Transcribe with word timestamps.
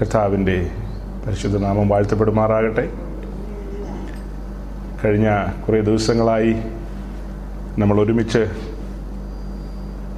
കർത്താവിന്റെ 0.00 0.70
പരിശുദ്ധ 1.26 1.56
നാമം 1.56 1.88
വാഴ്ത്തപ്പെടുമാറാകട്ടെ. 1.88 2.92
കഴിഞ്ഞ 5.04 5.46
കുറേ 5.68 5.80
ദിവസങ്ങളായി 5.80 6.56
നമ്മൾ 7.78 8.00
ഒരുമിച്ച് 8.00 8.38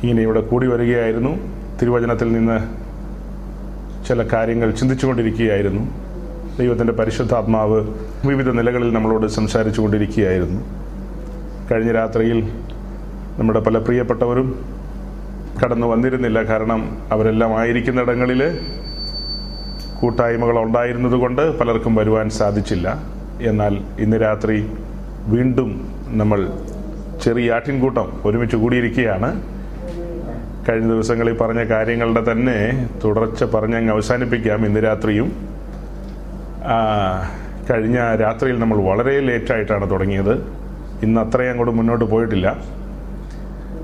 ഇങ്ങനെ 0.02 0.22
ഇവിടെ 0.22 0.40
കൂടി 0.40 0.66
വരികയായിരുന്നു. 0.66 1.30
തിരുവചനത്തിൽ 1.82 2.32
നിന്ന് 2.32 2.58
ചില 4.08 4.22
കാര്യങ്ങൾ 4.22 4.70
ചിന്തിച്ചുകൊണ്ടിരിക്കുകയായിരുന്നു. 4.70 5.82
ദൈവത്തിന്റെ 6.58 6.92
പരിശുദ്ധാത്മാവ് 6.92 7.94
വിവിധ 8.26 8.48
നിലകളിൽ 8.48 8.92
നമ്മളോട് 8.92 9.26
സംസാരിച്ചു 9.26 9.80
കൊണ്ടിരിക്കുകയായിരുന്നു 9.80 10.60
കഴിഞ്ഞ 11.72 11.92
രാത്രിയിൽ 11.92 12.52
നമ്മുടെ 13.38 13.60
പല 13.60 13.78
പ്രിയപ്പെട്ടവരും 13.78 14.64
കടന്നു 15.64 15.86
വന്നിരുന്നില്ല. 15.86 16.42
കാരണം 16.42 16.98
അവരെല്ലാം 17.12 17.58
ആയിരിക്കുന്നിടങ്ങളിൽ 17.58 18.60
കൂട്ടായ്മകൾ 20.00 20.58
ഉണ്ടായിരുന്നതുകൊണ്ട് 20.58 21.58
പലർക്കും 21.58 21.94
വരുവാൻ 21.94 22.30
സാധിച്ചില്ല. 22.30 23.02
എന്നാൽ 23.40 23.78
ഇന്ന് 23.98 24.16
രാത്രി 24.16 24.72
വീണ്ടും 25.26 25.88
നമ്മൾ 26.06 26.50
ചെറിയ 27.22 27.52
ആട്ടിൻകൂട്ടം 27.52 28.22
ഒരുമിച്ച് 28.24 28.56
കൂടിയിരിക്കുകയാണ്. 28.56 29.42
കഴിഞ്ഞ 30.68 30.88
ദിവസങ്ങളിൽ 30.92 31.36
പറഞ്ഞ 31.36 31.64
കാര്യങ്ങളുടെ 31.64 32.32
തന്നെ 32.32 32.88
തുടർച്ച 33.04 33.44
പറഞ്ഞങ്ങ് 33.44 33.92
അവസാനിപ്പിക്കാം 33.92 34.66
ഇന്ന് 34.66 34.84
രാത്രിയും. 34.84 35.32
കഴിഞ്ഞ 37.70 38.16
രാത്രിയിൽ 38.16 38.58
നമ്മൾ 38.58 38.78
വളരെ 38.78 39.20
ലേറ്റായിട്ടാണ് 39.20 39.90
തുടങ്ങിയത്. 39.90 40.34
ഇന്ന് 41.02 41.20
അത്രയും 41.20 41.50
അങ്ങോട്ട് 41.50 41.74
മുന്നോട്ട് 41.74 42.04
പോയിട്ടില്ല. 42.04 42.56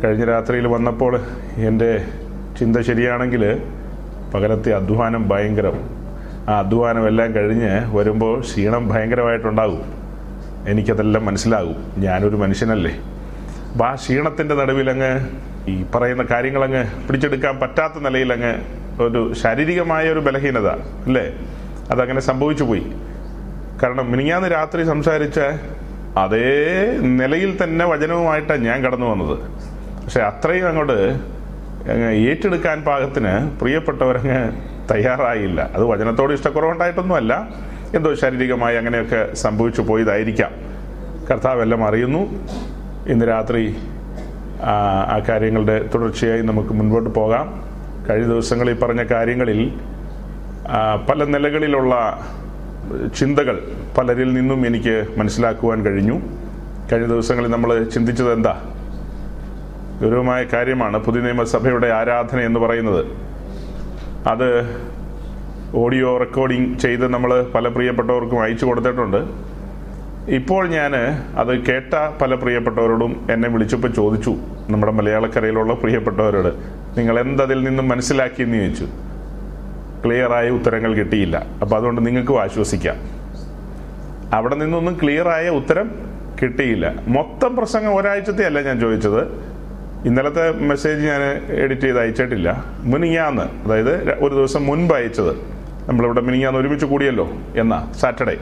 കഴിഞ്ഞ 0.05 0.25
രാത്രിയിൽ 0.25 0.67
വന്നപ്പോൾ 0.67 1.21
എന്റെ 1.57 2.05
ചിന്ത 2.61 2.77
ശരിയാണെങ്കിൽ 2.77 3.63
പകലത്തെ 4.35 4.73
അധ്വാനം 4.73 5.29
ഭയങ്കരം. 5.29 6.04
അധ്വാനം 6.49 7.07
എല്ലാം 7.07 7.35
കഴിഞ്ഞ് 7.35 7.97
വരുമ്പോൾ 7.97 8.41
ക്ഷീണം 8.41 8.89
ഭയങ്കരമായിട്ടുണ്ടാകും. 8.89 9.83
എനിക്കതെല്ലാം 10.69 11.25
മനസ്സിലാകും. 11.25 11.93
ഞാനൊരു 11.97 12.37
മനുഷ്യനല്ലേ. 12.37 12.99
അപ്പോൾ 13.73 13.85
ആ 13.85 13.95
ക്ഷീണത്തിന്റെ 13.95 14.55
നടുവിലങ്ങ് 14.55 15.29
ഈ 15.69 15.85
പറയുന്ന 15.95 16.23
കാര്യങ്ങളങ്ങ് 16.23 16.85
പിടിച്ചെടുക്കാൻ 17.07 17.61
പറ്റാത്ത 17.61 17.93
നിലയിലങ്ങ് 17.99 18.55
ഒരു 19.03 19.33
ശാരീരികമായ 19.33 20.09
ഒരു 20.09 20.21
ബലഹീനത 20.21 20.67
അല്ലേ? 20.67 21.35
അതങ്ങനെ 21.91 22.21
സംഭവിച്ചു 22.21 22.65
പോയി. 22.65 22.93
കാരണം 23.83 24.11
മിനിങ്ങാന്ന് 24.11 24.53
രാത്രി 24.53 24.85
സംസാരിച്ച 24.85 25.41
അതേ 26.19 26.99
നിലയിൽ 27.01 27.59
തന്നെ 27.63 27.85
വചനവുമായിട്ടാണ് 27.85 28.65
ഞാൻ 28.65 28.85
കടന്നു 28.85 29.07
വന്നത്. 29.07 29.39
പക്ഷെ 30.05 30.21
അത്രയും 30.21 30.69
അങ്ങോട്ട് 30.69 31.21
ഏറ്റെടുക്കാൻ 32.31 32.83
പാകത്തിന് 32.83 33.61
പ്രിയപ്പെട്ടവരങ്ങ് 33.61 34.74
തയ്യാറായില്ല. 34.91 35.71
അത് 35.75 35.85
വചനത്തോട് 35.85 36.33
ഇഷ്ടക്കുറവുണ്ടായിട്ടൊന്നുമല്ല. 36.33 37.49
എന്തോ 37.95 38.15
ശാരീരികമായി 38.15 38.77
അങ്ങനെയൊക്കെ 38.77 39.35
സംഭവിച്ചു 39.35 39.83
പോയതായിരിക്കാം. 39.83 40.51
കർത്താവ് 41.31 41.63
എല്ലാം 41.63 41.85
അറിയുന്നു. 41.85 42.19
ഇന്ന് 43.09 43.29
രാത്രി 43.29 43.77
ആ 44.63 45.19
കാര്യങ്ങളുടെ 45.29 45.91
തുടർച്ചയായി 45.95 46.43
നമുക്ക് 46.43 46.69
മുൻപോട്ട് 46.69 47.11
പോകാം. 47.11 47.65
കഴിഞ്ഞ 48.11 48.27
ദിവസങ്ങളിൽ 48.27 48.79
പറഞ്ഞ 48.79 49.03
കാര്യങ്ങളിൽ 49.03 49.73
പല 51.11 51.25
നിലകളിലുള്ള 51.25 52.21
ചിന്തകൾ 53.17 53.73
പലരിൽ 53.99 54.35
നിന്നും 54.35 54.67
എനിക്ക് 54.67 55.07
മനസ്സിലാക്കുവാൻ 55.17 55.83
കഴിഞ്ഞു. 55.83 56.21
കഴിഞ്ഞ 56.93 57.07
ദിവസങ്ങളിൽ 57.07 57.49
നമ്മൾ 57.49 57.85
ചിന്തിച്ചത് 57.85 58.33
എന്താ? 58.33 58.63
ഗൗരവമായ 60.03 60.45
കാര്യമാണ് 60.53 60.99
പുതിയ 60.99 61.21
നിയമസഭയുടെ 61.21 61.87
ആരാധന 61.87 62.41
എന്ന് 62.41 62.61
പറയുന്നത്. 62.61 63.05
അത് 64.27 64.49
ഓഡിയോ 65.75 66.17
റെക്കോർഡിംഗ് 66.17 66.79
ചെയ്ത് 66.79 67.09
നമ്മൾ 67.09 67.47
പല 67.55 67.69
പ്രിയപ്പെട്ടവർക്കും 67.69 68.43
അയച്ചു 68.43 68.67
കൊടുത്തിട്ടുണ്ട്. 68.67 69.27
ഇപ്പോൾ 70.29 70.69
ഞാൻ 70.69 70.97
അത് 71.37 71.65
കേട്ട 71.65 71.95
പല 72.23 72.35
പ്രിയപ്പെട്ടവരോടും 72.35 73.27
എന്നെ 73.31 73.49
വിളിച്ചപ്പോൾ 73.49 73.89
ചോദിച്ചു 73.89 74.37
നമ്മുടെ 74.71 74.93
മലയാളക്കരയിലുള്ള 74.93 75.75
പ്രിയപ്പെട്ടവരോട് 75.75 76.49
നിങ്ങൾ 76.99 77.21
എന്തതിൽ 77.21 77.65
നിന്നും 77.65 77.89
മനസ്സിലാക്കി 77.89 78.43
എന്ന് 78.43 78.59
ചോദിച്ചു? 78.59 78.87
ക്ലിയറായ 80.07 80.51
ഉത്തരങ്ങൾ 80.51 80.95
കിട്ടിയില്ല. 80.95 81.47
അപ്പോൾ 81.63 81.77
അതുകൊണ്ട് 81.77 82.07
നിങ്ങൾക്കും 82.07 82.43
ആശ്വസിക്കാം. 82.43 82.97
അവിടെ 84.35 84.55
നിന്നൊന്നും 84.55 84.99
ക്ലിയറായ 85.03 85.49
ഉത്തരം 85.49 85.91
കിട്ടിയില്ല. 86.43 86.95
മൊത്തം 87.09 87.57
പ്രസംഗം 87.57 87.97
ഒരാഴ്ചത്തെ 87.97 88.45
അല്ല 88.45 88.63
ഞാൻ 88.63 88.81
ചോദിച്ചത്. 88.81 89.54
ഇന്നലത്തെ 90.09 90.53
മെസ്സേജ് 90.53 91.07
ഞാൻ 91.07 91.23
എഡിറ്റ് 91.63 91.81
ചെയ്ത് 91.81 91.99
അയച്ചിട്ടില്ല. 92.01 92.65
മുനിങ്ങാന്ന് 92.93 93.43
അതായത് 93.65 93.93
ഒരു 94.25 94.35
ദിവസം 94.35 94.67
മുൻപ് 94.67 94.95
അയച്ചത്. 94.95 95.31
നമ്മളിവിടെ 95.89 96.21
മിനിങ്ങാന്ന് 96.21 96.61
ഒരുമിച്ച് 96.61 96.87
കൂടിയല്ലോ 96.87 97.29
എന്നാ 97.57 97.93
സാറ്റർഡേ. 98.01 98.37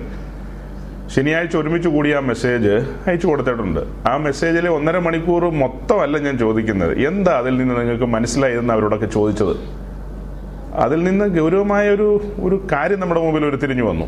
ശനിയാഴ്ച 1.14 1.56
ഒരുമിച്ച് 1.56 1.88
കൂടിയ 1.88 2.16
ആ 2.16 2.20
മെസ്സേജ് 2.20 2.72
അയച്ചു 3.06 3.26
കൊടുത്തിട്ടുണ്ട്. 3.26 3.80
ആ 4.08 4.16
മെസ്സേജിലെ 4.16 4.70
ഒന്നര 4.70 4.98
മണിക്കൂർ 4.98 5.44
മൊത്തമല്ല 5.44 6.18
ഞാൻ 6.18 6.38
ചോദിക്കുന്നത്. 6.38 6.98
എന്താ 7.06 7.32
അതിൽ 7.38 7.56
നിന്ന് 7.56 7.76
നിങ്ങൾക്ക് 7.80 8.04
മനസ്സിലായതെന്ന് 8.04 8.74
അവരോടൊക്കെ 8.74 9.06
ചോദിച്ചത്? 9.06 9.54
അതിൽ 10.74 11.04
നിന്ന് 11.04 11.24
ഗൗരവമായ 11.38 11.88
ഒരു 11.88 12.22
ഒരു 12.40 12.62
കാര്യം 12.72 13.00
നമ്മുടെ 13.00 13.20
മുമ്പിൽ 13.20 13.46
ഒരു 13.46 13.56
തിരിഞ്ഞു 13.56 13.82
വന്നു. 13.82 14.06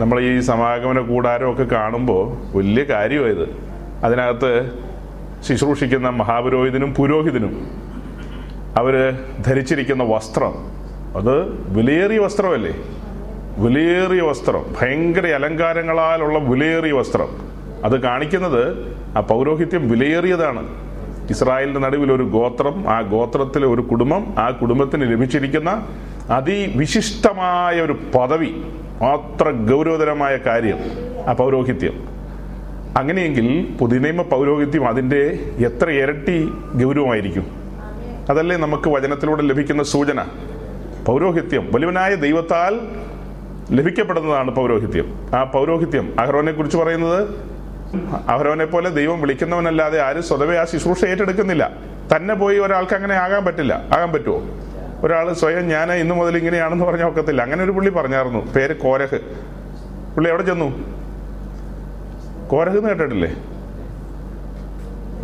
നമ്മൾ 0.00 0.20
ഈ 0.20 0.40
സമാഗമന 0.40 1.00
കൂടാരമൊക്കെ 1.00 1.62
കാണുമ്പോൾ 1.62 2.22
വലിയ 2.56 2.84
കാര്യമായത് 2.84 3.44
അതിനകത്ത് 4.04 4.52
ശുശ്രൂഷിക്കുന്ന 5.42 6.08
മഹാപുരോഹിതനും 6.08 6.94
പുരോഹിതനും. 6.94 7.70
അവർ 8.78 9.18
ധരിച്ചിരിക്കുന്ന 9.46 10.04
വസ്ത്രം. 10.04 10.52
അത് 11.16 11.50
വിലയേറിയ 11.72 12.18
വസ്ത്രമല്ലേ? 12.18 12.74
വിലയേറിയ 13.58 14.20
വസ്ത്രം. 14.20 14.64
ഭയങ്കര 14.80 15.26
അലങ്കാരങ്ങളാലുള്ള 15.26 16.38
വിലയേറിയ 16.38 16.92
വസ്ത്രം. 16.92 17.28
അത് 17.84 18.00
കാണിക്കുന്നത് 18.00 18.96
ആ 19.16 19.20
പൗരോഹിത്യം 19.20 19.90
വിലയേറിയതാണ്. 19.90 20.92
ഇസ്രായേലിന്റെ 21.30 21.80
നടുവിൽ 21.80 22.12
ഒരു 22.12 22.22
ഗോത്രം 22.22 22.90
ആ 22.90 23.00
ഗോത്രത്തിലെ 23.00 23.66
ഒരു 23.66 23.80
കുടുംബം 23.80 24.34
ആ 24.38 24.50
കുടുംബത്തിന് 24.50 25.12
ലഭിച്ചിരിക്കുന്ന 25.12 25.86
അതിവിശിഷ്ടമായ 26.30 27.80
ഒരു 27.80 27.98
പദവി. 28.14 28.62
അത്ര 29.04 29.50
ഗൗരവതരമായ 29.50 30.36
കാര്യം 30.36 30.78
ആ 31.28 31.32
പൗരോഹിത്യം. 31.32 32.11
അങ്ങനെയെങ്കിൽ 32.96 33.76
പുതുനിയമ 33.80 34.22
പൗരോഹിത്യം 34.22 34.88
അതിന്റെ 34.88 35.38
എത്ര 35.58 35.90
ഇരട്ടി 35.90 36.52
ഗൗരവമായിരിക്കും? 36.84 37.46
അതല്ലേ 38.30 38.56
നമുക്ക് 38.56 38.88
വചനത്തിലൂടെ 38.88 39.42
ലഭിക്കുന്ന 39.42 39.82
സൂചന. 39.82 40.24
പൗരോഹിത്യം 41.06 41.70
വലുവനായ 41.72 42.14
ദൈവത്താൽ 42.14 42.80
ലഭിക്കപ്പെടുന്നതാണ് 43.70 44.50
പൗരോഹിത്യം. 44.50 45.28
ആ 45.36 45.44
പൗരോഹിത്യം 45.44 46.20
അഹ്റോനെ 46.20 46.52
കുറിച്ച് 46.52 46.76
പറയുന്നത്? 46.76 47.28
അഹ്റോനെ 48.28 48.64
പോലെ 48.64 48.90
ദൈവം 48.90 49.20
വിളിക്കുന്നവനല്ലാതെ 49.20 50.02
ആരും 50.02 50.22
സ്വതവേ 50.22 50.56
ആ 50.56 50.64
ശുശ്രൂഷ 50.64 51.04
ഏറ്റെടുക്കുന്നില്ല. 51.04 51.70
തന്നെ 52.16 52.34
പോയി 52.34 52.58
ഒരാൾക്ക് 52.58 52.94
അങ്ങനെ 52.94 53.14
ആകാൻ 53.14 53.44
പറ്റില്ല. 53.44 53.84
ആകാൻ 53.94 54.12
പറ്റുമോ 54.12 54.42
ഒരാൾ 55.02 55.32
സ്വയം 55.32 55.68
ഞാൻ 55.68 55.92
ഇന്നു 55.92 56.14
മുതൽ 56.14 56.36
ഇങ്ങനെയാണെന്ന് 56.36 56.84
പറഞ്ഞ 56.84 57.04
ഒക്കത്തില്ല. 57.04 57.42
അങ്ങനെ 57.42 57.64
ഒരു 57.64 57.70
പുള്ളി 57.70 57.90
പറഞ്ഞായിരുന്നു 57.90 58.52
പേര് 58.52 58.76
കോരഹ്. 58.76 59.16
പുള്ളി 60.14 60.30
എവിടെ 60.30 60.42
ചെന്നു? 60.42 61.01
കോരഹ് 62.52 62.76
എന്ന് 62.76 62.88
കേട്ടിട്ടില്ലേ? 62.88 63.34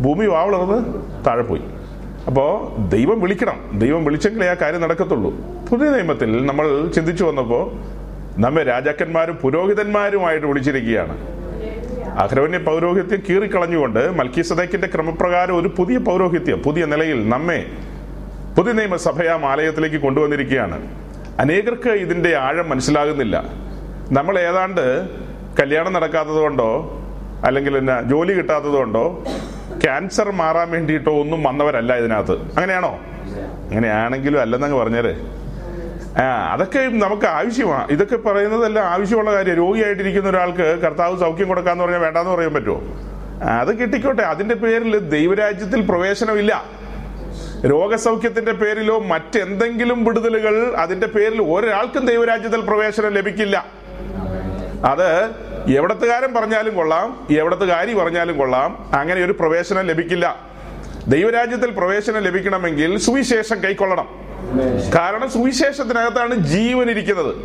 ഭൂമി 0.01 0.25
വാവളർന്ന് 0.25 0.93
താഴെ 1.25 1.41
പോയി. 1.41 1.61
അപ്പോൾ 2.27 2.77
ദൈവം 2.89 3.21
വിളിക്കണം. 3.21 3.79
ദൈവം 3.79 4.05
വിളിച്ചെങ്കിലേ 4.05 4.47
ആ 4.47 4.53
കാര്യം 4.53 4.81
നടക്കത്തുള്ളൂ. 4.81 5.33
പുതിയ 5.69 5.89
നിയമത്തിൽ 5.89 6.45
നമ്മൾ 6.45 6.87
ചിന്തിച്ചു 6.87 7.23
വന്നപ്പോൾ 7.23 7.71
നമ്മെ 8.41 8.63
രാജാക്കന്മാരും 8.63 9.35
പുരോഹിതന്മാരുമായിട്ട് 9.35 10.47
വിളിച്ചിരിക്കുകയാണ്. 10.47 11.17
അഹ്രവന്യ 12.19 12.57
പൗരോഹിത്യം 12.57 13.21
കീറിക്കളഞ്ഞുകൊണ്ട് 13.29 14.11
മൽക്കി 14.11 14.41
സദൈക്കിന്റെ 14.41 14.87
ക്രമപ്രകാരം 14.87 15.57
ഒരു 15.57 15.71
പുതിയ 15.77 15.97
പൗരോഹിത്യം 15.97 16.59
പുതിയ 16.59 16.85
നിലയിൽ 16.85 17.29
നമ്മെ 17.29 17.65
പുതിയ 18.57 18.71
നിയമസഭയാം 18.71 19.45
ആലയത്തിലേക്ക് 19.45 19.95
കൊണ്ടുവന്നിരിക്കുകയാണ്. 19.95 20.87
അനേകർക്ക് 21.39 21.89
ഇതിന്റെ 21.89 22.35
ആഴം 22.35 22.69
മനസ്സിലാകുന്നില്ല. 22.69 23.43
നമ്മൾ 24.11 24.39
ഏതാണ്ട് 24.39 25.09
കല്യാണം 25.61 25.93
നടക്കാത്തത് 25.93 26.39
കൊണ്ടോ 26.39 26.95
അല്ലെങ്കിൽ 27.45 27.77
എന്നാ 27.77 28.01
ജോലി 28.01 28.33
കിട്ടാത്തത് 28.33 28.69
കൊണ്ടോ 28.69 29.23
ക്യാൻസർ 29.83 30.31
മാറാൻ 30.31 30.71
വേണ്ടിയിട്ടോ 30.71 31.21
ഒന്നും 31.21 31.43
വന്നവരല്ല 31.43 31.97
ഇതിനകത്ത്. 31.97 32.31
അങ്ങനെയാണോ? 32.31 32.99
അങ്ങനെയാണെങ്കിലും 33.69 34.41
അല്ലെന്നങ്ങ് 34.41 34.77
പറഞ്ഞേരെ. 34.77 35.15
ആ 36.21 36.53
അതൊക്കെ 36.53 36.79
നമുക്ക് 36.79 37.25
ആവശ്യമാണ് 37.25 37.87
ഇതൊക്കെ 37.91 38.15
പറയുന്നതെല്ലാം 38.15 38.85
ആവശ്യമുള്ള 38.85 39.33
കാര്യം. 39.33 39.55
രോഗിയായിട്ടിരിക്കുന്ന 39.55 40.29
ഒരാൾക്ക് 40.29 40.79
കർത്താവ് 40.81 41.19
സൗഖ്യം 41.19 41.47
കൊടുക്കാന്ന് 41.47 41.83
പറഞ്ഞാൽ 41.83 41.99
വേണ്ടാന്ന് 41.99 42.31
പറയാൻ 42.31 42.53
പറ്റുമോ 42.53 42.81
അത് 43.43 43.79
കിട്ടിക്കോട്ടെ. 43.79 44.21
അതിന്റെ 44.21 44.55
പേരിൽ 44.55 44.99
ദൈവരാജ്യത്തിൽ 44.99 45.81
പ്രവേശനമില്ല. 45.81 46.63
രോഗസൗഖ്യത്തിന്റെ 47.65 48.51
പേരിലോ 48.51 48.99
മറ്റെന്തെങ്കിലും 48.99 50.05
വിടുതലുകൾ 50.05 50.75
അതിന്റെ 50.77 51.07
പേരിൽ 51.07 51.41
ഒരാൾക്കും 51.41 52.05
ദൈവരാജ്യത്തിൽ 52.05 52.61
പ്രവേശനം 52.61 53.09
ലഭിക്കില്ല. 53.09 53.65
അത് 54.85 55.29
എവിടത്തുകാരൻ 55.75 56.33
പറഞ്ഞാലും 56.33 56.75
കൊള്ളാം 56.75 57.27
എവിടത്തുകാരി 57.31 57.93
പറഞ്ഞാലും 57.93 58.37
കൊള്ളാം. 58.37 58.89
അങ്ങനെ 58.93 59.25
ഒരു 59.25 59.31
പ്രവേശനം 59.31 59.81
ലഭിക്കില്ല. 59.81 60.49
ദൈവരാജ്യത്തിൽ 61.07 61.69
പ്രവേശനം 61.69 62.19
ലഭിക്കണമെങ്കിൽ 62.19 62.97
സുവിശേഷം 62.97 63.63
കൈക്കൊള്ളണം. 63.63 64.07
കാരണം 64.95 65.29
സുവിശേഷത്തിനകത്താണ് 65.29 66.35
ജീവൻ 66.35 66.89
ഇരിക്കുന്നത്. 66.89 67.35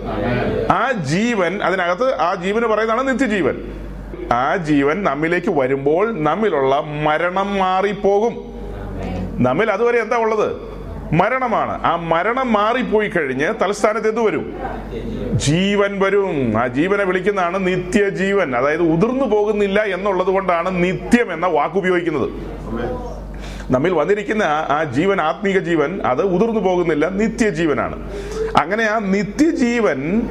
ആ 0.70 0.92
ജീവൻ 0.92 1.62
അതിനകത്ത് 1.62 2.14
ആ 2.20 2.34
ജീവന് 2.34 2.66
പറയുന്നതാണ് 2.66 3.08
നിത്യജീവൻ. 3.08 3.72
ആ 4.32 4.56
ജീവൻ 4.56 5.04
നമ്മിലേക്ക് 5.04 5.50
വരുമ്പോൾ 5.50 6.22
നമ്മിലുള്ള 6.22 6.80
മരണം 6.80 7.54
മാറിപ്പോകും. 7.54 8.34
നമ്മിൽ 9.42 9.70
അതുവരെ 9.70 9.98
എന്താ 9.98 10.16
ഉള്ളത്? 10.16 10.73
മരണമാണ്. 11.12 11.84
ആ 11.84 11.96
മരണം 11.96 12.52
മാറിപ്പോയി 12.52 13.08
കഴിഞ്ഞ് 13.08 13.54
തലസ്ഥാനത്ത് 13.62 14.08
എന്ത് 14.08 14.20
വരും? 14.20 14.60
ജീവൻ 15.32 16.00
വരും. 16.00 16.54
ആ 16.58 16.66
ജീവനെ 16.66 17.04
വിളിക്കുന്നതാണ് 17.04 17.66
നിത്യജീവൻ. 17.66 18.56
അതായത് 18.56 18.82
ഉതിർന്നു 18.82 19.24
പോകുന്നില്ല 19.24 19.80
എന്നുള്ളത് 19.80 20.26
കൊണ്ടാണ് 20.26 20.84
നിത്യം 20.84 21.32
എന്ന 21.32 21.46
വാക്ക് 21.46 21.76
ഉപയോഗിക്കുന്നത്. 21.76 22.30
നമ്മിൽ 23.70 23.92
വന്നിരിക്കുന്ന 23.92 24.42
ആ- 24.42 24.84
ജീവൻ 24.84 25.20
ആത്മീക 25.20 25.58
ജീവൻ 25.58 26.00
അത് 26.04 26.22
ഉതിർന്നു 26.22 26.60
പോകുന്നില്ല 26.60 27.08
നിത്യജീവനാണ്. 27.08 28.10
അങ്ങനെ 28.60 28.84
ആ 28.84 28.98
നിത്യജീവൻ 28.98 30.22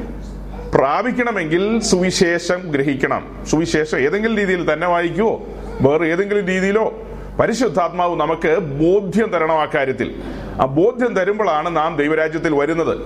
പ്രാപിക്കണമെങ്കിൽ 0.75 1.79
സുവിശേഷം 1.79 2.71
ഗ്രഹിക്കണം. 2.71 3.45
സുവിശേഷം 3.49 3.97
ഏതെങ്കിലും 3.97 4.37
രീതിയിൽ 4.37 4.73
തന്നെ 4.73 4.87
വായിക്കുവോ? 4.87 5.41
വേറെ 5.81 6.05
ഏതെങ്കിലും 6.05 6.45
രീതിയിലോ? 6.45 7.01
പരിശുദ്ധാത്മാവ് 7.39 8.19
നമുക്ക് 8.19 8.59
ബോധ്യം 8.59 9.29
തരണം 9.29 9.61
ആ 9.61 9.65
കാര്യത്തിൽ. 9.65 10.15
ആ 10.61 10.65
ബോധ്യം 10.65 11.13
തരുമ്പോഴാണ് 11.13 11.75
നാം 11.75 11.97
ദൈവരാജ്യത്തിൽ 11.97 12.55
വരുന്നത്. 12.55 12.97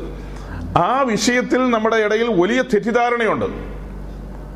ആ 0.77 1.01
വിഷയത്തിൽ 1.01 1.69
നമ്മുടെ 1.69 1.95
ഇടയിൽ 1.95 2.41
വലിയ 2.41 2.61
തെറ്റിദ്ധാരണയുണ്ട്. 2.61 3.45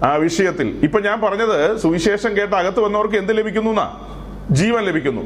ആ 0.06 0.16
വിഷയത്തിൽ. 0.16 0.80
ഇപ്പൊ 0.84 1.00
ഞാൻ 1.00 1.22
പറഞ്ഞത് 1.22 1.78
സുവിശേഷം 1.78 2.38
കേട്ട് 2.38 2.56
അകത്ത് 2.56 2.80
വന്നവർക്ക് 2.80 3.16
എന്ത് 3.16 3.38
ലഭിക്കുന്നു 3.38 3.70
എന്നാ? 3.70 4.08
ജീവൻ 4.52 4.84
ലഭിക്കുന്നു. 4.84 5.22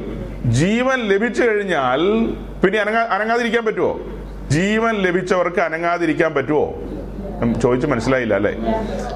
ജീവൻ 0.52 1.00
ലഭിച്ചു 1.00 1.44
കഴിഞ്ഞാൽ 1.44 2.26
പിന്നെ 2.62 2.80
അനങ്ങാ 2.80 3.02
അനങ്ങാതിരിക്കാൻ 3.02 3.66
പറ്റുമോ 3.66 4.00
ജീവൻ 4.50 4.96
ലഭിച്ചവർക്ക് 4.96 5.60
അനങ്ങാതിരിക്കാൻ 5.60 6.34
പറ്റുമോ 6.34 6.74
ചോദിച്ച് 7.62 7.88
മനസ്സിലായില്ല 7.88 8.34
അല്ലെ? 8.34 8.56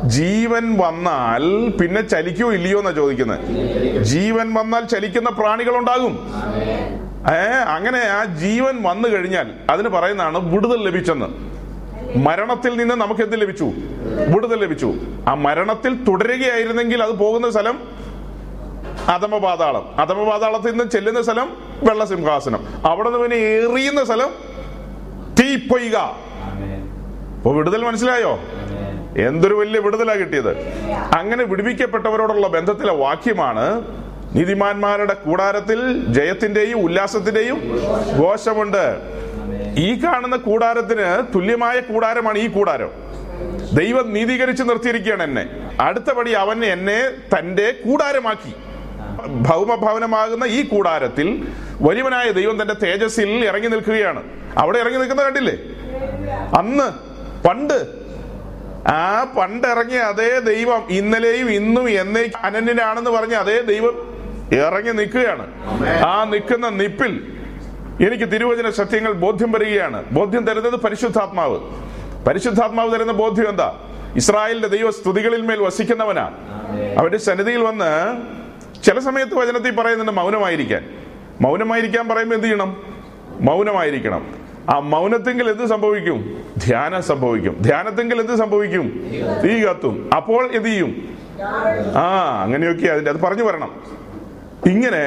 ജീവൻ 0.08 0.78
വന്നാൽ 0.78 1.70
പിന്നെ 1.70 2.02
ചലിക്കോ 2.02 2.54
ഇല്ലയോ 2.54 2.80
എന്നാ 2.80 2.92
ചോദിക്കുന്നത്? 2.92 4.04
ജീവൻ 4.04 4.54
വന്നാൽ 4.54 4.86
ചലിക്കുന്ന 4.86 5.30
പ്രാണികളുണ്ടാകും. 5.30 6.34
ഏ 7.32 7.48
അങ്ങനെ 7.52 7.98
ആ 7.98 8.24
ജീവൻ 8.24 8.84
വന്നു 8.84 9.08
കഴിഞ്ഞാൽ 9.08 9.52
അതിന് 9.70 9.90
പറയുന്നതാണ് 9.90 10.54
വിടുതൽ 10.54 10.86
ലഭിച്ചെന്ന്. 10.86 11.50
മരണത്തിൽ 12.18 12.78
നിന്ന് 12.78 12.96
നമുക്ക് 12.96 13.22
എന്ത് 13.22 13.42
ലഭിച്ചു? 13.42 13.72
വിടുതൽ 14.34 14.60
ലഭിച്ചു. 14.62 14.94
ആ 15.28 15.34
മരണത്തിൽ 15.34 16.06
തുടരുകയായിരുന്നെങ്കിൽ 16.06 17.04
അത് 17.04 17.12
പോകുന്ന 17.12 17.52
സ്ഥലം 17.52 17.80
അധമപാതാളം. 19.08 19.96
അധമപാതാളത്തിൽ 20.00 20.72
നിന്ന് 20.72 20.92
ചെല്ലുന്ന 20.92 21.22
സ്ഥലം 21.22 21.50
വെള്ളസിംഹാസനം. 21.84 22.68
അവിടെ 22.86 23.10
നിന്ന് 23.10 23.22
പിന്നെ 23.22 23.38
എറിയുന്ന 23.38 24.04
സ്ഥലം 24.04 24.30
തീപ്പൊയ്ക. 25.40 26.29
അപ്പൊ 27.40 27.54
വിടുതൽ 27.54 27.84
മനസ്സിലായോ? 27.84 28.40
എന്തൊരു 29.18 29.54
വലിയ 29.54 29.80
വിടുതലാ 29.80 30.14
കിട്ടിയത്. 30.14 30.58
അങ്ങനെ 31.18 31.44
വിടുവിക്കപ്പെട്ടവരോടുള്ള 31.44 32.48
ബന്ധത്തിലെ 32.48 32.94
വാക്യമാണ് 32.94 33.86
നീതിമാന്മാരുടെ 34.36 35.14
കൂടാരത്തിൽ 35.14 36.06
ജയത്തിന്റെയും 36.14 36.80
ഉല്ലാസത്തിന്റെയും 36.80 37.80
ഘോഷമുണ്ട്. 38.22 38.98
ഈ 39.78 40.04
കാണുന്ന 40.04 40.36
കൂടാരത്തിന് 40.36 41.34
തുല്യമായ 41.36 41.80
കൂടാരമാണ് 41.80 42.38
ഈ 42.38 42.48
കൂടാരം. 42.48 42.90
ദൈവം 43.74 44.14
നീതീകരിച്ച് 44.14 44.64
നിർത്തിയിരിക്കുകയാണ് 44.64 45.24
എന്നെ. 45.24 45.50
അടുത്തപടി 45.80 46.32
അവൻ 46.32 46.66
എന്നെ 46.66 47.10
തന്റെ 47.38 47.72
കൂടാരമാക്കി. 47.72 48.54
ഭൗമഭവനമാകുന്ന 49.28 50.46
ഈ 50.46 50.64
കൂടാരത്തിൽ 50.68 51.48
വലിയവനായ 51.82 52.32
ദൈവം 52.32 52.62
തന്റെ 52.62 52.74
തേജസ്സിൽ 52.74 53.46
ഇറങ്ങി 53.46 53.68
നിൽക്കുകയാണ്. 53.68 54.24
അവിടെ 54.58 54.80
ഇറങ്ങി 54.80 54.98
നിൽക്കുന്ന 54.98 55.24
കണ്ടില്ലേ? 55.24 55.54
അന്ന് 56.58 57.09
പണ്ട്. 57.46 57.88
ആ 58.88 59.24
പണ്ട് 59.38 59.68
ഇറങ്ങിയ 59.68 60.00
അതേ 60.00 60.40
ദൈവം 60.40 60.88
ഇന്നലെയും 60.90 61.52
ഇന്നും 61.52 61.90
എന്നേക്കും 61.90 62.40
അനന്യനാണെന്ന് 62.40 63.10
പറഞ്ഞ 63.10 63.34
അതേ 63.34 63.62
ദൈവം 63.62 64.10
ഇറങ്ങി 64.54 64.92
നിൽക്കുകയാണ്. 64.92 65.48
ആ 66.06 66.24
നിൽക്കുന്ന 66.24 66.70
നിപ്പിൽ 66.70 67.34
എനിക്ക് 68.08 68.32
തിരുവചന 68.32 68.70
സത്യങ്ങൾ 68.70 69.12
ബോധ്യം 69.12 69.52
വരികയാണ്. 69.52 70.06
ബോധ്യം 70.12 70.46
തരുന്നത് 70.46 70.76
പരിശുദ്ധാത്മാവ്. 70.76 71.60
പരിശുദ്ധാത്മാവ് 72.26 72.94
തരുന്ന 72.94 73.12
ബോധ്യം 73.12 73.50
എന്താ? 73.50 73.80
ഇസ്രായേലിന്റെ 74.16 74.68
ദൈവ 74.68 74.92
സ്തുതികളിൽ 74.92 75.42
മേൽ 75.42 75.60
വസിക്കുന്നവനാ. 75.60 76.32
അവന്റെ 76.98 77.18
സന്നിധിയിൽ 77.18 77.60
വന്ന് 77.60 78.22
ചില 78.84 79.00
സമയത്ത് 79.00 79.36
വചനത്തിൽ 79.36 79.76
പറയുന്നുണ്ട് 79.76 80.12
മൗനമായിരിക്കാൻ. 80.12 80.90
മൗനമായിരിക്കാൻ 81.42 82.08
പറയുമ്പോൾ 82.08 82.36
എന്ത് 82.36 82.48
ചെയ്യണം? 82.48 82.84
മൗനമായിരിക്കണം. 83.42 84.49
ആ 84.70 84.80
മൗനത്തെങ്കിൽ 84.80 85.50
എന്ത് 85.50 85.66
സംഭവിക്കും? 85.66 86.44
ധ്യാനം 86.66 87.04
സംഭവിക്കും. 87.04 87.58
ധ്യാനത്തെങ്കിൽ 87.62 88.20
എന്ത് 88.20 88.36
സംഭവിക്കും? 88.36 89.12
തീ 89.44 89.64
കത്തും. 89.64 90.10
അപ്പോൾ 90.16 90.52
എന്ത് 90.52 90.70
ചെയ്യും? 90.70 91.10
ആ 91.96 92.42
അങ്ങനെയൊക്കെ 92.44 92.88
അതിന്റെ 92.88 93.12
അത് 93.12 93.22
പറഞ്ഞു 93.22 93.44
വരണം. 93.44 93.72
ഇങ്ങനെ 94.66 95.04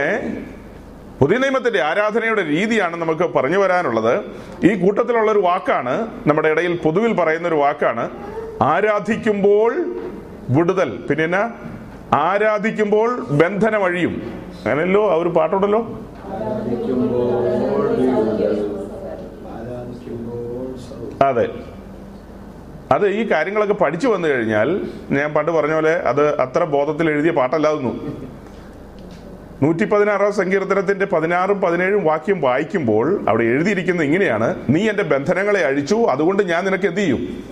പുതിയ 1.21 1.39
നിയമത്തിന്റെ 1.39 1.83
ആരാധനയുടെ 1.83 2.43
രീതിയാണ് 2.43 2.97
നമുക്ക് 2.97 3.35
പറഞ്ഞു 3.35 3.59
വരാനുള്ളത്. 3.59 4.25
ഈ 4.67 4.75
കൂട്ടത്തിലുള്ള 4.75 5.31
ഒരു 5.31 5.39
വാക്കാണ് 5.39 6.09
നമ്മുടെ 6.27 6.49
ഇടയിൽ 6.49 6.77
പൊതുവിൽ 6.77 7.13
പറയുന്ന 7.13 7.49
ഒരു 7.49 7.55
വാക്കാണ് 7.55 8.11
ആരാധിക്കുമ്പോൾ 8.63 9.73
വിടുതൽ. 10.51 10.97
പിന്നെ 11.11 11.25
എന്നാ? 11.25 11.51
ആരാധിക്കുമ്പോൾ 12.15 13.21
ബന്ധനം 13.21 13.85
അഴിയും 13.85 14.23
ആ 15.13 15.15
ഒരു 15.15 15.29
പാട്ടുണ്ടല്ലോ? 15.29 15.99
അതെ. 21.23 21.49
അത് 22.93 23.09
ഈ 23.09 23.31
കാര്യങ്ങളൊക്കെ 23.31 23.75
പഠിച്ചു 23.75 24.09
വന്നു 24.09 24.29
കഴിഞ്ഞാൽ 24.29 24.81
ഞാൻ 25.11 25.35
പണ്ട് 25.35 25.53
പറഞ്ഞ 25.53 25.75
പോലെ 25.75 25.91
അത് 25.91 26.41
അത്ര 26.41 26.65
ബോധത്തിൽ 26.65 27.11
എഴുതിയ 27.11 27.31
പാട്ടല്ലാതുന്നു. 27.31 28.17
നൂറ്റി 29.63 29.85
പതിനാറാം 29.85 30.33
സങ്കീർത്തനത്തിന്റെ 30.33 31.07
പതിനാറും 31.07 31.61
പതിനേഴും 31.61 32.05
വാക്യം 32.05 32.41
വായിക്കുമ്പോൾ 32.41 33.25
അവിടെ 33.29 33.45
എഴുതിയിരിക്കുന്നത് 33.45 34.07
ഇങ്ങനെയാണ് 34.07 34.57
നീ 34.69 34.89
എന്റെ 34.89 35.03
ബന്ധനങ്ങളെ 35.03 35.61
അഴിച്ചു 35.61 35.95
അതുകൊണ്ട് 35.95 36.43
ഞാൻ 36.43 36.65
നിനക്ക് 36.65 36.87
എന്ത് 36.87 37.01
ചെയ്യും? 37.01 37.45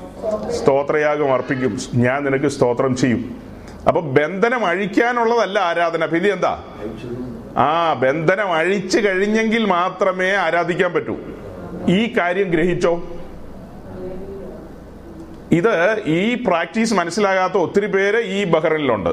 സ്തോത്രയാഗം 0.51 1.35
അർപ്പിക്കും. 1.35 1.79
ഞാൻ 1.95 2.25
നിനക്ക് 2.25 2.47
സ്തോത്രം 2.47 2.97
ചെയ്യും. 2.97 3.43
അപ്പൊ 3.89 4.01
ബന്ധനം 4.01 4.67
അഴിക്കാനുള്ളതല്ല 4.67 5.59
ആരാധന. 5.59 6.07
പിന്നെ 6.07 6.31
എന്താ? 6.31 6.65
ആ 7.57 7.93
ബന്ധനം 7.93 8.53
അഴിച്ചു 8.53 8.99
കഴിഞ്ഞെങ്കിൽ 8.99 9.65
മാത്രമേ 9.65 10.33
ആരാധിക്കാൻ 10.33 10.93
പറ്റൂ. 10.93 11.17
ഈ 11.89 12.15
കാര്യം 12.19 12.51
ഗ്രഹിച്ചോ? 12.51 13.03
ഇത് 15.53 16.03
ഈ 16.05 16.45
പ്രാക്ടീസ് 16.47 16.95
മനസ്സിലാകാത്ത 16.95 17.53
ഒത്തിരി 17.53 17.87
പേര് 17.87 18.19
ഈ 18.21 18.45
ബഹ്റിനിലുണ്ട്. 18.45 19.09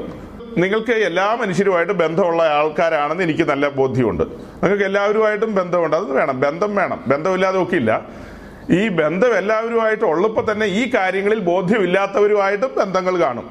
നിങ്ങൾക്ക് 0.58 0.90
എല്ലാ 0.90 1.34
മനുഷ്യരുമായിട്ട് 1.40 1.92
ബന്ധമുള്ള 1.92 2.42
ആൾക്കാരാണെന്ന് 2.42 3.22
എനിക്ക് 3.22 3.42
നല്ല 3.42 3.68
ബോധ്യമുണ്ട്. 3.68 4.22
നിങ്ങൾക്ക് 4.22 4.84
എല്ലാവരുമായിട്ടും 4.84 5.54
ബന്ധമുണ്ട്. 5.54 5.96
അത് 5.96 6.12
വേണം. 6.12 6.40
ബന്ധം 6.40 6.76
വേണം. 6.76 7.04
ബന്ധമില്ലാതെ 7.06 7.58
ഒക്കില്ല. 7.58 8.06
ഈ 8.70 8.88
ബന്ധം 8.88 9.38
എല്ലാവരുമായിട്ട് 9.38 10.04
ഉള്ളപ്പോൾ 10.04 10.52
തന്നെ 10.52 10.66
ഈ 10.66 10.90
കാര്യങ്ങളിൽ 10.94 11.38
ബോധ്യമില്ലാത്തവരുമായിട്ടും 11.38 12.74
ബന്ധങ്ങൾ 12.76 13.18
കാണും. 13.18 13.50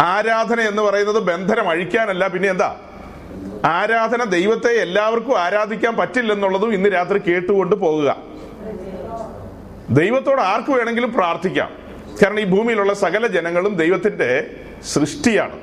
ആരാധന 0.00 0.60
എന്ന് 0.60 0.82
പറയുന്നത് 0.82 1.22
ബന്ധനം 1.22 1.68
അഴിക്കാനല്ല. 1.68 2.26
പിന്നെ 2.26 2.50
എന്താ? 2.50 2.76
ആരാധന 3.64 4.24
ദൈവത്തെ 4.24 4.68
എല്ലാവർക്കും 4.68 5.38
ആരാധിക്കാൻ 5.40 5.96
പറ്റില്ലെന്നുള്ളതും 5.96 6.74
ഇന്ന് 6.74 6.88
രാത്രി 6.94 7.18
കേട്ടുകൊണ്ട് 7.18 7.76
പോകുക. 7.76 8.16
ദൈവത്തോട് 9.90 10.40
ആർക്ക് 10.40 10.70
വേണമെങ്കിലും 10.70 11.12
പ്രാർത്ഥിക്കാം. 11.12 11.83
കാരണം 12.22 12.40
ഈ 12.40 12.44
ഭൂമിയിലുള്ള 12.44 12.94
സകല 12.94 13.26
ജനങ്ങളും 13.26 13.74
ദൈവത്തിന്റെ 13.74 14.50
സൃഷ്ടിയാണ്. 14.92 15.58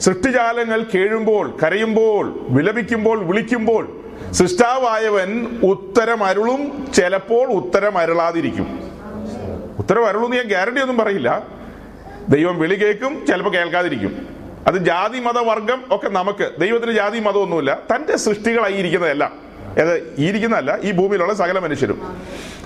സൃഷ്ടിജാലങ്ങൾ 0.00 0.84
കേഴുമ്പോൾ 0.94 1.58
കരയുമ്പോൾ 1.62 2.46
വിലപിക്കുമ്പോൾ 2.48 3.24
വിളിക്കുമ്പോൾ 3.24 4.00
സൃഷ്ടാവായവൻ 4.30 5.60
ഉത്തരമരുളും 5.62 6.92
ചിലപ്പോൾ 6.94 7.48
ഉത്തരമരുളാതിരിക്കും. 7.48 8.90
ഉത്തരമരുളും 9.78 10.30
ഞാൻ 10.30 10.44
ഗ്യാരണ്ടി 10.44 10.80
ഒന്നും 10.80 10.98
പറയില്ല. 10.98 11.46
ദൈവം 12.28 12.58
വിളി 12.58 12.74
കേൾക്കും 12.74 13.26
ചിലപ്പോൾ 13.26 13.50
കേൾക്കാതിരിക്കും. 13.50 14.28
അത് 14.66 14.74
ജാതി 14.74 15.18
മതവർഗം 15.18 15.84
ഒക്കെ 15.90 16.08
നമുക്ക് 16.08 16.50
ദൈവത്തിന് 16.60 16.92
ജാതി 16.92 17.18
മതമൊന്നുമില്ല 17.18 17.78
തന്റെ 17.94 18.16
സൃഷ്ടികളായി 18.16 18.72
ഇരിക്കുന്നതല്ല. 18.72 19.32
ഏത് 19.78 20.14
ഇരിക്കുന്നതല്ല 20.18 20.78
ഈ 20.82 20.90
ഭൂമിയിലുള്ള 20.90 21.34
സകല 21.34 21.58
മനുഷ്യരും. 21.58 22.22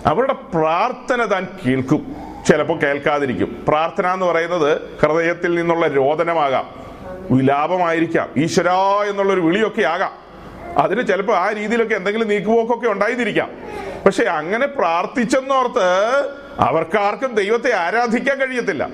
അവരുടെ 0.07 0.33
പ്രാർത്ഥന 0.33 1.25
താൻ 1.25 1.47
കേൾക്കും. 1.66 2.31
ചിലപ്പോൾ 2.46 2.78
കേൾക്കാതിരിക്കും. 2.78 3.64
പ്രാർത്ഥന 3.68 4.06
എന്ന് 4.06 4.26
പറയുന്നത് 4.26 4.80
ഹൃദയത്തിൽ 5.00 5.54
നിന്നുള്ള 5.54 5.87
രോദനമാകാം. 5.87 6.82
വിലാപമായിരിക്കാം 7.30 8.28
ഈശ്വര 8.37 8.68
എന്നുള്ള 9.11 9.32
ഒരു 9.32 9.40
വിളിയൊക്കെ 9.40 9.82
ആകാം. 9.82 10.12
അതിന് 10.78 11.06
ചിലപ്പോൾ 11.06 11.37
ആ 11.37 11.52
രീതിയിലൊക്കെ 11.52 11.94
എന്തെങ്കിലും 11.94 12.28
നീക്കുപോക്കൊക്കെ 12.28 12.88
ഉണ്ടായിരിക്കാം. 12.88 13.50
പക്ഷെ 14.06 14.25
അങ്ങനെ 14.25 14.66
പ്രാർത്ഥിച്ചെന്നോർത്ത് 14.66 15.82
അവർക്കാർക്കും 16.58 17.34
ദൈവത്തെ 17.34 17.75
ആരാധിക്കാൻ 17.75 18.38
കഴിയത്തില്ല. 18.38 18.88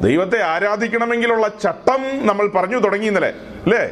ദൈവത്തെ 0.00 0.42
ആരാധിക്കണമെങ്കിലുള്ള 0.42 1.48
ചട്ടം 1.48 2.26
നമ്മൾ 2.26 2.46
പറഞ്ഞു 2.46 2.78
തുടങ്ങി 2.78 3.06
ഇന്നലെ. 3.06 3.32
അല്ലേ? 3.64 3.90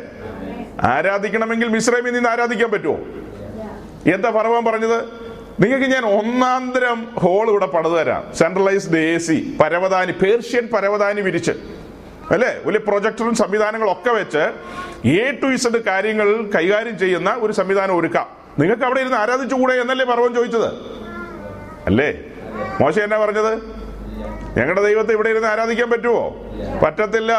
ആരാധിക്കണമെങ്കിൽ 0.83 1.68
മിശ്രമിൽ 1.68 2.12
നിന്ന് 2.12 2.28
ആരാധിക്കാൻ 2.28 2.71
പറ്റുമോ? 2.71 2.99
എന്താ 4.14 4.30
പറവാൻ 4.30 4.64
പറഞ്ഞത്? 4.64 5.25
നിങ്ങൾക്ക് 5.60 5.86
ഞാൻ 5.86 6.04
ഒന്നാന്തരം 6.04 7.08
ഹോൾ 7.18 7.48
ഇവിടെ 7.48 7.66
പണിതു 7.66 7.94
തരാം 7.94 8.34
സെൻട്രലൈസ്ഡ് 8.34 8.98
എ 8.98 9.18
സി 9.18 9.56
പരവതാനി 9.60 10.12
പേർഷ്യൻ 10.12 10.66
പരവതാനി 10.66 11.20
വിരിച്ച്. 11.20 11.50
അല്ലേ? 12.30 12.56
വലിയ 12.64 12.78
പ്രൊജക്ടറും 12.78 13.34
സംവിധാനങ്ങളും 13.34 13.92
ഒക്കെ 13.92 14.10
വെച്ച് 14.10 14.52
എ 15.08 15.30
ടു 15.30 15.46
ഇസഡ് 15.46 15.84
കാര്യങ്ങൾ 15.84 16.50
കൈകാര്യം 16.54 16.98
ചെയ്യുന്ന 16.98 17.36
ഒരു 17.38 17.52
സംവിധാനം 17.52 17.98
ഒരുക്കാം. 17.98 18.26
നിങ്ങൾക്ക് 18.58 18.82
അവിടെ 18.82 19.00
ഇരുന്ന് 19.00 19.16
ആരാധിച്ചുകൂടെ 19.16 19.75
എന്നല്ലേ 19.75 20.06
പർവം 20.06 20.34
ചോദിച്ചത്? 20.34 20.75
അല്ലേ? 21.86 22.20
മോശം 22.80 23.02
എന്നാ 23.02 23.18
പറഞ്ഞത്? 23.18 23.62
ഞങ്ങളുടെ 24.58 24.82
ദൈവത്തെ 24.82 25.12
ഇവിടെ 25.12 25.28
ഇരുന്ന് 25.28 25.48
ആരാധിക്കാൻ 25.48 25.90
പറ്റുമോ 25.90 26.46
പറ്റത്തില്ല. 26.84 27.32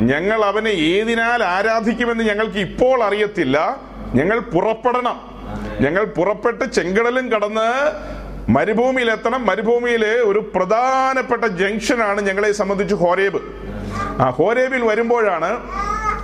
ഞങ്ങൾ 0.00 0.44
അവനെ 0.44 0.70
ഏതിനാൽ 0.70 1.44
ആരാധിക്കുമെന്ന് 1.44 2.24
ഞങ്ങൾക്ക് 2.24 2.58
ഇപ്പോൾ 2.58 3.02
അറിയത്തില്ല. 3.02 3.80
ഞങ്ങൾ 4.14 4.40
പുറപ്പെടണം. 4.40 5.33
ഞങ്ങൾ 5.80 6.04
പുറപ്പെട്ട് 6.04 6.64
ചെങ്കടലും 6.64 7.32
കടന്ന് 7.32 7.68
മരുഭൂമിയിൽ 8.52 9.10
എത്തണം 9.10 9.46
മരുഭൂമിയിലെ 9.46 10.14
ഒരു 10.16 10.38
പ്രധാനപ്പെട്ട 10.54 11.44
ജംഗ്ഷനാണ് 11.44 12.20
ഞങ്ങളെ 12.20 12.52
സംബന്ധിച്ച് 12.52 12.94
ഹോരേബ്. 12.94 13.40
ആ 14.20 14.30
ഹോരേബിൽ 14.30 14.84
വരുമ്പോഴാണ് 14.84 15.50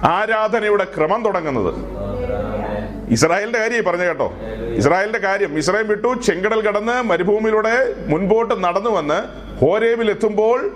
ആരാധനയുടെ 0.04 0.84
ക്രമം 0.84 1.24
തുടങ്ങുന്നത്. 1.24 1.74
ഇസ്രായേലിന്റെ 3.10 3.58
കാര്യം 3.58 3.84
പറഞ്ഞു 3.84 4.04
കേട്ടോ. 4.04 4.32
ഇസ്രായേലിന്റെ 4.76 5.18
കാര്യം. 5.18 5.58
ഇസ്രായേൽ 5.58 5.86
വിട്ടു 5.86 6.20
ചെങ്കടൽ 6.22 6.60
കടന്ന് 6.60 7.02
മരുഭൂമിയിലൂടെ 7.02 7.94
മുൻപോട്ട് 8.06 8.64
നടന്നു 8.64 8.90
വന്ന് 8.90 9.18
ഹോരേബിൽ 9.64 10.10
എത്തുമ്പോൾ 10.10 10.70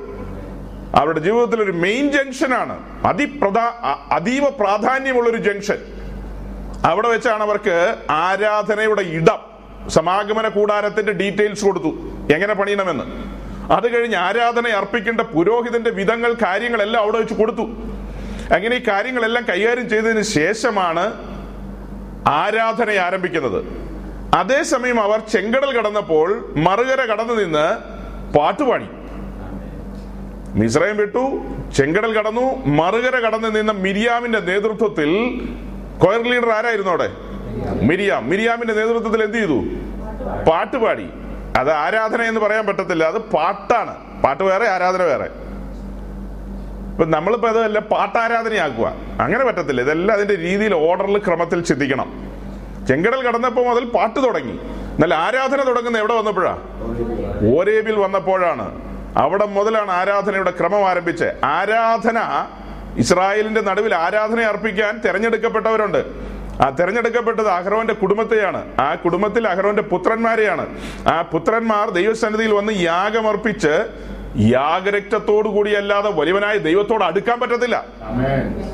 അവരുടെ 0.94 1.20
ജീവിതത്തിൽ 1.20 1.62
ഒരു 1.62 1.72
മെയിൻ 1.72 2.12
ജംഗ്ഷനാണ് 2.12 2.84
അതിപ്രധാ 3.06 3.72
അതീവ 4.12 4.48
പ്രാധാന്യമുള്ള 4.48 5.30
ഒരു 5.30 5.36
ജംഗ്ഷൻ 5.36 5.76
അവിടെ 6.84 7.08
വെച്ചാണ് 7.08 7.42
അവർക്ക് 7.42 7.96
ആരാധനയുടെ 8.10 9.02
ഇടം 9.02 9.54
സമാഗമന 9.88 10.48
കൂടാരത്തിന്റെ 10.48 11.12
ഡീറ്റെയിൽസ് 11.12 11.64
കൊടുത്തു. 11.64 11.88
എങ്ങനെ 12.34 12.54
പണിയണമെന്ന്. 12.54 13.04
അത് 13.72 13.96
കഴിഞ്ഞ് 13.96 14.16
ആരാധന 14.16 14.68
അർപ്പിക്കേണ്ട 14.68 15.20
പുരോഹിതന്റെ 15.20 15.90
വിധങ്ങൾ 15.90 16.32
കാര്യങ്ങളെല്ലാം 16.32 17.02
അവിടെ 17.02 17.18
വെച്ച് 17.18 17.34
കൊടുത്തു. 17.34 17.62
അങ്ങനെ 18.54 18.76
ഈ 18.76 18.82
കാര്യങ്ങളെല്ലാം 18.88 19.44
കൈകാര്യം 19.48 19.88
ചെയ്തതിന് 19.88 20.22
ശേഷമാണ് 20.22 21.04
ആരാധന 22.26 22.90
ആരംഭിക്കുന്നത്. 22.90 23.84
അതേസമയം 24.34 25.00
അവർ 25.00 25.18
ചെങ്കടൽ 25.18 25.78
കടന്നപ്പോൾ 25.78 26.52
മറുകര 26.56 27.00
കടന്നു 27.00 27.34
നിന്ന് 27.34 27.66
പാട്ടുപാടി 28.38 28.88
മിസ്രൈം 30.60 30.96
വിട്ടു 30.96 31.44
ചെങ്കടൽ 31.76 32.12
കടന്നു 32.12 32.66
മറുകര 32.66 33.16
കടന്നു 33.16 33.48
നിന്ന 33.48 33.72
മിരിയാമിന്റെ 33.72 34.40
നേതൃത്വത്തിൽ 34.40 35.10
കൊയർ 35.98 36.22
ലീഡർ 36.22 36.50
ആരായിരുന്നു 36.50 36.90
അവിടെ? 36.90 37.10
മിരിയാം. 37.82 38.28
മിരിയാമിന്റെ 38.28 38.74
നേതൃത്വത്തിൽ 38.74 39.22
എന്ത് 39.22 39.36
ചെയ്തു? 39.36 39.64
പാട്ടുപാടി 40.50 41.10
അത് 41.58 41.72
ആരാധന 41.72 42.22
എന്ന് 42.22 42.40
പറയാൻ 42.40 42.66
പറ്റത്തില്ല. 42.66 43.04
അത് 43.04 43.18
പാട്ടാണ്. 43.18 44.22
പാട്ട് 44.22 44.42
വേറെ 44.42 44.68
ആരാധന 44.68 45.02
വേറെ. 45.02 45.24
ഇപ്പൊ 46.90 47.04
നമ്മളിപ്പോ 47.04 47.48
അതല്ല 47.48 47.78
പാട്ടാരാധനയാക്കുക. 47.78 48.94
അങ്ങനെ 49.20 49.44
പറ്റത്തില്ല. 49.44 49.80
ഇതെല്ലാം 49.80 50.16
അതിന്റെ 50.16 50.36
രീതിയിൽ 50.36 50.74
ഓർഡറിൽ 50.74 51.18
ക്രമത്തിൽ 51.18 51.62
ചിന്തിക്കണം. 51.62 52.34
ചെങ്കടൽ 52.88 53.22
കടന്നപ്പോൾ 53.22 53.66
മുതൽ 53.66 53.84
പാട്ട് 53.84 54.20
തുടങ്ങി. 54.20 54.52
എന്നാൽ 54.94 55.14
ആരാധന 55.14 55.66
തുടങ്ങുന്ന 55.66 55.98
എവിടെ 55.98 56.14
വന്നപ്പോഴാ? 56.14 56.58
ഓരേബിൽ 57.58 57.98
വന്നപ്പോഴാണ്. 57.98 58.94
അവിടെ 59.18 59.46
മുതലാണ് 59.46 59.90
ആരാധനയുടെ 59.90 60.50
ക്രമം 60.50 60.88
ആരംഭിച്ച് 60.88 61.24
ആരാധന 61.44 62.18
ഇസ്രായേലിന്റെ 62.98 63.60
നടുവിൽ 63.60 63.94
ആരാധന 63.94 64.40
അർപ്പിക്കാൻ 64.40 65.00
തെരഞ്ഞെടുക്കപ്പെട്ടവരുണ്ട്. 65.04 66.04
ആ 66.62 66.70
തെരഞ്ഞെടുക്കപ്പെട്ടത് 66.70 67.48
അഹ്റോന്റെ 67.48 67.94
കുടുംബത്തെയാണ്. 67.94 68.80
ആ 68.80 68.94
കുടുംബത്തിൽ 68.94 69.48
അഹ്റോന്റെ 69.48 69.82
പുത്രന്മാരെയാണ്. 69.82 70.78
ആ 71.08 71.22
പുത്രന്മാർ 71.22 71.90
ദൈവസന്നിധിയിൽ 71.90 72.52
വന്ന് 72.52 72.72
യാഗമർപ്പിച്ച് 72.72 73.88
യാഗരക്തത്തോടു 74.38 75.48
കൂടിയല്ലാതെ 75.48 76.10
വലിയവനായ 76.10 76.58
ദൈവത്തോട് 76.58 77.04
അടുക്കാൻ 77.04 77.40
പറ്റത്തില്ല. 77.40 77.84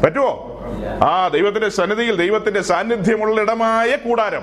പറ്റുമോ 0.04 0.60
ആ 1.04 1.28
ദൈവത്തിന്റെ 1.28 1.68
സന്നിധിയിൽ 1.68 2.16
ദൈവത്തിന്റെ 2.16 2.60
സാന്നിധ്യമുള്ള 2.60 3.40
ഇടമായ 3.40 3.96
കൂടാരം 3.96 4.42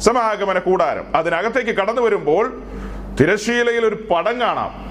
സമാഗമന 0.00 0.58
കൂടാരം. 0.58 1.16
അതിനകത്തേക്ക് 1.16 1.70
കടന്നു 1.70 2.02
വരുമ്പോൾ 2.02 2.62
തിരശീലയിൽ 3.20 3.86
ഒരു 3.86 4.06
പടം 4.10 4.40
കാണാം. 4.40 4.90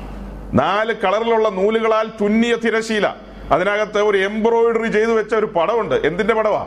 നാല് 0.53 0.93
കളറിലുള്ള 0.93 1.49
നൂലുകളാൽ 1.49 2.07
തുന്നിയ 2.21 2.55
തിരശീല 2.55 3.07
അതിനകത്ത് 3.51 3.97
ഒരു 3.97 4.17
എംബ്രോയിഡറി 4.17 4.87
ചെയ്തു 4.87 5.11
വെച്ച 5.11 5.35
ഒരു 5.35 5.45
പടമുണ്ട്. 5.45 5.95
എന്തിന്റെ 5.95 6.33
പടവാ? 6.33 6.63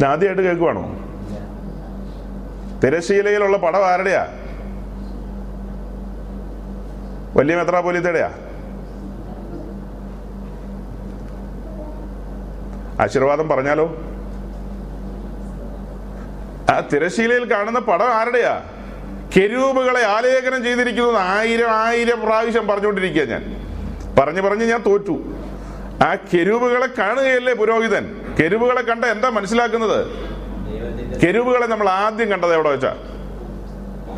ഞാൻ 0.00 0.10
ആദ്യമായിട്ട് 0.10 0.42
കേൾക്കുവാണോ? 0.42 0.82
തിരശീലയിലുള്ള 2.80 3.56
പടം 3.56 3.86
ആരുടെയാ? 3.86 4.26
വലിയ 7.36 7.56
മെത്രാപോലിത്തയുടെയാ 7.56 8.30
ആശീർവാദം 13.00 13.48
പറഞ്ഞാലോ? 13.48 13.86
ആ 16.72 16.80
തിരശീലയിൽ 16.92 17.50
കാണുന്ന 17.50 17.78
പടം 17.78 18.08
ആരുടെയാ? 18.14 18.54
കെരൂപുകളെ 19.34 20.02
ആലേഖനം 20.02 20.64
ചെയ്തിരിക്കുന്നത് 20.64 21.16
ആയിരം 21.16 21.70
ആയിരം 21.70 22.20
പ്രാവശ്യം 22.20 22.66
പറഞ്ഞുകൊണ്ടിരിക്കുക 22.66 23.22
ഞാൻ. 23.22 23.66
പറഞ്ഞു 24.18 24.40
പറഞ്ഞ് 24.40 24.64
ഞാൻ 24.64 24.82
തോറ്റു. 24.86 25.34
ആ 26.04 26.14
കെരൂപുകളെ 26.14 26.88
കാണുകയല്ലേ 26.98 27.54
പുരോഹിതൻ? 27.54 28.34
കെരൂപുകളെ 28.40 28.82
കണ്ട 28.82 29.04
എന്താ 29.04 29.28
മനസ്സിലാക്കുന്നത്? 29.28 30.06
കെരൂപുകളെ 31.20 31.66
നമ്മൾ 31.66 31.88
ആദ്യം 31.88 32.30
കണ്ടത് 32.30 32.54
എവിടെ 32.54 32.68
വെച്ചാ? 32.68 32.96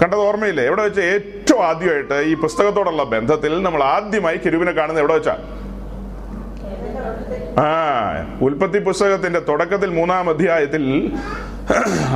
കണ്ടത് 0.02 0.20
ഓർമ്മയില്ലേ? 0.20 0.64
എവിടെ 0.64 0.82
വെച്ചാൽ 0.82 1.02
ഏറ്റവും 1.02 1.66
ആദ്യമായിട്ട് 1.66 2.14
ഈ 2.14 2.34
പുസ്തകത്തോടുള്ള 2.34 3.02
ബന്ധത്തിൽ 3.04 3.62
നമ്മൾ 3.62 3.82
ആദ്യമായി 3.82 4.36
കെരൂപിനെ 4.36 4.72
കാണുന്നത് 4.72 5.02
എവിടെ 5.02 5.14
വെച്ചാ? 5.14 5.36
ആ 7.60 8.38
ഉൽപ്പത്തി 8.42 8.78
പുസ്തകത്തിന്റെ 8.78 9.38
തുടക്കത്തിൽ 9.38 9.90
മൂന്നാം 9.90 10.30
അധ്യായത്തിൽ 10.30 11.12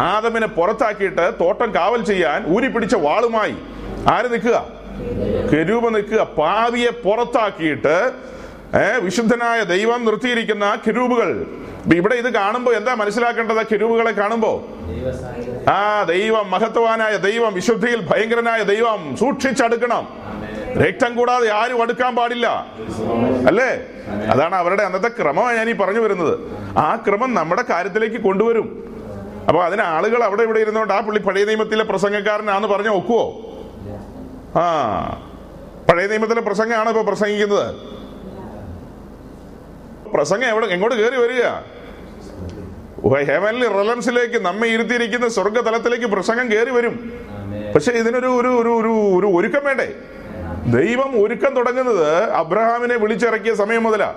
ആദമിനെ 0.00 0.46
പുറത്താക്കിയിട്ട് 0.46 1.32
തോട്ടം 1.40 1.74
കാവൽ 1.74 2.04
ചെയ്യാൻ 2.04 2.46
ഊരി 2.56 2.68
പിടിച്ച 2.68 2.94
വാളുമായി 2.94 3.54
ആര് 4.08 4.32
നിൽക്കുക? 4.32 4.66
കെരൂപ 5.52 5.88
നിൽക്കുക. 5.88 6.22
പാവിയെ 6.22 6.90
പുറത്താക്കിയിട്ട് 6.90 8.12
ഏർ 8.74 9.04
വിശുദ്ധനായ 9.04 9.62
ദൈവം 9.64 10.04
നിർത്തിയിരിക്കുന്ന 10.04 10.78
കിരൂപുകൾ 10.86 11.46
ഇവിടെ 11.94 12.14
ഇത് 12.14 12.34
കാണുമ്പോ 12.34 12.72
എന്താ 12.72 12.94
മനസ്സിലാക്കേണ്ടത്? 12.94 13.66
കിരൂപുകളെ 13.72 14.10
കാണുമ്പോ? 14.10 14.68
ആ 15.70 16.02
ദൈവം 16.02 16.50
മഹത്വാനായ 16.50 17.16
ദൈവം 17.16 17.54
വിശുദ്ധിയിൽ 17.54 18.00
ഭയങ്കരനായ 18.06 18.62
ദൈവം 18.62 19.16
സൂക്ഷിച്ചടുക്കണം. 19.20 20.21
രക്തം 20.76 21.16
കൂടാതെ 21.16 21.50
ആരും 21.50 21.82
അടുക്കാൻ 21.82 22.16
പാടില്ല. 22.16 22.66
അല്ലേ? 23.46 23.86
അതാണ് 24.30 24.54
അവരുടെ 24.54 24.82
അന്നത്തെ 24.82 25.08
ക്രമമാണ് 25.08 25.56
ഞാൻ 25.56 25.70
ഈ 25.70 25.72
പറഞ്ഞു 25.72 26.00
വരുന്നത്. 26.00 26.38
ആ 26.78 26.96
ക്രമം 27.08 27.34
നമ്മുടെ 27.34 27.64
കാര്യത്തിലേക്ക് 27.70 28.16
കൊണ്ടുവരും. 28.16 28.82
അപ്പൊ 29.48 29.62
അതിന് 29.62 29.82
ആളുകൾ 29.82 30.24
അവിടെ 30.24 30.42
ഇവിടെ 30.42 30.58
ഇരുന്നോണ്ട് 30.60 30.94
ആ 30.94 31.00
പുള്ളി 31.00 31.20
പഴയ 31.20 31.44
നിയമത്തിലെ 31.44 31.84
പ്രസംഗക്കാരനാന്ന് 31.84 32.68
പറഞ്ഞ 32.68 32.88
ഒക്കുവോ? 32.88 33.40
ആ. 34.60 35.28
പഴയ 35.88 36.06
നിയമത്തിലെ 36.06 36.40
പ്രസംഗമാണ് 36.40 36.88
ഇപ്പൊ 36.88 37.02
പ്രസംഗിക്കുന്നത്. 37.02 37.74
പ്രസംഗം 40.14 40.48
എവിടെ 40.48 40.66
എങ്ങോട്ട് 40.66 40.98
കയറി 40.98 41.16
വരിക? 41.16 41.42
ഹെവൻലി 43.24 43.66
റെലൻസിലേക്ക് 43.66 44.44
നമ്മെ 44.44 44.68
ഇരുത്തിയിരിക്കുന്ന 44.68 45.28
സ്വർഗതലത്തിലേക്ക് 45.28 46.04
പ്രസംഗം 46.04 46.52
കയറി 46.52 46.70
വരും. 46.70 47.12
പക്ഷെ 47.74 47.92
ഇതിനൊരു 47.92 48.26
ഒരു 48.26 48.48
ഒരു 48.48 48.88
ഒരു 48.88 49.26
ഒരുക്കം 49.36 49.64
വേണ്ടേ? 49.64 49.92
ദൈവം 50.66 51.24
ഒരുക്കം 51.24 51.54
തുടങ്ങുന്നത് 51.54 52.30
അബ്രഹാമിനെ 52.30 52.96
വിളിച്ചിറക്കിയ 52.96 53.54
സമയം 53.54 53.82
മുതലാ. 53.82 54.14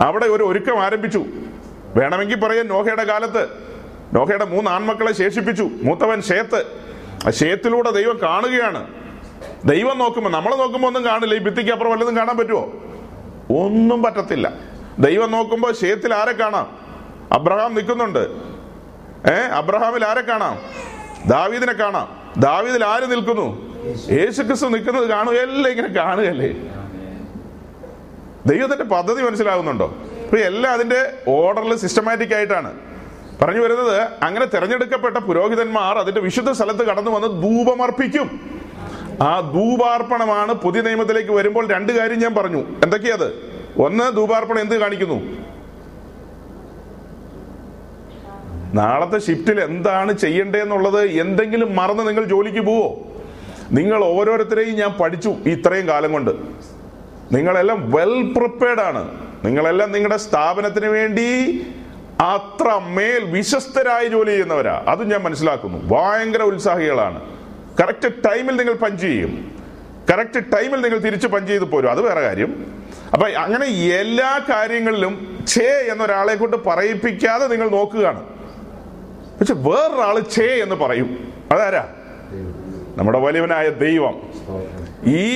അവിടെ 0.00 0.26
ഒരു 0.26 0.44
ഒരുക്കം 0.44 0.82
ആരംഭിച്ചു. 0.82 1.24
വേണമെങ്കിൽ 1.96 2.40
പറയാൻ 2.40 2.66
നോഹയുടെ 2.66 3.04
കാലത്ത്. 3.04 3.48
നോഹയുടെ 4.12 4.44
മൂന്ന് 4.44 4.70
ആൺമക്കളെ 4.70 5.12
ശേഷിപ്പിച്ചു. 5.12 5.70
മൂത്തവൻ 5.82 6.22
ഷേത്ത് 6.22 6.64
ഷേത്തിലൂടെ 7.32 7.90
ദൈവം 7.90 8.18
കാണുകയാണ്. 8.22 8.94
ദൈവം 9.64 9.98
നോക്കുമ്പോൾ 9.98 10.30
നമ്മൾ 10.30 10.54
നോക്കുമ്പോൾ 10.54 10.88
ഒന്നും 10.88 11.04
കാണില്ല. 11.04 11.34
ഈ 11.34 11.38
ഭിത്തിക്ക് 11.38 11.70
അപ്പുറം 11.70 11.92
വല്ലതും 11.92 12.16
കാണാൻ 12.16 12.38
പറ്റുമോ 12.38 12.60
ഒന്നും 13.64 14.02
പറ്റത്തില്ല. 14.02 14.52
ദൈവം 14.98 15.30
നോക്കുമ്പോൾ 15.32 15.72
ഷേത്തിൽ 15.72 16.14
ആരെ 16.14 16.32
കാണാം? 16.32 16.78
അബ്രഹാം 17.32 17.74
നിൽക്കുന്നുണ്ട്. 17.74 18.28
ഏ? 19.30 19.34
അബ്രഹാമിൽ 19.34 20.04
ആരെ 20.04 20.20
കാണാം? 20.20 20.58
ദാവീദിനെ 21.26 21.72
കാണാം. 21.72 22.08
ദാവീദിൽ 22.38 22.84
ആര് 22.84 23.10
നിൽക്കുന്നു? 23.10 23.67
യേശുക്രിസ്തു 24.10 24.66
നിൽക്കുന്നത് 24.66 25.08
കാണുകയല്ലേ? 25.08 25.70
ഇങ്ങനെ 25.70 25.88
കാണുകയല്ലേ? 25.88 26.48
ദൈവത്തിന്റെ 28.46 28.84
പദ്ധതി 28.84 29.22
മനസ്സിലാകുന്നുണ്ടോ? 29.22 29.94
അപ്പൊ 30.24 30.36
എല്ലാം 30.36 30.72
അതിന്റെ 30.72 31.12
ഓർഡറിൽ 31.28 31.76
സിസ്റ്റമാറ്റിക് 31.76 32.34
ആയിട്ടാണ്. 32.34 32.74
പറഞ്ഞു 33.42 33.60
വരുന്നത് 33.60 34.08
അങ്ങനെ 34.22 34.46
തിരഞ്ഞെടുക്കപ്പെട്ട 34.46 35.16
പുരോഹിതന്മാർ 35.16 35.98
അതിന്റെ 35.98 36.20
വിശുദ്ധ 36.20 36.50
സ്ഥലത്ത് 36.50 36.86
കടന്നു 36.86 37.10
വന്ന് 37.10 37.28
ധൂപമർപ്പിക്കും 37.28 38.40
ആ 39.22 39.40
ധൂപാർപ്പണമാണ് 39.40 40.52
പുതിയ 40.52 40.80
നിയമത്തിലേക്ക് 40.80 41.30
വരുമ്പോൾ 41.30 41.68
രണ്ട് 41.68 41.92
കാര്യം 41.92 42.18
ഞാൻ 42.18 42.34
പറഞ്ഞു. 42.34 42.58
എന്തൊക്കെയത്? 42.58 43.58
ഒന്ന് 43.78 44.16
ധൂപാർപ്പണം 44.16 44.60
എന്ത് 44.60 44.78
കാണിക്കുന്നു? 44.78 45.48
നാളത്തെ 48.74 49.18
ഷിഫ്റ്റിൽ 49.18 49.60
എന്താണ് 49.60 50.12
ചെയ്യേണ്ടതെന്നുള്ളത് 50.12 51.04
എന്തെങ്കിലും 51.04 51.76
മറന്ന് 51.76 52.08
നിങ്ങൾ 52.08 52.24
ജോലിക്ക് 52.24 52.60
പോവോ? 52.60 53.06
നിങ്ങൾ 53.70 54.04
ഓരോരുത്തരെയും 54.04 54.74
ഞാൻ 54.74 54.90
പഠിച്ചു 54.90 55.28
ഇത്രയും 55.28 55.88
കാലം 55.88 56.12
കൊണ്ട്. 56.12 56.30
നിങ്ങളെല്ലാം 57.32 57.90
വെൽ 57.90 58.34
പ്രിപ്പയർഡ് 58.36 58.80
ആണ്. 58.80 59.20
നിങ്ങളെല്ലാം 59.44 59.92
നിങ്ങളുടെ 59.92 60.16
സ്ഥാപനത്തിന് 60.16 60.86
വേണ്ടി 60.86 61.62
അത്ര 62.20 62.80
മേൽ 62.86 63.24
വിശ്വസ്തരായി 63.24 64.08
ജോലി 64.08 64.30
ചെയ്യുന്നവരാ. 64.30 64.84
അതും 64.88 65.08
ഞാൻ 65.08 65.22
മനസ്സിലാക്കുന്നു. 65.22 65.94
ഭയങ്കര 65.94 66.42
ഉത്സാഹികളാണ്. 66.42 67.20
കറക്റ്റ് 67.80 68.08
ടൈമിൽ 68.08 68.56
നിങ്ങൾ 68.56 68.74
പഞ്ച് 68.74 69.02
ചെയ്യും. 69.02 69.58
കറക്റ്റ് 70.10 70.52
ടൈമിൽ 70.52 70.80
നിങ്ങൾ 70.80 70.98
തിരിച്ച് 70.98 71.26
പഞ്ച് 71.26 71.52
ചെയ്ത് 71.52 71.64
പോരും. 71.64 71.90
അത് 71.90 72.00
വേറെ 72.00 72.20
കാര്യം. 72.20 72.82
അപ്പൊ 73.12 73.28
അങ്ങനെ 73.28 73.66
എല്ലാ 73.66 74.40
കാര്യങ്ങളിലും 74.50 75.38
ഛേ 75.48 75.88
എന്നൊരാളെ 75.92 76.34
കൊണ്ട് 76.34 76.56
പറയിപ്പിക്കാതെ 76.56 77.46
നിങ്ങൾ 77.46 77.68
നോക്കുകയാണ്. 77.68 78.24
പക്ഷെ 79.38 79.54
വേറൊരാൾ 79.54 80.22
ഛേ 80.36 80.46
എന്ന് 80.46 80.74
പറയും. 80.74 81.32
അതാരാ? 81.52 81.88
നമ്മുടെ 82.98 83.18
വലിയവനായ 83.18 83.68
ദൈവം. 83.68 84.14
ഈ 85.06 85.26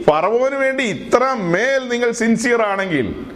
ഫറവോന് 0.00 0.54
വേണ്ടി 0.54 0.84
ഇത്ര 0.84 1.36
മേൽ 1.38 1.88
നിങ്ങൾ 1.88 2.10
സിൻസിയർ 2.10 2.62
ആണെങ്കിൽ 2.62 3.26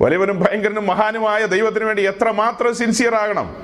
വലിയവനും 0.00 0.40
ഭയങ്കരനും 0.40 0.86
മഹാനുമായ 0.86 1.46
ദൈവത്തിന് 1.46 1.84
വേണ്ടി 1.84 2.02
എത്ര 2.02 2.30
മാത്രം 2.30 2.74
സിൻസിയർ 2.74 3.14
ആകണം? 3.14 3.56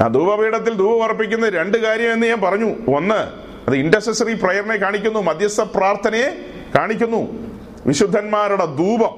ആ 0.00 0.06
ധൂപപീഠത്തിൽ 0.06 0.74
ധൂപം 0.74 1.00
രണ്ട് 1.54 1.78
കാര്യം 1.78 2.12
എന്ന് 2.12 2.26
ഞാൻ 2.26 2.40
പറഞ്ഞു. 2.40 2.96
ഒന്ന് 2.96 3.20
അത് 3.68 3.76
ഇൻഡസസറി 3.76 4.32
പ്രയറിനെ 4.32 4.76
കാണിക്കുന്നു 4.76 5.20
മധ്യസ്ഥ 5.20 5.60
പ്രാർത്ഥനയെ 5.60 6.30
കാണിക്കുന്നു. 6.78 7.22
വിശുദ്ധന്മാരുടെ 7.86 8.64
ധൂപം. 8.64 9.12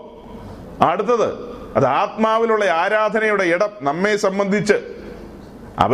അടുത്തത് 0.89 1.29
അത് 1.77 1.87
ആത്മാവിലുള്ള 1.87 2.65
ആരാധനയുടെ 2.65 3.45
ഇടം 3.45 3.71
നമ്മെ 3.83 4.17
സംബന്ധിച്ച് 4.17 4.75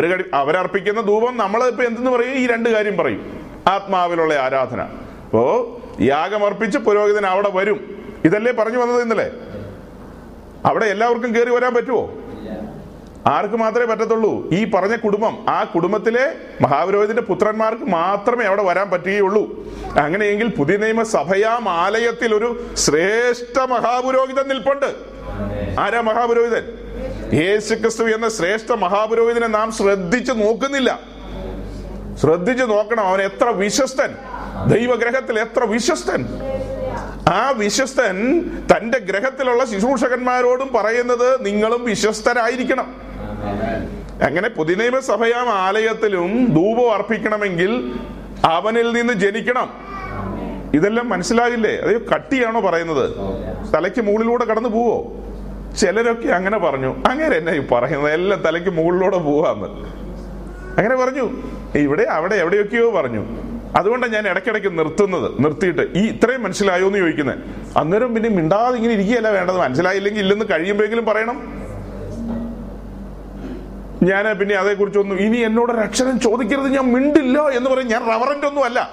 കഴി 0.08 0.24
അവരർപ്പിക്കുന്ന 0.34 1.00
ധൂപം 1.00 1.36
നമ്മൾ 1.36 1.64
ഇപ്പൊ 1.64 1.84
എന്തെന്ന് 1.84 2.10
പറയും? 2.10 2.34
ഈ 2.34 2.46
രണ്ട് 2.46 2.68
കാര്യം 2.68 2.96
പറയും. 2.96 3.46
ആത്മാവിലുള്ള 3.66 4.34
ആരാധന. 4.34 4.80
അപ്പോ 5.24 5.80
യാഗമർപ്പിച്ച് 6.00 6.78
പുരോഹിതൻ 6.78 7.26
അവിടെ 7.26 7.50
വരും. 7.52 8.04
ഇതല്ലേ 8.24 8.52
പറഞ്ഞു 8.52 8.78
വന്നത് 8.78 9.02
ഇന്നലെ? 9.02 9.30
അവിടെ 10.66 10.84
എല്ലാവർക്കും 10.84 11.34
കയറി 11.34 11.50
വരാൻ 11.50 11.74
പറ്റുമോ 11.74 12.14
ആർക്ക് 13.26 13.54
മാത്രമേ 13.54 13.86
പറ്റത്തുള്ളൂ? 13.86 14.50
ഈ 14.50 14.70
പറഞ്ഞ 14.70 14.96
കുടുംബം. 14.96 15.46
ആ 15.48 15.64
കുടുംബത്തിലെ 15.64 16.32
മഹാപുരോഹിതന്റെ 16.60 17.22
പുത്രന്മാർക്ക് 17.22 17.82
മാത്രമേ 17.82 18.44
അവിടെ 18.44 18.62
വരാൻ 18.62 18.90
പറ്റുകയുള്ളൂ. 18.90 19.64
അങ്ങനെയെങ്കിൽ 20.00 20.48
പുതിയ 20.48 20.76
നിയമ 20.76 21.02
സഭയാം 21.02 21.68
ആലയത്തിൽ 21.68 22.34
ഒരു 22.34 22.66
ശ്രേഷ്ഠ 22.74 23.60
മഹാപുരോഹിതൻ 23.60 24.48
നിൽപ്പുണ്ട്. 24.48 24.94
ആരാ 25.80 26.00
മഹാപുരോഹിതൻ? 26.00 26.81
യേശുക്രിസ്തു 27.32 28.04
എന്ന 28.04 28.28
ശ്രേഷ്ഠ 28.28 28.72
മഹാപുരോഹിതനെ 28.72 29.46
നാം 29.46 29.72
ശ്രദ്ധിച്ചു 29.72 30.32
നോക്കുന്നില്ല. 30.32 31.00
ശ്രദ്ധിച്ചു 32.20 32.64
നോക്കണം 32.64 33.08
അവൻ 33.08 33.22
എത്ര 33.22 33.44
വിശ്വസ്തൻ. 33.44 34.14
ദൈവഗ്രഹത്തിൽ 34.66 35.40
എത്ര 35.40 35.64
വിശ്വസ്തൻ. 35.64 36.26
ആ 37.28 37.50
വിശ്വസ്തൻ 37.50 38.40
തന്റെ 38.72 38.98
ഗ്രഹത്തിലുള്ള 38.98 39.64
ശുശ്രൂഷകന്മാരോടും 39.64 40.70
പറയുന്നത് 40.74 41.46
നിങ്ങളും 41.46 41.84
വിശ്വസ്തരായിരിക്കണം. 41.84 42.96
അങ്ങനെ 44.22 44.48
പുതിനൈമ 44.48 44.98
സഭയാം 44.98 45.48
ആലയത്തിലും 45.48 46.44
ധൂപം 46.44 46.94
അർപ്പിക്കണമെങ്കിൽ 46.94 47.92
അവനിൽ 48.44 48.92
നിന്ന് 48.92 49.12
ജനിക്കണം. 49.12 49.72
ഇതെല്ലാം 50.74 51.08
മനസ്സിലാകില്ലേ 51.08 51.76
അത് 51.76 52.08
കട്ടിയാണോ 52.08 52.60
പറയുന്നത്? 52.60 53.10
തലയ്ക്ക് 53.74 54.00
മുകളിലൂടെ 54.00 54.44
കടന്നു 54.44 54.68
പോവോ 54.68 55.16
ചിലരൊക്കെ 55.76 56.29
അങ്ങനെ 56.29 56.59
പറഞ്ഞു. 56.59 56.97
അങ്ങനെ 57.11 57.37
എന്നെ 57.37 57.52
ഈ 57.52 57.67
പറയുന്നത്? 57.73 58.12
എല്ലാം 58.12 58.43
തലയ്ക്ക് 58.43 58.71
മുകളിലൂടെ 58.71 59.19
പോവാന്ന്. 59.19 59.69
അങ്ങനെ 60.79 60.97
പറഞ്ഞു. 60.97 61.43
ഇവിടെ 61.79 62.02
അവിടെ 62.02 62.35
എവിടെയൊക്കെയോ 62.35 62.91
പറഞ്ഞു. 62.91 63.26
അതുകൊണ്ടാണ് 63.76 64.12
ഞാൻ 64.12 64.29
ഇടയ്ക്കിടയ്ക്ക് 64.29 64.78
നിർത്തുന്നത് 64.78 65.45
നിർത്തിയിട്ട്. 65.45 65.82
ഈ 65.95 66.08
ഇത്രയും 66.08 66.43
മനസ്സിലായോ 66.43 66.87
എന്ന് 66.87 66.99
ചോദിക്കുന്നത് 66.99 67.39
അന്നേരം 67.76 68.15
പിന്നെ 68.15 68.28
മിണ്ടാതെ 68.28 68.76
ഇങ്ങനെ 68.76 68.95
ഇരിക്കുകയല്ല 68.95 69.30
വേണ്ടത്. 69.30 69.56
മനസ്സിലായില്ലെങ്കിൽ 69.56 70.21
ഇല്ലെന്ന് 70.21 70.45
കഴിയുമ്പോഴെങ്കിലും 70.50 71.04
പറയണം. 71.04 71.63
ഞാൻ 74.02 74.39
പിന്നെ 74.39 74.54
അതേക്കുറിച്ചൊന്നും 74.54 75.17
ഇനി 75.21 75.37
എന്നോട് 75.37 75.73
ഒരു 75.73 76.19
ചോദിക്കരുത്. 76.19 76.69
ഞാൻ 76.69 76.93
മിണ്ടില്ല 76.93 77.39
എന്ന് 77.49 77.71
പറയും. 77.71 77.89
ഞാൻ 77.89 78.02
റവറന്റ് 78.02 78.47
ഒന്നും 78.47 78.65
അല്ല 78.65 78.91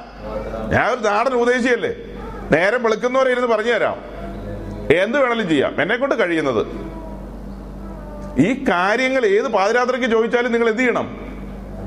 ഞാൻ 0.74 0.92
ഒരു 0.92 1.00
നാടൻ 1.00 1.34
ഉപദേശിയല്ലേ? 1.34 1.96
നേരം 2.52 2.84
വെളുക്കുന്നവരെ 2.84 3.32
ഇരുന്ന് 3.32 3.48
പറഞ്ഞു 3.48 3.72
തരാം 3.72 3.98
എന്ത് 4.93 5.19
വേണമെങ്കിലും 5.19 5.49
ചെയ്യാം. 5.49 5.82
എന്നെ 5.82 5.95
കൊണ്ട് 5.95 6.19
കഴിയുന്നത്. 6.19 6.67
ഈ 8.39 8.65
കാര്യങ്ങൾ 8.69 9.25
ഏത് 9.25 9.47
പാതിരാത്രിക്ക് 9.47 10.06
ചോദിച്ചാലും 10.06 10.52
നിങ്ങൾ 10.52 10.69
എന്ത് 10.69 10.82
ചെയ്യണം? 10.82 11.30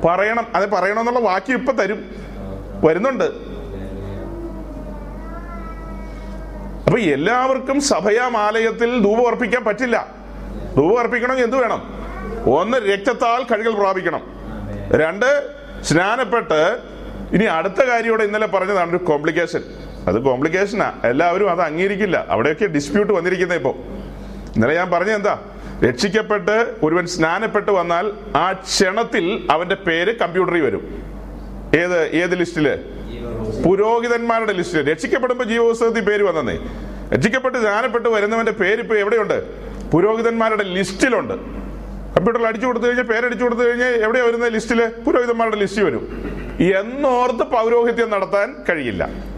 പറയണം. 0.04 0.46
അത് 0.54 0.70
പറയണമെന്നുള്ള 0.70 1.20
വാക്യം 1.20 1.58
ഇപ്പൊ 1.58 1.72
തരും. 1.72 2.04
വരുന്നുണ്ട്. 2.84 3.24
അപ്പൊ 6.86 6.98
എല്ലാവർക്കും 6.98 7.80
സഭയാമാലയത്തിൽ 7.80 9.02
ധൂപം 9.02 9.26
അർപ്പിക്കാൻ 9.26 9.64
പറ്റില്ല. 9.64 10.08
ധൂപം 10.76 10.98
അർപ്പിക്കണമെങ്കിൽ 10.98 11.44
എന്ത് 11.44 11.56
വേണം? 11.56 12.02
ഒന്ന് 12.46 12.78
രക്തത്താൽ 12.78 13.42
കഴുകൽ 13.42 13.74
പ്രാപിക്കണം. 13.74 14.22
രണ്ട് 14.90 15.54
സ്നാനപ്പെട്ട്. 15.84 16.78
ഇനി 17.32 17.44
അടുത്ത 17.44 17.82
കാര്യയോടെ 17.82 18.24
ഇന്നലെ 18.24 18.46
പറഞ്ഞതാണ് 18.46 18.90
ഒരു 18.90 18.96
കോംപ്ലിക്കേഷൻ 18.96 19.62
അത് 20.06 20.22
കോംപ്ലിക്കേഷനാ 20.22 20.92
എല്ലാവരും 21.04 21.50
അത് 21.50 21.60
അംഗീകരിക്കില്ല. 21.60 22.26
അവിടെയൊക്കെ 22.28 22.64
ഡിസ്പ്യൂട്ട് 22.66 23.12
വന്നിരിക്കുന്നത് 23.12 23.58
ഇപ്പോ. 23.58 23.70
ഇന്നലെ 24.56 24.74
ഞാൻ 24.74 24.90
പറഞ്ഞ 24.90 25.10
എന്താ? 25.10 25.38
രക്ഷിക്കപ്പെട്ട് 25.88 26.74
ഒരുവൻ 26.82 27.06
സ്നാനപ്പെട്ട് 27.06 27.70
വന്നാൽ 27.70 28.12
ആ 28.36 28.52
ക്ഷണത്തിൽ 28.52 29.48
അവന്റെ 29.50 29.74
പേര് 29.74 30.18
കമ്പ്യൂട്ടറിൽ 30.18 30.60
വരും. 30.60 31.02
ഏത് 31.76 32.06
ഏത് 32.06 32.38
ലിസ്റ്റിൽ? 32.38 32.78
പുരോഹിതന്മാരുടെ 33.66 34.52
ലിസ്റ്റിൽ. 34.52 34.90
രക്ഷിക്കപ്പെടുമ്പോ 34.90 35.44
ജീവപുസ്തകത്തിൽ 35.44 36.00
പേര് 36.00 36.22
വന്നേ 36.22 36.58
രക്ഷിക്കപ്പെട്ട് 37.14 37.58
സ്നാനപ്പെട്ട് 37.58 38.08
വരുന്നവന്റെ 38.08 38.52
പേര് 38.52 38.80
ഇപ്പൊ 38.80 38.94
എവിടെയുണ്ട്? 38.94 39.44
പുരോഹിതന്മാരുടെ 39.90 40.64
ലിസ്റ്റിലുണ്ട്. 40.64 41.34
കമ്പ്യൂട്ടറിൽ 42.16 42.46
അടിച്ചു 42.46 42.66
കൊടുത്തു 42.66 42.86
കഴിഞ്ഞാൽ 42.86 43.04
പേരടിച്ചു 43.04 43.44
കൊടുത്തു 43.44 43.62
കഴിഞ്ഞാൽ 43.62 43.88
എവിടെയാ 43.88 44.24
വരുന്ന 44.24 44.48
ലിസ്റ്റിൽ? 44.48 44.92
പുരോഹിതന്മാരുടെ 45.06 45.56
ലിസ്റ്റ് 45.56 45.82
വരും. 45.82 46.32
എന്നോർത്ത് 46.60 47.42
പൗരോഹിത്യം 47.42 48.10
നടത്താൻ 48.10 48.54
കഴിയില്ല. 48.68 49.31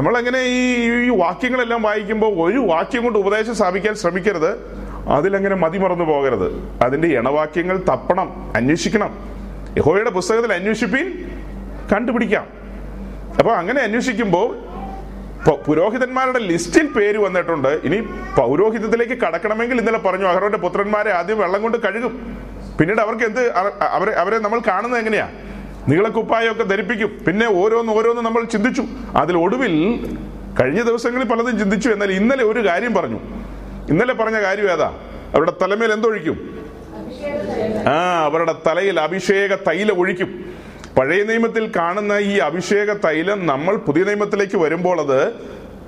നമ്മളെങ്ങനെ 0.00 0.38
ഈ 0.38 0.60
ഈ 0.90 1.08
വാക്യങ്ങളെല്ലാം 1.16 1.82
വായിക്കുമ്പോൾ 1.82 2.50
ഒരു 2.50 2.58
വാക്യം 2.58 3.02
കൊണ്ട് 3.02 3.18
ഉപദേശം 3.18 3.54
സ്ഥാപിക്കാൻ 3.54 3.94
ശ്രമിക്കരുത്. 3.94 4.50
അതിലങ്ങനെ 5.08 5.56
മതിമറന്നു 5.56 6.04
പോകരുത്. 6.04 6.68
അതിന്റെ 6.82 7.08
ഇണവാക്യങ്ങൾ 7.08 7.76
തപ്പണം 7.88 8.52
അന്വേഷിക്കണം. 8.56 9.10
യഹോയുടെ 9.78 10.10
പുസ്തകത്തിൽ 10.10 10.52
അന്വേഷിപ്പീൻ 10.52 11.06
കണ്ടുപിടിക്കാം. 11.92 12.46
അപ്പൊ 13.38 13.52
അങ്ങനെ 13.52 13.80
അന്വേഷിക്കുമ്പോൾ 13.80 14.56
പുരോഹിതന്മാരുടെ 15.66 16.38
ലിസ്റ്റിൽ 16.38 16.86
പേര് 16.86 17.18
വന്നിട്ടുണ്ട്. 17.18 17.68
ഇനി 17.68 17.96
പൗരോഹിതത്തിലേക്ക് 18.36 19.18
കടക്കണമെങ്കിൽ 19.22 19.78
ഇന്നലെ 19.78 19.98
പറഞ്ഞു 19.98 20.26
അഹ്റോന്റെ 20.26 20.58
പുത്രന്മാരെ 20.58 21.10
ആദ്യം 21.10 21.38
വെള്ളം 21.38 21.62
കൊണ്ട് 21.62 21.78
കഴുകും. 21.78 22.12
പിന്നീട് 22.80 23.00
അവർക്ക് 23.00 23.24
എന്ത് 23.24 23.52
അവരെ 23.90 24.12
അവരെ 24.12 24.38
നമ്മൾ 24.38 24.60
കാണുന്നത് 24.68 25.00
എങ്ങനെയാ? 25.00 25.28
നീളക്കുപ്പായൊക്കെ 25.88 26.62
ധരിപ്പിക്കും. 26.62 27.18
പിന്നെ 27.26 27.46
ഓരോന്ന് 27.46 27.92
ഓരോന്ന് 27.92 28.22
നമ്മൾ 28.22 28.44
ചിന്തിച്ചു. 28.44 28.84
അതിൽ 29.16 29.36
ഒടുവിൽ 29.36 30.06
കഴിഞ്ഞ 30.60 30.82
ദിവസങ്ങളിൽ 30.82 31.24
പലതും 31.24 31.58
ചിന്തിച്ചു. 31.58 31.88
എന്നാൽ 31.88 32.10
ഇന്നലെ 32.10 32.44
ഒരു 32.44 32.68
കാര്യം 32.68 32.94
പറഞ്ഞു. 32.94 33.20
ഇന്നലെ 33.88 34.14
പറഞ്ഞ 34.14 34.40
കാര്യം 34.40 34.70
ഏതാ? 34.72 34.98
അവരുടെ 35.34 35.52
തലമേൽ 35.62 35.92
എന്തൊഴിക്കും? 35.92 36.60
ആ 37.88 38.24
അവരുടെ 38.24 38.54
തലയിൽ 38.66 39.00
അഭിഷേക 39.00 39.54
തൈലം 39.54 39.98
ഒഴിക്കും. 39.98 40.44
പഴയ 40.98 41.22
നിയമത്തിൽ 41.22 41.72
കാണുന്ന 41.76 42.12
ഈ 42.12 42.38
അഭിഷേക 42.38 42.92
തൈലം 42.92 43.46
നമ്മൾ 43.46 43.76
പുതിയ 43.76 44.04
നിയമത്തിലേക്ക് 44.04 44.56
വരുമ്പോൾ 44.56 45.00
അത് 45.00 45.32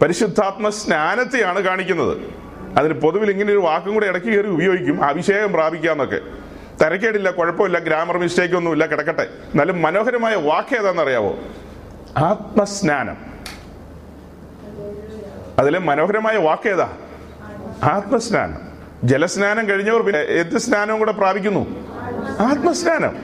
പരിശുദ്ധാത്മ 0.03 0.69
സ്നാനത്തെയാണ് 0.69 1.61
കാണിക്കുന്നത്. 1.61 2.19
അതിന് 2.77 2.95
പൊതുവിൽ 2.95 3.31
ഇങ്ങനെ 3.31 3.51
ഒരു 3.51 3.59
വാക്കും 3.59 3.95
കൂടെ 3.95 4.07
ഇടയ്ക്ക് 4.07 4.29
കയറി 4.29 4.49
ഉപയോഗിക്കും. 4.49 5.05
അഭിഷേകം 5.05 5.53
പ്രാപിക്കാന്നൊക്കെ. 5.53 6.21
തരക്കേടില്ല 6.83 7.31
കുഴപ്പമില്ല 7.31 7.79
ഗ്രാമർ 7.79 8.19
മിസ്റ്റേക്ക് 8.19 8.55
ഒന്നുമില്ല 8.55 8.87
കിടക്കട്ടെ. 8.87 9.23
എന്നാലും 9.23 9.83
മനോഹരമായ 9.83 10.35
വാക്ക് 10.35 10.77
ഏതാണെന്നറിയാവോ? 10.77 11.39
ആത്മസ്നാനം. 12.17 13.17
അതിലെ 15.59 15.79
മനോഹരമായ 15.79 16.37
വാക്ക് 16.37 16.69
ഏതാ? 16.69 16.93
ആത്മസ്നാനം. 17.83 18.73
ജലസ്നാനം 19.05 19.69
കഴിഞ്ഞവർ 19.69 20.03
പിന്നെ 20.03 20.21
എന്ത് 20.21 20.59
സ്നാനവും 20.59 20.99
കൂടെ 20.99 21.13
പ്രാപിക്കുന്നു? 21.13 21.89
ആത്മസ്നാനം. 22.41 23.17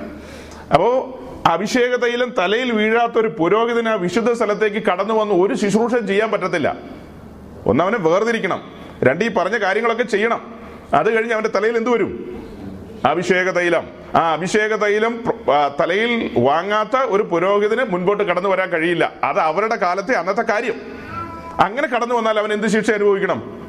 അപ്പോ 0.73 1.15
അഭിഷേക 1.47 1.97
തൈലം 1.97 2.35
തലയിൽ 2.39 2.73
വീഴാത്ത 2.73 3.13
ഒരു 3.13 3.29
പുരോഹിതന് 3.29 3.89
ആ 3.89 3.95
വിശുദ്ധ 3.95 4.33
സ്ഥലത്തേക്ക് 4.33 4.87
കടന്നു 4.87 5.15
വന്ന് 5.15 5.35
ഒരു 5.35 5.55
ശുശ്രൂഷ 5.55 5.95
ചെയ്യാൻ 5.95 6.31
പറ്റത്തില്ല. 6.31 6.77
ഒന്നവനെ 7.67 7.99
വേർതിരിക്കണം. 7.99 8.73
രണ്ട് 9.03 9.25
ഈ 9.25 9.29
പറഞ്ഞ 9.29 9.59
കാര്യങ്ങളൊക്കെ 9.59 10.03
ചെയ്യണം. 10.03 10.55
അത് 10.95 11.17
കഴിഞ്ഞ് 11.17 11.33
അവന്റെ 11.33 11.49
തലയിൽ 11.49 11.77
എന്ത് 11.77 11.91
വരും? 11.91 12.38
അഭിഷേക 13.07 13.51
തൈലം. 13.51 13.89
ആ 14.15 14.33
അഭിഷേക 14.33 14.75
തൈലം 14.75 15.25
തലയിൽ 15.81 16.31
വാങ്ങാത്ത 16.39 16.97
ഒരു 16.97 17.23
പുരോഹിതന് 17.23 17.87
മുൻപോട്ട് 17.91 18.23
കടന്നു 18.23 18.49
വരാൻ 18.49 18.69
കഴിയില്ല. 18.69 19.13
അത് 19.25 19.39
അവരുടെ 19.41 19.75
കാലത്തെ 19.75 20.13
അന്നത്തെ 20.13 20.43
കാര്യം. 20.43 20.75
അങ്ങനെ 21.61 21.89
കടന്നു 21.89 22.15
വന്നാൽ 22.15 22.39
അവൻ 22.39 22.53
എന്ത് 22.53 22.67
ശിക്ഷ 22.67 22.91
അനുഭവിക്കണം? 22.91 23.69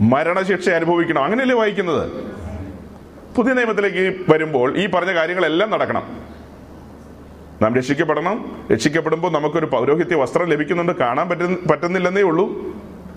മരണശിക്ഷ 0.00 0.68
അനുഭവിക്കണം. 0.68 1.24
അങ്ങനെയല്ലേ 1.24 1.56
വായിക്കുന്നത്? 1.56 2.10
പുതിയ 3.36 3.52
നിയമത്തിലേക്ക് 3.52 4.30
വരുമ്പോൾ 4.30 4.76
ഈ 4.76 4.86
പറഞ്ഞ 4.86 5.14
കാര്യങ്ങളെല്ലാം 5.14 5.70
നടക്കണം. 5.70 6.20
നാം 7.62 7.76
രക്ഷിക്കപ്പെടണം. 7.76 8.66
രക്ഷിക്കപ്പെടുമ്പോൾ 8.72 9.32
നമുക്കൊരു 9.32 9.66
പൗരോഹിത്യ 9.66 10.14
വസ്ത്രം 10.14 10.44
ലഭിക്കുന്നുണ്ട്. 10.44 10.92
കാണാൻ 10.92 11.28
പറ്റുന്ന 11.28 11.56
പറ്റുന്നില്ലെന്നേ 11.70 12.22
ഉള്ളൂ. 12.22 12.48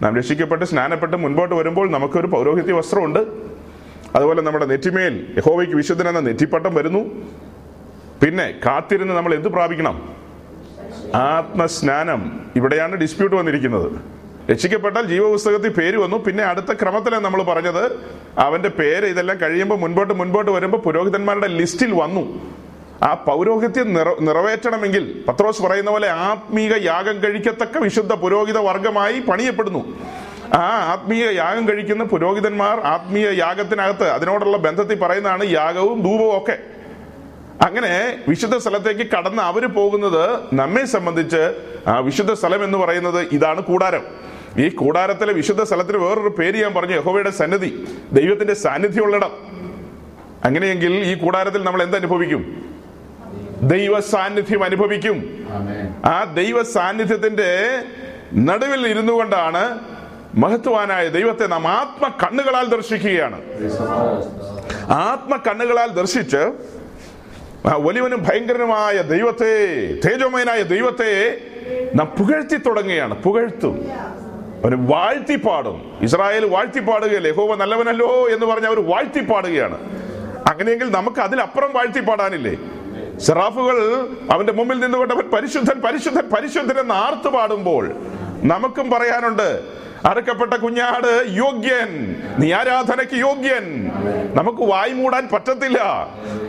നാം 0.02 0.18
രക്ഷിക്കപ്പെട്ട് 0.18 0.66
സ്നാനപ്പെട്ട് 0.66 1.18
മുൻപോട്ട് 1.18 1.56
വരുമ്പോൾ 1.56 1.92
നമുക്കൊരു 1.92 2.28
പൗരോഹിത്യ 2.28 2.72
വസ്ത്രമുണ്ട്. 2.72 3.51
അതുപോലെ 4.16 4.42
നമ്മുടെ 4.42 4.66
നെറ്റിമേൽ 4.66 5.34
യഹോവയ്ക്ക് 5.38 5.76
വിശുദ്ധൻ 5.76 6.08
എന്ന 6.08 6.20
നെറ്റിപ്പട്ടം 6.20 6.76
വരുന്നു. 6.76 7.00
പിന്നെ 8.24 8.54
കാത്തിരുന്ന് 8.66 9.14
നമ്മൾ 9.14 9.34
എന്ത് 9.34 9.50
പ്രാപിക്കണം? 9.50 10.16
ആത്മസ്നാനം. 11.16 12.40
ഇവിടെയാണ് 12.56 12.96
ഡിസ്പ്യൂട്ട് 12.96 13.36
വന്നിരിക്കുന്നത്. 13.36 13.92
രക്ഷിക്കപ്പെട്ടാൽ 14.52 15.06
ജീവപുസ്തകത്തിൽ 15.06 15.70
പേര് 15.70 15.98
വന്നു. 15.98 16.18
പിന്നെ 16.18 16.44
അടുത്ത 16.44 16.74
ക്രമത്തിലാണ് 16.74 17.24
നമ്മൾ 17.24 17.44
പറഞ്ഞത്. 17.44 18.00
അവന്റെ 18.38 18.70
പേര് 18.70 19.06
ഇതെല്ലാം 19.06 19.42
കഴിയുമ്പോൾ 19.42 19.80
മുൻപോട്ട് 19.80 20.14
മുൻപോട്ട് 20.14 20.52
വരുമ്പോൾ 20.52 20.78
പുരോഹിതന്മാരുടെ 20.78 21.48
ലിസ്റ്റിൽ 21.48 21.92
വന്നു. 22.02 22.42
ആ 23.04 23.14
പൗരോഹിത്യം 23.14 23.94
നിറ 23.94 24.08
നിറവേറ്റണമെങ്കിൽ 24.22 25.24
പത്രോസ് 25.28 25.62
പറയുന്ന 25.62 25.92
പോലെ 25.92 26.10
ആത്മീക 26.10 26.86
യാഗം 26.86 27.24
കഴിക്കത്തക്ക 27.24 27.78
വിശുദ്ധ 27.78 28.14
പുരോഹിത 28.14 28.58
വർഗമായി 28.58 29.20
പണിയപ്പെടുന്നു. 29.20 29.98
ആ 30.54 30.64
ആത്മീയ 30.94 31.26
യാഗം 31.32 31.70
കഴിക്കുന്ന 31.70 32.04
പുരോഹിതന്മാർ 32.04 32.80
ആത്മീയ 32.80 33.28
യാഗത്തിനകത്ത് 33.38 34.04
അതിനോടുള്ള 34.04 34.58
ബന്ധത്തിൽ 34.58 35.00
പറയുന്നതാണ് 35.00 35.44
യാഗവും 35.52 36.02
ധൂപവും 36.02 36.38
ഒക്കെ. 36.38 36.56
അങ്ങനെ 37.68 37.92
വിശുദ്ധ 38.28 38.58
സ്ഥലത്തേക്ക് 38.58 39.06
കടന്ന് 39.12 39.42
അവർ 39.42 39.66
പോകുന്നത് 39.68 40.24
നമ്മെ 40.54 40.86
സംബന്ധിച്ച് 40.86 41.42
ആ 41.88 42.00
വിശുദ്ധ 42.00 42.34
സ്ഥലം 42.34 42.64
എന്ന് 42.64 42.78
പറയുന്നത് 42.78 43.28
ഇതാണ് 43.32 43.62
കൂടാരം. 43.62 44.04
ഈ 44.60 44.70
കൂടാരത്തിലെ 44.70 45.34
വിശുദ്ധ 45.34 45.64
സ്ഥലത്തിന് 45.64 45.98
വേറൊരു 45.98 46.30
പേര് 46.30 46.64
ഞാൻ 46.64 46.74
പറഞ്ഞു 46.74 46.96
യഹോവയുടെ 46.96 47.30
സന്നിധി 47.30 47.88
ദൈവത്തിന്റെ 48.14 48.54
സാന്നിധ്യമുള്ളിടം 48.54 49.32
അങ്ങനെയെങ്കിൽ 50.46 50.94
ഈ 50.94 51.14
കൂടാരത്തിൽ 51.16 51.64
നമ്മൾ 51.64 51.84
എന്തനുഭവിക്കും 51.84 52.44
ദൈവ 53.62 54.00
സാന്നിധ്യം 54.00 54.64
അനുഭവിക്കും. 54.64 55.18
ആ 56.06 56.24
ദൈവ 56.24 56.64
സാന്നിധ്യത്തിന്റെ 56.64 57.50
നടുവിൽ 58.34 58.88
ഇരുന്നു 58.88 59.14
കൊണ്ടാണ് 59.14 59.64
മഹത്വാനായ 60.36 61.08
ദൈവത്തെ 61.08 61.48
നാം 61.48 61.68
ആത്മ 61.68 62.08
കണ്ണുകളാൽ 62.08 62.66
ദർശിക്കുകയാണ്. 62.66 63.42
ആത്മ 64.90 65.36
കണ്ണുകളാൽ 65.36 65.88
ദർശിച്ച് 65.88 66.52
വലിയവനും 67.66 68.24
ഭയങ്കരനുമായ 68.24 69.02
ദൈവത്തെ 69.02 69.66
തേജോമയനായ 70.06 70.64
ദൈവത്തെ 70.64 71.38
നാം 71.96 72.08
പുകഴ്ത്തി 72.08 72.56
തുടങ്ങുകയാണ്. 72.56 73.24
പുകഴ്ത്തും. 73.24 73.92
അവന് 74.64 74.92
വാഴ്ത്തിപ്പാടും. 74.94 75.98
ഇസ്രായേൽ 76.02 76.46
വാഴ്ത്തിപ്പാടുകയല്ലേ? 76.46 77.32
ഹോവ 77.32 77.56
നല്ലവനല്ലോ 77.56 78.30
എന്ന് 78.30 78.46
പറഞ്ഞ് 78.46 78.68
അവർ 78.68 78.80
വാഴ്ത്തിപ്പാടുകയാണ്. 78.80 79.78
അങ്ങനെയെങ്കിൽ 80.48 80.92
നമുക്ക് 80.92 81.20
അതിലപ്പുറം 81.20 81.74
വാഴ്ത്തിപ്പാടാനില്ലേ? 81.74 82.58
സെറാഫുകൾ 83.20 84.08
അവന്റെ 84.32 84.54
മുമ്പിൽ 84.54 84.80
നിന്നുകൊണ്ട് 84.80 85.14
അവൻ 85.14 85.24
പരിശുദ്ധൻ 85.24 85.82
പരിശുദ്ധൻ 85.82 86.30
പരിശുദ്ധൻ 86.30 86.80
എന്ന് 86.80 86.94
ആർത്തു 86.94 87.30
പാടുമ്പോൾ 87.30 87.92
നമുക്കും 88.44 88.90
പറയാനുണ്ട് 88.90 89.82
അറുക്കപ്പെട്ട 90.06 90.54
കുഞ്ഞാട് 90.54 91.26
യോഗ്യൻ. 91.28 92.16
നീ 92.40 92.54
ആരാധനയ്ക്ക് 92.54 93.14
യോഗ്യൻ. 93.14 93.92
നമുക്ക് 94.36 94.64
വായി 94.64 94.92
മൂടാൻ 94.92 95.30
പറ്റത്തില്ല. 95.34 95.80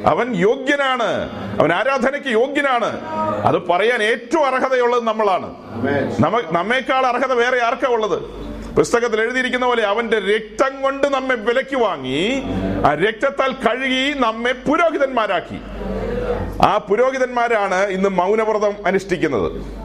അവൻ 0.07 0.37
യോഗ്യനാണ്. 0.37 1.31
അവൻ 1.61 1.73
ആരാധനയ്ക്ക് 1.73 2.29
യോഗ്യനാണ്. 2.29 3.01
അത് 3.47 3.67
പറയാൻ 3.69 4.03
ഏറ്റവും 4.03 4.47
അർഹതയുള്ളത് 4.47 5.05
നമ്മളാണ്. 5.05 5.55
നമ്മ 6.21 6.43
നമ്മേക്കാൾ 6.53 7.07
അർഹത 7.07 7.33
വേറെ 7.33 7.63
ആർക്കാ 7.63 7.93
ഉള്ളത്? 7.93 8.23
പുസ്തകത്തിൽ 8.77 9.21
എഴുതിയിരിക്കുന്ന 9.21 9.67
പോലെ 9.67 9.83
അവന്റെ 9.83 10.19
രക്തം 10.19 10.83
കൊണ്ട് 10.83 11.07
നമ്മെ 11.07 11.35
വിലക്ക് 11.35 11.77
വാങ്ങി 11.77 12.43
ആ 12.87 12.95
രക്തത്താൽ 12.95 13.53
കഴുകി 13.53 14.19
നമ്മെ 14.19 14.53
പുരോഹിതന്മാരാക്കി. 14.53 15.59
ആ 16.67 16.79
പുരോഹിതന്മാരാണ് 16.79 17.87
ഇന്ന് 17.87 18.09
മൗനവ്രതം 18.09 18.73
അനുഷ്ഠിക്കുന്നത്. 18.87 19.82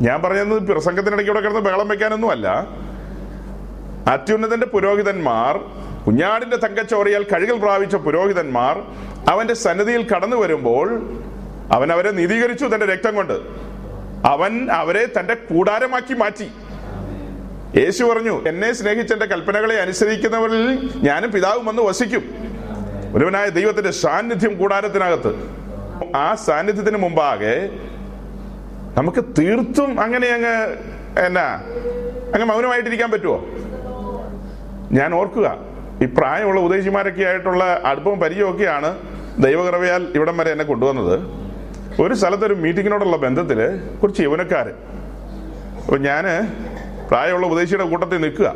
ഞാൻ 0.00 0.22
പറഞ്ഞത് 0.22 0.62
പ്രസംഗത്തിനിടയ്ക്ക് 0.62 1.30
ഇവിടെ 1.30 1.40
കിടന്ന് 1.40 1.60
ബഹളം 1.60 1.88
വെക്കാനൊന്നും 1.88 2.30
അല്ല 2.30 2.48
അത്യുന്നതന്റെ 4.08 4.66
പുരോഹിതന്മാർ 4.66 5.58
കുഞ്ഞാടിന്റെ 6.06 6.56
തങ്കച്ചോറിയാൽ 6.56 7.22
കഴുകൽ 7.22 7.58
പ്രാപിച്ച 7.58 7.96
പുരോഹിതന്മാർ 7.96 8.82
അവന്റെ 9.28 9.54
സന്നിധിയിൽ 9.54 10.08
കടന്നു 10.08 10.36
വരുമ്പോൾ 10.36 11.02
അവൻ 11.72 11.92
അവരെ 11.92 12.10
നീതീകരിച്ചു 12.10 12.64
തന്റെ 12.64 12.86
രക്തം 12.86 13.14
കൊണ്ട്. 13.14 13.32
അവൻ 14.26 14.70
അവരെ 14.70 15.08
തന്റെ 15.20 15.34
കൂടാരമാക്കി 15.34 16.14
മാറ്റി. 16.14 16.50
യേശു 17.80 18.04
പറഞ്ഞു 18.04 18.48
എന്നെ 18.48 18.72
സ്നേഹിച്ച 18.72 19.12
എന്റെ 19.12 19.26
കൽപ്പനകളെ 19.26 19.76
അനുസരിക്കുന്നവരിൽ 19.76 20.90
ഞാനും 20.94 21.32
പിതാവും 21.32 21.66
വന്ന് 21.66 21.82
വസിക്കും. 21.82 22.24
ഒരുവനായ 23.14 23.48
ദൈവത്തിന്റെ 23.48 23.90
സാന്നിധ്യം 23.90 24.58
കൂടാരത്തിനകത്ത്. 24.58 25.32
ആ 26.16 26.34
സാന്നിധ്യത്തിന് 26.34 26.96
മുമ്പാകെ 26.96 27.70
നമുക്ക് 28.98 29.22
തീർത്തും 29.38 29.90
അങ്ങനെ 30.00 30.28
അങ്ങ് 30.36 30.54
എന്നാ 31.26 31.46
അങ്ങ് 32.34 32.46
മൗനമായിട്ടിരിക്കാൻ 32.50 33.10
പറ്റുമോ 33.10 33.36
ഞാൻ 34.98 35.14
ഓർക്കുക 35.14 35.48
ഈ 36.02 36.06
പ്രായമുള്ള 36.18 36.60
ഉദ്ദേശിമാരൊക്കെ 36.60 37.24
ആയിട്ടുള്ള 37.30 37.64
അടുപ്പവും 37.84 38.18
പരിചയമൊക്കെയാണ് 38.20 38.90
ദൈവകൃപയാൽ 39.44 40.02
ഇവിടം 40.16 40.36
വരെ 40.38 40.50
എന്നെ 40.50 40.64
കൊണ്ടുവന്നത്. 40.64 41.16
ഒരു 42.02 42.14
സ്ഥലത്തൊരു 42.14 42.54
മീറ്റിങ്ങിനോടുള്ള 42.54 43.16
ബന്ധത്തിൽ 43.16 43.58
കുറച്ച് 44.00 44.22
യൗവനക്കാർ 44.22 44.66
അപ്പൊ 45.82 45.96
ഞാൻ 46.08 46.24
പ്രായമുള്ള 47.10 47.46
ഉപദേശിയുടെ 47.46 47.84
കൂട്ടത്തിൽ 47.84 48.20
നിൽക്കുക. 48.20 48.48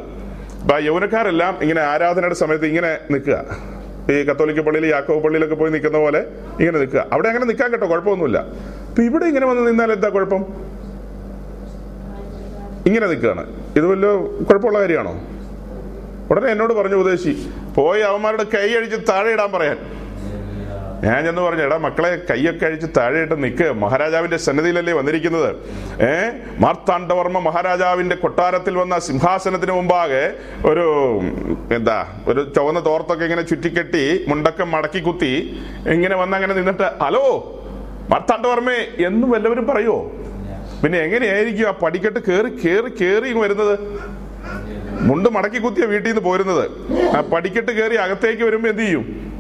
അപ്പൊ 0.63 0.75
ആ 0.75 0.79
യൗവനക്കാരെല്ലാം 0.79 1.55
ഇങ്ങനെ 1.63 1.83
ആരാധനയുടെ 1.93 2.35
സമയത്ത് 2.35 2.67
ഇങ്ങനെ 2.67 2.99
നിൽക്കുക. 3.11 3.37
ഈ 4.13 4.23
കത്തോലിക്ക 4.25 4.61
പള്ളിയിൽ 4.61 4.87
യാക്കോ 4.87 5.21
പള്ളിയിലൊക്കെ 5.21 5.55
പോയി 5.55 5.71
നിൽക്കുന്ന 5.71 5.99
പോലെ 5.99 6.21
ഇങ്ങനെ 6.61 6.79
നിൽക്കുക. 6.79 7.07
അവിടെ 7.13 7.29
അങ്ങനെ 7.29 7.45
നിൽക്കാൻ 7.45 7.73
കേട്ടോ 7.73 7.87
കുഴപ്പമൊന്നുമില്ല. 7.87 8.39
അപ്പൊ 8.89 9.03
ഇവിടെ 9.03 9.25
ഇങ്ങനെ 9.25 9.47
വന്ന് 9.47 9.69
നിന്നാൽ 9.69 9.93
എന്താ 9.93 10.09
കുഴപ്പം? 10.09 10.43
ഇങ്ങനെ 12.87 13.07
നിൽക്കുകയാണ്. 13.07 13.45
ഇത് 13.77 13.87
വല്ല 13.87 14.07
കുഴപ്പമുള്ള 14.49 14.81
കാര്യമാണോ? 14.81 15.15
ഉടനെ 16.31 16.49
എന്നോട് 16.49 16.73
പറഞ്ഞു 16.75 16.97
ഉപദേശി 16.97 17.33
പോയി 17.77 18.01
അവന്മാരുടെ 18.01 18.45
കൈ 18.55 18.69
അഴിച്ച് 18.73 18.97
താഴെ 19.09 19.31
ഇടാൻ 19.33 19.53
പറയാൻ. 19.53 19.79
ഞാൻ 21.03 21.25
ചെന്ന് 21.25 21.43
പറഞ്ഞു 21.43 21.63
എടാ 21.63 21.77
മക്കളെ 21.77 22.27
കൈയൊക്കെ 22.31 22.67
അഴിച്ച് 22.67 22.87
താഴെയിട്ട് 22.97 23.43
നിൽക്ക് 23.43 23.73
മഹാരാജാവിന്റെ 23.73 24.37
സന്നദ്ധിയിലല്ലേ 24.37 24.93
വന്നിരിക്കുന്നത്. 24.93 25.51
ഏ? 26.03 26.13
മാർത്താണ്ഡവർമ്മ 26.59 27.39
മഹാരാജാവിന്റെ 27.39 28.15
കൊട്ടാരത്തിൽ 28.15 28.77
വന്ന 28.77 28.99
സിംഹാസനത്തിന് 28.99 29.73
മുമ്പാകെ 29.73 30.33
ഒരു 30.65 30.87
എന്താ 31.75 32.07
ഒരു 32.29 32.53
ചുവന്ന 32.57 32.81
തോർത്തൊക്കെ 32.81 33.25
ഇങ്ങനെ 33.25 33.43
ചുറ്റിക്കെട്ടി 33.43 34.25
മുണ്ടൊക്കെ 34.29 34.65
മടക്കി 34.65 34.99
കുത്തി 34.99 35.33
ഇങ്ങനെ 35.87 36.17
വന്ന് 36.17 36.37
അങ്ങനെ 36.37 36.55
നിന്നിട്ട് 36.55 36.83
ഹലോ 37.03 37.25
മാർത്താണ്ഡവർമ്മേ 38.11 38.79
എന്നും 39.07 39.37
എല്ലാവരും 39.37 39.67
പറയുമോ 39.67 39.99
പിന്നെ 40.83 40.99
എങ്ങനെയായിരിക്കും 40.99 41.69
ആ 41.69 41.71
പടിക്കെട്ട് 41.71 42.19
കേറി 42.19 42.49
കേറി 42.67 42.95
കേറി 43.01 43.33
വരുന്നത്? 43.33 43.79
മുണ്ട് 45.01 45.29
മടക്കി 45.29 45.59
കുത്തിയ 45.59 45.85
വീട്ടിൽ 45.85 46.09
നിന്ന് 46.09 46.21
പോരുന്നത്. 46.21 46.65
ആ 47.17 47.21
പടിക്കെട്ട് 47.21 47.73
കയറി 47.73 47.95
അകത്തേക്ക് 47.95 48.43
വരുമ്പോ 48.43 48.69
എന്ത് 48.69 48.83
ചെയ്യും? 48.83 49.34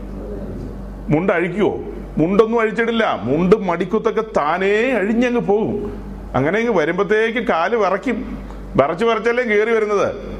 മുണ്ട് 1.08 1.32
അഴിക്കുവോ? 1.32 1.78
മുണ്ടൊന്നും 2.18 2.60
അഴിച്ചിടില്ല. 2.60 3.20
മുണ്ട് 3.22 3.56
മടിക്കുത്തൊക്കെ 3.56 4.24
താനേ 4.36 4.90
അഴിഞ്ഞങ്ങ് 4.90 5.40
പോകും. 5.40 6.00
അങ്ങനെ 6.34 6.58
അങ്ങ് 6.58 6.72
വരുമ്പത്തേക്ക് 6.72 7.38
കാൽ 7.38 7.76
വിറയ്ക്കും. 7.76 8.38
വിറച്ച് 8.76 9.04
വിറച്ചല്ലേ 9.04 9.44
കയറി 9.44 9.70
വരുന്നത്? 9.70 10.34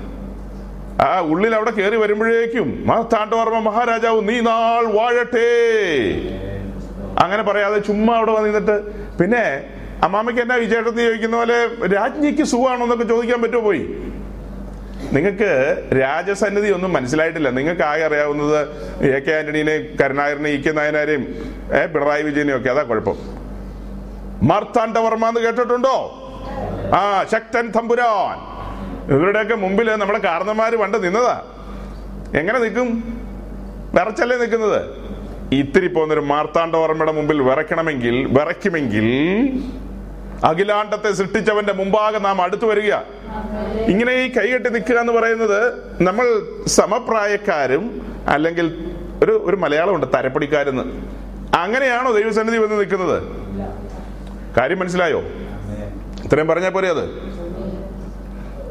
ആ 1.01 1.21
ഉള്ളിൽ 1.21 1.55
അവിടെ 1.55 1.71
കയറി 1.71 1.97
വരുമ്പോഴേക്കും 1.97 2.85
മഹത്താണ്ടവർമ്മ 2.87 3.59
മഹാരാജാവ് 3.59 4.29
നീ 4.29 4.41
നാൾ 4.41 4.85
വാഴട്ടെ. 4.85 5.49
അങ്ങനെ 7.19 7.43
പറയാതെ 7.43 7.79
ചുമ്മാ 7.79 8.15
അവിടെ 8.17 8.33
വന്നിട്ട് 8.33 8.77
പിന്നെ 9.19 9.63
അമ്മാമ്മയ്ക്ക് 10.03 10.43
എന്നാ 10.43 10.55
വിജയേട്ടൻ 10.55 10.97
ചോദിക്കുന്ന 10.97 11.37
പോലെ 11.37 11.87
രാജ്ഞിക്ക് 11.87 12.43
സുഖമാണോ 12.43 12.83
എന്നൊക്കെ 12.83 13.05
ചോദിക്കാൻ 13.05 13.43
പറ്റുമോ 13.43 13.61
പോയി? 13.61 13.79
നിങ്ങൾക്ക് 15.13 15.83
രാജസന്നിധി 16.01 16.71
ഒന്നും 16.71 16.93
മനസ്സിലായിട്ടില്ല. 16.93 17.51
നിങ്ങൾക്ക് 17.51 17.83
ആകെ 17.83 18.05
അറിയാവുന്നത് 18.05 18.69
എ 19.15 19.19
കെ 19.19 19.33
ആന്റണിനെയും 19.33 19.97
കരുണാകരനെ 20.01 20.51
ഇ 20.51 20.63
കെ 20.63 20.71
നായനാരെയും 20.71 21.23
ഏ 21.83 21.87
പിണറായി 21.87 22.23
വിജയനെയും 22.23 22.57
ഒക്കെ. 22.57 22.71
അതാ 22.71 22.83
കുഴപ്പം. 22.83 23.17
മാർത്താണ്ഡവർമ്മ 24.43 25.29
എന്ന് 25.29 25.41
കേട്ടിട്ടുണ്ടോ? 25.41 26.21
ആ 26.95 27.25
ശക്തൻ 27.33 27.71
തമ്പുരാൻ. 27.71 28.55
ഇവരുടെയൊക്കെ 29.15 29.55
മുമ്പിൽ 29.55 29.91
നമ്മുടെ 29.91 30.19
കാരണന്മാര് 30.19 30.73
പണ്ട് 30.73 31.05
നിന്നതാ. 31.05 31.45
എങ്ങനെ 32.39 32.59
നിൽക്കും? 32.59 32.89
വിറച്ചല്ലേ 33.95 34.37
നിൽക്കുന്നത്? 34.37 35.05
ഇത്തിരി 35.55 35.87
പോകുന്നൊരു 35.87 36.21
മാർത്താണ്ഡവർമ്മയുടെ 36.21 37.13
മുമ്പിൽ 37.13 37.43
വിറയ്ക്കണമെങ്കിൽ 37.43 38.27
വിറയ്ക്കുമെങ്കിൽ 38.41 39.07
അഖിലാണ്ടത്തെ 40.45 41.13
സൃഷ്ടിച്ചവന്റെ 41.13 41.73
മുമ്പാകെ 41.73 42.19
നാം 42.19 42.43
അടുത്തു 42.43 42.67
വരിക. 42.67 42.95
ഇങ്ങനെ 43.89 44.13
ഈ 44.13 44.33
കൈകെട്ടി 44.33 44.71
നിൽക്കുക 44.71 44.97
എന്ന് 44.97 45.13
പറയുന്നത് 45.13 45.75
നമ്മൾ 46.03 46.43
സമപ്രായക്കാരും 46.67 48.07
അല്ലെങ്കിൽ 48.29 48.87
ഒരു 49.25 49.43
ഒരു 49.45 49.57
മലയാളമുണ്ട് 49.57 50.07
തരപ്പടിക്കാരെന്ന് 50.15 50.83
അങ്ങനെയാണോ 51.57 52.13
ദൈവസന്നിധി 52.13 52.59
വന്ന് 52.59 52.81
നിൽക്കുന്നത്? 52.81 53.23
കാര്യം 54.57 54.79
മനസ്സിലായോ? 54.79 55.21
ഇത്രയും 56.25 56.49
പറഞ്ഞാൽ 56.49 56.71
പോരെ 56.71 56.89
അത്? 56.89 57.05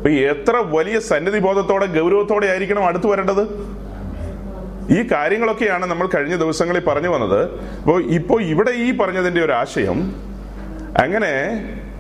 എത്ര 0.10 0.56
വലിയ 0.58 0.99
സന്നിധി 0.99 1.39
ബോധത്തോടെ 1.39 1.86
ഗൗരവത്തോടെ 1.86 2.47
ആയിരിക്കണം 2.47 2.86
അടുത്തു 2.86 3.08
വരേണ്ടത്? 3.08 3.43
ഈ 4.91 5.08
കാര്യങ്ങളൊക്കെയാണ് 5.12 5.86
നമ്മൾ 5.86 6.08
കഴിഞ്ഞ 6.08 6.36
ദിവസങ്ങളിൽ 6.36 6.86
പറഞ്ഞു 6.86 7.10
വന്നത്. 7.10 7.60
അപ്പോൾ 7.80 8.04
ഇപ്പോ 8.04 8.39
ഇവിടെ 8.39 8.71
ഈ 8.71 8.97
പറഞ്ഞതിന്റെ 8.97 9.45
ഒരു 9.45 9.52
ആശയം 9.52 9.99
അങ്ങനെ 10.97 11.34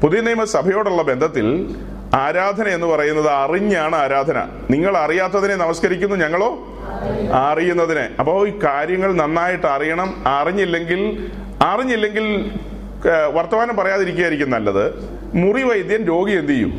പുതിയ 0.03 0.21
നിയമസഭയോടുള്ള 0.21 1.01
ബന്ധത്തിൽ 1.01 1.75
ആരാധന 2.15 2.67
എന്ന് 2.67 2.87
പറയുന്നത് 2.87 3.29
അറിഞ്ഞാണ് 3.29 3.95
ആരാധന. 3.95 4.47
നിങ്ങൾ 4.69 4.97
അറിയാത്തതിനെ 4.97 5.55
നമസ്കരിക്കുന്നു 5.55 6.15
ഞങ്ങളോ? 6.15 6.67
അറിയുന്നതിനെ. 7.33 8.09
അപ്പോൾ 8.19 8.47
ഈ 8.47 8.59
കാര്യങ്ങൾ 8.63 9.13
നന്നായിട്ട് 9.13 9.67
അറിയണം. 9.67 10.23
അറിഞ്ഞില്ലെങ്കിൽ 10.27 11.27
അറിഞ്ഞില്ലെങ്കിൽ 11.61 12.51
വർത്തമാനം 13.33 13.75
പറയാതിരിക്കുകയായിരിക്കും 13.75 14.49
നല്ലത്. 14.49 14.93
മുറി 15.35 15.63
വൈദ്യൻ 15.63 16.03
രോഗി 16.03 16.31
എന്ത് 16.31 16.51
ചെയ്യും? 16.51 16.71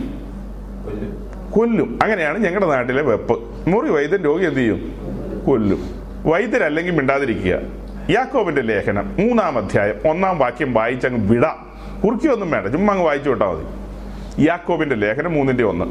കൊല്ലും. 1.50 1.98
അങ്ങനെയാണ് 2.02 2.38
ഞങ്ങളുടെ 2.38 2.66
നാട്ടിലെ 2.66 3.02
വെപ്പ്. 3.02 3.40
മുറി 3.68 3.88
വൈദ്യൻ 3.88 4.24
രോഗി 4.24 4.44
എന്ത് 4.44 4.58
ചെയ്യും? 4.58 4.80
കൊല്ലും. 5.46 6.04
വൈദ്യരല്ലെങ്കിൽ 6.24 6.92
മിണ്ടാതിരിക്കുക. 6.92 7.58
യാക്കോബിന്റെ 8.10 8.62
ലേഖനം 8.62 9.16
മൂന്നാം 9.18 9.58
അധ്യായം 9.58 10.10
ഒന്നാം 10.10 10.38
വാക്യം 10.38 10.74
വായിച്ചങ്ങ് 10.74 11.28
വിട. 11.28 11.46
കുറുക്കിയൊന്നും 12.04 12.50
വേണ്ട 12.54 12.66
ചുമ്മാ 12.74 12.92
അങ്ങ് 12.94 13.04
വായിച്ചു 13.06 13.28
വിട്ടാൽ 13.32 13.50
മതി. 13.52 13.64
യാക്കോബിന്റെ 14.46 14.96
ലേഖനം 15.04 15.32
മൂന്നിന്റെ 15.36 15.64
ഒന്ന്. 15.72 15.86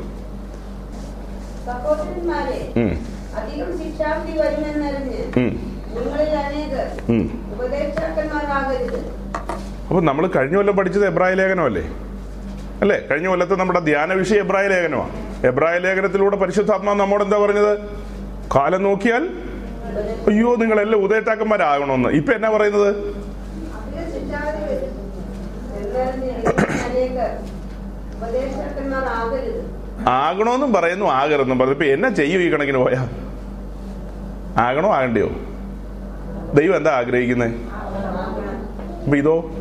അപ്പൊ 9.88 10.00
നമ്മൾ 10.10 10.24
കഴിഞ്ഞ 10.36 10.56
കൊല്ലം 10.58 10.76
പഠിച്ചത് 10.80 11.06
എബ്രായ 11.12 11.34
ലേഖനമല്ലേ? 11.40 11.84
അല്ലേ? 12.84 12.98
കഴിഞ്ഞ 13.10 13.28
കൊല്ലത്തെ 13.32 13.56
നമ്മുടെ 13.62 13.82
ധ്യാന 13.88 14.14
വിഷയം 14.22 14.42
എബ്രായ 14.46 14.66
ലേഖനമാണ് 14.74 15.14
എബ്രായ 15.50 15.76
ലേഖനത്തിലൂടെ 15.86 16.38
പരിശുദ്ധാത്മാ 16.44 16.94
നമ്മോട് 17.02 17.24
എന്താ 17.28 17.38
പറഞ്ഞത്? 17.44 17.74
കാലം 18.56 18.84
നോക്കിയാൽ 18.88 19.24
അയ്യോ 20.30 20.50
നിങ്ങളെല്ലാം 20.62 21.00
ഉദയത്താക്കന്മാരാകണമെന്ന് 21.06 22.10
ഇപ്പൊ 22.20 22.32
എന്നാ 22.38 22.50
പറയുന്നത് 22.56 22.90
അധികം 22.90 24.06
ശിക്ഷാവിധി 24.14 24.64
വരും 24.70 24.92
എന്നറിഞ്ഞ് 24.92 25.02
നിങ്ങളിൽ 25.02 25.02
അനേകർ 25.02 25.02
ഉപദേഷ്ടാക്കന്മാരാകരുത് 25.74 25.83
ആകണമെന്നും 30.08 30.74
പറയുന്നു 30.74 31.06
ആകരുതെന്നും 31.06 31.60
പറഞ്ഞു. 31.60 31.74
ഇപ്പൊ 31.74 31.86
എന്നാ 31.86 32.10
ചെയ്യും 32.10 32.42
ഈ 32.42 32.50
കണക്കിന് 32.50 32.78
പോയാ? 32.78 33.10
ആകണോ 34.58 34.94
ആകണ്ടയോ? 34.94 35.30
ദൈവം 36.54 36.76
എന്താ 36.76 36.92
ആഗ്രഹിക്കുന്നത് 36.92 37.52
അപ്പൊ 39.04 39.18
ഇതോ? 39.18 39.52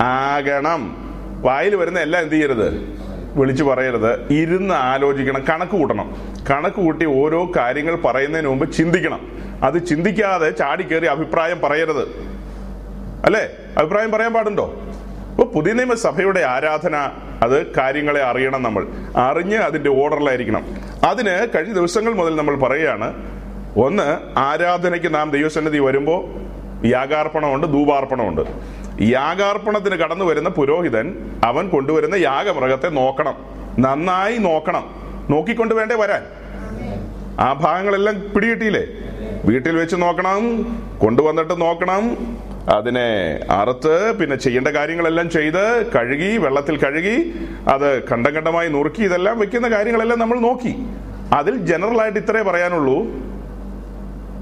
ആകണം. 0.00 0.96
വായിൽ 1.42 1.76
വരുന്ന 1.76 2.00
എല്ലാം 2.00 2.22
എന്ത് 2.22 2.34
ചെയ്യരുത്? 2.34 3.02
വിളിച്ചു 3.36 3.64
പറയരുത്. 3.64 4.32
ഇരുന്ന് 4.32 4.74
ആലോചിക്കണം. 4.74 5.44
കണക്ക് 5.48 5.72
കൂട്ടണം. 5.72 6.36
കണക്ക് 6.50 6.76
കൂട്ടി 6.76 7.04
ഓരോ 7.04 7.52
കാര്യങ്ങൾ 7.56 7.96
പറയുന്നതിന് 7.96 8.48
മുമ്പ് 8.48 8.72
ചിന്തിക്കണം. 8.72 9.20
അത് 9.62 9.86
ചിന്തിക്കാതെ 9.86 10.50
ചാടിക്കേറി 10.50 11.06
അഭിപ്രായം 11.06 11.60
പറയരുത്. 11.60 12.08
അല്ലേ? 13.24 13.48
അഭിപ്രായം 13.78 14.12
പറയാൻ 14.12 14.32
പാടുണ്ടോ? 14.32 14.82
അപ്പൊ 15.42 15.54
പുതിയ 15.54 15.72
നിയമസഭയുടെ 15.72 16.40
ആരാധന 16.40 16.96
അത് 17.42 17.66
കാര്യങ്ങളെ 17.72 18.22
അറിയണം 18.22 18.62
നമ്മൾ. 18.62 18.86
അറിഞ്ഞ് 19.16 19.56
അതിന്റെ 19.56 19.90
ഓർഡറിലായിരിക്കണം. 19.90 20.64
അതിന് 21.06 21.46
കഴിഞ്ഞ 21.54 21.72
ദിവസങ്ങൾ 21.72 22.14
മുതൽ 22.14 22.36
നമ്മൾ 22.36 22.56
പറയുകയാണ് 22.56 23.14
ഒന്ന് 23.76 24.38
ആരാധനയ്ക്ക് 24.38 25.14
നാം 25.14 25.30
ദൈവസന്നിധി 25.30 25.78
വരുമ്പോൾ 25.78 26.24
യാഗാർപ്പണമുണ്ട് 26.86 27.66
ധൂപാർപ്പണമുണ്ട്. 27.66 28.40
യാഗാർപ്പണത്തിന് 29.02 29.96
കടന്നു 29.96 30.24
വരുന്ന 30.24 30.48
പുരോഹിതൻ 30.48 31.30
അവൻ 31.44 31.68
കൊണ്ടുവരുന്ന 31.68 32.14
യാഗമൃഗത്തെ 32.14 32.88
നോക്കണം. 32.88 33.34
നന്നായി 33.78 34.38
നോക്കണം. 34.38 34.84
നോക്കിക്കൊണ്ട് 35.30 35.74
വേണ്ടേ 35.74 35.94
വരാൻ? 35.94 36.22
ആ 37.40 37.52
ഭാഗങ്ങളെല്ലാം 37.52 38.32
പിടികിട്ടിയില്ലേ? 38.34 38.84
വീട്ടിൽ 39.44 39.76
വെച്ച് 39.76 39.96
നോക്കണം 39.96 40.40
കൊണ്ടുവന്നിട്ട് 40.98 41.60
നോക്കണം 41.60 42.16
അതിനെ 42.68 43.40
അറുത്ത് 43.50 44.18
പിന്നെ 44.20 44.36
ചെയ്യേണ്ട 44.36 44.68
കാര്യങ്ങളെല്ലാം 44.68 45.30
ചെയ്ത് 45.30 45.92
കഴുകി 45.92 46.36
വെള്ളത്തിൽ 46.36 46.78
കഴുകി 46.78 47.34
അത് 47.68 47.98
ഖണ്ഡം 48.10 48.36
ഖണ്ഡമായി 48.36 48.68
നുറുക്കി 48.68 49.02
ഇതെല്ലാം 49.02 49.38
വെക്കുന്ന 49.38 49.68
കാര്യങ്ങളെല്ലാം 49.68 50.18
നമ്മൾ 50.18 50.38
നോക്കി. 50.38 50.76
അതിൽ 51.34 51.56
ജനറൽ 51.56 52.02
ആയിട്ട് 52.02 52.18
ഇത്രേ 52.18 52.42
പറയാനുള്ളൂ. 52.42 53.04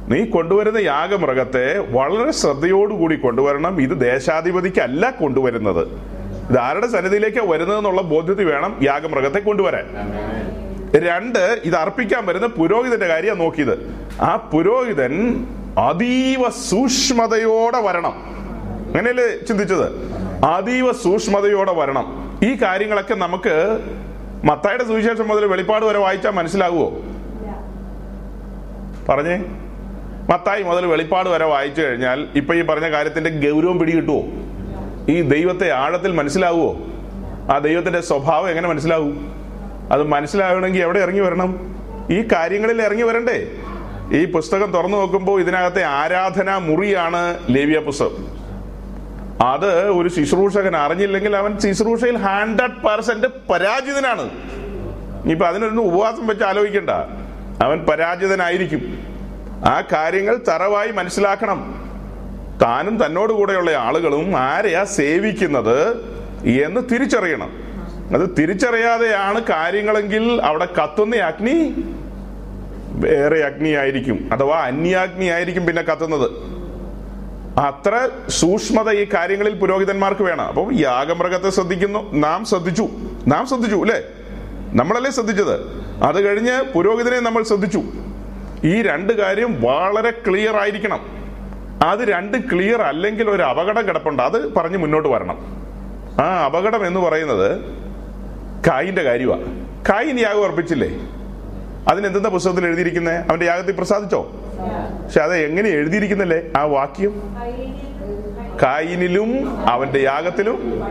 നീ 0.09 0.25
കൊണ്ടുവരുന്ന 0.25 0.79
യാഗമൃഗത്തെ 0.79 1.79
വളരെ 1.79 2.31
ശ്രദ്ധയോടുകൂടി 2.31 3.17
കൊണ്ടുവരണം. 3.17 3.83
ഇത് 3.83 4.01
ദേശാധിപതിക്കല്ല 4.01 5.11
കൊണ്ടുവരുന്നത്. 5.11 5.85
ഇത് 6.51 6.59
ആരുടെ 6.59 6.87
സന്നിധിയിലേക്കാണ് 6.87 7.49
വരുന്നതെന്നുള്ള 7.49 8.03
ബോധ്യത്തിൽ 8.03 8.45
വേണം 8.45 8.79
യാഗമൃഗത്തെ 8.83 9.39
കൊണ്ടുവരാൻ. 9.39 9.85
രണ്ട് 10.97 11.61
ഇത് 11.65 11.75
അർപ്പിക്കാൻ 11.75 12.27
വരുന്ന 12.27 12.47
പുരോഹിതന്റെ 12.47 13.07
കാര്യം 13.07 13.39
നോക്കിയത്. 13.39 13.95
ആ 14.21 14.37
പുരോഹിതൻ 14.37 15.47
അതീവ 15.79 16.51
സൂക്ഷ്മതയോടെ 16.51 17.81
വരണം. 17.81 18.13
അങ്ങനെയല്ലേ 18.87 19.47
ചിന്തിച്ചത്? 19.49 19.93
അതീവ 20.45 20.93
സൂക്ഷ്മതയോടെ 20.93 21.73
വരണം. 21.73 22.41
ഈ 22.45 22.55
കാര്യങ്ങളൊക്കെ 22.63 23.15
നമുക്ക് 23.15 23.79
മത്തായുടെ 24.45 24.85
സുവിശേഷം 24.85 25.29
മുതൽ 25.29 25.45
വെളിപ്പാട് 25.45 25.85
വരെ 25.85 25.99
വായിച്ചാൽ 25.99 26.31
മനസ്സിലാകുമോ 26.31 26.91
പറഞ്ഞേ? 29.09 29.45
മത്തായി 30.33 30.63
മുതൽ 30.63 30.87
വെളിപ്പാട് 30.87 31.29
വരെ 31.29 31.45
വായിച്ചു 31.45 31.83
കഴിഞ്ഞാൽ 31.83 32.29
ഇപ്പൊ 32.35 32.55
ഈ 32.55 32.63
പറഞ്ഞ 32.63 32.91
കാര്യത്തിന്റെ 32.91 33.51
ഗൗരവം 33.51 33.79
പിടികിട്ടുവോ? 33.79 34.23
ഈ 35.09 35.23
ദൈവത്തെ 35.23 35.71
ആഴത്തിൽ 35.71 36.13
മനസ്സിലാവുമോ 36.13 36.87
ആ 37.55 37.59
ദൈവത്തിന്റെ 37.59 38.01
സ്വഭാവം 38.01 38.49
എങ്ങനെ 38.49 38.69
മനസ്സിലാവും? 38.69 39.33
അത് 39.93 40.03
മനസ്സിലാവണമെങ്കിൽ 40.03 40.83
എവിടെ 40.83 40.99
ഇറങ്ങി 40.99 41.21
വരണം? 41.21 41.77
ഈ 42.11 42.29
കാര്യങ്ങളിൽ 42.33 42.83
ഇറങ്ങി 42.83 43.03
വരണ്ടേ? 43.03 43.60
ഈ 44.13 44.25
പുസ്തകം 44.25 44.73
തുറന്നു 44.73 44.97
നോക്കുമ്പോൾ 44.97 45.41
ഇതിനകത്തെ 45.41 45.83
ആരാധനാ 45.83 46.59
മുറിയാണ് 46.59 47.39
ലേവിയ 47.51 47.79
പുസ്തകം. 47.79 48.41
അത് 49.47 49.89
ഒരു 49.89 50.09
ശുശ്രൂഷകൻ 50.09 50.77
അറിഞ്ഞില്ലെങ്കിൽ 50.77 51.37
അവൻ 51.37 51.59
ശുശ്രൂഷയിൽ 51.59 52.17
ഹൺഡ്രഡ് 52.17 52.71
പെർസെന്റ് 52.71 53.27
പരാജിതനാണ്. 53.51 54.31
ഇപ്പൊ 55.31 55.47
അതിനൊന്നും 55.47 55.83
ഉപവാസം 55.83 56.27
വെച്ച് 56.27 56.45
ആലോചിക്കണ്ട. 56.45 56.91
അവൻ 57.63 57.87
പരാജിതനായിരിക്കും. 57.91 58.99
ആ 59.67 59.83
കാര്യങ്ങൾ 59.93 60.41
തറവായി 60.49 60.91
മനസ്സിലാക്കണം. 60.91 61.75
താനും 62.63 63.07
തന്നോട് 63.07 63.33
കൂടെയുള്ള 63.33 63.71
ആളുകളും 63.71 64.37
ആരെയാ 64.37 64.85
സേവിക്കുന്നത് 64.85 65.89
എന്ന് 66.47 66.81
തിരിച്ചറിയണം. 66.93 67.51
അത് 68.15 68.37
തിരിച്ചറിയാതെയാണ് 68.39 69.43
കാര്യങ്ങളെങ്കിൽ 69.43 70.41
അവിടെ 70.43 70.69
കത്തുന്ന 70.83 71.17
അഗ്നി 71.17 71.85
വേറെ 73.01 73.45
അഗ്നിയായിരിക്കും. 73.45 74.31
അഥവാ 74.33 74.61
അന്യാഗ്നി 74.61 75.25
ആയിരിക്കും 75.27 75.67
പിന്നെ 75.67 75.83
കത്തുന്നത്. 75.83 76.31
അത്ര 77.59 78.09
സൂക്ഷ്മത 78.29 78.91
ഈ 78.91 79.07
കാര്യങ്ങളിൽ 79.15 79.55
പുരോഹിതന്മാർക്ക് 79.55 80.23
വേണം. 80.23 80.45
അപ്പം 80.45 80.81
യാഗമൃഗത്തെ 80.81 81.51
ശ്രദ്ധിക്കുന്നു. 81.51 82.15
നാം 82.15 82.45
ശ്രദ്ധിച്ചു. 82.45 82.89
നാം 83.27 83.47
ശ്രദ്ധിച്ചു 83.47 83.77
അല്ലേ? 83.77 84.03
നമ്മളല്ലേ 84.73 85.11
ശ്രദ്ധിച്ചത്? 85.11 85.53
അത് 86.05 86.23
കഴിഞ്ഞ് 86.23 86.73
പുരോഹിതനെ 86.75 87.21
നമ്മൾ 87.21 87.43
ശ്രദ്ധിച്ചു. 87.43 87.83
ഈ 88.65 88.83
രണ്ട് 88.83 89.13
കാര്യം 89.13 89.63
വളരെ 89.63 90.11
ക്ലിയർ 90.11 90.57
ആയിരിക്കണം. 90.57 91.01
അത് 91.89 91.99
രണ്ട് 91.99 92.39
ക്ലിയർ 92.39 92.83
അല്ലെങ്കിൽ 92.83 93.31
ഒരു 93.31 93.43
അപകടം 93.43 93.89
കിടപ്പുണ്ട്. 93.89 94.23
അത് 94.23 94.55
പറഞ്ഞ് 94.55 94.77
മുന്നോട്ട് 94.77 95.09
വരണം. 95.09 95.39
ആ 96.21 96.45
അപകടം 96.45 96.87
എന്ന് 96.87 97.01
പറയുന്നത് 97.01 97.61
കായിന്റെ 98.69 99.03
കാര്യമാണ് 99.03 99.67
കായിൻ 99.89 100.21
യാഗം 100.21 100.45
അർപ്പിച്ചില്ലേ? 100.45 100.89
അതിനെന്താ 101.89 102.29
പുസ്തകത്തിൽ 102.29 102.67
എഴുതിയിരിക്കുന്നത് 102.67 103.15
അവന്റെ 103.15 103.47
യാഗത്തിൽ 103.47 103.73
പ്രസാദിച്ചോ? 103.73 104.23
പക്ഷെ 105.05 105.21
അത് 105.21 105.37
എങ്ങനെ 105.37 105.69
എഴുതിയിരിക്കുന്നല്ലേ? 105.69 106.41
ആ 106.57 106.65
വാക്യം? 106.65 107.37
കായിനിലും 108.63 109.59
അവന്റെ 109.69 109.99
യാഗത്തിലും 109.99 110.83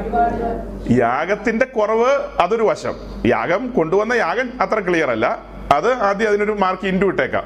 യാഗത്തിന്റെ 0.91 1.65
കുറവ് 1.65 2.19
അതൊരു 2.39 2.63
വശം. 2.63 2.93
യാഗം 3.25 3.73
കൊണ്ടുവന്ന 3.77 4.13
യാഗം 4.13 4.49
അത്ര 4.61 4.79
ക്ലിയർ 4.79 5.11
അല്ല. 5.11 5.39
അത് 5.71 5.93
ആദ്യം 5.93 6.27
അതിനൊരു 6.27 6.51
മാർക്ക് 6.51 6.87
ഇൻഡു 6.87 7.05
ഇട്ടേക്കാം. 7.05 7.43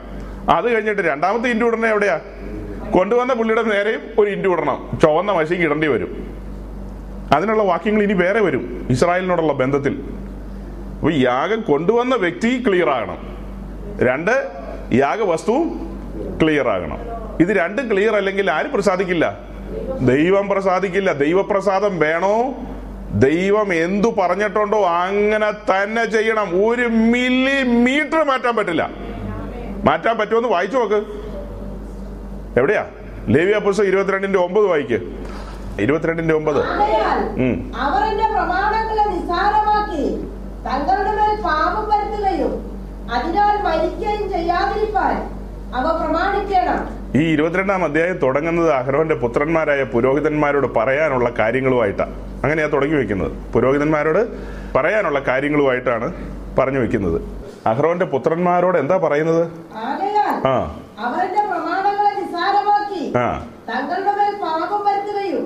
അത് 0.51 0.75
കഴിഞ്ഞിട്ട് 0.75 1.01
രണ്ടാമത്തെ 1.01 1.49
ഇൻഡു 1.49 1.65
ഇടണേ 1.65 1.89
എവിടെയാ? 1.89 2.19
കൊണ്ടുവന്ന 2.91 3.33
പുള്ളിയുടെ 3.33 3.61
നേരെയും 3.61 3.99
ഒരു 4.19 4.29
ഇൻഡു 4.29 4.49
ഇടണം. 4.49 4.99
ചുവന്ന 5.01 5.31
മഷിക്ക് 5.31 5.63
ഇടേണ്ടി 5.63 5.87
വരും. 5.87 6.37
അതിനുള്ള 7.35 7.63
വാക്യങ്ങൾ 7.63 8.03
ഇനി 8.03 8.13
വേറെ 8.13 8.39
വരും. 8.39 8.87
ഇസ്രായേലിനോടുള്ള 8.89 9.53
ബന്ധത്തിൽ. 9.53 10.03
അപ്പൊ 10.95 11.11
യാഗം 11.11 11.61
കൊണ്ടുവന്ന 11.61 12.15
വ്യക്തി 12.15 12.63
ക്ലിയർ 12.67 12.89
ആകണം. 12.89 13.32
രണ്ട് 14.01 14.47
യാഗവസ്തുവും 14.93 15.93
ക്ലിയർ 16.41 16.69
ആകണം. 16.69 16.99
ഇത് 17.39 17.49
രണ്ടും 17.49 17.91
ക്ലിയർ 17.91 18.15
അല്ലെങ്കിൽ 18.15 18.51
ആരും 18.51 18.71
പ്രസാദിക്കില്ല. 18.71 19.39
ദൈവം 20.01 20.47
പ്രസാദിക്കില്ല. 20.47 21.11
ദൈവപ്രസാദം 21.11 21.99
വേണോ? 21.99 22.53
ദൈവം 23.13 23.73
എന്തു 23.73 24.09
പറഞ്ഞിട്ടുണ്ടോ 24.09 24.83
അങ്ങനെ 24.83 25.51
തന്നെ 25.51 26.05
ചെയ്യണം. 26.05 26.67
ഒരു 26.67 26.87
മില്ലി 26.87 27.63
മീറ്റർ 27.63 28.23
മാറ്റാൻ 28.23 28.55
പറ്റില്ല. 28.55 28.89
മാറ്റാൻ 29.83 30.17
പറ്റുമെന്ന് 30.17 30.49
വായിച്ചു 30.49 30.77
നോക്ക്. 30.77 31.05
എവിടെയാ? 32.59 32.85
ലേവിയ 33.27 33.57
പുസ്തകം 33.57 33.87
ഇരുപത്തിരണ്ടിന്റെ 33.87 34.39
ഒമ്പത് 34.39 34.65
വായിക്ക്. 34.65 35.23
ഇരുപത്തിരണ്ടിന്റെ 35.79 36.33
ഒമ്പത്. 36.33 36.59
ഉം. 36.59 37.71
അവർ 37.77 38.03
എന്റെ 38.03 38.23
പ്രമാണങ്ങളെ 38.23 39.09
നിസ്സാരമാക്കി 39.09 40.17
തങ്ങളുടെ 40.65 41.11
മേൽ 41.11 41.41
പാപം 41.41 41.89
വരുത്തുകയും 41.89 42.72
അതിനാൽ 43.11 43.61
മരിക്കുകയും 43.61 44.29
ചെയ്യാതിരിക്കാൻ 44.29 45.43
അവ 45.75 45.97
പ്രമാണിക്കണം. 45.97 47.03
ഈ 47.15 47.33
ഇരുപത്തിരണ്ടാം 47.33 47.83
അധ്യായം 47.83 48.17
തുടങ്ങുന്നത് 48.17 48.71
അഹ്റോന്റെ 48.71 49.15
പുത്രന്മാരായ 49.15 49.83
പുരോഹിതന്മാരോട് 49.83 50.67
പറയാനുള്ള 50.67 51.29
കാര്യങ്ങളുമായിട്ടാണ് 51.29 52.13
അങ്ങനെയാ 52.43 52.67
തുടങ്ങി 52.67 52.95
വെക്കുന്നത്. 52.95 53.53
പുരോഹിതന്മാരോട് 53.53 54.27
പറയാനുള്ള 54.77 55.19
കാര്യങ്ങളുമായിട്ടാണ് 55.19 56.13
പറഞ്ഞു 56.59 56.79
വെക്കുന്നത്. 56.79 57.21
അഹ്റോന്റെ 57.67 58.05
പുത്രന്മാരോട് 58.05 58.77
എന്താ 58.77 58.97
പറയുന്നത്? 58.97 59.51
ആ. 60.47 60.75
അവരുടെ 60.99 61.45
പ്രമാണങ്ങളെ 61.45 62.23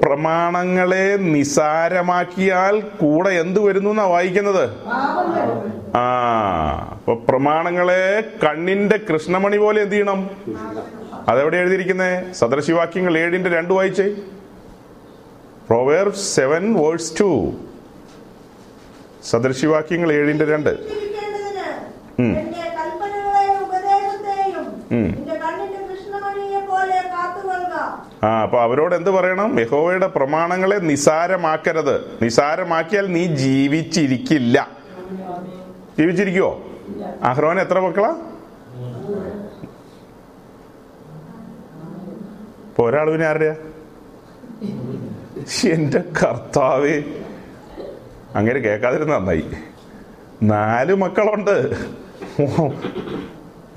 പ്രമാണങ്ങളെ 0.04 1.16
നിസാരമാക്കിയാൽ 1.16 2.80
കൂടെ 2.80 3.30
എന്ത് 3.30 3.60
വരുന്നു 3.60 3.90
എന്നാ 3.90 4.04
വായിക്കുന്നത് 4.04 4.70
ആ. 5.98 6.06
അപ്പൊ 6.92 7.16
പ്രമാണങ്ങളെ 7.16 8.24
കണ്ണിന്റെ 8.44 9.00
കൃഷ്ണമണി 9.14 9.58
പോലെ 9.58 9.82
എന്ത് 9.82 9.94
ചെയ്യണം? 9.94 10.30
അതെവിടെ 11.28 11.58
എഴുതിയിരിക്കുന്നേ? 11.58 12.32
സദൃശിവാക്യങ്ങൾ 12.32 13.18
ഏഴിന്റെ 13.18 13.50
രണ്ട് 13.50 13.74
വായിച്ചേ. 13.74 14.16
പ്രൊവേർ 15.70 16.10
സെവൻ 16.10 16.74
വേഴ്സ് 16.74 17.20
ടു 17.20 17.52
സദൃശിവാക്യങ്ങൾ 19.30 20.14
ഏഴിന്റെ 20.14 20.46
രണ്ട്. 20.46 20.70
ഉം. 20.70 22.38
ഉം. 24.92 25.04
നിന്റെ 25.04 25.36
കണ്ണിന്റെ 25.36 25.94
കൃഷ്ണമണിയെ 25.94 26.60
പോലെ 26.60 27.04
കാത്തുകൊള്ളുക 27.14 28.08
ആ 28.28 28.42
അപ്പൊ 28.42 28.60
അവരോട് 28.60 28.96
എന്ത് 28.96 29.10
പറയണം? 29.10 29.60
യഹോവയുടെ 29.60 30.08
പ്രമാണങ്ങളെ 30.08 30.76
നിസാരമാക്കരുത്. 30.76 32.18
നിസാരമാക്കിയാൽ 32.22 33.08
നീ 33.14 33.26
ജീവിച്ചിരിക്കില്ല. 33.26 34.68
ജീവിച്ചിരിക്കുവോ? 36.00 36.64
അഹ്റോൻ 37.24 37.60
എത്ര 37.60 37.80
മക്കളാ? 37.80 38.10
ഇപ്പൊ 42.70 42.90
ഒരാൾ 42.90 43.12
പിന്നെ 43.12 43.28
ആരുടെയാ? 43.28 43.56
എന്റെ 45.70 46.00
കർത്താവ്. 46.00 47.04
അങ്ങനെ 48.36 48.60
കേൾക്കാതിരുന്ന 48.60 49.18
നന്നായി. 49.18 49.46
നാല് 50.44 50.96
മക്കളുണ്ട്. 50.96 51.72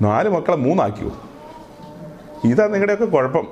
നാല് 0.01 0.29
മക്കളെ 0.29 0.55
മൂന്നാക്കിയോ? 0.55 1.11
ഇതാ 2.43 2.67
നിങ്ങളുടെയൊക്കെ 2.67 3.05
കുഴപ്പം. 3.05 3.47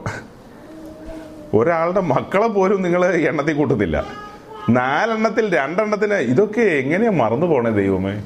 ഒരാളുടെ 1.54 2.00
മക്കളെ 2.00 2.48
പോലും 2.48 2.82
നിങ്ങൾ 2.82 3.06
എണ്ണത്തിൽ 3.06 3.54
കൂട്ടുന്നില്ല. 3.54 4.08
നാലെണ്ണത്തിൽ 4.70 5.58
രണ്ടെണ്ണത്തിന് 5.58 6.14
ഇതൊക്കെ 6.14 6.62
എങ്ങനെയാ 6.62 7.12
മറന്നു 7.12 7.46
പോണേ 7.46 7.72
ദൈവമേ? 7.72 8.24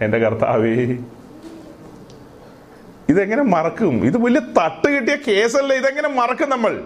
എന്റെ 0.00 0.18
കർത്താവേ. 0.18 0.96
ഇതെങ്ങനെ 3.08 3.42
മറക്കും? 3.42 4.04
ഇത് 4.06 4.16
വലിയ 4.16 4.40
തട്ട് 4.40 4.88
കിട്ടിയ 4.88 5.16
കേസല്ലേ 5.16 5.76
ഇതെങ്ങനെ 5.76 6.08
മറക്കും 6.08 6.50
നമ്മൾ? 6.50 6.84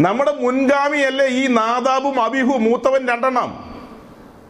നമ്മുടെ 0.00 0.32
മുൻഗാമിയല്ലേ 0.32 1.26
ഈ 1.26 1.46
നാദാബും 1.46 2.20
അബിഹു 2.20 2.58
മൂത്തവൻ 2.58 3.08
രണ്ടെണ്ണം. 3.08 3.68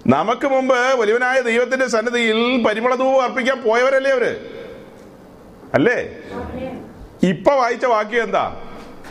നമുക്ക് 0.06 0.46
മുമ്പ് 0.46 0.74
വലിയവനായ 0.74 1.40
ദൈവത്തിന്റെ 1.40 1.86
സന്നിധിയിൽ 1.86 2.64
പരിമളധൂപം 2.66 3.22
അർപ്പിക്കാൻ 3.22 3.62
പോയവരല്ലേ 3.62 4.10
അവർ? 4.10 4.36
അല്ലേ? 5.74 6.08
ഇപ്പൊ 7.22 7.54
വായിച്ച 7.54 7.84
വാക്യം 7.84 8.22
എന്താ? 8.22 8.67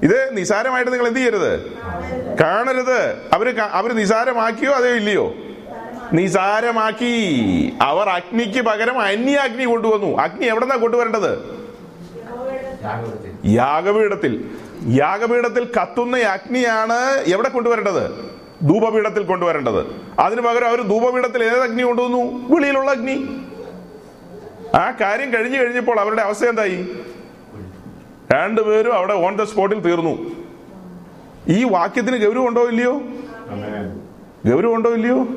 ഇത് 0.04 0.38
നിസാരമായിട്ട് 0.38 0.92
നിങ്ങൾ 0.92 1.08
എന്ത് 1.08 1.20
ചെയ്യരുത്? 1.20 1.72
കാണരുത്. 2.42 3.18
അവർ 3.34 3.60
അവർ 3.60 3.94
നിസാരമാക്കിയോ 3.94 4.72
അതോ 4.72 4.88
ഇല്ലയോ? 4.88 5.34
നിസാരമാക്കി. 6.14 7.34
അവർ 7.82 8.10
അഗ്നിക്ക് 8.10 8.62
പകരം 8.62 9.00
അന്യ 9.00 9.36
അഗ്നി 9.36 9.64
കൊണ്ടുവന്നു. 9.64 10.18
അഗ്നി 10.18 10.46
എവിടെന്നാ 10.46 10.76
കൊണ്ടുവരേണ്ടത്? 10.76 11.62
യാഗപീഠത്തിൽ. 13.46 14.50
യാഗപീഠത്തിൽ 14.90 15.68
കത്തുന്ന 15.82 16.18
അഗ്നിയാണ് 16.18 17.24
എവിടെ 17.28 17.50
കൊണ്ടുവരേണ്ടത്? 17.50 18.32
ധൂപപീഠത്തിൽ 18.62 19.24
കൊണ്ടുവരേണ്ടത്. 19.24 19.96
അതിനു 20.20 20.42
പകരം 20.42 20.68
അവർ 20.68 20.82
ധൂപപീഠത്തിൽ 20.82 21.44
ഏത് 21.44 21.62
അഗ്നി 21.62 21.84
കൊണ്ടുവന്നു? 21.84 22.54
വെളിയിലുള്ള 22.56 22.92
അഗ്നി. 22.92 23.46
ആ 24.75 24.91
കാര്യം 24.91 25.34
കഴിഞ്ഞു 25.34 25.57
കഴിഞ്ഞപ്പോൾ 25.60 25.99
അവരുടെ 25.99 26.21
അവസ്ഥ 26.21 26.45
എന്തായി? 26.45 26.88
രണ്ടുപേരും 28.31 28.93
അവിടെ 28.93 29.13
ഓൺ 29.13 29.36
ദ 29.36 29.43
സ്പോട്ടിൽ 29.43 29.79
തീർന്നു. 29.79 30.31
ഈ 31.47 31.63
വാക്യത്തിന് 31.63 32.25
ഗൗരവം 32.25 32.47
ഉണ്ടോ 32.47 32.67
ഇല്ലയോ? 32.67 33.01
ഗൗരവം 34.45 34.75
ഉണ്ടോ 34.75 34.93
ഇല്ലയോ? 34.93 35.27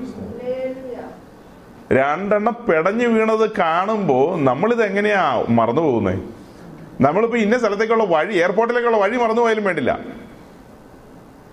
രണ്ടെണ്ണം 1.93 2.57
പെടഞ്ഞു 2.69 3.07
വീണത് 3.07 3.51
കാണുമ്പോ 3.51 4.37
നമ്മളിത് 4.37 4.85
എങ്ങനെയാ 4.85 5.47
മറന്നു 5.49 5.81
പോകുന്നേ? 5.81 6.21
നമ്മളിപ്പോ 7.01 7.39
ഇന്ന 7.39 7.59
സ്ഥലത്തേക്കുള്ള 7.59 8.05
വഴി 8.05 8.35
എയർപോർട്ടിലേക്കുള്ള 8.35 8.97
വഴി 8.99 9.17
മറന്നു 9.17 9.43
പോയാലും 9.43 9.65
വേണ്ടില്ല. 9.65 9.99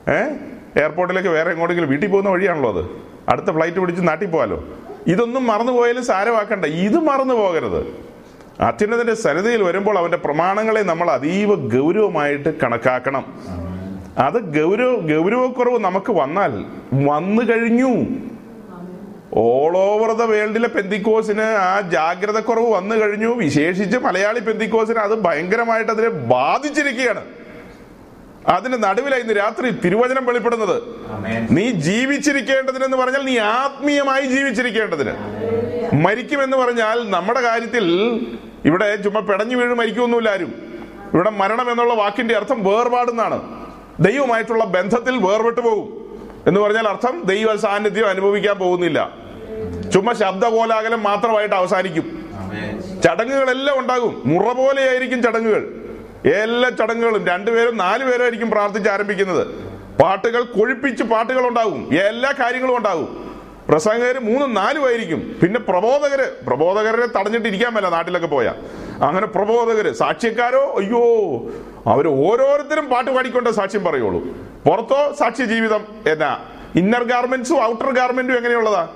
ഏ? 0.09 0.35
എയർപോർട്ടിലേക്ക് 0.81 1.29
വേറെ 1.29 1.51
എങ്ങോട്ടെങ്കിലും 1.51 1.89
വീട്ടിൽ 1.89 2.07
പോകുന്ന 2.07 2.29
വഴിയാണല്ലോ 2.29 2.77
അത്. 2.77 2.85
അടുത്ത 3.29 3.45
ഫ്ലൈറ്റ് 3.45 3.77
പിടിച്ച് 3.77 4.07
നാട്ടിൽ 4.07 4.27
പോകാലോ 4.27 4.63
ഇതൊന്നും 5.07 5.47
മറന്നു 5.47 5.71
പോയാലും 5.71 6.05
സാരമാക്കണ്ട. 6.05 6.65
ഇത് 6.65 6.95
മറന്നു 6.95 7.33
പോകരുത് 7.33 8.11
അത്യുന്നതിന്റെ 8.61 9.13
സരിതയിൽ 9.13 9.63
വരുമ്പോൾ 9.63 9.97
അവന്റെ 9.97 10.17
പ്രമാണങ്ങളെ 10.17 10.81
നമ്മൾ 10.81 11.11
അതീവ 11.11 11.55
ഗൗരവമായിട്ട് 11.55 12.59
കണക്കാക്കണം. 12.61 13.25
അത് 14.17 14.33
ഗൗരവ 14.33 14.95
ഗൗരവക്കുറവ് 14.95 15.79
നമുക്ക് 15.79 16.11
വന്നാൽ 16.11 16.65
വന്നു 17.05 17.41
കഴിഞ്ഞു. 17.41 18.05
ഓൾ 19.33 19.77
ഓവർ 19.77 20.11
ദ 20.11 20.21
വേൾഡിലെ 20.21 20.67
പെന്തിക്കോസിന് 20.67 21.41
ആ 21.41 21.81
ജാഗ്രത 21.81 22.39
കുറവ് 22.39 22.71
വന്നു 22.71 22.95
കഴിഞ്ഞു. 22.95 23.27
വിശേഷിച്ച് 23.27 23.97
മലയാളി 23.97 24.39
പെന്തിക്കോസിന് 24.39 24.97
അത് 24.97 25.21
ഭയങ്കരമായിട്ട് 25.21 25.91
അതിനെ 25.91 26.09
ബാധിച്ചിരിക്കുകയാണ്. 26.09 27.40
അതിന് 28.47 28.83
നടുവിലായി 28.83 29.21
ഇന്ന് 29.21 29.33
രാത്രി 29.37 29.69
തിരുവചനം 29.69 30.25
വെളിപ്പെടുന്നത്. 30.25 30.83
നീ 31.51 31.71
ജീവിച്ചിരിക്കേണ്ടതിനെന്ന് 31.71 32.97
പറഞ്ഞാൽ 32.97 33.21
നീ 33.21 33.37
ആത്മീയമായി 33.37 34.25
ജീവിച്ചിരിക്കേണ്ടതിന്. 34.25 35.13
മരിക്കുമെന്ന് 35.93 36.57
പറഞ്ഞാൽ 36.57 37.09
നമ്മുടെ 37.09 37.41
കാര്യത്തിൽ 37.41 37.85
ഇവിടെ 38.65 38.95
ചുമ്മാ 38.95 39.21
പെടഞ്ഞു 39.21 39.55
വീഴും 39.55 39.77
മരിക്കുമൊന്നുമില്ല 39.77 40.29
ആരും. 40.29 40.71
ഇവിടെ 41.13 41.29
മരണം 41.29 41.71
എന്നുള്ള 41.71 41.93
വാക്കിന്റെ 41.93 42.35
അർത്ഥം 42.35 42.63
വേർപാടുന്നാണ്. 42.63 43.65
ദൈവമായിട്ടുള്ള 43.99 44.65
ബന്ധത്തിൽ 44.65 45.17
വേർപെട്ടു 45.17 45.61
പോകും 45.61 46.19
എന്ന് 46.47 46.61
പറഞ്ഞാൽ 46.61 46.87
അർത്ഥം 46.87 47.21
ദൈവ 47.25 47.55
സാന്നിധ്യം 47.55 48.09
അനുഭവിക്കാൻ 48.09 48.55
പോകുന്നില്ല. 48.55 49.17
ചുമ്മാ 49.93 50.13
ശബ്ദകോലാകലം 50.13 51.03
മാത്രമായിട്ട് 51.03 51.55
അവസാനിക്കും. 51.55 52.25
ചടങ്ങുകളെല്ലാം 53.03 53.79
ഉണ്ടാകും. 53.79 54.21
മുറ 54.25 54.53
പോലെയായിരിക്കും 54.53 55.21
ചടങ്ങുകൾ. 55.23 55.80
എല്ലാ 56.25 56.69
ചടങ്ങുകളും 56.69 57.27
രണ്ടുപേരും 57.27 57.77
നാലുപേരും 57.77 58.21
ആയിരിക്കും 58.21 58.51
പ്രാർത്ഥിച്ച് 58.51 58.89
ആരംഭിക്കുന്നത്. 58.89 59.47
പാട്ടുകൾ 60.01 60.43
കൊഴിപ്പിച്ച് 60.43 61.03
പാട്ടുകൾ 61.03 61.47
ഉണ്ടാവും 61.47 61.93
എല്ലാ 61.93 62.33
കാര്യങ്ങളും 62.39 62.77
ഉണ്ടാവും 62.77 63.31
പ്രസംഗകര് 63.69 64.19
മൂന്നും 64.19 64.53
നാലും 64.53 64.85
ആയിരിക്കും. 64.85 65.35
പിന്നെ 65.43 65.59
പ്രബോധകര് 65.59 66.45
പ്രബോധകരെ 66.45 67.05
തടഞ്ഞിട്ട് 67.05 67.47
ഇരിക്കാൻ 67.47 67.73
പറ്റില്ല 67.73 67.95
നാട്ടിലൊക്കെ 67.95 68.27
പോയാ. 68.27 68.55
അങ്ങനെ 69.01 69.27
പ്രബോധകര് 69.27 69.93
സാക്ഷ്യക്കാരോ 69.93 70.59
അയ്യോ 70.59 71.03
അവർ 71.91 72.07
ഓരോരുത്തരും 72.07 72.85
പാട്ട് 72.85 73.11
പാടിക്കൊണ്ട് 73.11 73.49
സാക്ഷ്യം 73.49 73.83
പറയുള്ളൂ. 73.83 74.23
പുറത്തോ 74.65 75.15
സാക്ഷ്യ 75.19 75.45
ജീവിതം 75.45 75.85
എന്നാ 76.07 76.39
ഇന്നർ 76.75 77.03
ഗാർമെന്റ്സും 77.03 77.63
ഔട്ടർ 77.63 77.91
ഗാർമെന്റും 77.91 78.37
എങ്ങനെയുള്ളതാ? 78.37 78.89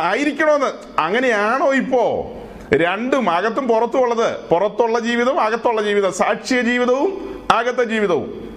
ആയിരിക്കണോന്ന്. 0.00 1.00
അങ്ങനെയാണോ 1.00 1.74
ഇപ്പോ? 1.74 2.32
രണ്ടും 2.72 3.30
അകത്തും 3.30 3.68
പുറത്തും 3.68 4.02
ഉള്ളത്. 4.02 4.40
പുറത്തുള്ള 4.48 4.98
ജീവിതവും 4.98 5.40
അകത്തുള്ള 5.40 5.82
ജീവിതം 5.82 6.12
സാക്ഷ്യ 6.12 6.60
ജീവിതവും 6.60 7.42
അകത്തെ 7.50 7.84
ജീവിതവും. 7.84 8.56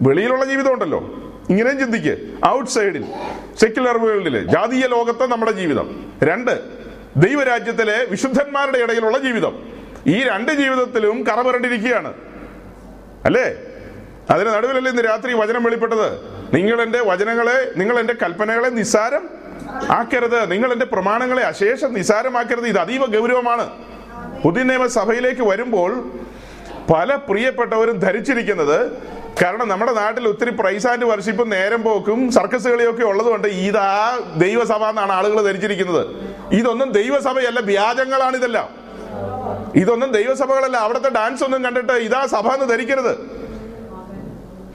വെളിയിലുള്ള 0.00 0.44
ജീവിതം 0.44 0.72
ഉണ്ടല്ലോ. 0.72 0.98
ഇങ്ങനെയും 1.50 1.78
ചിന്തിക്ക്. 1.78 2.38
ഔട്ട്സൈഡിൽ 2.46 3.04
സെക്യുലർ 3.60 3.98
വേൾഡിൽ 3.98 4.46
ജാതീയ 4.46 4.86
ലോകത്തെ 4.86 5.26
നമ്മുടെ 5.26 5.50
ജീവിതം. 5.50 6.12
രണ്ട് 6.22 6.60
ദൈവരാജ്യത്തിലെ 7.16 8.06
വിശുദ്ധന്മാരുടെ 8.10 8.78
ഇടയിലുള്ള 8.78 9.18
ജീവിതം. 9.18 9.68
ഈ 10.06 10.22
രണ്ട് 10.22 10.52
ജീവിതത്തിലും 10.52 11.22
കറപുരണ്ടിരിക്കുകയാണ് 11.22 12.14
അല്ലേ? 13.24 13.56
അതിന് 14.30 14.48
നടുവിലല്ലേ 14.48 14.90
ഇന്ന് 14.90 15.02
രാത്രി 15.02 15.34
വചനം 15.34 15.64
വെളിപ്പെട്ടത്? 15.64 16.12
നിങ്ങൾ 16.54 16.96
വചനങ്ങളെ 17.00 17.72
നിങ്ങൾ 17.76 18.00
കൽപ്പനകളെ 18.22 18.68
നിസ്സാരം 18.68 19.28
ആക്കരുത്. 19.90 20.50
നിങ്ങൾ 20.50 20.72
എന്റെ 20.72 20.84
പ്രമാണങ്ങളെ 20.84 21.42
അശേഷം 21.42 21.94
നിസാരമാക്കരുത്. 21.94 22.66
ഇത് 22.66 22.78
അതീവ 22.78 23.04
ഗൗരവമാണ്. 23.04 23.70
പുതിയ 24.42 24.62
നിയമസഭയിലേക്ക് 24.62 25.42
വരുമ്പോൾ 25.42 26.10
പല 26.94 27.14
പ്രിയപ്പെട്ടവരും 27.14 27.98
ധരിച്ചിരിക്കുന്നത് 27.98 28.92
കാരണം 29.42 29.68
നമ്മുടെ 29.68 29.92
നാട്ടിൽ 29.92 30.28
ഒത്തിരി 30.28 30.50
പ്രൈസ് 30.50 30.86
ആൻഡ് 30.86 31.04
വർഷിപ്പും 31.04 31.48
നേരം 31.48 31.82
പോക്കും 31.82 32.32
സർക്കസ് 32.32 32.68
കളിയൊക്കെ 32.68 33.02
ഉള്ളതുകൊണ്ട് 33.04 33.48
ഇതാ 33.48 34.20
ദൈവസഭ 34.36 34.84
എന്നാണ് 34.84 35.12
ആളുകൾ 35.12 35.42
ധരിച്ചിരിക്കുന്നത്. 35.42 36.06
ഇതൊന്നും 36.52 36.92
ദൈവസഭയല്ല 36.92 37.60
വ്യാജങ്ങളാണ് 37.60 38.36
ഇതെല്ലാം. 38.36 38.68
ഇതൊന്നും 39.74 40.12
ദൈവസഭകളല്ല. 40.12 40.76
അവിടുത്തെ 40.76 41.08
ഡാൻസ് 41.08 41.44
ഒന്നും 41.44 41.64
കണ്ടിട്ട് 41.64 41.92
ഇതാ 41.92 42.26
സഭ 42.26 42.48
എന്ന് 42.48 42.68
ധരിക്കരുത്. 42.68 43.43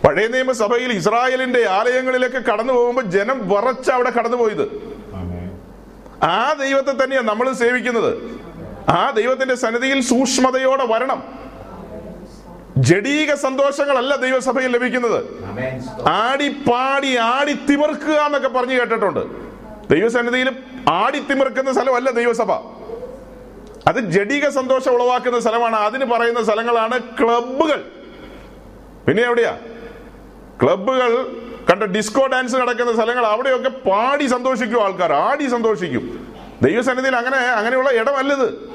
പഴയ 0.06 0.28
നിയമസഭയിൽ 0.28 0.91
ഇസ്രായേലിന്റെ 0.91 1.66
ആലയങ്ങളിലേക്ക് 1.68 2.36
കടന്നു 2.36 2.74
പോകുമ്പോൾ 2.74 3.02
ജനം 3.02 3.50
വറച്ച 3.50 3.89
അവിടെ 3.91 4.10
കടന്നുപോയത്. 4.10 4.66
ആ 6.24 6.54
ദൈവത്തെ 6.54 7.04
തന്നെയാണ് 7.04 7.28
നമ്മൾ 7.28 7.54
സേവിക്കുന്നത്. 7.54 8.12
ആ 8.89 9.12
ദൈവത്തിന്റെ 9.12 9.56
സന്നിധിയിൽ 9.56 10.02
സൂക്ഷ്മതയോടെ 10.02 10.86
വരണം. 10.86 11.24
ജഡീക 12.78 13.34
സന്തോഷങ്ങളല്ല 13.34 14.16
ദൈവസഭയിൽ 14.16 14.72
ലഭിക്കുന്നത്. 14.72 15.20
ആടി 16.08 16.50
പാടി 16.50 17.16
ആടി 17.16 17.54
തിമിർക്കുക 17.70 18.14
എന്നൊക്കെ 18.14 18.47
പറഞ്ഞു 18.47 18.80
കേട്ടിട്ടുണ്ട്. 18.80 19.20
ദൈവസന്നിധിയിൽ 19.93 20.56
ആടി 20.89 21.20
തിമിർക്കുന്ന 21.20 21.74
സ്ഥലമല്ല 21.74 22.12
ദൈവസഭ. 22.12 22.52
അത് 23.88 24.00
ജഡീക 24.00 24.50
സന്തോഷം 24.50 24.91
ഉളവാക്കുന്ന 24.91 25.39
സ്ഥലമാണ്. 25.39 25.76
അതിന് 25.76 26.06
പറയുന്ന 26.06 26.43
സ്ഥലങ്ങളാണ് 26.43 27.00
ക്ലബുകൾ 27.00 27.91
പിന്നെ 29.08 29.24
എവിടെയാ? 29.24 29.58
ക്ലബ്ബുകൾ 30.64 31.28
കണ്ട 31.72 31.84
ഡിസ്കോ 31.84 32.28
ഡാൻസ് 32.28 32.55
നടക്കുന്ന 32.55 32.93
സ്ഥലങ്ങൾ 32.93 33.26
അവിടെയൊക്കെ 33.26 33.70
പാടി 33.70 34.26
സന്തോഷിക്കും 34.26 34.84
ആൾക്കാർ 34.84 35.14
ആടി 35.14 35.45
സന്തോഷിക്കും. 35.49 36.34
ദൈവസന്നിധിയിൽ 36.62 37.16
അങ്ങനെ 37.16 37.38
അങ്ങനെയുള്ള 37.38 37.89
ഇടമല്ലത്. 37.89 38.70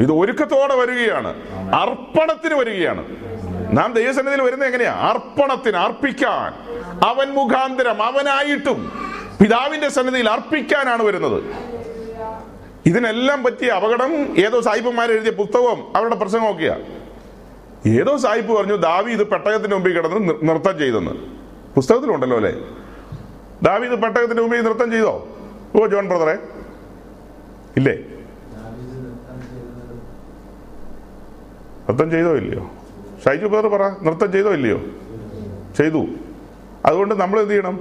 ഇത് 0.00 0.12
ഒരുക്കത്തോടെ 0.12 0.74
വരികയാണ്. 0.74 1.34
അർപ്പണത്തിന് 1.74 2.54
വരികയാണ്. 2.54 3.04
നാം 3.78 3.92
ദൈവസന്നിധിയിൽ 3.92 4.42
വരുന്നത് 4.42 4.68
എങ്ങനെയാ? 4.68 4.92
അർപ്പണത്തിന് 4.92 5.76
അർപ്പിക്കാൻ. 5.76 6.50
അവൻ 7.04 7.28
മുഖാന്തരം 7.28 8.02
അവനായിട്ടും 8.02 8.92
പിതാവിന്റെ 9.42 9.88
സന്നിധിയിൽ 9.88 10.30
അർപ്പിക്കാനാണ് 10.30 11.02
വരുന്നത്. 11.02 11.44
ഇതിനെല്ലാം 12.86 13.42
പറ്റിയ 13.42 13.70
അപകടം 13.70 14.36
ഏതോ 14.38 14.60
സായിപ്പന്മാരെഴുതിയ 14.60 15.30
പുസ്തകവും 15.30 15.96
അവരുടെ 15.96 16.14
പ്രസംഗമൊക്കെയാ. 16.14 16.76
ഏതോ 17.90 18.16
സായിപ്പ് 18.16 18.52
പറഞ്ഞു 18.52 18.74
ദാവി 18.74 19.10
ഇത് 19.10 19.26
പെട്ടകത്തിന്റെ 19.26 19.76
മുമ്പിൽ 19.76 19.96
കിടന്ന് 19.96 20.48
നൃത്തം 20.48 20.78
ചെയ്തെന്ന്. 20.78 21.10
പുസ്തകത്തിലുണ്ടല്ലോ 21.74 22.36
അല്ലേ? 22.36 22.50
ഇത് 23.84 24.02
പെട്ടകത്തിന്റെ 24.02 24.42
മുമ്പിൽ 24.42 24.60
നൃത്തം 24.60 24.90
ചെയ്തോ? 24.90 25.14
ഓ 25.76 25.86
ജോൺ 25.86 26.08
ബ്രദറെ. 26.08 26.38
ഇല്ലേ? 27.76 27.94
നൃത്തം 31.88 32.10
ചെയ്തോ 32.10 32.36
ഇല്ലയോ? 32.36 32.70
ഷൈജു 33.24 33.46
ബ്രദർ 33.46 33.68
പറ 33.68 33.82
നൃത്തം 34.02 34.32
ചെയ്തോ 34.32 34.52
ഇല്ലയോ? 34.52 34.78
ചെയ്തു. 35.78 36.02
അതുകൊണ്ട് 36.86 37.14
നമ്മൾ 37.14 37.40
എന്ത് 37.40 37.52
ചെയ്യണം? 37.52 37.76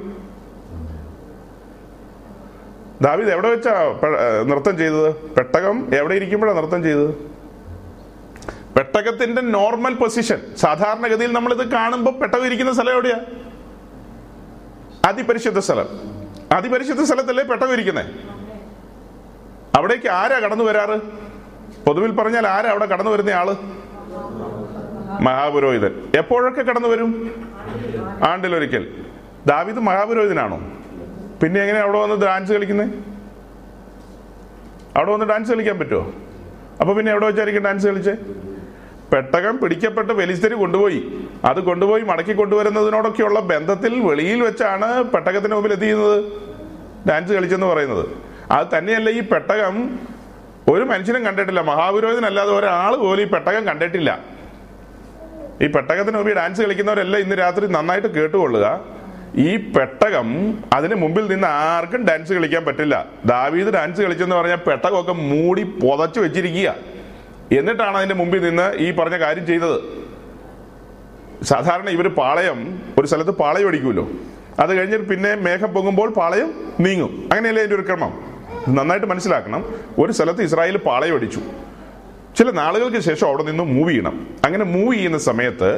ദാവീദ് 3.02 3.30
എവിടെ 3.30 3.50
വെച്ചാ 3.50 3.74
നൃത്തം 4.50 4.78
ചെയ്തത്? 4.78 5.16
പെട്ടകം 5.16 5.96
എവിടെ 5.96 6.14
ഇരിക്കുമ്പോഴാണ് 6.14 6.58
നൃത്തം 6.58 6.84
ചെയ്തത്? 6.84 7.31
പെട്ടകത്തിന്റെ 8.78 9.42
നോർമൽ 9.42 9.94
പൊസിഷൻ 9.94 10.42
സാധാരണഗതിയിൽ 10.58 11.34
നമ്മൾ 11.34 11.54
ഇത് 11.54 11.72
കാണുമ്പോൾ 11.72 12.12
പെട്ടകം 12.12 12.46
ഇരിക്കുന്ന 12.46 12.74
സ്ഥലം 12.74 12.92
എവിടെയാ? 12.92 13.20
അതിപരിശുദ്ധ 15.06 15.60
സ്ഥലം. 15.60 15.88
അതിപരിശുദ്ധ 16.52 17.04
സ്ഥലത്തല്ലേ 17.04 17.44
പെട്ടകം 17.44 17.74
ഇരിക്കുന്നത് 17.74 18.06
അവിടേക്ക് 19.78 20.08
ആരാ 20.08 20.40
കടന്നു 20.40 20.64
വരാറ്? 20.64 21.02
പൊതുവിൽ 21.86 22.12
പറഞ്ഞാൽ 22.12 22.48
ആരാ 22.48 22.70
അവിടെ 22.70 22.86
കടന്നു 22.86 23.12
വരുന്ന 23.12 23.30
ആൾ? 23.30 23.56
മഹാപുരോഹിതൻ. 25.22 26.12
എപ്പോഴൊക്കെ 26.18 26.62
കടന്നു 26.62 26.88
വരും? 26.88 27.12
ആണ്ടിലൊരിക്കൽ. 28.28 29.06
ദാവിദ് 29.48 29.78
മഹാപുരോഹിതനാണോ? 29.78 30.60
പിന്നെ 31.44 31.62
എങ്ങനെ 31.62 31.80
അവിടെ 31.80 32.00
വന്ന് 32.00 32.26
ഡാൻസ് 32.26 32.52
കളിക്കുന്നത് 32.52 32.90
അവിടെ 34.96 35.12
വന്ന് 35.12 35.26
ഡാൻസ് 35.26 35.52
കളിക്കാൻ 35.52 35.80
പറ്റുമോ 35.80 36.14
അപ്പൊ 36.82 36.94
പിന്നെ 36.94 37.12
എവിടെ 37.12 37.26
വെച്ചായിരിക്കും 37.26 37.64
ഡാൻസ് 37.64 37.88
കളിച്ചേ? 37.88 38.14
പെട്ടകം 39.14 39.58
പിടിക്കപ്പെട്ട് 39.58 40.14
വെലിസ്തരി 40.14 40.54
കൊണ്ടുപോയി. 40.54 41.00
അത് 41.46 41.60
കൊണ്ടുപോയി 41.60 42.02
മടക്കി 42.02 42.34
കൊണ്ടുവരുന്നതിനോടൊക്കെയുള്ള 42.34 43.40
ബന്ധത്തിൽ 43.40 44.00
വെളിയിൽ 44.00 44.44
വെച്ചാണ് 44.44 45.04
പെട്ടകത്തിന് 45.04 45.54
മുമ്പിൽ 45.54 45.74
എന്ത് 45.74 45.86
ചെയ്യുന്നത്? 45.86 46.24
ഡാൻസ് 47.10 47.34
കളിച്ചെന്ന് 47.34 47.68
പറയുന്നത്. 47.68 48.06
അത് 48.52 48.68
തന്നെയല്ല 48.78 49.10
ഈ 49.10 49.20
പെട്ടകം 49.20 50.00
ഒരു 50.70 50.84
മനുഷ്യനും 50.84 51.26
കണ്ടിട്ടില്ല. 51.26 51.62
മഹാപുരോഹിതനല്ലാതെ 51.62 52.52
ഒരാൾ 52.52 52.96
പോലും 52.96 53.22
ഈ 53.22 53.28
പെട്ടകം 53.28 53.66
കണ്ടിട്ടില്ല. 53.66 54.20
ഈ 55.62 55.68
പെട്ടകത്തിന് 55.68 56.18
മുമ്പിൽ 56.18 56.36
ഡാൻസ് 56.36 56.62
കളിക്കുന്നവരെല്ലാം 56.62 57.22
ഇന്ന് 57.22 57.36
രാത്രി 57.36 57.68
നന്നായിട്ട് 57.68 58.08
കേട്ടുകൊള്ളുക. 58.08 58.82
ഈ 59.36 59.58
പെട്ടകം 59.58 60.28
അതിന് 60.74 60.96
മുമ്പിൽ 60.96 61.28
നിന്ന് 61.28 61.48
ആർക്കും 61.48 62.06
ഡാൻസ് 62.06 62.34
കളിക്കാൻ 62.34 62.66
പറ്റില്ല. 62.66 63.06
ദാവീദ് 63.26 63.68
ഡാൻസ് 63.68 64.02
കളിച്ചെന്ന് 64.02 64.36
പറഞ്ഞാൽ 64.36 64.56
പെട്ടകമൊക്കെ 64.56 65.14
മൂടി 65.14 65.64
പുതച്ചു 65.64 66.20
വെച്ചിരിക്കുക. 66.20 66.91
എന്നിട്ടാണ് 67.52 67.98
അതിന്റെ 67.98 68.16
മുമ്പിൽ 68.16 68.42
നിന്ന് 68.44 68.74
ഈ 68.74 68.92
പറഞ്ഞ 68.92 69.18
കാര്യം 69.20 69.46
ചെയ്തത്. 69.46 69.80
സാധാരണ 71.44 71.90
ഇവർ 71.90 72.08
പാളയം 72.08 72.82
ഒരു 73.00 73.08
സ്ഥലത്ത് 73.08 73.32
പാളയം 73.32 73.68
അടിക്കുമല്ലോ 73.68 74.10
അത് 74.60 74.76
കഴിഞ്ഞിട്ട് 74.76 75.06
പിന്നെ 75.06 75.36
മേഘം 75.36 75.74
പൊങ്ങുമ്പോൾ 75.74 76.10
പാളയം 76.10 76.54
നീങ്ങും. 76.80 77.30
അങ്ങനെയല്ലേ 77.32 77.64
അതിന്റെ 77.64 77.76
ഒരു 77.76 77.88
ക്രമം? 77.88 78.32
നന്നായിട്ട് 78.70 79.08
മനസ്സിലാക്കണം. 79.08 79.76
ഒരു 80.00 80.12
സ്ഥലത്ത് 80.12 80.42
ഇസ്രായേൽ 80.42 80.78
പാളയം 80.78 81.16
അടിച്ചു. 81.16 81.42
ചില 82.38 82.52
നാളുകൾക്ക് 82.52 82.98
ശേഷം 82.98 83.28
അവിടെ 83.28 83.44
നിന്ന് 83.44 83.64
മൂവ് 83.64 83.90
ചെയ്യണം. 83.90 84.28
അങ്ങനെ 84.46 84.66
മൂവ് 84.66 84.96
ചെയ്യുന്ന 84.96 85.18
സമയത്ത് 85.18 85.76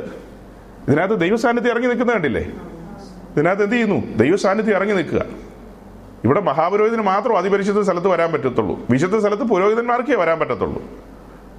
ഇതിനകത്ത് 0.88 1.20
ദൈവസാന്നിധ്യം 1.20 1.72
ഇറങ്ങി 1.72 1.88
നിൽക്കുന്ന 1.88 2.14
കണ്ടില്ലേ? 2.14 2.42
ഇതിനകത്ത് 3.36 3.64
എന്ത് 3.64 3.76
ചെയ്യുന്നു? 3.76 4.18
ദൈവസാന്നിധ്യം 4.18 4.76
ഇറങ്ങി 4.76 4.94
നിൽക്കുക. 4.94 5.26
ഇവിടെ 6.24 6.42
മഹാപുരോഹിതന് 6.42 7.02
മാത്രം 7.02 7.38
അതിപരിശുദ്ധ 7.38 7.82
സ്ഥലത്ത് 7.82 8.08
വരാൻ 8.08 8.32
പറ്റത്തുള്ളൂ. 8.32 8.80
വിശുദ്ധ 8.90 9.18
സ്ഥലത്ത് 9.18 9.44
പുരോഹിതന്മാർക്കേ 9.44 10.16
വരാൻ 10.16 10.40
പറ്റത്തുള്ളൂ. 10.40 10.84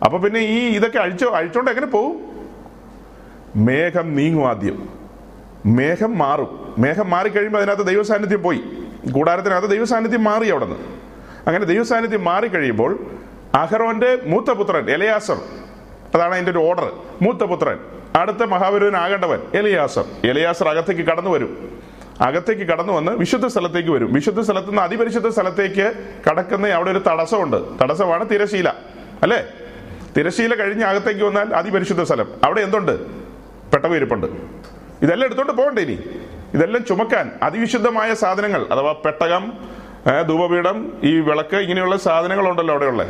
അപ്പൊ 0.03 0.19
പിന്നെ 0.19 0.41
ഈ 0.41 0.69
ഇതൊക്കെ 0.77 0.99
അഴിച്ചോ 0.99 1.31
അഴിച്ചോണ്ട് 1.31 1.71
എങ്ങനെ 1.71 1.87
പോവും? 1.87 2.21
മേഘം 3.57 4.17
നീങ്ങും 4.17 4.49
ആദ്യം. 4.49 4.89
മേഘം 5.67 6.19
മാറും. 6.19 6.75
മേഘം 6.79 7.11
മാറിക്കഴിയുമ്പോൾ 7.11 7.59
അതിനകത്ത് 7.59 7.87
ദൈവസാന്നിധ്യം 7.87 8.43
പോയി. 8.43 8.61
കൂടാരത്തിനകത്ത് 9.13 9.69
ദൈവസാന്നിധ്യം 9.69 10.25
മാറി 10.25 10.49
അവിടെ 10.49 10.65
നിന്ന് 10.65 10.79
അങ്ങനെ 11.47 11.65
ദൈവസാന്നിധ്യം 11.65 12.25
മാറിക്കഴിയുമ്പോൾ 12.25 13.07
അഹറോന്റെ 13.55 14.19
മൂത്തപുത്രൻ 14.25 14.91
എലയാസർ 14.91 15.41
അതാണ് 16.15 16.33
അതിന്റെ 16.33 16.51
ഒരു 16.51 16.59
ഓർഡർ 16.59 16.93
മൂത്തപുത്രൻ 17.23 17.79
അടുത്ത 18.17 18.43
മഹാപുരുവനാകേണ്ടവൻ 18.45 19.39
എലിയാസർ. 19.55 20.05
എലിയാസർ 20.25 20.69
അകത്തേക്ക് 20.69 21.03
കടന്നു 21.03 21.31
വരും. 21.31 21.81
അകത്തേക്ക് 22.21 22.63
കടന്നു 22.63 22.93
വന്ന് 22.93 23.13
വിശുദ്ധ 23.13 23.47
സ്ഥലത്തേക്ക് 23.47 23.91
വരും. 23.91 24.13
വിശുദ്ധ 24.13 24.41
സ്ഥലത്ത് 24.41 24.69
നിന്ന് 24.69 24.83
അതിപരിശുദ്ധ 24.83 25.29
സ്ഥലത്തേക്ക് 25.29 25.93
കടക്കുന്ന 26.31 26.69
അവിടെ 26.69 26.91
ഒരു 26.91 26.99
തടസ്സമുണ്ട്. 26.99 27.79
തടസ്സമാണ് 27.83 28.31
തിരശീല. 28.31 28.69
അല്ലേ? 29.23 29.45
തിരശീല 30.17 30.55
കഴിഞ്ഞ് 30.55 30.85
അകത്തേക്ക് 30.85 31.25
വന്നാൽ 31.25 31.55
അതിപരിശുദ്ധ 31.55 32.03
സ്ഥലം. 32.03 32.29
അവിടെ 32.45 32.61
എന്തുണ്ട്? 32.61 33.07
പെട്ടവയിരിപ്പുണ്ട് 33.71 34.27
ഇതെല്ലാം 35.03 35.25
എടുത്തോണ്ട് 35.25 35.53
പോകണ്ടേ 35.53 35.83
ഇനി? 35.83 35.99
ഇതെല്ലാം 36.55 36.85
ചുമക്കാൻ 36.85 37.33
അതിവിശുദ്ധമായ 37.43 38.15
സാധനങ്ങൾ 38.15 38.67
അഥവാ 38.73 38.93
പെട്ടകം 38.93 39.53
ധൂപപീഠം 40.29 40.93
ഈ 41.03 41.21
വിളക്ക് 41.21 41.57
ഇങ്ങനെയുള്ള 41.57 41.97
സാധനങ്ങളുണ്ടല്ലോ 41.97 42.75
അവിടെയുള്ള. 42.75 43.07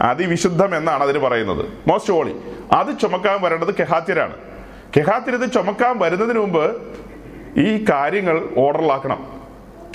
അതിവിശുദ്ധം 0.00 0.76
എന്നാണ് 0.76 1.02
അതിന് 1.02 1.18
പറയുന്നത്. 1.18 1.66
മോസ്റ്റ് 1.88 2.12
ഹോളി 2.12 2.34
അത് 2.72 2.98
ചുമക്കാൻ 3.00 3.42
വരേണ്ടത് 3.42 3.74
കെഹാത്യരാണ്. 3.74 4.36
കെഹാത്യർ 4.96 5.34
ഇത് 5.34 5.52
ചുമക്കാൻ 5.52 5.98
വരുന്നതിന് 5.98 6.38
മുമ്പ് 6.38 6.82
ഈ 7.60 7.84
കാര്യങ്ങൾ 7.90 8.48
ഓർഡറിലാക്കണം. 8.56 9.42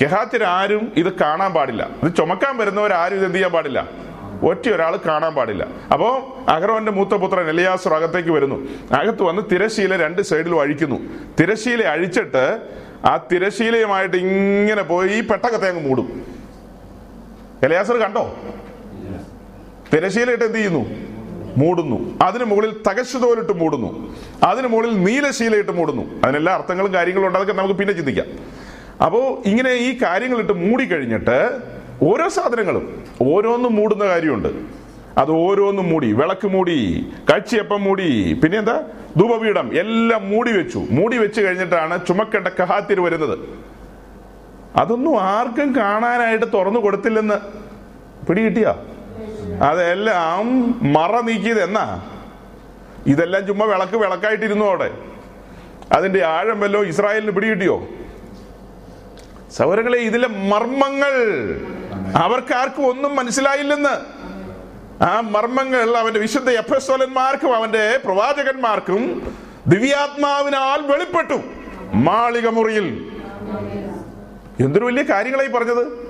കെഹാത്യരാരും 0.01 0.91
ഇത് 0.97 1.13
കാണാൻ 1.13 1.53
പാടില്ല. 1.53 1.89
ഇത് 2.03 2.15
ചുമക്കാൻ 2.15 2.57
വരുന്നവരാരും 2.57 3.15
ഇത് 3.15 3.25
എന്ത് 3.25 3.35
ചെയ്യാൻ 3.35 3.51
പാടില്ല? 3.51 4.06
ഒറ്റ 4.43 4.69
ഒരാൾ 4.69 4.99
കാണാൻ 5.07 5.33
പാടില്ല. 5.33 5.67
അപ്പോൾ 5.93 6.21
അഹ്റോന്റെ 6.49 6.91
മൂത്തപുത്രൻ 6.91 7.49
എലിയാസർ 7.49 7.93
അകത്തേക്ക് 7.93 8.29
വരുന്നു. 8.29 8.67
അകത്ത് 8.91 9.23
വന്ന് 9.23 9.41
തിരശീല 9.51 9.97
രണ്ട് 9.97 10.21
സൈഡിലും 10.21 10.61
അഴിക്കുന്നു. 10.61 10.99
തിരശീല 11.39 11.83
അഴിച്ചിട്ട് 11.83 12.59
ആ 13.05 13.27
തിരശീലയുമായിട്ട് 13.31 14.17
ഇങ്ങനെ 14.17 14.81
പോയി 14.81 15.09
ഈ 15.09 15.21
പെട്ടകത്തെ 15.21 15.69
അങ്ങ് 15.69 15.87
മൂടും. 15.87 16.25
എലിയാസർ 17.63 17.97
കണ്ടോ? 17.97 18.35
തിരശീലയിട്ട് 19.93 20.43
എന്ത് 20.43 20.57
ചെയ്യുന്നു? 20.57 20.85
മൂടുന്നു. 21.57 22.19
അതിന് 22.21 22.43
മുകളിൽ 22.43 22.81
തകശുതോലിട്ട് 22.87 23.53
മൂടുന്നു. 23.53 24.15
അതിന് 24.43 24.67
മുകളിൽ 24.67 25.03
നീലശീലയിട്ട് 25.03 25.71
മൂടുന്നു. 25.71 26.21
അതിനെല്ലാ 26.23 26.53
അർത്ഥങ്ങളും 26.53 26.93
കാര്യങ്ങളും 26.93 27.27
ഉണ്ട്. 27.27 27.39
അതൊക്കെ 27.39 27.53
നമുക്ക് 27.53 27.75
പിന്നെ 27.75 27.93
ചിന്തിക്കാം. 27.93 28.25
അപ്പോ 29.05 29.41
ഇങ്ങനെ 29.45 29.71
ഈ 29.71 29.97
കാര്യങ്ങളിട്ട് 30.01 30.53
മൂടിക്കഴിഞ്ഞിട്ട് 30.53 31.76
ഓരോ 32.01 32.29
സാധനങ്ങളും 32.29 33.03
ഓരോന്നും 33.21 33.75
മൂടുന്ന 33.75 34.05
കാര്യമുണ്ട്. 34.05 34.47
അത് 35.17 35.31
ഓരോന്നും 35.31 35.89
മൂടി 35.89 36.13
വിളക്ക് 36.13 36.47
മൂടി 36.47 37.07
കാഴ്ചയപ്പം 37.29 37.83
മൂടി 37.83 38.33
പിന്നെ 38.43 38.59
എന്താ 38.59 38.83
ധൂപപീഠം 39.17 39.79
എല്ലാം 39.79 40.29
മൂടി 40.29 40.51
വെച്ചു. 40.51 40.87
മൂടി 40.91 41.17
വെച്ച് 41.17 41.41
കഴിഞ്ഞിട്ടാണ് 41.41 42.07
ചുമക്കേണ്ട 42.07 42.47
കഹാത്തിര് 42.47 42.99
വരുന്നത്. 42.99 43.39
അതൊന്നും 44.75 45.21
ആർക്കും 45.21 45.75
കാണാനായിട്ട് 45.75 46.45
തുറന്നു 46.53 46.79
കൊടുത്തില്ലെന്ന് 46.79 47.37
പിടികിട്ടിയ? 48.25 48.75
അതെല്ലാം 49.61 50.71
മറ 50.93 51.21
നീക്കിയത് 51.21 51.63
എന്നാ? 51.63 52.05
ഇതെല്ലാം 53.07 53.47
ചുമ്മാ 53.47 53.65
വിളക്ക് 53.65 53.97
വിളക്കായിട്ടിരുന്നു 53.97 54.65
അവിടെ. 54.65 54.91
അതിന്റെ 55.91 56.25
ആഴം 56.25 56.59
വല്ലോ 56.59 56.83
ഇസ്രായേലിന് 56.83 57.31
പിടികിട്ടിയോ? 57.31 57.87
സൗരങ്ങളെ 59.51 59.97
ഇതിലെ 59.97 60.27
മർമ്മങ്ങൾ 60.27 61.13
അവർക്ക് 62.15 62.53
ആർക്കും 62.53 62.87
ഒന്നും 62.87 63.15
മനസ്സിലായില്ലെന്ന്. 63.15 64.17
ആ 65.03 65.19
മർമ്മങ്ങൾ 65.19 65.97
അവന്റെ 65.97 66.19
വിശുദ്ധ 66.19 66.49
എഫസോലന്മാർക്കും 66.49 67.55
അവന്റെ 67.55 67.99
പ്രവാചകന്മാർക്കും 68.05 69.33
ദിവ്യാത്മാവിനാൽ 69.67 70.91
വെളിപ്പെട്ടു. 70.91 71.41
മാളിക 71.93 72.47
മുറിയിൽ. 72.47 73.11
എന്തൊരു 74.59 74.85
വലിയ 74.85 75.03
കാര്യങ്ങളായി 75.03 75.47
പറഞ്ഞത്? 75.47 76.07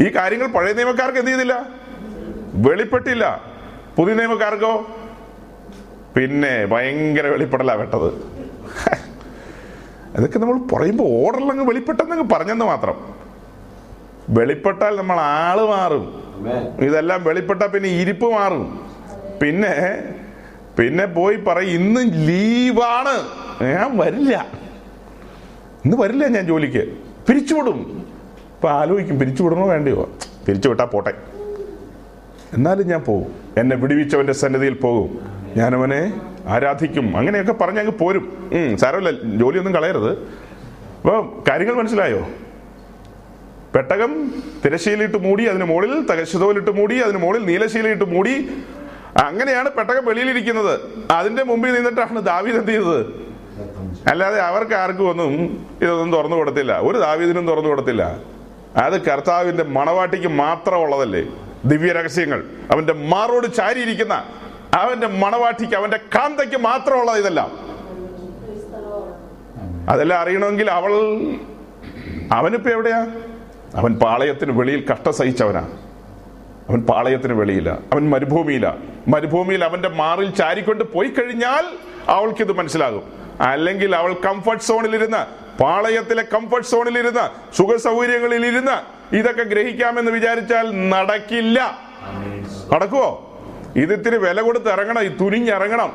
ഈ 0.00 0.16
കാര്യങ്ങൾ 0.16 0.46
പഴയ 0.46 0.72
നിയമക്കാർക്ക് 0.72 1.18
എന്ത് 1.18 1.30
ചെയ്തില്ല? 1.30 1.66
വെളിപ്പെട്ടില്ല. 2.54 3.44
പുതിയ 3.98 4.14
നിയമക്കാർക്കോ? 4.14 4.96
പിന്നെ 6.16 6.66
ഭയങ്കര 6.66 7.26
വെളിപ്പെടലാ 7.26 7.74
വെട്ടത് 7.74 8.06
അതൊക്കെ 10.16 10.38
നമ്മൾ 10.38 10.58
പറയുമ്പോൾ 10.58 11.04
ഓർഡറിലങ്ങ് 11.04 11.68
വെളിപ്പെട്ടെന്നങ്ങ് 11.68 12.30
പറഞ്ഞെന്ന് 12.30 12.64
മാത്രം. 12.64 13.19
വെളിപ്പെട്ടാൽ 14.30 14.96
നമ്മൾ 14.96 15.20
ആൾ 15.20 15.58
മാറും. 15.66 16.04
ഇതെല്ലാം 16.80 17.24
വെളിപ്പെട്ടാൽ 17.24 17.66
പിന്നെ 17.66 17.88
ഇരിപ്പ് 17.88 18.32
മാറും. 18.32 18.90
പിന്നെ 19.42 19.74
പിന്നെ 20.78 21.04
പോയി 21.06 21.36
പറയും 21.36 21.70
ഇന്ന് 21.70 22.00
ലീവാണ്. 22.28 23.14
ഞാൻ 23.62 23.98
വരില്ല. 23.98 24.46
ഇന്ന് 25.84 25.96
വരില്ല 25.96 26.26
ഞാൻ 26.26 26.46
ജോലിക്ക്. 26.46 26.84
പിരിച്ചുവിടും. 27.28 28.06
ഇപ്പൊ 28.54 28.68
ആലോചിക്കും 28.68 29.18
പിരിച്ചുവിടണോ 29.18 29.66
വേണ്ടിയോ? 29.66 30.10
പിരിച്ചുവിട്ടാ 30.46 30.84
പോട്ടെ. 30.84 31.12
എന്നാലും 32.54 32.86
ഞാൻ 32.86 33.00
പോകും 33.00 33.34
എന്നെ 33.58 33.76
വിടുവിച്ചവന്റെ 33.76 34.32
സന്നിധിയിൽ 34.32 34.74
പോകും. 34.74 35.10
ഞാനവനെ 35.56 36.20
ആരാധിക്കും. 36.46 37.16
അങ്ങനെയൊക്കെ 37.16 37.52
പറഞ്ഞ് 37.52 37.78
അങ്ങ് 37.78 37.92
പോരും. 37.92 38.50
ഉം, 38.52 38.76
സാരമില്ല 38.76 39.10
ജോലിയൊന്നും 39.10 39.74
കളയരുത്. 39.74 40.12
അപ്പൊ 41.00 41.42
കാര്യങ്ങൾ 41.48 41.74
മനസ്സിലായോ? 41.74 42.26
പെട്ടകം 43.74 44.42
തിരശീലയിട്ട് 44.64 45.18
മൂടി 45.18 45.44
അതിന് 45.44 45.64
മുകളിൽ 45.64 46.06
തകശതോലിട്ട് 46.06 46.70
മൂടി 46.70 46.98
അതിന് 46.98 47.18
മുകളിൽ 47.18 47.44
നീലശീലയിട്ട് 47.44 48.04
മൂടി. 48.04 48.62
അങ്ങനെയാണ് 49.24 49.70
പെട്ടകം 49.70 50.04
വെളിയിലിരിക്കുന്നത്. 50.04 50.80
അതിന്റെ 51.10 51.42
മുമ്പിൽ 51.42 51.72
നിന്നിട്ടാണ് 51.72 52.20
ദാവീദ് 52.20 52.56
എന്ത് 52.56 52.70
ചെയ്തത്? 52.70 53.30
അല്ലാതെ 54.06 54.40
അവർക്ക് 54.40 54.74
ആർക്കും 54.74 55.10
ഒന്നും 55.10 55.32
ഇതൊന്നും 55.82 56.12
തുറന്നു 56.12 56.36
കൊടുത്തില്ല. 56.36 56.78
ഒരു 56.78 56.98
ദാവീദിനും 56.98 57.46
തുറന്നു 57.46 57.68
കൊടുത്തില്ല. 57.70 58.18
അത് 58.76 59.04
കർത്താവിന്റെ 59.04 59.62
മണവാട്ടിക്ക് 59.62 60.26
മാത്രമുള്ളതല്ലേ 60.26 61.26
ദിവ്യ 61.64 61.92
രഹസ്യങ്ങൾ. 61.92 62.44
അവന്റെ 62.70 62.92
മാറോട് 62.92 63.54
ചാരിയിരിക്കുന്ന 63.54 64.24
അവന്റെ 64.74 65.06
മണവാട്ടിക്ക് 65.06 65.74
അവന്റെ 65.74 65.96
കാന്തയ്ക്ക് 65.96 66.56
മാത്രമുള്ളത് 66.56 67.18
ഇതെല്ലാം. 67.18 67.50
അതെല്ലാം 69.88 70.20
അറിയണമെങ്കിൽ 70.20 70.70
അവൾ 70.70 70.92
അവനിപ്പോ 72.32 72.70
എവിടെയാ? 72.70 73.06
അവൻ 73.74 73.94
പാളയത്തിന് 73.94 74.52
വെളിയിൽ 74.60 74.86
കഷ്ട 74.92 75.10
സഹിച്ചവനാണ് 75.10 75.70
അവൻ 76.68 76.82
പാളയത്തിന് 76.82 77.32
വെളിയില്ല. 77.32 77.78
അവൻ 77.92 78.10
മരുഭൂമിയില 78.10 78.74
മരുഭൂമിയിൽ 79.08 79.64
അവന്റെ 79.64 79.88
മാറിൽ 79.88 80.30
ചാരിക്കൊണ്ട് 80.30 80.84
പോയി 80.84 81.08
കഴിഞ്ഞാൽ 81.08 81.64
അവൾക്ക് 82.08 82.42
ഇത് 82.42 82.52
മനസ്സിലാകും. 82.52 83.02
അല്ലെങ്കിൽ 83.40 83.96
അവൾ 83.96 84.12
കംഫർട്ട് 84.12 84.62
സോണിലിരുന്ന് 84.62 85.50
പാളയത്തിലെ 85.62 86.22
കംഫർട്ട് 86.22 86.66
സോണിലിരുന്ന് 86.66 87.56
സുഖ 87.56 87.76
സൗകര്യങ്ങളിൽ 87.76 88.46
ഇരുന്ന് 88.46 88.76
ഇതൊക്കെ 89.16 89.42
ഗ്രഹിക്കാമെന്ന് 89.42 90.10
വിചാരിച്ചാൽ 90.10 90.88
നടക്കില്ല. 90.88 91.78
നടക്കുവോ? 92.74 93.26
ഇതിത്തിരി 93.76 94.16
വില 94.16 94.40
കൊടുത്ത് 94.40 94.68
ഇറങ്ങണം 94.68 95.02
ഈ 95.02 95.08
തുനിഞ്ഞിറങ്ങണം. 95.08 95.92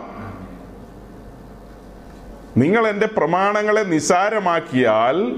നിങ്ങൾ 2.57 2.87
എന്റെ 2.87 3.05
പ്രമാണങ്ങളെ 3.05 3.81
നിസാരമാക്കിയാൽ 3.81 5.35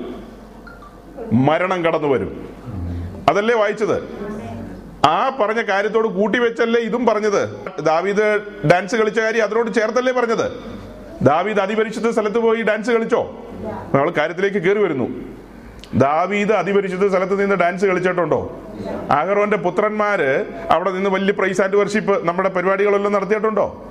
മരണം 1.34 1.86
കടന്നു 1.86 2.08
വരും. 2.08 2.50
അതല്ലേ 3.30 3.56
വായിച്ചത്? 3.56 3.98
ആ 5.06 5.38
പറഞ്ഞ 5.42 5.62
കാര്യത്തോട് 5.62 6.08
കൂട്ടി 6.08 6.40
വെച്ചല്ലേ 6.40 6.82
ഇതും 6.82 7.06
പറഞ്ഞത്. 7.06 7.62
ദാവീദ് 7.82 8.40
ഡാൻസ് 8.72 8.96
കളിച്ച 8.96 9.20
കാര്യം 9.20 9.44
അതിനോട് 9.44 9.74
ചേർത്തല്ലേ 9.74 10.14
പറഞ്ഞത്? 10.14 10.52
ദാവീദ് 11.22 11.60
അതിപരിശുദ്ധ 11.60 12.10
സ്ഥലത്ത് 12.10 12.38
പോയി 12.38 12.62
ഡാൻസ് 12.62 12.92
കളിച്ചോ? 12.92 13.22
നമ്മൾ 13.94 14.10
കാര്യത്തിലേക്ക് 14.10 14.58
കയറി 14.58 14.80
വരുന്നു. 14.80 15.08
ദാവീദ് 15.94 16.52
അതിപരിശുദ്ധ 16.52 17.08
സ്ഥലത്ത് 17.08 17.42
നിന്ന് 17.42 17.56
ഡാൻസ് 17.56 17.86
കളിച്ചിട്ടുണ്ടോ? 17.86 18.60
അഹറോന്റെ 19.12 19.58
പുത്രന്മാര് 19.58 20.46
അവിടെ 20.70 20.92
നിന്ന് 20.92 21.10
വലിയ 21.10 21.34
പ്രൈസ് 21.34 21.62
ആൻഡ് 21.62 21.76
വർഷിപ്പ് 21.76 22.28
നമ്മുടെ 22.28 22.50
പരിപാടികളെല്ലാം 22.50 23.14
നടത്തിയിട്ടുണ്ടോ? 23.14 23.86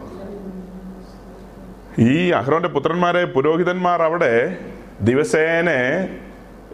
ഈ 1.98 2.30
അഹ്റോന്റെ 2.30 2.68
പുത്രന്മാരെ 2.68 3.24
പുരോഹിതന്മാർ 3.24 4.02
അവിടെ 4.02 4.58
ദിവസേനെ 5.00 6.08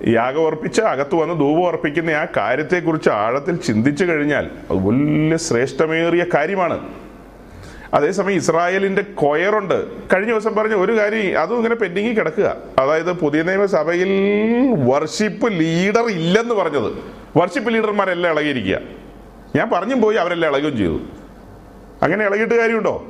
യാഗം 0.09 0.46
അർപ്പിച്ച് 0.46 0.80
അകത്ത് 0.80 1.14
വന്ന് 1.14 1.34
ധൂപം 1.34 1.68
അർപ്പിക്കുന്ന 1.68 2.11
ആ 2.11 2.26
കാര്യത്തെക്കുറിച്ച് 2.36 3.11
ആഴത്തിൽ 3.11 3.57
ചിന്തിച്ചു 3.57 4.05
കഴിഞ്ഞാൽ 4.05 4.50
അത് 4.70 4.86
വലിയ 4.86 5.36
ശ്രേഷ്ഠമേറിയ 5.36 6.24
കാര്യമാണ്. 6.34 6.88
അതേസമയം 7.94 8.36
ഇസ്രായേലിന്റെ 8.36 9.03
കൊയറുണ്ട്. 9.03 9.86
കഴിഞ്ഞ 10.14 10.30
ദിവസം 10.30 10.55
പറഞ്ഞ 10.55 10.74
ഒരു 10.74 10.98
കാര്യം 10.98 11.40
അതും 11.40 11.57
ഇങ്ങനെ 11.57 11.74
പെൻഡിങ്ങിൽ 11.74 12.14
കിടക്കുക. 12.14 12.57
അതായത് 12.78 13.12
പുതിയ 13.12 13.42
നിയമസഭയിൽ 13.42 14.09
വർഷിപ്പ് 14.88 15.53
ലീഡർ 15.53 16.07
ഇല്ലെന്ന് 16.07 16.55
പറഞ്ഞത്. 16.55 16.92
വർഷിപ്പ് 17.36 17.74
ലീഡർമാരെല്ലാം 17.74 18.32
ഇളകിയിരിക്കുക. 18.32 18.78
ഞാൻ 19.57 19.70
പറഞ്ഞും 19.70 20.00
പോയി 20.00 20.16
അവരെല്ലാം 20.16 20.53
ഇളകുകയും 20.53 20.76
ചെയ്തു. 20.76 21.00
അങ്ങനെ 22.03 22.26
ഇളകിയിട്ട് 22.26 22.55
കാര്യമുണ്ടോ? 22.55 23.05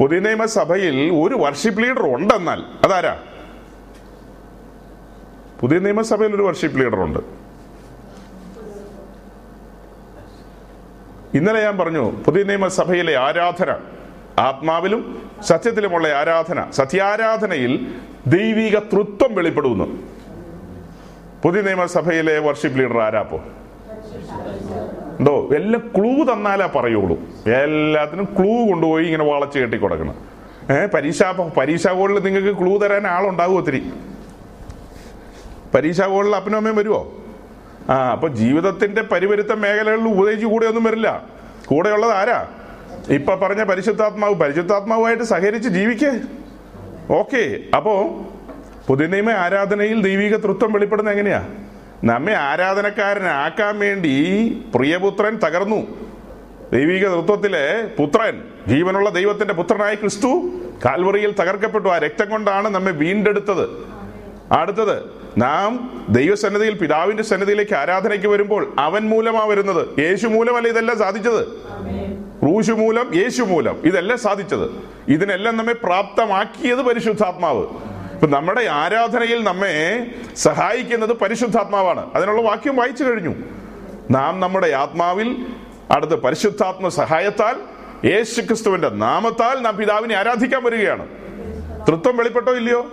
പുതിയ 0.00 0.18
നിയമസഭയിൽ 0.18 0.96
ഒരു 0.96 1.34
വർഷിപ്പ് 1.34 1.82
ലീഡർ 1.82 2.14
ഉണ്ടെന്നാൽ 2.14 2.62
അതാരാ? 2.84 3.18
പുതിയ 5.60 5.78
നിയമസഭയിൽ 5.78 6.34
ഒരു 6.34 6.42
വർഷിപ്പ് 6.42 6.80
ലീഡറുണ്ട് 6.80 7.18
ഇന്നലെ 11.34 11.62
ഞാൻ 11.62 11.78
പറഞ്ഞു 11.78 12.12
പുതിയ 12.26 12.42
നിയമസഭയിലെ 12.42 13.16
ആരാധന 13.16 13.76
ആത്മാവിലും 14.38 15.30
സത്യത്തിലുമുള്ള 15.42 16.08
ആരാധന 16.08 16.70
സത്യാരാധനയിൽ 16.70 17.94
ദൈവിക 18.26 18.78
തൃത്വം 18.78 19.34
വെളിപ്പെടുന്നു. 19.34 19.84
പുതിയ 21.44 21.62
നിയമസഭയിലെ 21.62 22.38
വർഷിപ്പ് 22.38 22.78
ലീഡർ 22.78 22.98
ആരാപ്പോ 22.98 23.38
എന്തോ 25.20 25.48
എല്ലാം 25.54 25.92
ക്ലൂ 25.96 26.32
തന്നാലാ 26.32 26.66
പറയുള്ളൂ. 26.76 27.16
എല്ലാത്തിനും 27.46 28.24
ക്ലൂ 28.24 28.70
കൊണ്ടുപോയി 28.70 29.04
ഇങ്ങനെ 29.04 29.24
വളച്ച് 29.24 29.58
കെട്ടി 29.58 29.76
കൊടുക്കണം 29.76 30.14
ഏഹ് 30.70 30.90
പരീക്ഷ 30.90 31.22
പരീക്ഷ 31.58 31.88
ബോർഡിൽ 31.88 32.18
നിങ്ങൾക്ക് 32.18 32.58
ക്ലൂ 32.58 32.78
തരാൻ 32.78 33.06
ആളുണ്ടാകും 33.06 33.56
ഒത്തിരി. 33.56 33.92
പരീക്ഷ 35.74 36.00
ഹോളിൽ 36.00 36.36
അപ്പനും 36.36 36.56
അമ്മയും 36.56 36.76
വരുമോ 36.76 37.14
ആ 37.90 38.10
അപ്പൊ 38.10 38.28
ജീവിതത്തിന്റെ 38.28 39.02
പരിവരുത്ത 39.02 39.52
മേഖലകളിൽ 39.52 40.08
ഉപദേശിച്ച് 40.08 40.46
കൂടെ 40.46 40.66
ഒന്നും 40.66 40.84
വരില്ല. 40.84 41.24
കൂടെയുള്ളത് 41.66 42.12
ആരാ? 42.12 42.48
ഇപ്പൊ 43.08 43.34
പറഞ്ഞ 43.34 43.62
പരിശുദ്ധാത്മാവ് 43.64 44.34
പരിശുദ്ധാത്മാവുമായിട്ട് 44.34 45.22
സഹകരിച്ച് 45.22 45.68
ജീവിക്കേ. 45.68 46.20
ഓക്കെ 47.10 47.58
അപ്പോ 47.76 48.10
പുതിയ 48.86 49.32
ആരാധനയിൽ 49.32 50.02
ദൈവിക 50.02 50.36
തൃത്വം 50.36 50.72
വെളിപ്പെടുന്ന 50.72 51.10
എങ്ങനെയാ? 51.10 51.48
നമ്മെ 52.04 52.32
ആരാധനക്കാരനാക്കാൻ 52.32 53.78
വേണ്ടി 53.78 54.44
പ്രിയപുത്രൻ 54.74 55.38
തകർന്നു. 55.38 56.10
ദൈവിക 56.72 57.08
തൃത്വത്തിലെ 57.08 57.90
പുത്രൻ 57.98 58.42
ജീവനുള്ള 58.66 59.10
ദൈവത്തിന്റെ 59.10 59.54
പുത്രനായ 59.54 59.94
ക്രിസ്തു 59.94 60.50
കാൽവറിയിൽ 60.84 61.32
തകർക്കപ്പെട്ടു. 61.32 61.88
ആ 61.88 61.98
രക്തം 61.98 62.30
കൊണ്ടാണ് 62.30 62.68
നമ്മെ 62.68 62.92
വീണ്ടെടുത്തത്. 62.92 63.89
അടുത്തത് 64.52 65.02
നാം 65.38 66.04
ദൈവസന്നിധിയിൽ 66.08 66.74
പിതാവിന്റെ 66.74 67.22
സന്നിധിയിലേക്ക് 67.22 67.74
ആരാധനയ്ക്ക് 67.74 68.26
വരുമ്പോൾ 68.26 68.72
അവൻ 68.78 69.02
മൂലമാ 69.08 69.44
വരുന്നത്. 69.44 70.00
യേശു 70.00 70.26
മൂലമല്ല 70.26 70.68
ഇതെല്ലാം 70.68 70.98
സാധിച്ചത്? 70.98 71.46
റൂശു 72.42 72.72
മൂലം 72.72 73.14
യേശു 73.14 73.42
മൂലം. 73.42 73.80
ഇതെല്ലാം 73.84 74.18
സാധിച്ചത്. 74.18 74.70
ഇതിനെല്ലാം 75.08 75.56
നമ്മെ 75.56 75.72
പ്രാപ്തമാക്കിയത് 75.72 76.82
പരിശുദ്ധാത്മാവ്. 76.82 77.66
ഇപ്പൊ 78.12 78.26
നമ്മുടെ 78.26 78.60
ആരാധനയിൽ 78.60 79.44
നമ്മെ 79.44 80.06
സഹായിക്കുന്നത് 80.36 81.12
പരിശുദ്ധാത്മാവാണ്. 81.12 82.10
അതിനുള്ള 82.14 82.42
വാക്യം 82.42 82.76
വായിച്ചു 82.76 83.04
കഴിഞ്ഞു. 83.04 83.34
നാം 84.10 84.40
നമ്മുടെ 84.40 84.68
ആത്മാവിൽ 84.68 85.46
അടുത്ത് 85.90 86.14
പരിശുദ്ധാത്മ 86.14 86.88
സഹായത്താൽ 86.88 87.56
യേശു 88.04 88.40
ക്രിസ്തുവിന്റെ 88.40 88.88
നാമത്താൽ 88.88 89.62
നാം 89.62 89.76
പിതാവിനെ 89.76 90.14
ആരാധിക്കാൻ 90.14 90.64
വരികയാണ്. 90.64 91.08
തൃത്വം 91.88 92.16
വെളിപ്പെട്ടോ 92.16 92.56
ഇല്ലയോ? 92.56 92.86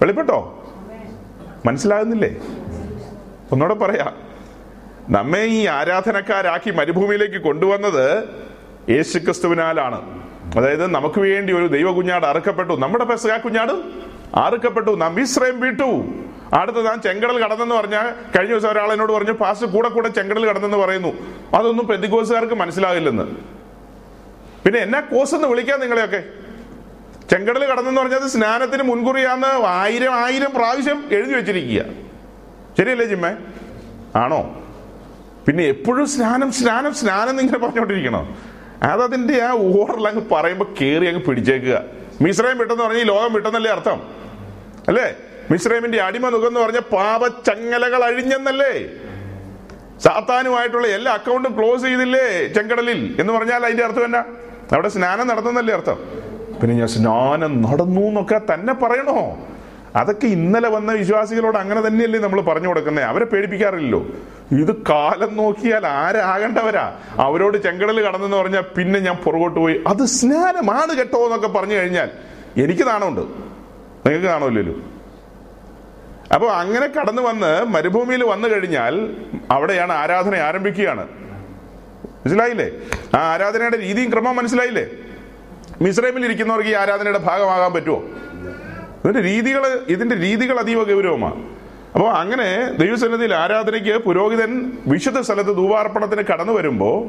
വെളിപ്പെട്ടോ? 0.00 0.38
മനസ്സിലാകുന്നില്ലേ? 1.66 2.36
ഒന്നുകൂടെ 3.52 3.74
പറയാ. 3.74 4.12
നമ്മെ 5.10 5.38
ഈ 5.38 5.66
ആരാധനക്കാരാക്കി 5.66 6.70
മരുഭൂമിയിലേക്ക് 6.70 7.38
കൊണ്ടുവന്നത് 7.44 8.28
യേശു 8.90 9.18
ക്രിസ്തുവിനാലാണ് 9.18 10.24
അതായത് 10.58 10.86
നമുക്ക് 10.86 11.20
വേണ്ടി 11.20 11.52
ഒരു 11.52 11.66
ദൈവ 11.66 11.92
കുഞ്ഞാട് 11.92 12.26
അറുക്കപ്പെട്ടു. 12.26 12.72
നമ്മുടെ 12.72 13.04
പെസക 13.04 13.36
കുഞ്ഞാട് 13.36 13.72
അറുക്കപ്പെട്ടു. 14.36 14.90
നാം 14.90 15.20
ഇസ്രയേം 15.20 15.60
വീട്ടു. 15.60 16.04
അടുത്ത് 16.54 16.86
നാം 16.86 17.02
ചെങ്കടൽ 17.02 17.44
കടന്നെന്ന് 17.44 17.74
പറഞ്ഞാൽ 17.74 18.04
കഴിഞ്ഞ 18.38 18.52
ദിവസം 18.52 18.68
ഒരാൾ 18.68 18.92
എന്നോട് 18.92 19.12
പറഞ്ഞു 19.12 19.32
പാസ് 19.32 19.64
കൂടെ 19.64 19.88
കൂടെ 19.88 20.08
ചെങ്കടൽ 20.08 20.48
കടന്നെന്ന് 20.48 20.76
പറയുന്നു. 20.76 21.08
അതൊന്നും 21.54 21.86
പ്രതികോസുകാർക്ക് 21.86 22.54
മനസ്സിലാകില്ലെന്ന് 22.54 23.24
പിന്നെ 24.64 24.80
എന്നാ 24.80 25.00
കോസ് 25.00 25.34
എന്ന് 25.34 25.48
വിളിക്കാൻ 25.48 25.80
നിങ്ങളെയൊക്കെ? 25.80 26.22
ചെങ്കടൽ 27.30 27.64
കടന്നെന്ന് 27.64 28.00
പറഞ്ഞത് 28.00 28.26
സ്നാനത്തിന് 28.28 28.82
മുൻകുറിയാന്ന് 28.82 29.66
ആയിരം 29.66 30.14
ആയിരം 30.14 30.50
പ്രാവശ്യം 30.56 31.04
എഴുതി 31.12 31.32
വെച്ചിരിക്കുക. 31.32 31.84
ശരിയല്ലേ 32.78 33.06
ജിമ്മേ? 33.06 33.36
ആണോ? 34.16 34.60
പിന്നെ 35.46 35.64
എപ്പോഴും 35.64 36.06
സ്നാനം 36.06 36.52
സ്നാനം 36.52 36.94
സ്നാനം 36.94 37.30
എന്നിങ്ങനെ 37.30 37.58
പറഞ്ഞുകൊണ്ടിരിക്കണോ 37.58 38.36
അതതിന്റെ 38.82 39.42
ആ 39.42 39.50
ഓറൽ 39.50 40.08
അങ്ങ് 40.08 40.30
പറയുമ്പോൾ 40.30 40.74
കേറി 40.80 41.06
അങ്ങ് 41.06 41.22
പിടിച്ചേക്കുക. 41.22 41.82
മിശ്രയം 42.20 42.58
വിട്ടെന്ന് 42.58 42.84
പറഞ്ഞാൽ 42.84 43.00
ഈ 43.00 43.04
ലോകം 43.04 43.32
വിട്ടെന്നല്ലേ 43.32 43.70
അർത്ഥം? 43.70 44.02
അല്ലേ? 44.88 45.14
മിശ്രൈമിന്റെ 45.50 46.02
അടിമ 46.02 46.28
നുഖം 46.28 46.46
എന്ന് 46.46 46.60
പറഞ്ഞ 46.60 46.78
പാപച്ചങ്ങലകൾ 46.78 48.04
അഴിഞ്ഞെന്നല്ലേ? 48.04 48.86
സാത്താനുമായിട്ടുള്ള 49.98 50.86
എല്ലാ 50.86 51.12
അക്കൗണ്ടും 51.12 51.58
ക്ലോസ് 51.58 51.82
ചെയ്തില്ലേ 51.82 52.46
ചെങ്കടലിൽ? 52.46 53.16
എന്ന് 53.20 53.32
പറഞ്ഞാൽ 53.32 53.64
അതിന്റെ 53.64 53.84
അർത്ഥം 53.84 54.04
എന്നാ? 54.04 54.24
അവിടെ 54.72 54.88
സ്നാനം 54.88 55.26
നടന്നെന്നല്ലേ 55.28 55.74
അർത്ഥം? 55.74 56.23
പിന്നെ 56.60 56.74
ഞാൻ 56.76 56.88
സ്നാനം 56.88 57.62
നടന്നു 57.62 58.00
എന്നൊക്കെ 58.00 58.40
തന്നെ 58.54 58.72
പറയണോ? 58.72 59.46
അതൊക്കെ 59.96 60.26
ഇന്നലെ 60.26 60.68
വന്ന 60.68 60.92
വിശ്വാസികളോട് 60.92 61.58
അങ്ങനെ 61.58 61.80
തന്നെയല്ലേ 61.86 62.18
നമ്മൾ 62.20 62.40
പറഞ്ഞു 62.40 62.68
കൊടുക്കുന്നത് 62.68 63.04
അവരെ 63.04 63.24
പേടിപ്പിക്കാറില്ലല്ലോ. 63.24 64.06
ഇത് 64.52 64.76
കാലം 64.90 65.36
നോക്കിയാൽ 65.36 65.86
ആരാകേണ്ടവരാ? 65.86 66.96
അവരോട് 67.18 67.56
ചെങ്കടൽ 67.56 68.06
കടന്നെന്ന് 68.06 68.36
പറഞ്ഞാൽ 68.36 68.64
പിന്നെ 68.76 68.98
ഞാൻ 68.98 69.16
പുറകോട്ട് 69.16 69.60
പോയി. 69.60 69.76
അത് 69.86 70.04
സ്നാനമാണ് 70.04 70.92
കേട്ടോ 70.96 71.24
എന്നൊക്കെ 71.24 71.48
പറഞ്ഞു 71.48 71.74
കഴിഞ്ഞാൽ 71.74 72.10
എനിക്ക് 72.56 72.88
നാണമുണ്ട്. 72.88 73.20
നിങ്ങൾക്ക് 74.06 74.26
കാണുമല്ലോ 74.26 74.74
അപ്പോൾ 76.34 76.50
അങ്ങനെ 76.52 76.86
കടന്നു 76.86 77.22
വന്ന് 77.22 77.64
മരുഭൂമിയിൽ 77.64 78.24
വന്നു 78.24 78.48
കഴിഞ്ഞാൽ 78.48 79.16
അവിടെയാണ് 79.50 79.92
ആരാധന 79.92 80.34
ആരംഭിക്കുകയാണ്. 80.36 81.04
മനസ്സിലായില്ലേ? 82.22 82.68
ആ 83.16 83.18
ആരാധനയുടെ 83.32 83.76
രീതിയും 83.76 84.12
ക്രമം 84.12 84.36
മനസ്സിലായില്ലേ? 84.36 84.84
മിസ്രൈമിൽ 85.82 86.24
ഇരിക്കുന്നവർക്ക് 86.24 86.68
ഈ 86.68 86.72
ആരാധനയുടെ 86.72 87.18
ഭാഗമാകാൻ 87.18 87.72
പറ്റുമോ? 87.72 88.04
ഇതിന്റെ 89.04 89.22
രീതികൾ 89.22 89.80
ഇതിന്റെ 89.88 90.16
രീതികൾ 90.16 90.58
അതീവ 90.58 90.82
ഗൗരവമാണ്. 90.82 91.54
അപ്പോൾ 91.94 92.10
അങ്ങനെ 92.10 92.72
ദൈവസന്നിധിയിൽ 92.72 93.34
ആരാധനയ്ക്ക് 93.34 93.98
പുരോഹിതൻ 93.98 94.72
വിശുദ്ധ 94.86 95.20
സ്ഥലത്ത് 95.20 95.56
ധൂപാർപ്പണത്തിന് 95.56 96.22
കടന്നു 96.32 96.52
വരുമ്പോൾ 96.52 97.08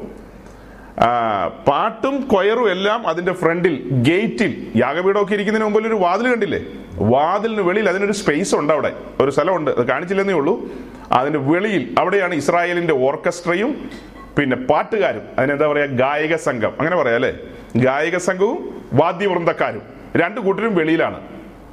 പാട്ടും 1.67 2.21
കൊയറും 2.21 2.71
എല്ലാം 2.71 3.07
അതിന്റെ 3.07 3.33
ഫ്രണ്ടിൽ 3.33 3.89
ഗേറ്റിൽ 3.91 4.71
യാഗപീഠമൊക്കെ 4.75 5.33
ഇരിക്കുന്നതിന് 5.33 5.65
മുമ്പിൽ 5.65 5.87
ഒരു 5.87 5.95
വാതിൽ 5.95 6.27
കണ്ടില്ലേ? 6.27 6.65
വാതിലിന് 6.93 7.61
വെളിയിൽ 7.61 7.89
അതിനൊരു 7.89 8.11
സ്പേസ് 8.11 8.55
ഉണ്ട് 8.55 8.73
അവിടെ. 8.73 8.93
ഒരു 9.19 9.31
സ്ഥലമുണ്ട്. 9.31 9.71
അത് 9.71 9.87
കാണിച്ചില്ലെന്നേ 9.87 10.33
ഉള്ളൂ. 10.33 10.69
അതിന്റെ 11.11 11.39
വെളിയിൽ 11.39 11.95
അവിടെയാണ് 11.99 12.35
ഇസ്രായേലിന്റെ 12.35 12.93
ഓർക്കസ്ട്രയും 12.93 13.89
പിന്നെ 14.37 14.57
പാട്ടുകാരും. 14.57 15.21
അതിനെന്താ 15.37 15.67
പറയാ? 15.67 15.85
ഗായക 15.85 16.35
സംഘം. 16.35 16.73
അങ്ങനെ 16.79 16.95
പറയാം 16.95 17.15
അല്ലെ? 17.15 17.33
ഗായക 17.75 18.17
സംഘവും 18.17 18.81
വാദ്യവൃന്ദക്കാരും 18.93 19.81
രണ്ടു 20.15 20.41
കൂട്ടരും 20.41 20.75
വെളിയിലാണ്. 20.75 21.21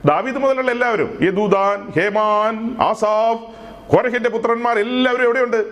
ദാവീദ് 0.04 0.36
മുതലുള്ള 0.36 0.70
എല്ലാവരും 0.70 1.18
യദൂദാൻ 1.22 1.92
ഹേമാൻ 2.00 2.76
ആസാഫ് 2.80 3.42
കോരഹിന്റെ 3.90 4.30
പുത്രന്മാർ 4.30 4.78
എല്ലാവരും 4.78 5.24
എവിടെയുണ്ട്? 5.24 5.64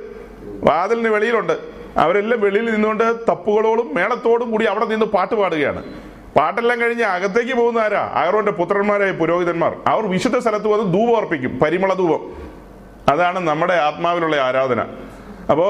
വാതിലിന് 0.65 1.09
വെളിയിലുണ്ട്. 1.09 1.59
അവരെല്ലാം 1.97 2.41
വെളിയിൽ 2.41 2.71
നിന്നുകൊണ്ട് 2.71 3.05
തപ്പുകളോടും 3.29 3.95
മേളത്തോടും 3.95 4.51
കൂടി 4.51 4.65
അവിടെ 4.65 4.85
നിന്ന് 4.85 5.07
പാട്ട് 5.07 5.35
പാടുകയാണ്. 5.35 5.85
പാട്ടെല്ലാം 6.37 6.81
കഴിഞ്ഞ് 6.81 7.05
അകത്തേക്ക് 7.05 7.55
പോകുന്ന 7.55 7.79
ആരാ? 7.79 8.03
പുത്രന്മാരായ 8.51 9.11
പുരോഹിതന്മാർ. 9.13 9.77
അവർ 9.87 10.07
വിശുദ്ധ 10.07 10.39
സ്ഥലത്ത് 10.39 10.69
വന്ന് 10.69 10.95
ധൂപം 10.95 11.17
അർപ്പിക്കും 11.17 11.59
പരിമള 11.59 11.95
ധൂപം 11.95 12.33
അതാണ് 13.09 13.39
നമ്മുടെ 13.39 13.75
ആത്മാവിലുള്ള 13.75 14.37
ആരാധന. 14.37 14.81
അപ്പോ 15.51 15.67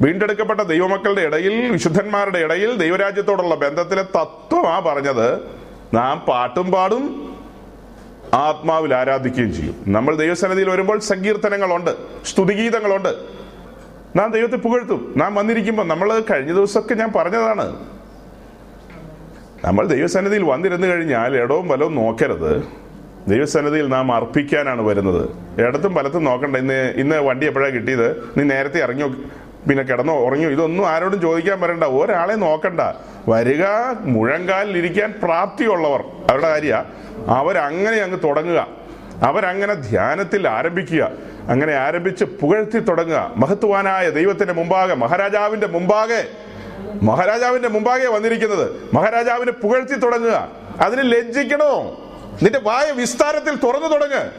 വീണ്ടെടുക്കപ്പെട്ട 0.00 0.60
ദൈവമക്കളുടെ 0.60 1.20
ഇടയിൽ 1.20 1.72
വിശുദ്ധന്മാരുടെ 1.72 2.38
ഇടയിൽ 2.38 2.76
ദൈവരാജ്യത്തോടുള്ള 2.76 3.54
ബന്ധത്തിലെ 3.54 4.02
തത്വമാ 4.02 4.78
പറഞ്ഞത് 4.78 5.38
നാം 5.94 6.18
പാട്ടും 6.28 6.72
പാടും 6.72 7.34
ആത്മാവിൽ 8.34 8.94
ആരാധിക്കുകയും 8.94 9.54
ചെയ്യും. 9.54 9.76
നമ്മൾ 9.86 10.16
ദൈവസന്നിധിയിൽ 10.16 10.70
വരുമ്പോൾ 10.70 10.98
സങ്കീർത്തനങ്ങളുണ്ട് 10.98 11.90
സ്തുതിഗീതങ്ങളുണ്ട്. 12.24 13.14
നാം 14.16 14.32
ദൈവത്തെ 14.32 14.56
പുകഴ്ത്തും. 14.56 15.14
നാം 15.16 15.34
വന്നിരിക്കുമ്പോൾ 15.34 15.86
നമ്മൾ 15.86 16.22
കഴിഞ്ഞ 16.30 16.52
ദിവസമൊക്കെ 16.52 16.94
ഞാൻ 16.94 17.12
പറഞ്ഞതാണ്. 17.16 17.86
നമ്മൾ 19.64 19.86
ദൈവസന്നിധിയിൽ 19.86 20.42
വന്നിരുന്നു 20.42 20.86
കഴിഞ്ഞാൽ 20.86 21.36
ഇടവും 21.36 21.68
വലവും 21.68 21.94
നോക്കരുത്. 21.94 22.62
ദൈവസന്നിധിയിൽ 23.28 23.88
നാം 23.88 24.12
അർപ്പിക്കാനാണ് 24.12 24.82
വരുന്നത്. 24.82 25.28
ഇടത്തും 25.60 25.94
വലത്തും 25.94 26.24
നോക്കണ്ട. 26.24 26.56
ഇന്ന് 26.56 26.94
ഇന്ന് 26.96 27.16
വണ്ടി 27.16 27.46
എപ്പോഴാണ് 27.46 27.72
കിട്ടിയത്? 27.72 28.32
നീ 28.36 28.44
നേരത്തെ 28.44 28.78
ഇറങ്ങിയോ 28.78 29.08
പിന്നെ 29.68 29.84
കിടന്നോ 29.84 30.14
ഉറങ്ങിയോ? 30.14 30.50
ഇതൊന്നും 30.50 30.88
ആരോടും 30.88 31.20
ചോദിക്കാൻ 31.20 31.60
വരണ്ട. 31.60 31.84
ഒരാളെ 31.84 32.34
നോക്കണ്ട. 32.34 32.80
വരിക 33.28 33.64
മുഴങ്കാലിൽ 34.00 34.78
ഇരിക്കാൻ 34.78 35.14
പ്രാപ്തിയുള്ളവർ. 35.22 36.00
അവരുടെ 36.00 36.48
കാര്യ 36.48 36.84
അവരങ്ങനെ 37.28 37.96
അങ്ങ് 37.96 38.18
തുടങ്ങുക. 38.24 38.66
അവരങ്ങനെ 39.22 39.74
ധ്യാനത്തിൽ 39.74 40.48
ആരംഭിക്കുക. 40.48 41.10
അങ്ങനെ 41.48 41.74
ആരംഭിച്ച് 41.74 42.24
പുകഴ്ത്തി 42.24 42.78
തുടങ്ങുക. 42.78 43.32
മഹത്വാനായ 43.36 44.10
ദൈവത്തിന്റെ 44.10 44.52
മുമ്പാകെ 44.52 44.94
മഹാരാജാവിന്റെ 44.94 45.66
മുമ്പാകെ 45.66 46.24
മഹാരാജാവിന്റെ 47.02 47.68
മുമ്പാകെ 47.68 48.06
വന്നിരിക്കുന്നത്. 48.06 48.70
മഹാരാജാവിനെ 48.94 49.52
പുകഴ്ത്തി 49.52 49.94
തുടങ്ങുക. 49.94 50.50
അതിന് 50.80 51.12
ലജ്ജിക്കണോ? 51.12 52.00
നിന്റെ 52.42 52.58
വായ 52.58 52.90
വിസ്താരത്തിൽ 52.90 53.56
തുറന്നു 53.56 53.88
തുടങ്ങ്. 53.88 54.30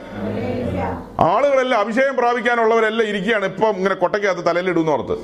ആളുകളെല്ലാം 1.19 1.81
അഭിഷേകം 1.81 2.15
പ്രാപിക്കാനുള്ളവരെല്ലാം 2.15 3.07
ഇരിക്കുകയാണ്. 3.07 3.45
ഇപ്പം 3.45 3.69
ഇങ്ങനെ 3.69 3.95
കൊട്ടയ്ക്കകത്ത് 3.95 4.45
തലയിലിടുന്ന 4.45 4.89
ഓർത്ത്. 4.89 5.17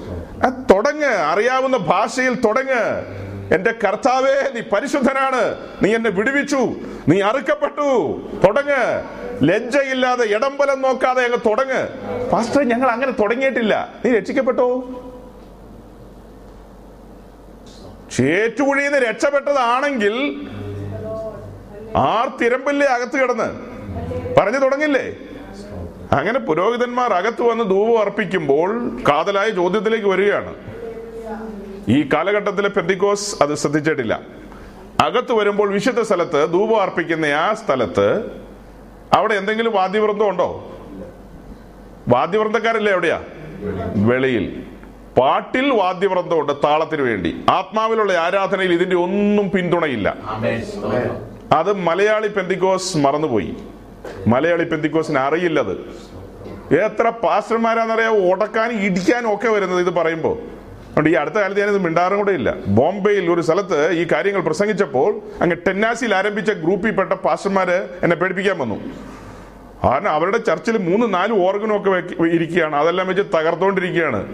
തുടങ്ങ്. 0.70 1.06
അറിയാവുന്ന 1.06 1.78
ഭാഷയിൽ 1.78 2.34
തുടങ്ങ്. 2.42 2.82
എന്റെ 3.54 3.74
കർത്താവേ 3.84 4.52
നീ 4.54 4.62
പരിശുദ്ധനാണ്. 4.62 5.70
നീ 5.82 5.96
എന്നെ 5.96 6.10
വിടുവിച്ചു. 6.10 6.70
നീ 7.08 7.22
അറുക്കപ്പെട്ടു. 7.22 8.22
തുടങ്ങ്. 8.48 9.04
ലജ്ജയില്ലാതെ 9.44 10.26
ഇടംബലം 10.26 10.82
നോക്കാതെ 10.82 11.26
അങ്ങ് 11.26 11.38
തുടങ്ങ്. 11.38 11.88
പാസ്റ്റർ 12.30 12.64
ഞങ്ങൾ 12.64 12.90
അങ്ങനെ 12.90 13.12
തുടങ്ങിയിട്ടില്ല. 13.12 13.94
നീ 14.06 14.12
രക്ഷിക്കപ്പെട്ടോ? 14.12 14.80
ചേറ്റുകുഴിയിൽ 18.18 18.92
നിന്ന് 18.92 19.10
രക്ഷപ്പെട്ടതാണെങ്കിൽ 19.10 20.48
ആർ 21.98 22.38
തിരമ്പില്ലേ 22.38 22.88
അകത്ത് 22.88 23.22
കിടന്ന്? 23.22 23.76
പറഞ്ഞു 24.40 24.60
തുടങ്ങില്ലേ? 24.60 25.16
അങ്ങനെ 26.14 26.40
പുരോഹിതന്മാർ 26.40 27.14
അകത്ത് 27.14 27.42
വന്ന് 27.42 27.64
ധൂപം 27.64 28.00
അർപ്പിക്കുമ്പോൾ 28.00 29.02
കാതലായ 29.10 29.50
ചോദ്യത്തിലേക്ക് 29.50 30.06
വരികയാണ്. 30.06 30.56
ഈ 31.88 32.10
കാലഘട്ടത്തിലെ 32.14 32.70
പെന്തിക്കോസ് 32.70 33.44
അത് 33.44 33.56
ശ്രദ്ധിച്ചിട്ടില്ല. 33.56 34.20
അകത്ത് 35.00 35.34
വരുമ്പോൾ 35.34 35.72
വിശുദ്ധ 35.72 36.02
സ്ഥലത്ത് 36.02 36.54
ധൂപം 36.54 36.82
അർപ്പിക്കുന്ന 36.82 37.26
ആ 37.26 37.54
സ്ഥലത്ത് 37.54 38.32
അവിടെ 39.14 39.34
എന്തെങ്കിലും 39.34 39.74
വാദ്യവൃന്ദം 39.74 40.30
ഉണ്ടോ? 40.30 40.72
വാദ്യവൃന്ദക്കാരല്ലേ 42.08 42.92
എവിടെയാ 42.92 43.24
വെളിയിൽ. 43.96 44.64
പാട്ടിൽ 45.18 45.72
വാദ്യവൃന്ദമുണ്ട് 45.72 46.54
താളത്തിന് 46.64 47.02
വേണ്ടി. 47.02 47.36
ആത്മാവിലുള്ള 47.50 48.14
ആരാധനയിൽ 48.14 48.74
ഇതിന്റെ 48.74 48.96
ഒന്നും 48.96 49.50
പിന്തുണയില്ല. 49.50 50.16
അത് 51.52 51.74
മലയാളി 51.74 52.28
പെന്തിക്കോസ് 52.28 52.98
മറന്നുപോയി. 52.98 53.56
മലയാളി 54.28 54.64
പെന്തിക്കോസിന് 54.64 55.18
അറിയില്ലത്. 55.18 55.74
എത്ര 56.74 57.10
പാസ്റ്റർമാരാന്നറിയാം 57.10 58.30
ഉടക്കാനും 58.32 58.80
ഇടിക്കാനും 58.80 59.34
ഒക്കെ 59.34 59.48
വരുന്നത് 59.48 59.80
ഇത് 59.80 59.90
പറയുമ്പോൾ 59.90 60.34
അതുകൊണ്ട് 60.36 61.10
ഈ 61.10 61.14
അടുത്ത 61.14 61.36
കാലത്ത് 61.36 61.62
ഞാനിത് 61.62 61.78
മിണ്ടാറും 61.78 62.18
കൂടെ 62.18 62.32
ഇല്ല. 62.32 62.56
ബോംബെയിൽ 62.68 63.32
ഒരു 63.32 63.42
സ്ഥലത്ത് 63.42 63.92
ഈ 63.92 64.08
കാര്യങ്ങൾ 64.12 64.42
പ്രസംഗിച്ചപ്പോൾ 64.42 65.22
അങ്ങ് 65.42 65.56
ടെന്നാസിയിൽ 65.68 66.16
ആരംഭിച്ച 66.16 66.52
ഗ്രൂപ്പിൽപ്പെട്ട 66.52 67.14
പാസ്റ്റർമാര് 67.14 67.90
എന്നെ 68.04 68.16
പേടിപ്പിക്കാൻ 68.16 68.58
വന്നു. 68.58 68.76
കാരണം 69.84 70.10
അവരുടെ 70.10 70.38
ചർച്ചിൽ 70.38 70.78
മൂന്ന് 70.78 71.14
നാല് 71.14 71.34
ഓർഗനും 71.34 71.78
ഒക്കെ 71.78 72.24
ഇരിക്കുകയാണ്. 72.26 72.76
അതെല്ലാം 72.76 73.08
വെച്ച് 73.08 73.24
തകർത്തോണ്ടിരിക്കുകയാണ്. 73.24 74.28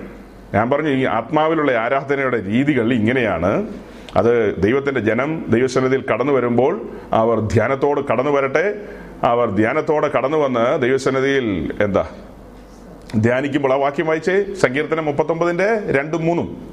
ഞാൻ 0.53 0.69
പറഞ്ഞു 0.69 0.89
ഈ 0.89 1.05
ആത്മാവിലുള്ള 1.05 1.71
ആരാധനയുടെ 1.71 2.45
രീതികൾ 2.45 2.93
ഇങ്ങനെയാണ്. 2.93 3.67
അത് 4.15 4.63
ദൈവത്തിന്റെ 4.63 4.99
ജനം 4.99 5.45
ദൈവസന്നിധിയിൽ 5.49 6.03
കടന്നു 6.13 6.33
വരുമ്പോൾ 6.33 6.89
അവർ 7.11 7.39
ധ്യാനത്തോട് 7.39 8.01
കടന്നു 8.11 8.31
വരട്ടെ. 8.31 8.75
അവർ 9.23 9.49
ധ്യാനത്തോടെ 9.49 10.07
കടന്നു 10.07 10.37
വന്ന് 10.37 10.81
ദൈവസന്നിധിയിൽ 10.81 11.73
എന്താ? 11.81 12.09
ധ്യാനിക്കുമ്പോൾ 13.15 13.73
ആ 13.73 13.75
വാക്യം 13.75 14.07
വായിച്ചേ? 14.07 14.53
സങ്കീർത്തനം 14.53 15.05
മുപ്പത്തൊമ്പതിന്റെ 15.05 15.91
രണ്ടും 15.91 16.25
മൂന്നും. 16.25 16.71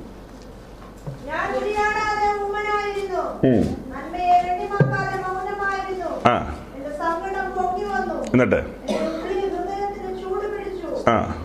ആ. 6.27 6.65
എന്നിട്ട്? 8.33 8.61
ആ. 11.11 11.45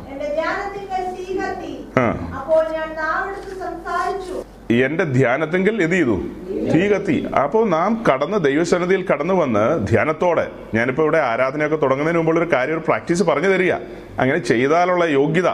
എന്റെ 4.71 5.03
ധ്യാനത്തെങ്കിൽ 5.03 5.83
എന്ത് 5.83 5.95
ചെയ്തു. 5.95 6.21
തീ 6.71 6.87
കത്തി. 6.87 7.27
അപ്പോൾ 7.43 7.69
നാം 7.69 8.03
കടന്ന് 8.09 8.45
ദൈവസന്നിധിയിൽ 8.45 9.05
കടന്നു 9.11 9.33
വന്ന് 9.33 9.87
ധ്യാനത്തോടെ 9.87 10.47
ഞാനിപ്പോ 10.73 11.03
ഇവിടെ 11.03 11.17
ആരാധനയൊക്കെ 11.17 11.75
തുടങ്ങുന്നതിന് 11.75 12.17
മുമ്പുള്ള 12.17 12.39
ഒരു 12.39 12.51
കാര്യം 12.53 12.73
ഒരു 12.73 12.83
പ്രാക്ടീസ് 12.87 13.23
പറഞ്ഞു 13.23 13.47
തരിക. 13.47 13.73
അങ്ങനെ 14.19 14.37
ചെയ്താലുള്ള 14.37 15.05
യോഗ്യത. 15.05 15.47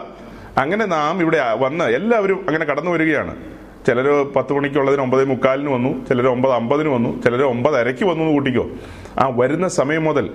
അങ്ങനെ 0.58 0.84
നാം 0.86 1.20
ഇവിടെ 1.20 1.40
വന്ന് 1.58 1.84
എല്ലാവരും 1.84 2.44
അങ്ങനെ 2.48 2.64
കടന്നു 2.64 2.90
വരികയാണ്. 2.90 3.36
ചിലർ 3.86 4.32
പത്ത് 4.36 4.52
മണിക്കുള്ളതിന് 4.52 5.02
ഒമ്പത് 5.02 5.24
മുക്കാലിന് 5.24 5.68
വന്നു 5.68 6.06
ചിലർ 6.08 6.26
ഒമ്പത് 6.28 6.52
അമ്പതിന് 6.52 6.88
വന്നു 6.88 7.22
ചിലർ 7.22 7.42
ഒമ്പത് 7.42 7.76
അരയ്ക്ക് 7.80 8.04
വന്നു 8.04 8.22
എന്ന് 8.22 8.32
കൂട്ടിക്കോ. 8.32 8.70
ആ 9.18 9.28
വരുന്ന 9.28 9.68
സമയം 9.68 10.04
മുതൽ 10.04 10.30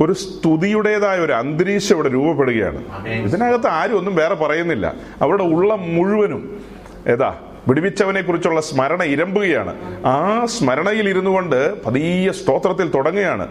ഒരു 0.00 0.12
സ്തുതിയുടേതായ 0.12 1.18
ഒരു 1.18 1.32
അന്തരീക്ഷം 1.32 1.94
ഇവിടെ 1.94 2.08
രൂപപ്പെടുകയാണ്. 2.08 3.08
ഇതിനകത്ത് 3.08 3.66
ആരും 3.66 3.98
ഒന്നും 3.98 4.16
വേറെ 4.16 4.34
പറയുന്നില്ല. 4.34 4.94
അവരുടെ 5.22 5.42
ഉള്ള 5.42 5.74
മുഴുവനും 5.74 6.60
ഏതാ 7.08 7.34
വിടുവിച്ചവനെ 7.68 8.20
കുറിച്ചുള്ള 8.20 8.60
സ്മരണ 8.60 9.02
ഇരമ്പുകയാണ്. 9.02 10.02
ആ 10.06 10.46
സ്മരണയിൽ 10.46 11.08
ഇരുന്നു 11.08 11.30
കൊണ്ട് 11.30 11.84
പതിയ 11.84 12.32
സ്തോത്രത്തിൽ 12.32 12.90
തുടങ്ങുകയാണ്. 12.90 13.48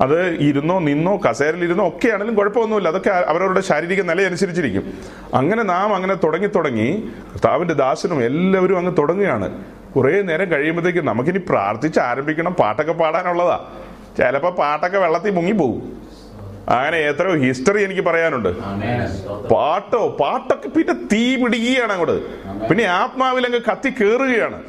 അത് 0.00 0.30
ഇരുന്നോ 0.30 0.78
നിന്നോ 0.78 1.16
കസേരയിലിരുന്നോ 1.16 1.88
ഒക്കെ 1.88 2.08
ആണെങ്കിലും 2.08 2.34
കുഴപ്പമൊന്നുമില്ല. 2.34 2.88
അതൊക്കെ 2.88 3.10
അവരവരുടെ 3.10 3.60
ശാരീരിക 3.60 4.02
നില 4.02 4.22
അനുസരിച്ചിരിക്കും 4.22 4.92
അങ്ങനെ 5.34 5.62
നാം 5.62 5.94
അങ്ങനെ 5.94 6.14
തുടങ്ങി 6.14 6.46
തുടങ്ങി 6.46 7.08
കർത്താവിന്റെ 7.34 7.74
ദാസനും 7.74 8.24
എല്ലാവരും 8.24 8.78
അങ്ങ് 8.78 8.96
തുടങ്ങുകയാണ്. 8.96 9.64
കുറേ 9.96 10.22
നേരം 10.22 10.50
കഴിയുമ്പോഴത്തേക്കും 10.50 11.04
നമുക്കിനി 11.04 11.38
പ്രാർത്ഥിച്ച് 11.38 12.00
ആരംഭിക്കണം. 12.00 12.52
പാട്ടൊക്കെ 12.54 12.92
പാടാനുള്ളതാ. 12.92 13.66
ചിലപ്പോൾ 14.18 14.50
പാട്ടൊക്കെ 14.50 14.98
വെള്ളത്തിൽ 14.98 15.30
മുങ്ങിപ്പോകും. 15.30 15.95
അങ്ങനെ 16.68 16.98
എത്രയോ 16.98 17.36
ഹിസ്റ്ററി 17.36 17.82
എനിക്ക് 17.84 18.00
പറയാനുണ്ട്. 18.00 18.48
പാട്ടോ? 19.48 20.16
പാട്ടൊക്കെ 20.20 20.68
പിന്നെ 20.68 20.92
തീ 20.92 21.36
പിടിക്കുകയാണ് 21.36 21.92
അങ്ങോട്ട്. 21.92 22.40
പിന്നെ 22.68 22.84
ആത്മാവിൽ 22.84 23.46
അങ്ങ് 23.46 23.60
കത്തി 23.60 23.90
കയറുകയാണ് 23.90 24.62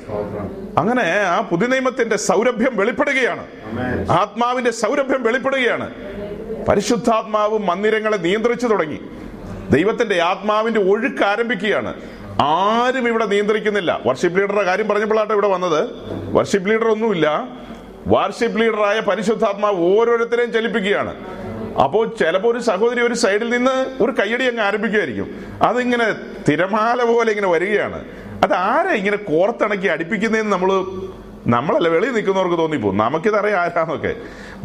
അങ്ങനെ 0.78 1.04
ആ 1.04 1.42
പുതിയ 1.42 1.68
നിയമത്തിന്റെ 1.68 2.18
സൗരഭ്യം 2.18 2.76
വെളിപ്പെടുകയാണ്. 2.76 3.46
ആത്മാവിന്റെ 4.12 4.72
സൗരഭ്യം 4.72 5.24
വെളിപ്പെടുകയാണ്. 5.24 5.94
പരിശുദ്ധാത്മാവ് 6.66 7.60
മന്ദിരങ്ങളെ 7.60 8.18
നിയന്ത്രിച്ചു 8.18 8.68
തുടങ്ങി. 8.68 9.00
ദൈവത്തിന്റെ 9.72 10.22
ആത്മാവിന്റെ 10.22 10.80
ഒഴുക്ക് 10.80 11.24
ആരംഭിക്കുകയാണ്. 11.24 11.94
ആരും 12.42 13.08
ഇവിടെ 13.08 13.26
നിയന്ത്രിക്കുന്നില്ല. 13.26 14.02
വർഷിപ്പ് 14.06 14.40
ലീഡറുടെ 14.40 14.64
കാര്യം 14.64 14.88
പറഞ്ഞപ്പോഴാട്ടോ 14.88 15.34
ഇവിടെ 15.34 15.48
വന്നത്. 15.48 15.90
വർഷിപ്പ് 16.34 16.70
ലീഡർ 16.70 16.88
ഒന്നുമില്ല. 16.88 17.48
വാർഷിപ്പ് 18.08 18.62
ലീഡറായ 18.62 19.00
പരിശുദ്ധാത്മാവ് 19.00 20.00
ഓരോരുത്തരെയും 20.00 20.54
ചലിപ്പിക്കുകയാണ്. 20.54 21.38
അപ്പോൾ 21.84 22.16
ചിലപ്പോൾ 22.20 22.52
ഒരു 22.52 22.60
സഹോദരി 22.60 23.02
ഒരു 23.02 23.14
സൈഡിൽ 23.14 23.50
നിന്ന് 23.50 24.04
ഒരു 24.04 24.12
കയ്യടി 24.12 24.46
അങ്ങ് 24.48 24.62
ആരംഭിക്കുമായിരിക്കും. 24.62 25.28
അതിങ്ങനെ 25.62 26.08
തിരമാല 26.50 27.04
പോലെ 27.04 27.30
ഇങ്ങനെ 27.30 27.48
വരികയാണ്. 27.48 28.06
അത് 28.44 28.54
ആരെ 28.54 28.90
ഇങ്ങനെ 28.90 29.18
കോർത്തിണക്കി 29.18 29.88
അടിപ്പിക്കുന്നതെന്ന് 29.88 30.52
നമ്മൾ 30.52 30.72
നമ്മളല്ല 31.48 31.88
വെളിയിൽ 31.88 32.12
നിൽക്കുന്നവർക്ക് 32.12 32.58
തോന്നിപ്പോ 32.58 32.92
നമുക്കിതറിയാം 32.92 33.60
ആരാന്നൊക്കെ. 33.60 34.16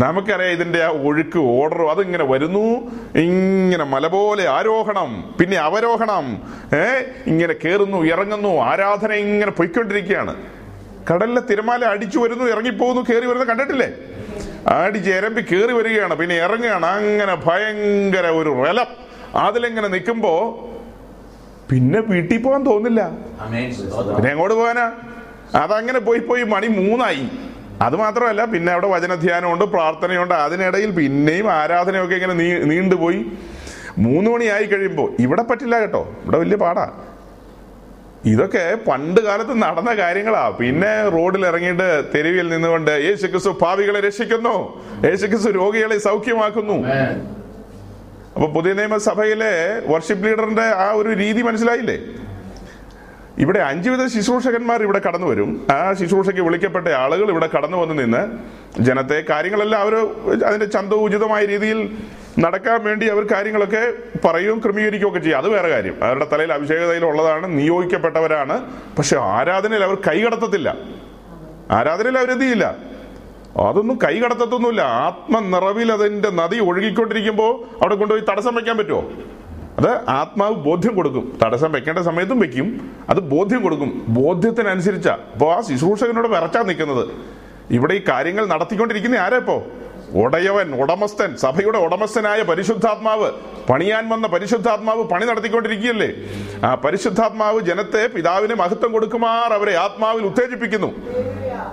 നമുക്കറിയാം 0.00 0.52
ഇതിന്റെ 0.52 0.84
ആ 0.84 0.88
ഒഴുക്ക് 0.88 1.38
ഓർഡറും 1.38 1.90
അതിങ്ങനെ 1.90 2.24
വരുന്നു. 2.24 2.64
ഇങ്ങനെ 3.14 3.84
മല 3.84 4.06
പോലെ 4.06 4.48
ആരോഹണം 4.48 5.34
പിന്നെ 5.40 5.56
അവരോഹണം 5.56 6.42
ഏ 6.74 6.86
ഇങ്ങനെ 7.26 7.54
കേറുന്നു 7.64 8.04
ഇറങ്ങുന്നു 8.04 8.60
ആരാധന 8.60 9.12
ഇങ്ങനെ 9.12 9.50
പൊയ്ക്കൊണ്ടിരിക്കുകയാണ്. 9.50 10.34
കടലിലെ 11.12 11.40
തിരമാല 11.40 11.84
അടിച്ചു 11.84 12.18
വരുന്നു 12.18 12.44
ഇറങ്ങിപ്പോകുന്നു 12.44 13.02
കയറി 13.10 13.26
വരുന്നു 13.26 13.44
കണ്ടിട്ടില്ലേ? 13.44 13.92
അടിച്ച് 14.68 15.10
എരമ്പി 15.10 15.40
കയറി 15.40 15.72
വരികയാണ്. 15.72 16.14
പിന്നെ 16.14 16.34
ഇറങ്ങുകയാണ്. 16.34 16.86
അങ്ങനെ 16.86 17.34
ഭയങ്കര 17.34 18.26
ഒരു 18.26 18.62
റലം. 18.66 18.86
അതിലെങ്ങനെ 19.36 19.88
നിൽക്കുമ്പോ 19.88 20.32
പിന്നെ 21.70 22.00
വീട്ടിൽ 22.00 22.42
പോകാൻ 22.42 22.66
തോന്നില്ല. 22.66 23.10
പിന്നെ 24.16 24.30
എങ്ങോട്ട് 24.30 24.54
പോകാനാ? 24.54 24.92
അതങ്ങനെ 25.54 25.98
പോയി 25.98 26.18
പോയി 26.18 26.42
മണി 26.42 26.66
മൂന്നായി. 26.66 27.30
അത് 27.82 27.96
മാത്രമല്ല 27.96 28.44
പിന്നെ 28.44 28.72
അവിടെ 28.72 28.86
വചനധ്യാനമുണ്ട് 28.86 29.64
പ്രാർത്ഥനയുണ്ട്. 29.64 30.34
അതിനിടയിൽ 30.34 30.90
പിന്നെയും 30.90 31.50
ആരാധനയൊക്കെ 31.52 32.14
ഇങ്ങനെ 32.14 32.34
നീണ്ടുപോയി. 32.64 33.24
മൂന്ന് 33.98 34.30
മണിയായി 34.30 34.64
കഴിയുമ്പോൾ 34.64 35.16
ഇവിടെ 35.20 35.42
പറ്റില്ല 35.42 35.80
കേട്ടോ. 35.80 36.16
ഇവിടെ 36.22 36.38
വലിയ 36.38 36.56
പാടാ. 36.56 36.92
ഇതൊക്കെ 38.27 38.79
പണ്ട് 38.89 39.20
കാലത്ത് 39.20 39.62
നടന്ന 39.62 39.95
കാര്യങ്ങളാ. 39.95 40.51
പിന്നെ 40.51 41.09
റോഡിൽ 41.09 41.47
ഇറങ്ങിയിട്ട് 41.47 42.03
തെരുവിൽ 42.14 42.49
നിന്നുകൊണ്ട് 42.49 42.91
യേശു 42.91 43.27
ക്രിസ്തു 43.27 43.59
ഭാവികളെ 43.62 44.01
രക്ഷിക്കുന്നു. 44.01 44.83
യേശു 45.05 45.27
ക്രിസ്തു 45.27 45.51
രോഗികളെ 45.51 45.99
സൗഖ്യമാക്കുന്നു. 45.99 46.77
അപ്പൊ 48.35 48.47
പുതിയ 48.47 48.73
നിയമസഭയിലെ 48.73 49.83
വർഷിപ്പ് 49.87 50.25
ലീഡറിന്റെ 50.27 50.62
ആ 50.62 50.93
ഒരു 50.93 51.09
രീതി 51.09 51.43
മനസ്സിലായില്ലേ? 51.43 51.99
ഇവിടെ 53.39 53.59
അഞ്ചു 53.59 53.91
വിധ 53.91 54.07
ശുശ്രൂഷകന്മാർ 54.07 54.83
ഇവിടെ 54.83 55.01
കടന്നു 55.09 55.26
വരും. 55.26 55.66
ആ 55.70 55.93
ശുശ്രൂഷയ്ക്ക് 55.93 56.41
വിളിക്കപ്പെട്ട 56.41 56.89
ആളുകൾ 56.89 57.30
ഇവിടെ 57.30 57.49
കടന്നു 57.57 57.76
വന്ന് 57.76 58.03
നിന്ന് 58.03 58.22
ജനത്തെ 58.83 59.24
കാര്യങ്ങളെല്ലാം 59.30 59.83
അവർ 59.83 59.95
അതിന്റെ 60.47 60.66
ചന്ത 60.66 60.93
ഉചിതമായ 60.93 61.45
രീതിയിൽ 61.45 61.99
നടക്കാൻ 62.39 62.85
വേണ്ടി 62.85 63.07
അവർ 63.07 63.26
കാര്യങ്ങളൊക്കെ 63.33 63.93
പറയും 64.24 64.59
ക്രമീകരിക്കുകയൊക്കെ 64.59 65.18
ചെയ്യും. 65.18 65.39
അത് 65.39 65.49
വേറെ 65.49 65.68
കാര്യം. 65.68 65.97
അവരുടെ 66.03 66.26
തലയിൽ 66.33 66.53
അഭിഷേകതയിൽ 66.53 67.05
ഉള്ളതാണ് 67.05 67.59
നിയോഗിക്കപ്പെട്ടവരാണ്. 67.59 68.64
പക്ഷെ 68.99 69.16
ആരാധനയിൽ 69.16 69.85
അവർ 69.85 69.95
കൈകടത്തത്തില്ല 69.95 70.76
ആരാധനയിൽ 71.70 72.18
അവരെന്ത് 72.18 72.45
ചെയ്യില്ല? 72.45 72.76
അതൊന്നും 73.57 73.99
കൈകടത്തത്തൊന്നുമില്ല 74.05 74.80
ആത്മനിറവിൽ 74.80 75.93
അതിന്റെ 75.93 76.30
നദി 76.30 76.59
ഒഴുകിക്കൊണ്ടിരിക്കുമ്പോൾ 76.59 77.53
അവിടെ 77.53 77.95
കൊണ്ടുപോയി 77.95 78.24
തടസ്സം 78.30 78.55
വെക്കാൻ 78.55 78.78
പറ്റുമോ 78.78 79.12
അത് 79.79 80.09
ആത്മാവ് 80.09 80.55
ബോധ്യം 80.55 80.95
കൊടുക്കും. 80.95 81.39
തടസ്സം 81.43 81.73
വെക്കേണ്ട 81.73 81.99
സമയത്തും 81.99 82.41
വെക്കും. 82.41 82.97
അത് 83.11 83.20
ബോധ്യം 83.20 83.62
കൊടുക്കും. 83.62 84.05
ബോധ്യത്തിനനുസരിച്ചാ. 84.09 85.18
അപ്പോൾ 85.33 85.55
ആ 85.55 85.61
ശുശ്രൂഷകനോട് 85.61 86.29
വിറച്ചാ 86.29 86.62
നിൽക്കുന്നത് 86.62 87.09
ഇവിടെ 87.70 87.95
ഈ 87.95 88.01
കാര്യങ്ങൾ 88.09 88.47
നടത്തിക്കൊണ്ടിരിക്കുന്ന 88.47 89.16
ആരെപ്പോ 89.16 89.66
ഉടയവൻ 90.14 90.83
ഉടമസ്ഥൻ 90.83 91.37
സഭയുടെ 91.37 91.79
ഉടമസ്ഥനായ 91.79 92.43
പരിശുദ്ധാത്മാവ്. 92.43 93.33
പണിയാൻ 93.70 94.09
വന്ന 94.09 94.27
പരിശുദ്ധാത്മാവ് 94.27 95.03
പണി 95.03 95.27
നടത്തിക്കൊണ്ടിരിക്കുകയല്ലേ? 95.27 96.12
ആ 96.64 96.75
പരിശുദ്ധാത്മാവ് 96.75 97.61
ജനത്തെ 97.61 98.07
പിതാവിന് 98.07 98.55
മഹത്വം 98.55 98.93
കൊടുക്കുമാർ 98.93 99.53
അവരെ 99.53 99.77
ആത്മാവിൽ 99.77 100.23
ഉത്തേജിപ്പിക്കുന്നു. 100.23 100.95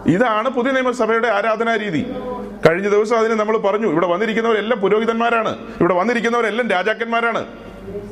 ഇതാണ് 0.06 0.50
പുതിയ 0.50 0.72
നിയമസഭയുടെ 0.72 1.28
ആരാധനാ 1.28 1.76
രീതി. 1.76 2.06
കഴിഞ്ഞ 2.68 2.90
ദിവസം 2.90 3.18
അതിന് 3.18 3.34
നമ്മൾ 3.34 3.58
പറഞ്ഞു 3.58 3.88
ഇവിടെ 3.88 4.08
വന്നിരിക്കുന്നവരെല്ലാം 4.08 4.82
പുരോഹിതന്മാരാണ്. 4.82 5.58
ഇവിടെ 5.80 5.94
വന്നിരിക്കുന്നവരെല്ലാം 5.94 6.70
രാജാക്കന്മാരാണ്. 6.70 7.46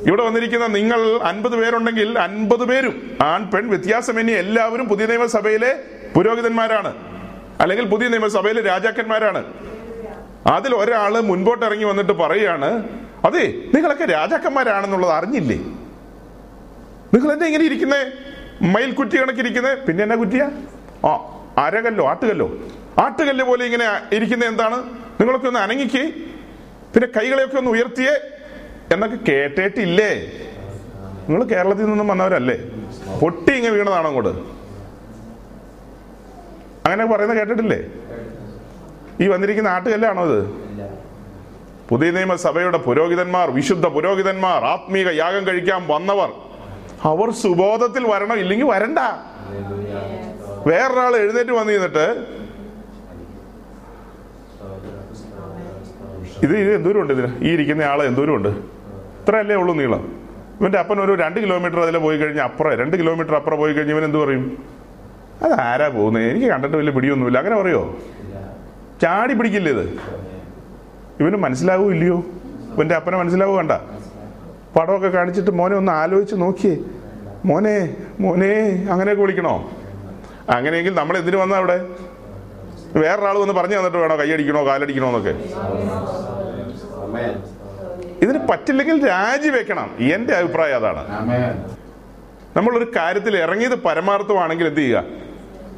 ഇവിടെ 0.06 0.22
വന്നിരിക്കുന്ന 0.22 0.66
നിങ്ങൾ 0.66 1.20
അൻപത് 1.22 1.56
പേരുണ്ടെങ്കിൽ 1.56 2.18
അൻപത് 2.18 2.64
പേരും 2.64 3.18
ആൺ 3.22 3.50
പെൺ 3.50 3.68
വ്യത്യാസമെന്നി 3.68 4.32
എല്ലാവരും 4.32 4.88
പുതിയ 4.88 5.06
നിയമസഭയിലെ 5.06 5.80
പുരോഹിതന്മാരാണ്. 6.14 6.94
അല്ലെങ്കിൽ 7.60 7.86
പുതിയ 7.86 8.08
നിയമസഭയിലെ 8.08 8.62
രാജാക്കന്മാരാണ്. 8.62 9.44
അതിൽ 10.46 10.74
ഒരാൾ 10.74 11.20
മുൻപോട്ട് 11.20 11.66
ഇറങ്ങി 11.66 11.84
വന്നിട്ട് 11.84 12.12
പറയാണ് 12.12 12.88
അതെ 13.24 13.54
നിങ്ങളൊക്കെ 13.74 14.04
രാജാക്കന്മാരാണെന്നുള്ളത് 14.04 15.10
അറിഞ്ഞില്ലേ? 15.10 15.56
നിങ്ങൾ 17.14 17.32
എന്നെ 17.32 17.46
ഇങ്ങനെ 17.46 17.64
ഇരിക്കുന്നേ? 17.64 18.10
മയിൽക്കുറ്റി 18.62 19.16
കണക്കിരിക്കുന്നേ? 19.16 19.74
പിന്നെ 19.74 20.02
എന്നാ 20.02 20.16
കുറ്റിയ? 20.16 20.48
ആ 21.06 21.10
അരകല്ലോ 21.58 22.08
ആട്ടുകല്ലോ. 22.08 22.58
ആട്ടുകല്ല് 22.98 23.44
പോലെ 23.44 23.64
ഇങ്ങനെ 23.64 24.14
ഇരിക്കുന്ന 24.14 24.44
എന്താണ്? 24.44 24.76
നിങ്ങളൊക്കെ 25.20 25.46
ഒന്ന് 25.46 25.60
അനങ്ങിക്കേ. 25.60 26.02
പിന്നെ 26.94 27.20
കൈകളെയൊക്കെ 27.20 27.56
ഒന്ന് 27.56 27.70
ഉയർത്തിയേ. 27.70 28.37
എന്നൊക്കെ 28.94 29.18
കേട്ടിട്ടില്ലേ? 29.28 30.12
നിങ്ങൾ 31.26 31.42
കേരളത്തിൽ 31.52 31.86
നിന്നും 31.90 32.08
വന്നവരല്ലേ? 32.12 32.56
പൊട്ടി 33.20 33.52
ഇങ്ങനെ 33.58 33.72
വീണതാണോ 33.76 34.08
അങ്ങോട്ട് 34.10 34.32
അങ്ങനെ 36.86 37.04
പറയുന്നത് 37.12 37.38
കേട്ടിട്ടില്ലേ? 37.38 37.80
ഈ 39.22 39.26
വന്നിരിക്കുന്ന 39.32 39.68
നാട്ടുകല്ലാണോ 39.74 40.22
ഇത്? 40.30 40.40
പുതിയ 41.90 42.08
നിയമസഭയുടെ 42.16 42.78
പുരോഹിതന്മാർ 42.86 43.46
വിശുദ്ധ 43.58 43.86
പുരോഹിതന്മാർ 43.96 44.60
ആത്മീക 44.72 45.08
യാഗം 45.22 45.42
കഴിക്കാൻ 45.48 45.80
വന്നവർ 45.92 46.30
അവർ 47.10 47.28
സുബോധത്തിൽ 47.42 48.04
വരണം 48.12 48.38
ഇല്ലെങ്കിൽ 48.44 48.66
വരണ്ട. 48.72 48.98
വേറൊരാൾ 50.68 51.12
എഴുന്നേറ്റ് 51.22 51.54
വന്നു 51.58 51.72
നിന്നിട്ട് 51.76 52.06
ഇത് 56.44 56.54
ഇത് 56.62 56.70
എന്തോരം 56.78 57.00
ഉണ്ട് 57.02 57.12
ഇതിന്? 57.14 57.30
ഈ 57.46 57.48
ഇരിക്കുന്ന 57.54 57.82
ആൾ 57.92 58.00
എന്തോരം 58.10 58.34
ഉണ്ട് 58.38 58.50
ഇത്രയല്ലേ 59.28 59.56
ഉള്ളൂ 59.60 59.72
നീളം. 59.78 60.02
ഇവന്റെ 60.58 60.78
അപ്പൻ 60.82 60.98
ഒരു 61.04 61.14
രണ്ട് 61.22 61.38
കിലോമീറ്റർ 61.44 61.78
അതിലെ 61.82 61.98
പോയി 62.04 62.16
കഴിഞ്ഞാൽ 62.20 62.44
അപ്പുറം 62.50 62.70
രണ്ട് 62.80 62.94
കിലോമീറ്റർ 63.00 63.34
അപ്പുറം 63.38 63.58
പോയി 63.62 63.72
കഴിഞ്ഞാൽ 63.76 63.94
ഇവൻ 63.96 64.04
എന്ത് 64.06 64.18
പറയും? 64.22 64.44
അത് 65.44 65.54
ആരാ 65.64 65.88
പോകുന്നത് 65.96 66.24
എനിക്ക് 66.30 66.46
കണ്ടിട്ട് 66.52 66.76
വലിയ 66.80 66.92
പിടിയൊന്നുമില്ല. 66.96 67.38
അങ്ങനെ 67.42 67.56
പറയോ? 67.60 67.82
ചാടി 69.02 69.34
പിടിക്കില്ലേ 69.38 69.72
ഇത്? 69.76 69.84
ഇവന് 71.20 71.40
മനസ്സിലാവൂ 71.44 71.84
ഇല്ലയോ? 71.94 72.16
ഇവന്റെ 72.74 72.96
അപ്പനെ 73.00 73.18
മനസ്സിലാവൂ 73.22 73.52
വേണ്ട 73.58 73.74
പടമൊക്കെ 74.76 75.10
കാണിച്ചിട്ട് 75.18 75.52
മോനെ 75.60 75.76
ഒന്ന് 75.80 75.92
ആലോചിച്ച് 76.00 76.38
നോക്കിയേ. 76.44 76.74
മോനെ 77.50 77.76
മോനെ 78.24 78.50
അങ്ങനെയൊക്കെ 78.94 79.22
വിളിക്കണോ? 79.26 79.54
അങ്ങനെയെങ്കിൽ 80.56 80.94
നമ്മൾ 81.00 81.16
എന്തിനു 81.20 81.40
വന്ന 81.42 81.60
അവിടെ? 81.62 81.78
വേറൊരാൾ 83.02 83.36
വന്ന് 83.44 83.56
പറഞ്ഞു 83.60 83.78
തന്നിട്ട് 83.80 83.98
വേണോ 84.04 84.16
കൈയടിക്കണോ 84.22 84.62
കാലടിക്കണോ 84.70 85.08
എന്നൊക്കെ? 85.12 85.34
ഇതിന് 88.22 88.38
പറ്റില്ലെങ്കിൽ 88.38 89.08
രാജിവെക്കണം. 89.08 89.96
എന്റെ 89.98 90.34
അഭിപ്രായം 90.34 90.76
അതാണ്. 90.76 91.02
നമ്മളൊരു 92.56 92.92
കാര്യത്തിൽ 92.96 93.36
ഇറങ്ങിയത് 93.36 93.74
പരമാർത്ഥമാണെങ്കിൽ 93.74 94.66
എന്ത് 94.66 94.80
ചെയ്യുക? 94.80 95.04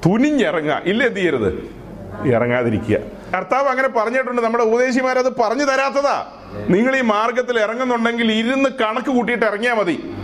തുനിഞ്ഞിറങ്ങുക. 0.07 0.83
ഇല്ല 0.85 1.05
എന്ത് 1.05 1.19
ചെയ്യരുത്? 1.19 1.81
ഇറങ്ങാതിരിക്കുക. 2.27 2.97
കർത്താവ് 3.37 3.69
അങ്ങനെ 3.69 3.89
പറഞ്ഞിട്ടുണ്ട്. 3.89 4.43
നമ്മുടെ 4.43 4.65
ഉപദേശിമാരത് 4.65 5.41
പറഞ്ഞു 5.41 5.65
തരാത്തതാ. 5.65 6.27
നിങ്ങൾ 6.69 6.97
ഈ 6.97 7.01
മാർഗത്തിൽ 7.01 7.61
ഇറങ്ങുന്നുണ്ടെങ്കിൽ 7.61 8.33
ഇരുന്ന് 8.33 8.71
കണക്ക് 8.81 9.07
കൂട്ടിയിട്ട് 9.07 9.47
ഇറങ്ങിയാൽ 9.47 9.75
മതി. 9.75 10.15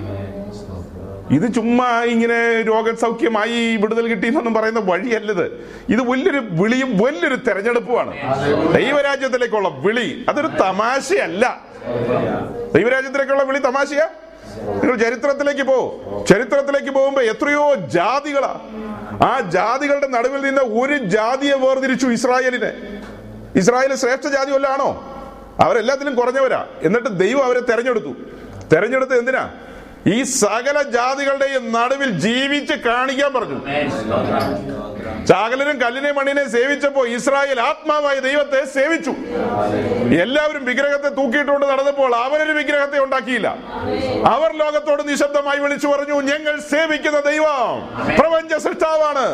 ഇത് 1.30 1.54
ചുമ്മാ 1.54 2.02
ഇങ്ങനെ 2.02 2.62
രോഗസൗഖ്യമായി 2.62 3.76
വിടുതൽ 3.76 4.08
കിട്ടി 4.08 4.26
എന്നൊന്നും 4.26 4.54
പറയുന്ന 4.54 4.80
വഴിയല്ലത്. 4.80 5.44
ഇത് 5.88 6.08
വലിയൊരു 6.08 6.42
വിളിയും 6.50 6.98
വലിയൊരു 6.98 7.34
തെരഞ്ഞെടുപ്പുമാണ്. 7.34 8.14
ദൈവരാജ്യത്തിലേക്കുള്ള 8.74 9.68
വിളി. 9.68 10.24
അതൊരു 10.28 10.46
തമാശയല്ല. 10.46 11.60
ദൈവരാജ്യത്തിലേക്കുള്ള 12.74 13.42
വിളി 13.42 13.58
തമാശയാ. 13.58 14.08
നിങ്ങൾ 14.60 14.96
ചരിത്രത്തിലേക്ക് 14.96 15.62
പോ. 15.62 16.00
ചരിത്രത്തിലേക്ക് 16.28 16.90
പോകുമ്പോ 16.90 17.22
എത്രയോ 17.22 17.74
ജാതികളാ. 17.74 18.54
ആ 19.22 19.40
ജാതികളുടെ 19.40 20.06
നടുവിൽ 20.06 20.40
നിന്ന് 20.40 20.62
ഒരു 20.62 20.98
ജാതിയെ 20.98 21.54
വേർതിരിച്ചു 21.54 22.06
ഇസ്രായേലിനെ. 22.06 23.02
ഇസ്രായേൽ 23.56 23.94
ശ്രേഷ്ഠ 23.94 24.28
ജാതി 24.28 24.52
വല്ലതാണോ 24.52 25.12
അവരെല്ലാത്തിലും 25.60 26.14
കുറഞ്ഞവരാ. 26.14 26.66
എന്നിട്ട് 26.82 27.18
ദൈവം 27.18 27.44
അവരെ 27.44 27.60
തെരഞ്ഞെടുത്തു. 27.60 28.14
തെരഞ്ഞെടുത്ത് 28.72 29.18
എന്തിനാ? 29.18 29.54
ഈ 30.06 30.22
സകല 30.22 30.82
ജാതികളുടെയും 30.82 31.72
നടുവിൽ 31.72 32.10
ജീവിച്ച് 32.10 32.72
കാണിക്കാൻ 32.72 33.32
പറഞ്ഞു. 33.32 33.58
ചാകലരും 35.26 35.80
കല്ലിനെ 35.80 36.12
മണ്ണിനെ 36.12 36.48
സേവിച്ചപ്പോ 36.48 37.06
ഇസ്രായേൽ 37.06 37.60
ആത്മാവായ 37.60 38.18
ദൈവത്തെ 38.18 38.64
സേവിച്ചു. 38.64 39.10
എല്ലാവരും 40.22 40.64
വിഗ്രഹത്തെ 40.64 41.08
തൂക്കിയിട്ടുകൊണ്ട് 41.08 41.66
നടന്നപ്പോൾ 41.66 42.14
അവരൊരു 42.14 42.52
വിഗ്രഹത്തെ 42.52 42.98
ഉണ്ടാക്കിയില്ല. 42.98 43.48
അവർ 44.26 44.56
ലോകത്തോട് 44.56 45.08
നിശബ്ദമായി 45.08 45.58
വിളിച്ചു 45.58 45.86
പറഞ്ഞു 45.86 46.20
ഞങ്ങൾ 46.20 46.60
സേവിക്കുന്ന 46.60 47.20
ദൈവം 47.20 47.80
പ്രപഞ്ച 48.18 48.54
സൃഷ്ടാവാണ്. 48.54 49.26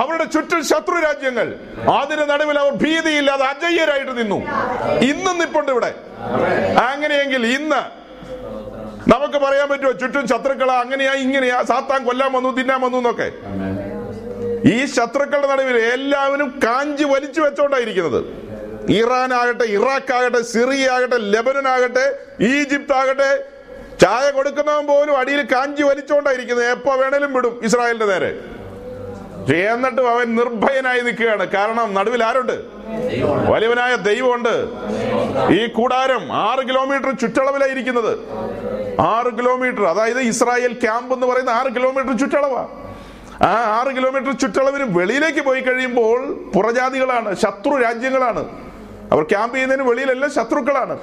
അവരുടെ 0.00 0.24
ചുറ്റും 0.24 0.64
ശത്രു 0.64 0.96
രാജ്യങ്ങൾ. 1.04 1.54
അതിന് 2.00 2.30
നടുവിൽ 2.30 2.58
അവർ 2.58 2.72
ഭീതിയില്ലാതെ 2.72 3.44
അജയ്യരായിട്ട് 3.44 4.18
നിന്നു. 4.18 4.38
ഇന്നും 5.00 5.38
നിപ്പുണ്ട് 5.38 5.72
ഇവിടെ. 5.72 5.94
അങ്ങനെയെങ്കിൽ 6.92 7.46
ഇന്ന് 7.46 8.03
നമുക്ക് 9.08 9.38
പറയാൻ 9.38 9.68
പറ്റുമോ? 9.68 9.92
ചുറ്റും 9.92 10.28
ശത്രുക്കളാ 10.28 10.80
അങ്ങനെയാ 10.80 11.12
ഇങ്ങനെയാ 11.12 11.62
സാത്താൻ 11.62 12.04
കൊല്ലാൻ 12.04 12.32
വന്നു 12.32 12.56
തിന്നാൻ 12.56 12.80
വന്നു 12.80 12.98
എന്നൊക്കെ. 12.98 13.28
ഈ 14.68 14.86
ശത്രുക്കളുടെ 14.86 15.46
നടുവിൽ 15.46 15.76
എല്ലാവരും 15.76 16.60
കാഞ്ചി 16.64 17.04
വലിച്ചു 17.04 17.40
വെച്ചോണ്ടായിരിക്കുന്നത്. 17.40 18.24
ഇറാൻ 18.90 19.34
ആകട്ടെ 19.34 19.64
ഇറാഖ് 19.64 20.12
ആകട്ടെ 20.12 20.42
സിറിയ 20.42 20.90
ആകട്ടെ 20.90 21.16
ലെബനൻ 21.18 21.68
ആകട്ടെ 21.68 22.18
ഈജിപ്ത് 22.40 22.92
ആകട്ടെ 22.92 23.44
ചായ 24.00 24.30
കൊടുക്കുന്നവൻ 24.30 24.86
പോലും 24.86 25.18
അടിയിൽ 25.18 25.42
കാഞ്ചി 25.42 25.82
വലിച്ചോണ്ടായിരിക്കുന്നത്. 25.82 26.70
എപ്പോ 26.70 26.94
വേണേലും 26.94 27.32
വിടും 27.32 27.60
ഇസ്രായേലിന്റെ 27.64 28.06
നേരെ. 28.06 28.38
എന്നിട്ടും 29.72 30.10
അവൻ 30.10 30.36
നിർഭയനായി 30.36 31.00
നിൽക്കുകയാണ്. 31.00 31.46
കാരണം 31.48 31.94
നടുവിൽ 31.94 32.24
ആരുണ്ട്? 32.24 32.56
വലിയവനായ 33.50 33.94
ദൈവമുണ്ട്. 33.94 34.54
ഈ 35.52 35.66
കൂടാരം 35.66 36.32
ആറ് 36.32 36.68
കിലോമീറ്റർ 36.68 37.10
ചുറ്റളവിലായിരിക്കുന്നത്. 37.10 38.18
ആറ് 39.00 39.38
കിലോമീറ്റർ. 39.38 39.84
അതായത് 39.84 40.20
ഇസ്രായേൽ 40.20 40.72
ക്യാമ്പ് 40.72 41.14
എന്ന് 41.14 41.26
പറയുന്ന 41.26 41.50
ആറ് 41.50 41.74
കിലോമീറ്റർ 41.74 42.18
ചുറ്റളവാ. 42.18 42.68
ആ 43.42 43.80
ആറ് 43.80 43.96
കിലോമീറ്റർ 43.96 44.32
ചുറ്റളവിന് 44.32 44.98
വെളിയിലേക്ക് 44.98 45.40
പോയി 45.40 45.60
കഴിയുമ്പോൾ 45.60 46.50
പുറജാതികളാണ് 46.54 47.34
ശത്രു 47.34 47.76
രാജ്യങ്ങളാണ്. 47.76 48.44
അവർ 49.12 49.22
ക്യാമ്പ് 49.22 49.56
ചെയ്യുന്നതിന് 49.56 49.88
വെളിയിലല്ല 49.88 50.28
ശത്രുക്കളാണ്. 50.28 50.98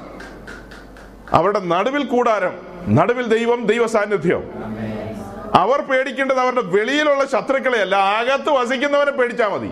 അവരുടെ 1.31 1.59
നടുവിൽ 1.59 2.03
കൂടാരം 2.05 2.53
നടുവിൽ 2.87 3.27
ദൈവം 3.27 3.65
ദൈവ 3.65 3.87
സാന്നിധ്യം 3.87 4.43
അവർ 5.55 5.81
പേടിക്കേണ്ടത് 5.81 6.39
അവരുടെ 6.39 6.61
വെളിയിലുള്ള 6.61 7.25
ശത്രുക്കളെയല്ല. 7.25 7.95
അകത്ത് 7.95 8.49
വസിക്കുന്നവനെ 8.49 9.11
പേടിച്ചാ 9.11 9.47
മതി. 9.47 9.71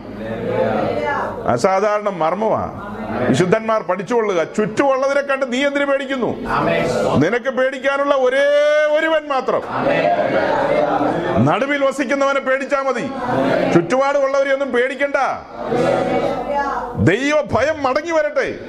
അസാധാരണ 1.47 2.09
മർമ്മമാ. 2.09 2.85
വിശുദ്ധന്മാർ 3.29 3.81
പഠിച്ചുകൊള്ളുക. 3.81 4.43
ചുറ്റുമുള്ളതിനെ 4.43 5.21
കണ്ട് 5.21 5.53
നീ 5.53 5.65
എന്തിനു 5.65 5.85
പേടിക്കുന്നു? 5.85 6.27
നിനക്ക് 7.17 7.49
പേടിക്കാനുള്ള 7.49 8.15
ഒരേ 8.15 8.45
ഒരുവൻ 8.99 9.27
മാത്രം. 9.27 9.61
നടുവിൽ 11.45 11.85
വസിക്കുന്നവനെ 11.85 12.39
പേടിച്ചാ 12.39 12.81
മതി. 12.81 13.11
ചുറ്റുപാടുമുള്ളവരെയൊന്നും 13.73 14.71
പേടിക്കണ്ട. 14.71 15.15
ദൈവ 16.97 17.41
ഭയം 17.41 17.83
മടങ്ങി 17.83 18.11
വരട്ടെ. 18.11 18.59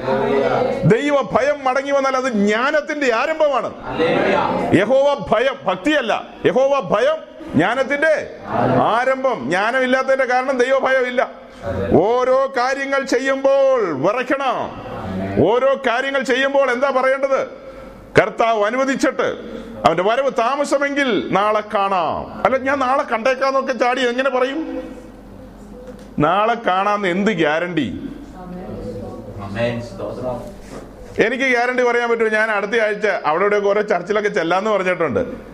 ദൈവ 0.85 1.23
ഭയം 1.23 1.65
മടങ്ങി 1.65 1.91
വന്നാൽ 1.91 2.17
അത് 2.17 2.33
ജ്ഞാനത്തിന്റെ 2.33 3.15
ആരംഭമാണ്. 3.15 3.73
യഹോവ 4.75 5.27
ഭയം 5.33 5.55
ഭക്തിയല്ല. 5.65 6.23
യഹോവ 6.47 6.81
ഭയം 6.81 7.00
ജ്ഞാനത്തിന്റെ 7.55 8.37
ആരംഭം 8.83 9.45
ജ്ഞാനമില്ലാത്തതിന്റെ 9.45 10.25
കാരണം 10.25 10.59
ദൈവഭയം 10.59 11.07
ഇല്ല 11.07 11.31
ഓരോ 11.93 12.53
കാര്യങ്ങൾ 12.57 13.03
ചെയ്യുമ്പോൾ 13.03 13.81
വിറയ്ക്കണം. 13.93 14.57
ഓരോ 15.47 15.81
കാര്യങ്ങൾ 15.87 16.23
ചെയ്യുമ്പോൾ 16.23 16.71
എന്താ 16.71 16.91
പറയേണ്ടത്? 16.91 17.51
കർത്താവ് 18.21 18.65
അനുവദിച്ചിട്ട് 18.65 19.29
അവന്റെ 19.87 20.03
വരവ് 20.03 20.31
താമസമെങ്കിൽ 20.39 21.29
നാളെ 21.33 21.63
കാണാം. 21.75 22.43
അല്ല 22.45 22.57
ഞാൻ 22.57 22.79
നാളെ 22.79 23.03
കണ്ടേക്കാന്നൊക്കെ 23.03 23.73
ചാടി 23.73 24.09
എങ്ങനെ 24.09 24.31
പറയും? 24.31 24.93
നാളെ 26.19 26.55
കാണാന്ന് 26.55 27.09
എന്ത് 27.09 27.31
ഗ്യാരണ്ടി? 27.31 28.11
എനിക്ക് 31.25 31.45
ഗ്യാരണ്ടി 31.45 31.83
പറയാൻ 31.83 32.11
പറ്റുമോ? 32.11 32.29
ഞാൻ 32.29 32.51
അടുത്ത 32.51 32.81
ആഴ്ച 32.81 33.07
അവിടെ 33.07 33.57
ഓരോ 33.57 33.81
ചർച്ചിലൊക്കെ 33.81 34.29
ചെല്ലാന്ന് 34.29 34.71
പറഞ്ഞിട്ടുണ്ട്. 34.71 35.50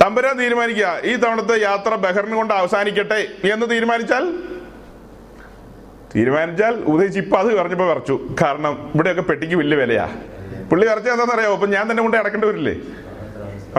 തമ്പുരാൻ 0.00 0.34
തീരുമാനിക്കുക. 0.42 0.88
ഈ 1.10 1.12
തവണത്തെ 1.22 1.56
യാത്ര 1.68 1.94
ബഹറിന് 2.04 2.36
കൊണ്ട് 2.40 2.54
അവസാനിക്കട്ടെ. 2.60 3.20
എന്ന് 3.54 3.66
തീരുമാനിച്ചാൽ? 3.72 4.24
തീരുമാനിച്ചാൽ 6.14 6.74
ഉദയിച്ച് 6.92 7.18
ഇപ്പൊ 7.24 7.36
അത് 7.40 7.48
പറഞ്ഞപ്പോ 7.58 7.86
വിറച്ചു 7.90 8.14
കാരണം 8.42 8.72
ഇവിടെയൊക്കെ 8.94 9.24
പെട്ടിക്ക് 9.30 9.56
വലിയ 9.60 9.76
വിലയാ. 9.82 10.06
പുള്ളി 10.70 10.84
വിറച്ച 10.90 11.08
എന്താണെന്നറിയാമോ 11.14 11.54
അപ്പൊ 11.58 11.68
ഞാൻ 11.76 11.84
തന്നെ 11.90 12.02
കൊണ്ട് 12.04 12.16
അടക്കേണ്ടി 12.20 12.48
വരില്ലേ? 12.50 12.74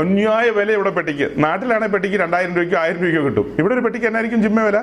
അന്യായ 0.02 0.50
വില 0.58 0.70
ഇവിടെ 0.78 0.92
പെട്ടിക്ക്. 0.98 1.28
നാട്ടിലാണെങ്കിൽ 1.46 1.94
പെട്ടിക്ക് 1.96 2.18
രണ്ടായിരം 2.24 2.54
രൂപയ്ക്കോ 2.58 2.78
ആയിരം 2.84 3.00
രൂപയ്ക്കോ 3.04 3.24
കിട്ടും. 3.28 3.48
ഇവിടെ 3.60 3.74
ഒരു 3.78 3.84
പെട്ടിക്ക് 3.86 4.08
എന്നായിരിക്കും 4.12 4.42
ജിമ്മ 4.46 4.62
വില? 4.68 4.80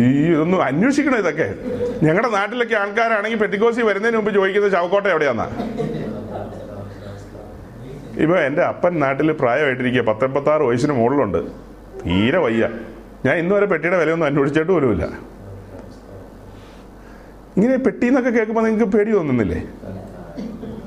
ഈ 0.00 0.04
ഇതൊന്നും 0.32 0.60
അന്വേഷിക്കണം 0.68 1.18
ഇതൊക്കെ? 1.22 1.48
ഞങ്ങളുടെ 2.06 2.30
നാട്ടിലൊക്കെ 2.38 2.76
ആൾക്കാരാണെങ്കിൽ 2.82 3.40
പെട്ടിക്കോസി 3.42 3.82
വരുന്നതിന് 3.90 4.16
മുമ്പ് 4.20 4.32
ചോദിക്കുന്നത് 4.38 4.72
ചവക്കോട്ട 4.76 5.06
എവിടെയാന്നാ? 5.14 5.46
ഇപ്പൊ 8.22 8.36
എന്റെ 8.36 8.62
അപ്പൻ 8.62 9.00
നാട്ടിൽ 9.00 9.32
പ്രായമായിട്ടിരിക്കുക 9.32 10.02
പത്തൊമ്പത്താറ് 10.02 10.62
വയസ്സിന് 10.62 10.92
മുകളിലുണ്ട്. 10.92 11.40
തീരെ 12.02 12.38
വയ്യ. 12.38 12.64
ഞാൻ 13.26 13.36
ഇന്ന് 13.36 13.54
വരെ 13.54 13.66
പെട്ടിയുടെ 13.66 13.98
വിലയൊന്നും 13.98 14.26
അന്വേഷിച്ചിട്ട് 14.26 14.72
പോലുമില്ല. 14.72 15.04
ഇങ്ങനെ 17.56 17.76
പെട്ടി 17.76 18.06
എന്നൊക്കെ 18.06 18.30
കേൾക്കുമ്പോൾ 18.30 18.64
നിങ്ങൾക്ക് 18.64 18.96
പേടി 18.96 19.10
തോന്നുന്നില്ലേ? 19.10 19.60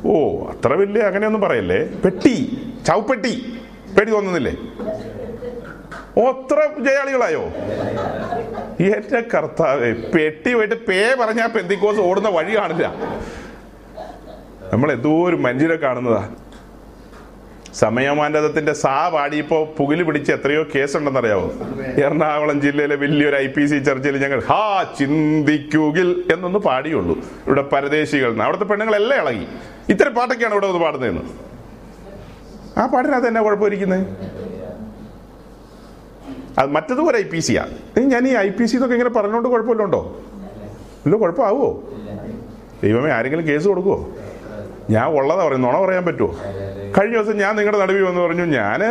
ഓ 0.06 0.14
അത്ര 0.48 0.74
വലിയ 0.74 1.02
അങ്ങനെയൊന്നും 1.02 1.42
പറയല്ലേ? 1.42 1.80
പെട്ടി 2.06 2.36
ചൗപ്പെട്ടി 2.88 3.34
പേടി 3.98 4.12
തോന്നുന്നില്ലേ? 4.12 4.56
ഓ 6.18 6.24
അത്ര 6.32 6.60
ജയാളികളായോ? 6.88 7.44
എന്റെ 8.96 9.22
കർത്താവ് 9.34 9.96
പെട്ടി 10.16 10.54
പോയിട്ട് 10.54 10.76
പേ 10.88 11.16
പറഞ്ഞാൽ 11.20 11.48
പെന്തിക്കോസ് 11.48 12.00
ഓടുന്ന 12.00 12.30
വഴി 12.30 12.58
കാണില്ല. 12.58 12.88
നമ്മൾ 14.74 14.92
എന്തോ 14.92 15.12
ഒരു 15.30 15.36
മനുഷ്യരെ 15.36 15.76
കാണുന്നതാ. 15.76 16.24
സമയമാനദത്തിന്റെ 17.82 18.74
സാ 18.84 18.94
പാടിയപ്പോ 19.14 19.58
പുകിൽ 19.78 20.00
പിടിച്ച് 20.08 20.32
എത്രയോ 20.36 20.62
കേസുണ്ടെന്നറിയാവോ? 20.74 21.48
എറണാകുളം 22.04 22.58
ജില്ലയിലെ 22.66 22.96
വലിയൊരു 23.04 23.38
ഐ 23.46 23.48
പി 23.56 23.64
സി 23.72 23.78
ചർച്ചിൽ 23.88 24.16
ഞങ്ങൾ 24.24 24.40
ഹാ 24.50 24.62
ചിന്തിക്കുകിൽ 25.00 26.10
എന്നൊന്ന് 26.34 26.60
പാടിയുള്ളൂ. 26.68 27.16
ഇവിടെ 27.48 27.64
പരദേശികൾ. 27.74 28.30
അവിടുത്തെ 28.46 28.68
പെണ്ണുങ്ങളെല്ലാം 28.72 29.20
ഇളകി. 29.24 29.46
ഇത്തരം 29.94 30.14
പാട്ടൊക്കെയാണ് 30.18 30.54
ഇവിടെ 30.58 30.68
ഒന്ന് 30.72 30.82
പാടുന്നതെന്ന്. 30.86 31.24
ആ 32.80 32.86
പാട്ടിനകത്ത് 32.94 33.28
എന്നാ 33.32 33.42
കുഴപ്പമിരിക്കുന്നത് 33.48 34.04
അത് 36.60 36.70
മറ്റതും 36.78 37.06
ഒരു 37.10 37.18
ഐ 37.24 37.26
പി 37.34 37.40
സി 37.48 37.54
ആണ് 37.64 37.76
ഞാൻ 38.14 38.24
ഈ 38.28 38.34
ഐ 38.46 38.50
പി 38.60 38.66
സി 38.70 38.76
എന്നൊക്കെ 38.78 38.96
ഇങ്ങനെ 38.98 39.14
പറഞ്ഞുകൊണ്ട് 39.18 39.50
കുഴപ്പമില്ലുണ്ടോ 39.54 40.02
ഇല്ല 41.06 41.16
കുഴപ്പമാവോ 41.24 41.68
ദൈവമേ 42.82 43.12
ആരെങ്കിലും 43.18 43.46
കേസ് 43.48 43.68
കൊടുക്കുവോ? 43.68 43.98
ഞാൻ 44.96 45.06
ഉള്ളതാ 45.20 45.42
പറയും 45.48 45.64
നുണ 45.68 45.78
പറയാൻ 45.86 46.04
പറ്റുമോ 46.10 46.32
കഴിഞ്ഞ 46.96 47.16
ദിവസം 47.18 47.38
ഞാൻ 47.44 47.54
നിങ്ങളുടെ 47.60 47.80
നടുവിൽ 47.82 48.04
വന്ന് 48.10 48.22
പറഞ്ഞു 48.26 48.46
ഞാൻ 48.60 48.82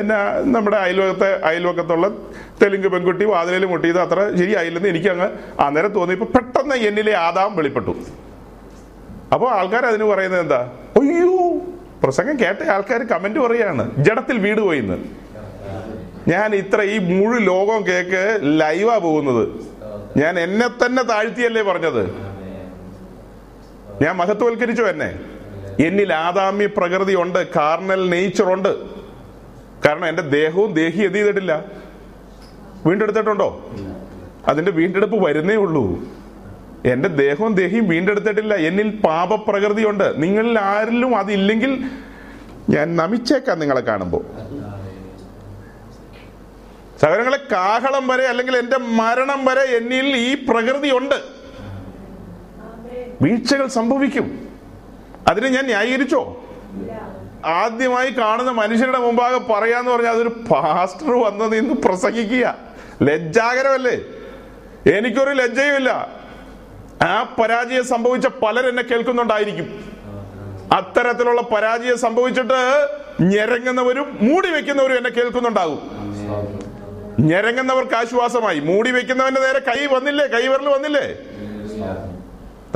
എന്നാ 0.00 0.18
നമ്മുടെ 0.54 0.76
അയൽവക്കത്തെ 0.84 1.28
അയൽവക്കത്തുള്ള 1.48 2.06
തെലുങ്ക് 2.60 2.88
പെൺകുട്ടി 2.94 3.24
വാതിലിൽ 3.32 3.64
മുട്ടിയത് 3.72 4.00
അത്ര 4.04 4.20
ശരിയായില്ലെന്ന് 4.40 4.88
എനിക്ക് 4.92 5.10
അങ്ങ് 5.12 5.28
അന്നേരം 5.64 5.92
തോന്നി 5.98 6.14
ഇപ്പൊ 6.18 6.28
പെട്ടെന്ന് 6.36 6.76
എന്നിലെ 6.88 7.14
ആദാം 7.26 7.50
വെളിപ്പെട്ടു. 7.58 7.94
അപ്പോൾ 9.34 9.48
ആൾക്കാർ 9.58 9.84
അതിന് 9.90 10.06
പറയുന്നത് 10.12 10.42
എന്താ? 10.44 10.60
അയ്യോ 11.00 11.36
പ്രസംഗം 12.02 12.36
കേട്ട 12.42 12.60
ആൾക്കാർ 12.74 13.02
കമന്റ് 13.12 13.40
പറയാണ് 13.46 13.84
ജഡത്തിൽ 14.06 14.36
വീട് 14.46 14.60
പോയിന്ന്. 14.66 14.96
ഞാൻ 16.32 16.48
ഇത്ര 16.62 16.80
ഈ 16.94 16.98
മുഴു 17.10 17.38
ലോകം 17.52 17.80
കേക്ക് 17.90 18.22
ലൈവാ 18.60 18.98
പോകുന്നത്. 19.06 19.44
ഞാൻ 20.20 20.34
എന്നെ 20.46 20.68
തന്നെ 20.82 21.02
താഴ്ത്തിയല്ലേ 21.12 21.62
പറഞ്ഞത്. 21.70 22.02
ഞാൻ 24.02 24.16
മഹത്വവൽക്കരിച്ചു 24.16 24.82
എന്നെ. 24.82 25.18
എന്നിൽ 25.86 26.12
ആദാമ്യ 26.12 26.66
പ്രകൃതി 26.66 27.14
ഉണ്ട് 27.14 27.54
കാർണൽ 27.54 28.10
നേച്ചർ 28.10 28.52
ഉണ്ട്. 28.52 28.86
കാരണം 29.86 30.06
എന്റെ 30.06 30.22
ദേഹവും 30.22 30.72
ദേഹി 30.72 31.02
എന്ത് 31.02 31.18
ചെയ്തിട്ടില്ല? 31.18 31.64
വീണ്ടെടുത്തിട്ടുണ്ടോ? 32.86 33.70
അതിന്റെ 34.48 34.72
വീണ്ടെടുപ്പ് 34.72 35.26
വരുന്നേ 35.26 35.54
ഉള്ളൂ. 35.54 35.84
എന്റെ 36.84 37.08
ദേഹവും 37.08 37.54
ദേഹിയും 37.54 37.88
വീണ്ടെടുത്തിട്ടില്ല. 37.88 38.54
എന്നിൽ 38.54 39.00
പാപപ്രകൃതി 39.00 39.84
ഉണ്ട്. 39.84 40.22
നിങ്ങളിൽ 40.22 40.58
ആരിലും 40.58 41.16
അതില്ലെങ്കിൽ 41.16 41.84
ഞാൻ 42.70 42.96
നമിച്ചേക്കാം 42.96 43.58
നിങ്ങളെ 43.58 43.80
കാണുമ്പോൾ. 43.80 44.24
സഹോദരങ്ങളെ 47.00 47.38
കാഹളം 47.52 48.08
വരെ 48.08 48.26
അല്ലെങ്കിൽ 48.26 48.56
എന്റെ 48.56 48.76
മരണം 48.76 49.44
വരെ 49.44 49.62
എന്നിൽ 49.76 50.16
ഈ 50.16 50.46
പ്രകൃതി 50.46 50.90
ഉണ്ട്. 50.90 51.35
വീഴ്ചകൾ 53.22 53.66
സംഭവിക്കും. 53.66 54.48
അതിനെ 55.28 55.48
ഞാൻ 55.48 55.64
ന്യായീകരിച്ചോ? 55.64 56.44
ആദ്യമായി 57.44 58.10
കാണുന്ന 58.10 58.50
മനുഷ്യരുടെ 58.50 58.98
മുമ്പാകെ 58.98 59.38
പറയാന്ന് 59.38 59.90
പറഞ്ഞാൽ 59.90 60.10
അതൊരു 60.10 60.28
പാസ്റ്റർ 60.28 61.22
വന്നത് 61.22 61.56
ഇന്ന് 61.56 61.74
പ്രസംഗിക്കുക. 61.74 62.58
ലജ്ജാകരമല്ലേ? 63.02 63.98
എനിക്കൊരു 64.92 65.30
ലജ്ജയുമില്ല 65.30 66.08
ആ 67.02 67.34
പരാജയം 67.42 67.84
സംഭവിച്ച 67.84 68.26
പലരെന്നെ 68.26 68.82
കേൾക്കുന്നുണ്ടായിരിക്കും. 68.82 69.92
അത്തരത്തിലുള്ള 70.72 71.42
പരാജയം 71.42 71.98
സംഭവിച്ചിട്ട് 71.98 72.88
ഞെരങ്ങുന്നവരും 73.20 74.18
മൂടി 74.22 74.48
വെക്കുന്നവരും 74.48 74.96
എന്നെ 74.96 75.10
കേൾക്കുന്നുണ്ടാകും. 75.10 75.78
ഞെരങ്ങുന്നവർക്ക് 77.20 77.94
ആശ്വാസമായി. 77.94 78.60
മൂടി 78.60 78.90
വെക്കുന്നവന്റെ 78.90 79.40
നേരെ 79.40 79.58
കൈ 79.58 79.86
വന്നില്ലേ? 79.86 80.26
കൈവിരൽ 80.26 80.68
വന്നില്ലേ? 80.68 81.16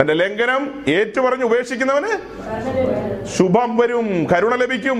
തന്റെ 0.01 0.14
ലംഘനം 0.14 0.84
ഏറ്റുപറഞ്ഞ് 0.88 1.44
ഉപേക്ഷിക്കുന്നവന് 1.44 2.11
ശുഭം 3.36 3.76
വരും 3.76 4.26
കരുണ 4.32 4.55
ലഭിക്കും. 4.55 4.98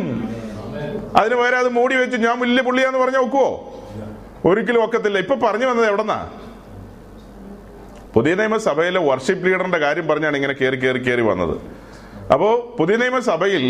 അതിന് 1.17 1.35
പകരം 1.35 1.59
അത് 1.59 1.69
മൂടി 1.69 1.95
വെച്ച് 1.97 2.17
ഞാൻ 2.17 2.41
വലിയ 2.41 2.63
പുള്ളിയാന്ന് 2.63 2.99
പറഞ്ഞ 2.99 3.17
ഒക്കുവോ? 3.17 3.49
ഒരിക്കലും 4.45 4.85
ഒക്കത്തില്ല. 4.85 5.19
ഇപ്പൊ 5.19 5.35
പറഞ്ഞു 5.35 5.67
വന്നത് 5.67 5.87
എവിടെന്നാ? 5.87 6.31
പുതിയ 8.15 8.35
നിയമസഭയിലെ 8.35 9.01
വർഷിപ്പ് 9.01 9.47
ലീഡറിന്റെ 9.47 9.79
കാര്യം 9.79 10.09
പറഞ്ഞാണ് 10.09 10.37
ഇങ്ങനെ 10.37 10.53
കയറി 10.53 10.77
കയറി 10.77 10.99
കയറി 10.99 11.21
വന്നത്. 11.21 11.61
അപ്പോ 12.33 12.77
പുതിയ 12.79 12.97
നിയമസഭയിൽ 12.97 13.65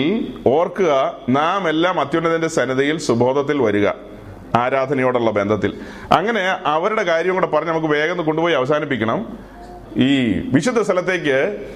ഓർക്കുക 0.47 1.17
നാം 1.29 1.69
എല്ലാം 1.69 2.01
അത്യുന്നതന്റെ 2.01 2.49
സന്നദ്ധയിൽ 2.49 2.99
സുബോധത്തിൽ 2.99 3.63
വരിക 3.63 3.89
ആരാധനയോടുള്ള 4.55 5.31
ബന്ധത്തിൽ. 5.31 5.81
അങ്ങനെ 6.13 6.43
അവരുടെ 6.67 7.03
കാര്യം 7.03 7.35
കൂടെ 7.35 7.47
പറഞ്ഞ് 7.47 7.71
നമുക്ക് 7.71 7.87
വേഗം 7.87 8.25
കൊണ്ടുപോയി 8.25 8.55
അവസാനിപ്പിക്കണം. 8.55 9.39
ഈ 9.97 10.41
വിശുദ്ധ 10.53 10.81
സ്ഥലത്തേക്ക് 10.81 11.67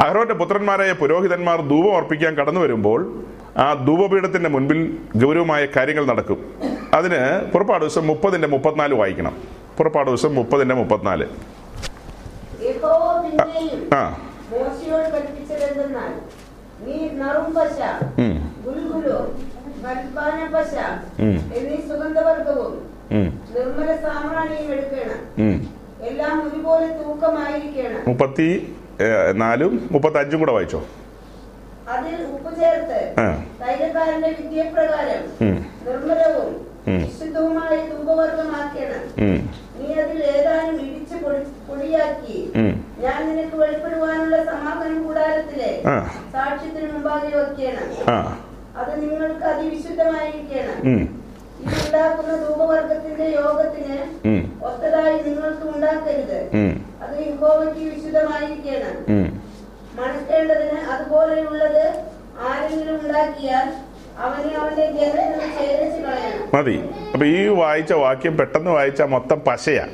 അഹ്റോന്റെ 0.00 0.34
പുത്രന്മാരായ 0.34 0.92
പുരോഹിതന്മാർ 0.92 1.60
ധൂപം 1.60 1.96
അർപ്പിക്കാൻ 1.96 2.34
കടന്നു 2.34 2.60
വരുമ്പോൾ 2.60 3.24
ആ 3.56 3.74
ധൂപപീഠത്തിന്റെ 3.74 4.48
മുൻപിൽ 4.48 4.98
ഗൗരവമായ 5.16 5.66
കാര്യങ്ങൾ 5.76 6.06
നടക്കും. 6.06 6.54
അതിന് 6.94 7.50
പുറപ്പാട് 7.52 7.84
ദിവസം 7.84 8.06
മുപ്പതിന്റെ 8.06 8.48
മുപ്പത്തിനാല് 8.48 8.94
വായിക്കണം. 8.94 9.36
പുറപ്പാട് 9.78 10.08
ദിവസം 10.10 10.34
മുപ്പതിന്റെ 10.34 10.74
മുപ്പത്തിനാല്. 10.74 11.26
ആ. 13.94 14.18
എന്നീ 21.56 21.76
സുഗന്ധവർഗവും 21.76 22.90
നിർമ്മല 23.54 23.96
സാമ്രാണിയും 23.96 24.72
എടുക്കണം. 24.72 25.44
ഉം. 25.44 25.75
എല്ലാം 26.00 26.48
ഒരുപോലെ 26.48 27.02
തൂക്കമായിരിക്കണം. 27.02 28.00
മുപ്പത്തി 28.08 28.76
നാലും 29.34 29.88
മുപ്പത്തി 29.92 30.16
അഞ്ചും 30.16 30.40
കൂടെ 30.40 30.52
വായിച്ചോ. 30.52 30.84
അതിൽ 31.88 32.22
ഉപ്പ് 32.22 32.60
ചേർത്ത് 32.60 33.14
തൈലക്കാരന്റെ 33.60 34.28
വിദ്യപ്രകാരം 34.28 35.46
നിർമ്മലവും. 35.86 36.66
വിശുദ്ധവുമായ 37.04 37.88
ധൂപവർഗമാക്കണം 37.88 39.24
നീ 39.78 39.94
അതിൽ 39.94 40.24
ഏതാനും 40.24 40.80
ഇടിച്ച് 40.80 41.24
പൊടി- 41.24 41.68
പൊടിയാക്കി. 41.68 42.52
ഞാൻ 42.98 43.36
നിനക്ക് 43.36 43.56
വെളിപ്പെടുവാനുള്ള 43.56 44.44
സമാപന 44.44 45.02
കൂടാരത്തിലെ 45.02 45.82
സാക്ഷ്യത്തിന് 46.32 46.92
മുമ്പാകെ 46.92 47.36
വെക്കണം 47.36 48.12
അത് 48.76 49.02
നിങ്ങൾക്ക് 49.02 49.44
അതിവിശുദ്ധമായിരിക്കണം. 49.44 51.25
ഉം, 51.60 51.68
ഇതുണ്ടാക്കുന്ന 51.68 52.36
ധൂപവർഗത്തിന്റെ 52.36 53.24
യോഗത്തിന് 53.24 53.96
ഒത്തതായി 54.62 55.22
നിങ്ങൾക്ക് 55.22 55.64
ഉണ്ടാക്കരുത്. 55.74 56.38
അത് 57.02 57.16
യഹോവയ്ക്ക് 57.28 57.82
വിശുദ്ധമായിരിക്കണം. 57.90 58.96
മണക്കേണ്ടതിന് 59.98 60.80
അതുപോലെയുള്ളത് 60.92 61.84
ആരെങ്കിലും 62.48 62.96
ഉണ്ടാക്കിയാൽ 63.00 63.66
മതി. 66.54 66.76
അപ്പൊ 67.14 67.24
ഈ 67.26 67.48
വായിച്ച 67.48 67.92
വാക്യം 67.92 68.36
പെട്ടെന്ന് 68.36 68.70
വായിച്ച 68.70 69.02
മൊത്തം 69.02 69.40
പശയാ. 69.40 69.86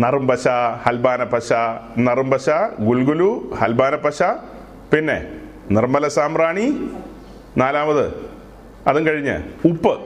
നറുംപശ 0.00 0.44
ഹൽബാന 0.84 1.24
പശ 1.24 1.50
നറുംപശ 1.98 2.48
ഗുൽഗുലു 2.80 3.50
ഹൽബാന 3.60 3.94
പശ 3.94 4.20
പിന്നെ 4.92 5.16
നിർമ്മല 5.70 6.08
സാമ്രാണി. 6.08 6.66
നാലാമത് 7.56 8.04
അതും 8.86 9.06
കഴിഞ്ഞ് 9.06 9.38
ഉപ്പ്. 9.64 9.98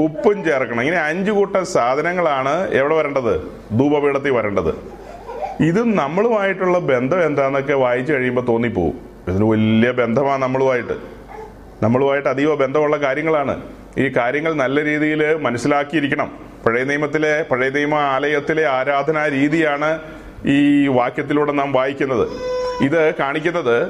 ഉപ്പ് 0.00 0.44
ചേർക്കണം. 0.44 0.80
ഇങ്ങനെ 0.80 0.98
അഞ്ചു 0.98 1.30
കൂട്ടം 1.30 1.66
സാധനങ്ങളാണ് 1.66 2.70
എവിടെ 2.70 2.94
വരേണ്ടത്? 2.94 3.42
ധൂപപീഠത്തിൽ 3.78 4.30
വരേണ്ടത്. 4.30 4.74
ഇത് 5.60 5.84
നമ്മളുമായിട്ടുള്ള 5.84 6.78
ബന്ധം 6.78 7.26
എന്താന്നൊക്കെ 7.26 7.74
വായിച്ചു 7.74 8.12
കഴിയുമ്പോൾ 8.12 8.42
തോന്നിപ്പോവും. 8.42 9.00
ഇതിന് 9.28 9.44
വലിയ 9.44 9.90
ബന്ധമാണ് 9.90 10.42
നമ്മളുമായിട്ട്. 10.42 10.96
നമ്മളുമായിട്ട് 11.82 12.28
അതീവ 12.28 12.54
ബന്ധമുള്ള 12.54 12.96
കാര്യങ്ങളാണ്. 12.96 13.62
ഈ 13.98 14.08
കാര്യങ്ങൾ 14.08 14.52
നല്ല 14.52 14.84
രീതിയിൽ 14.84 15.34
മനസ്സിലാക്കിയിരിക്കണം. 15.34 16.32
പഴയ 16.66 16.84
നിയമത്തിലെ 16.84 17.42
പഴയ 17.42 17.70
നിയമ 17.70 17.94
ആലയത്തിലെ 17.94 18.66
ആരാധനാ 18.66 19.28
രീതിയാണ് 19.28 19.98
ഈ 20.46 20.86
വാക്യത്തിലൂടെ 20.86 21.52
നാം 21.52 21.72
വായിക്കുന്നത്. 21.72 22.28
ഇത് 22.82 23.14
കാണിക്കുന്നത് 23.14 23.88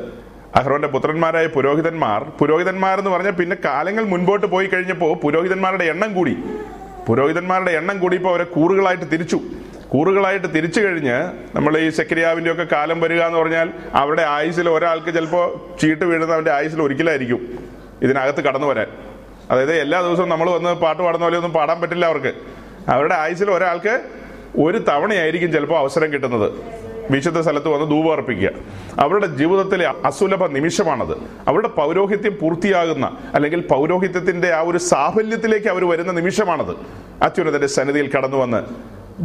അഹ്റോന്റെ 0.57 0.89
പുത്രന്മാരായ 0.89 1.47
പുരോഹിതന്മാർ 1.47 2.99
എന്ന് 2.99 3.11
പറഞ്ഞാൽ 3.11 3.31
പിന്നെ 3.31 3.57
കാലങ്ങൾ 3.65 4.05
മുൻപോട്ട് 4.05 4.47
പോയി 4.47 4.67
കഴിഞ്ഞപ്പോൾ 4.67 5.17
പുരോഹിതന്മാരുടെ 5.17 5.85
എണ്ണം 5.85 6.15
കൂടി. 6.15 6.37
പുരോഹിതന്മാരുടെ 7.09 7.71
എണ്ണം 7.71 7.99
കൂടിയപ്പോൾ 7.99 8.29
അവരെ 8.29 8.45
കൂറുകളായിട്ട് 8.45 9.05
തിരിച്ചു. 9.13 9.41
കൂറുകളായിട്ട് 9.89 10.55
തിരിച്ചു 10.55 10.81
കഴിഞ്ഞ് 10.81 11.15
നമ്മൾ 11.57 11.79
ഈ 11.79 11.89
സെക്രിയാവിന്റെ 11.89 12.53
ഒക്കെ 12.53 12.67
കാലം 12.73 13.01
വരിക 13.01 13.23
എന്ന് 13.23 13.39
പറഞ്ഞാൽ 13.39 13.73
അവരുടെ 13.95 14.23
ആയുസിൽ 14.23 14.69
ഒരാൾക്ക് 14.71 15.15
ചിലപ്പോൾ 15.15 15.79
ചീട്ട് 15.81 16.05
വീഴുന്ന 16.05 16.35
അവന്റെ 16.35 16.53
ആയുസിൽ 16.53 16.83
ഒരിക്കലായിരിക്കും 16.83 17.59
ഇതിനകത്ത് 18.03 18.45
കടന്നു 18.45 18.67
വരാൻ. 18.67 18.87
അതായത് 19.51 19.81
എല്ലാ 19.81 20.01
ദിവസവും 20.01 20.29
നമ്മൾ 20.29 20.51
വന്ന് 20.51 20.75
പാട്ട് 20.75 21.03
പാടുന്ന 21.03 21.25
പോലെ 21.27 21.37
ഒന്നും 21.37 21.53
പാടാൻ 21.53 21.81
പറ്റില്ല 21.81 22.07
അവർക്ക്. 22.07 22.33
അവരുടെ 22.89 23.15
ആയുസിൽ 23.15 23.51
ഒരാൾക്ക് 23.51 24.03
ഒരു 24.61 24.79
തവണയായിരിക്കും 24.79 25.53
ചിലപ്പോൾ 25.53 25.79
അവസരം 25.79 26.13
കിട്ടുന്നത്. 26.13 26.53
വിശുദ്ധ 27.11 27.41
സ്ഥലത്ത് 27.41 27.69
വന്ന് 27.69 27.91
ധൂപാർപ്പിക്കുക 27.91 28.51
അവരുടെ 28.99 29.27
ജീവിതത്തിലെ 29.27 29.87
അസുലഭ 30.05 30.47
നിമിഷമാണത്. 30.47 31.15
അവരുടെ 31.49 31.69
പൗരോഹിത്യം 31.69 32.37
പൂർത്തിയാകുന്ന 32.43 33.19
അല്ലെങ്കിൽ 33.35 33.61
പൗരോഹിത്യത്തിന്റെ 33.61 34.53
ആ 34.53 34.61
ഒരു 34.61 34.79
സാഫല്യത്തിലേക്ക് 34.79 35.69
അവർ 35.69 35.85
വരുന്ന 35.89 36.13
നിമിഷമാണത്. 36.13 36.75
അത്യുന്നതന്റെ 37.23 37.67
സന്നിധിയിൽ 37.67 38.11
കടന്നു 38.17 38.37
വന്ന് 38.37 38.63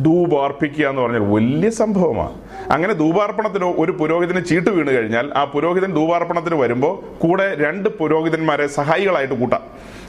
ധൂപാർപ്പിക്കുക 0.06 0.86
എന്ന് 0.90 1.02
പറഞ്ഞാൽ 1.02 1.34
വലിയ 1.34 1.70
സംഭവമാണ് 1.70 2.38
അങ്ങനെ 2.72 2.94
ധൂപാർപ്പണത്തിന് 2.94 3.66
ഒരു 3.66 3.92
പുരോഹിതന് 3.92 4.46
ചീട്ട് 4.46 4.70
വീണ് 4.70 4.88
കഴിഞ്ഞാൽ 4.88 5.32
ആ 5.36 5.44
പുരോഹിതൻ 5.44 5.92
ധൂപാർപ്പണത്തിന് 5.94 6.56
വരുമ്പോൾ 6.56 6.94
കൂടെ 7.20 7.56
രണ്ട് 7.56 7.90
പുരോഹിതന്മാരെ 7.90 8.68
സഹായികളായിട്ട് 8.68 9.34
കൂട്ടാം. 9.34 9.64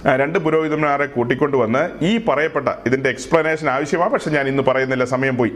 രണ്ട് 0.07 0.39
പുരോഹിതന്മാരെ 0.39 1.07
കൂട്ടിക്കൊണ്ട് 1.07 1.57
വന്ന് 1.57 2.05
ഈ 2.05 2.25
പറയപ്പെട്ട 2.25 2.69
ഇതിന്റെ 2.87 3.11
എക്സ്പ്ലനേഷൻ 3.11 3.69
ആവശ്യമാണ് 3.71 4.11
പക്ഷെ 4.11 4.31
ഞാൻ 4.31 4.49
ഇന്ന് 4.49 4.63
പറയുന്നില്ല 4.63 5.05
സമയം 5.05 5.37
പോയി. 5.37 5.53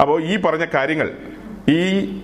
അപ്പോൾ 0.00 0.24
ഈ 0.24 0.36
പറഞ്ഞ 0.36 0.64
കാര്യങ്ങൾ 0.74 1.10
ഈ 1.68 1.80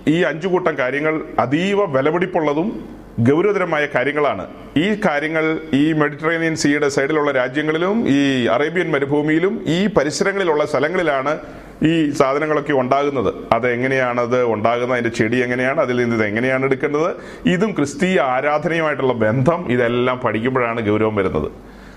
ഈ 0.08 0.22
അഞ്ചു 0.22 0.48
കൂട്ടം 0.48 0.78
കാര്യങ്ങൾ 0.78 1.22
അതീവ 1.38 1.84
വിലപിടിപ്പുള്ളതും 1.84 2.98
ഗൗരവതരമായ 3.20 3.86
കാര്യങ്ങളാണ്. 3.94 4.46
ഈ 4.76 5.00
കാര്യങ്ങൾ 5.06 5.60
ഈ 5.72 5.92
മെഡിറ്ററേനിയൻ 5.92 6.56
സീയുടെ 6.56 6.88
സൈഡിലുള്ള 6.88 7.30
രാജ്യങ്ങളിലും 7.30 8.08
ഈ 8.08 8.46
അറേബ്യൻ 8.46 8.90
മരുഭൂമിയിലും 8.90 9.64
ഈ 9.66 9.86
പരിസരങ്ങളിലുള്ള 9.86 10.66
സ്ഥലങ്ങളിലാണ് 10.66 11.38
ഈ 11.82 12.10
സാധനങ്ങളൊക്കെ 12.10 12.72
ഉണ്ടാകുന്നത്. 12.72 13.34
അത് 13.52 13.72
എങ്ങനെയാണത് 13.72 14.44
ഉണ്ടാകുന്നത്? 14.44 14.98
അതിന്റെ 14.98 15.16
ചെടി 15.16 15.36
എങ്ങനെയാണ്? 15.36 15.80
അതിൽ 15.80 15.96
നിന്ന് 15.96 16.16
ഇത് 16.16 16.24
എങ്ങനെയാണ് 16.24 16.64
എടുക്കേണ്ടത്? 16.64 17.16
ഇതും 17.48 17.70
ക്രിസ്തീയ 17.70 18.20
ആരാധനയുമായിട്ടുള്ള 18.20 19.12
ബന്ധം 19.12 19.72
ഇതെല്ലാം 19.72 20.20
പഠിക്കുമ്പോഴാണ് 20.24 20.86
ഗൗരവം 20.86 21.16
വരുന്നത്. 21.16 21.52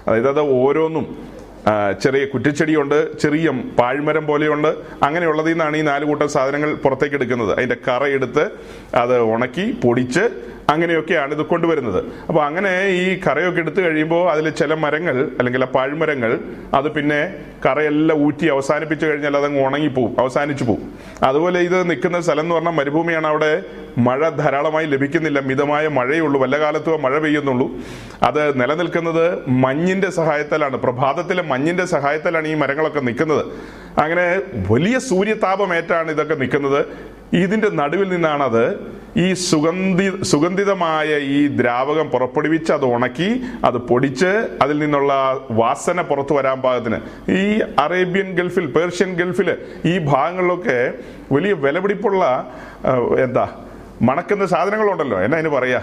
അതായത് 0.07 0.29
അത് 0.29 0.39
ഓരോന്നും 0.39 1.17
ചെറിയ 2.01 2.25
കുറ്റിച്ചെടിയുണ്ട് 2.25 3.19
ചെറിയ 3.19 3.49
പാഴ്മരം 3.79 4.27
പോലെയുണ്ട്. 4.27 4.67
അങ്ങനെയുള്ളതിൽ 5.03 5.51
നിന്നാണ് 5.51 5.77
ഈ 5.77 5.81
നാല് 5.81 6.05
കൂട്ടം 6.05 6.27
സാധനങ്ങൾ 6.27 6.73
പുറത്തേക്ക് 6.75 7.15
എടുക്കുന്നത്. 7.15 7.55
അതിന്റെ 7.55 7.77
കറയെടുത്ത് 7.87 8.45
അത് 8.95 9.21
ഉണക്കി 9.21 9.71
പൊടിച്ച് 9.83 10.23
അങ്ങനെയൊക്കെയാണ് 10.71 11.31
ഇത് 11.33 11.43
കൊണ്ടുവരുന്നത്. 11.51 11.99
അപ്പോൾ 12.29 12.43
അങ്ങനെ 12.45 12.71
ഈ 12.87 13.19
കറയൊക്കെ 13.27 13.59
എടുത്തു 13.59 13.81
കഴിയുമ്പോൾ 13.81 14.31
അതിൽ 14.31 14.49
ചില 14.49 14.73
മരങ്ങൾ 14.73 15.15
അല്ലെങ്കിൽ 15.39 15.63
ആ 15.63 15.67
പാഴ്മരങ്ങൾ 15.67 16.39
അത് 16.73 16.91
പിന്നെ 16.91 17.19
കറയെല്ലാം 17.65 18.17
ഊറ്റി 18.25 18.45
അവസാനിപ്പിച്ചു 18.45 19.05
കഴിഞ്ഞാൽ 19.05 19.37
അതങ്ങ് 19.37 19.61
ഉണങ്ങിപ്പോവും 19.65 20.15
അവസാനിച്ചു 20.19 20.63
പോവും. 20.63 20.83
അതുപോലെ 21.23 21.59
ഇത് 21.59 21.89
നിൽക്കുന്ന 21.89 22.21
സ്ഥലം 22.21 22.39
എന്ന് 22.39 22.55
പറഞ്ഞാൽ 22.55 22.71
മരുഭൂമിയാണ്. 22.71 23.27
അവിടെ 23.27 23.63
മഴ 23.97 24.29
ധാരാളമായി 24.29 24.85
ലഭിക്കുന്നില്ല. 24.85 25.39
മിതമായ 25.39 25.87
മഴയുള്ളൂ 25.87 26.41
വല്ല 26.41 26.59
കാലത്തും 26.59 27.01
മഴ 27.01 27.19
പെയ്യുന്നുള്ളൂ. 27.19 27.67
അത് 28.23 28.61
നിലനിൽക്കുന്നത് 28.61 29.25
മഞ്ഞിന്റെ 29.47 30.09
സഹായത്താലാണ്. 30.11 30.77
പ്രഭാതത്തിലെ 30.77 31.43
മഞ്ഞിന്റെ 31.43 31.85
സഹായത്താലാണ് 31.85 32.47
ഈ 32.47 32.53
മരങ്ങളൊക്കെ 32.53 32.99
നിൽക്കുന്നത്. 32.99 33.45
അങ്ങനെ 33.99 34.25
വലിയ 34.71 34.99
സൂര്യതാപമേറ്റാണ് 34.99 36.11
ഇതൊക്കെ 36.11 36.35
നിൽക്കുന്നത്. 36.35 36.85
ഇതിന്റെ 37.33 37.69
നടുവിൽ 37.69 38.09
നിന്നാണത് 38.09 38.91
ഈ 39.17 39.33
സുഗന്ധി 39.33 40.23
സുഗന്ധിതമായ 40.23 41.17
ഈ 41.17 41.47
ദ്രാവകം 41.47 42.09
പുറപ്പെടുവിച്ച് 42.09 42.71
അത് 42.71 42.85
ഉണക്കി 42.85 43.41
അത് 43.65 43.77
പൊടിച്ച് 43.77 44.47
അതിൽ 44.61 44.79
നിന്നുള്ള 44.79 45.41
വാസന 45.51 46.01
പുറത്തു 46.01 46.33
വരാൻ 46.33 46.61
പാകത്തിന്. 46.61 47.31
ഈ 47.31 47.61
അറേബ്യൻ 47.79 48.35
ഗൾഫിൽ 48.35 48.65
പേർഷ്യൻ 48.65 49.13
ഗൾഫിൽ 49.13 49.57
ഈ 49.85 49.97
ഭാഗങ്ങളിലൊക്കെ 49.97 50.93
വലിയ 51.31 51.53
വിലപിടിപ്പുള്ള 51.53 52.51
എന്താ 53.23 53.49
മണക്കുന്ന 54.01 54.45
സാധനങ്ങളുണ്ടല്ലോ. 54.45 55.21
എന്നാ 55.21 55.37
അതിന് 55.37 55.49
പറയാ? 55.49 55.81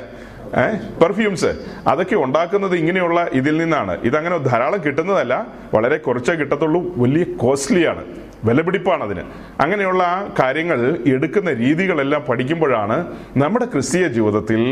ഏഹ് 0.57 1.01
പെർഫ്യൂംസ് 1.01 1.51
അതൊക്കെ 1.87 2.17
ഉണ്ടാക്കുന്നത് 2.17 2.77
ഇങ്ങനെയുള്ള 2.77 3.27
ഇതിൽ 3.33 3.57
നിന്നാണ്. 3.57 4.03
ഇതങ്ങനെ 4.03 4.39
ധാരാളം 4.39 4.85
കിട്ടുന്നതല്ല 4.85 5.47
വളരെ 5.75 5.97
കുറച്ചേ 5.97 6.35
കിട്ടത്തുള്ളൂ. 6.35 6.81
വലിയ 6.97 7.25
കോസ്റ്റ്ലിയാണ് 7.25 8.05
വിലപിടിപ്പാണ് 8.45 9.03
അതിന് 9.03 9.21
അങ്ങനെയുള്ള 9.61 10.33
കാര്യങ്ങൾ 10.41 10.99
എടുക്കുന്ന 11.07 11.53
രീതികളെല്ലാം 11.53 12.23
പഠിക്കുമ്പോഴാണ് 12.29 13.17
നമ്മുടെ 13.37 13.65
ക്രിസ്തീയ 13.65 14.09
ജീവിതത്തിൽ 14.09 14.63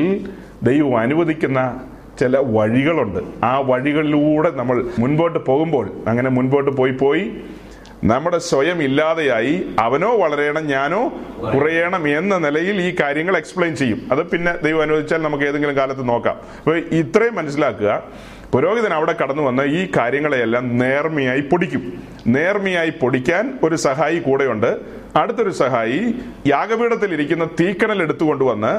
ദൈവം 0.63 0.99
അനുവദിക്കുന്ന 0.99 1.81
ചില 2.21 2.37
വഴികളുണ്ട്. 2.39 3.21
ആ 3.45 3.61
വഴികളിലൂടെ 3.61 4.51
നമ്മൾ 4.51 4.87
മുൻപോട്ട് 4.99 5.39
പോകുമ്പോൾ 5.47 5.91
അങ്ങനെ 6.07 6.31
മുൻപോട്ട് 6.31 6.71
പോയി 6.71 6.93
പോയി 6.93 7.41
നമ്മുടെ 8.05 8.39
സ്വയം 8.39 8.83
ഇല്ലാതെയായി 8.83 9.67
അവനോ 9.79 10.17
വളരെയണം 10.17 10.67
ഞാനോ 10.67 11.13
കുറയണം 11.55 12.09
എന്ന 12.09 12.39
നിലയിൽ 12.39 12.81
ഈ 12.81 12.97
കാര്യങ്ങൾ 13.01 13.37
എക്സ്പ്ലെയിൻ 13.37 13.77
ചെയ്യും. 13.77 14.09
അത് 14.13 14.27
പിന്നെ 14.31 14.53
ദൈവം 14.65 14.83
അനുവദിച്ചാൽ 14.83 15.23
നമുക്ക് 15.23 15.45
ഏതെങ്കിലും 15.45 15.77
കാലത്ത് 15.77 16.09
നോക്കാം. 16.09 16.37
അപ്പോൾ 16.59 16.79
ഇത്രയും 16.79 17.35
മനസ്സിലാക്കുക. 17.35 18.03
പുരോഹിതൻ 18.53 18.93
അവിടെ 18.93 19.15
കടന്നു 19.23 19.43
വന്ന് 19.43 19.63
ഈ 19.63 19.89
കാര്യങ്ങളെയെല്ലാം 19.97 20.79
നേർമയായി 20.79 21.41
പൊടിക്കും. 21.41 21.93
നേർമയായി 22.27 22.91
പൊടിക്കാൻ 22.91 23.59
ഒരു 23.63 23.77
സഹായി 23.77 24.19
കൂടെയുണ്ട്. 24.19 24.77
അടുത്തൊരു 25.17 25.51
സഹായി 25.51 26.15
യാഗപീഠത്തിൽ 26.47 27.13
ഇരിക്കുന്ന 27.13 27.45
തീക്കണൽ 27.45 28.03
എടുത്തുകൊണ്ടുവന്ന് 28.03 28.73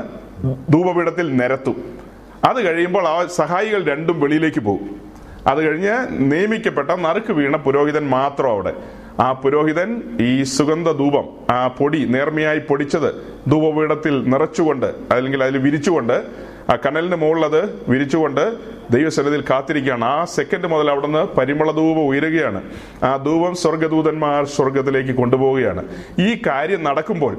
ധൂപപീഠത്തിൽ 0.74 1.38
നിരത്തും. 1.38 2.00
അത് 2.44 2.66
കഴിയുമ്പോൾ 2.68 3.08
ആ 3.08 3.26
സഹായികൾ 3.26 3.84
രണ്ടും 3.84 4.20
വെളിയിലേക്ക് 4.20 4.60
പോകും. 4.60 5.02
അത് 5.48 5.62
കഴിഞ്ഞ് 5.62 6.08
നിയമിക്കപ്പെട്ട 6.12 6.90
നറുക്ക് 6.90 7.34
വീണ 7.34 7.56
പുരോഹിതൻ 7.56 8.08
മാത്രം 8.08 8.52
അവിടെ. 8.52 8.74
ആ 9.20 9.32
പുരോഹിതൻ 9.32 10.02
ഈ 10.22 10.44
സുഗന്ധ 10.44 10.92
ധൂപം 10.92 11.54
ആ 11.56 11.68
പൊടി 11.68 12.06
നേർമയായി 12.06 12.60
പൊടിച്ചത് 12.60 13.16
ധൂപപീഠത്തിൽ 13.52 14.30
നിറച്ചുകൊണ്ട് 14.30 14.86
അല്ലെങ്കിൽ 15.12 15.44
അതിൽ 15.44 15.58
വിരിച്ചുകൊണ്ട് 15.58 16.47
ആ 16.70 16.76
കനലിന് 16.76 17.16
മുകളിൽ 17.16 17.46
അത് 17.46 17.86
വിരിച്ചുകൊണ്ട് 17.88 18.56
ദൈവസന്നിധിയിൽ 18.92 19.44
കാത്തിരിക്കുകയാണ്. 19.50 20.06
ആ 20.06 20.26
സെക്കൻഡ് 20.26 20.68
മുതൽ 20.68 20.92
അവിടുന്ന് 20.92 21.28
പരിമള 21.38 21.72
ധൂപം 21.72 22.06
ഉയരുകയാണ്. 22.08 22.62
ആ 23.04 23.18
ധൂപം 23.18 23.56
സ്വർഗദൂതന്മാർ 23.56 24.46
സ്വർഗത്തിലേക്ക് 24.46 25.16
കൊണ്ടുപോവുകയാണ്. 25.16 25.84
ഈ 26.20 26.42
കാര്യം 26.48 26.84
നടക്കുമ്പോൾ 26.84 27.38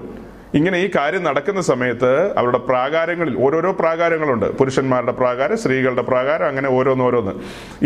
ഇങ്ങനെ 0.55 0.79
ഈ 0.79 0.91
കാര്യം 0.97 1.25
നടക്കുന്ന 1.25 1.61
സമയത്ത് 1.61 2.39
അവരുടെ 2.39 2.59
പ്രാകാരങ്ങളിൽ 2.59 3.35
ഓരോരോ 3.39 3.73
പ്രാകാരങ്ങളുണ്ട്. 3.73 4.47
പുരുഷന്മാരുടെ 4.59 5.13
പ്രാകാരം 5.13 5.57
സ്ത്രീകളുടെ 5.57 6.03
പ്രാകാരം 6.03 6.47
അങ്ങനെ 6.47 6.69
ഓരോന്നോരോന്ന് 6.69 7.33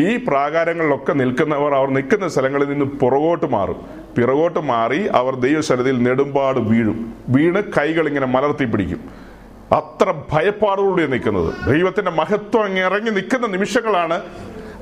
ഈ 0.01 0.17
പ്രാകാരങ്ങളിലൊക്കെ 0.17 1.13
നിൽക്കുന്നവർ 1.13 1.75
അവർ 1.75 1.89
നിൽക്കുന്ന 1.89 2.29
സ്ഥലങ്ങളിൽ 2.29 2.69
നിന്ന് 2.69 2.85
പുറകോട്ട് 2.85 3.47
മാറും. 3.47 3.77
പിറകോട്ട് 4.17 4.61
മാറി 4.61 5.07
അവർ 5.07 5.35
ദൈവശരതിയിൽ 5.35 6.03
നെടുമ്പാട് 6.03 6.59
വീഴും. 6.59 7.15
വീണ് 7.29 7.63
കൈകൾ 7.79 8.09
ഇങ്ങനെ 8.09 8.27
മലർത്തി 8.27 8.65
പിടിക്കും. 8.65 9.32
അത്ര 9.73 10.15
ഭയപ്പാടോടുകൂടി 10.33 11.07
നിൽക്കുന്നത്. 11.07 11.55
ദൈവത്തിന്റെ 11.67 12.11
മഹത്വം 12.11 12.65
അങ്ങ് 12.65 12.81
ഇറങ്ങി 12.81 13.11
നിൽക്കുന്ന 13.11 13.47
നിമിഷങ്ങളാണ് 13.47 14.23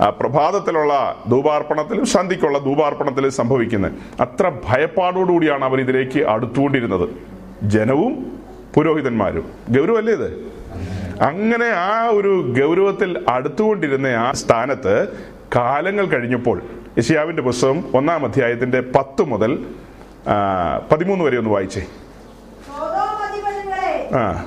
പ്രഭാതത്തിലുള്ള 0.09 1.25
ധൂപാർപ്പണത്തിലും 1.31 2.07
സന്ധിക്കുള്ള 2.07 2.59
ധൂപാർപ്പണത്തിലും 2.59 3.31
സംഭവിക്കുന്നത്. 3.31 3.93
അത്ര 4.21 4.49
ഭയപ്പാടോടുകൂടിയാണ് 4.49 5.65
അവർ 5.65 5.81
ഇതിലേക്ക് 5.81 6.29
അടുത്തുകൊണ്ടിരുന്നത്. 6.29 7.09
ജനവും 7.63 8.41
പുരോഹിതന്മാരും. 8.75 9.53
ഗൗരവല്ലേ 9.71 10.13
ഇത്? 10.13 10.53
അങ്ങനെ 11.23 11.67
ആ 11.67 12.07
ഒരു 12.07 12.55
ഗൗരവത്തിൽ 12.61 13.25
അടുത്തുകൊണ്ടിരുന്ന 13.29 14.07
ആ 14.07 14.33
സ്ഥാനത്ത് 14.33 15.09
കാലങ്ങൾ 15.57 16.07
കഴിഞ്ഞപ്പോൾ 16.07 16.63
യശിയാവിന്റെ 16.99 17.43
പുസ്തകം 17.43 17.85
ഒന്നാം 17.95 18.25
അധ്യായത്തിന്റെ 18.25 18.81
പത്ത് 18.81 19.23
മുതൽ 19.23 19.67
പതിമൂന്ന് 20.93 21.25
വരെ 21.25 21.39
ഒന്ന് 21.39 21.51
വായിച്ചേ. 21.51 21.87
ആ. 24.17 24.45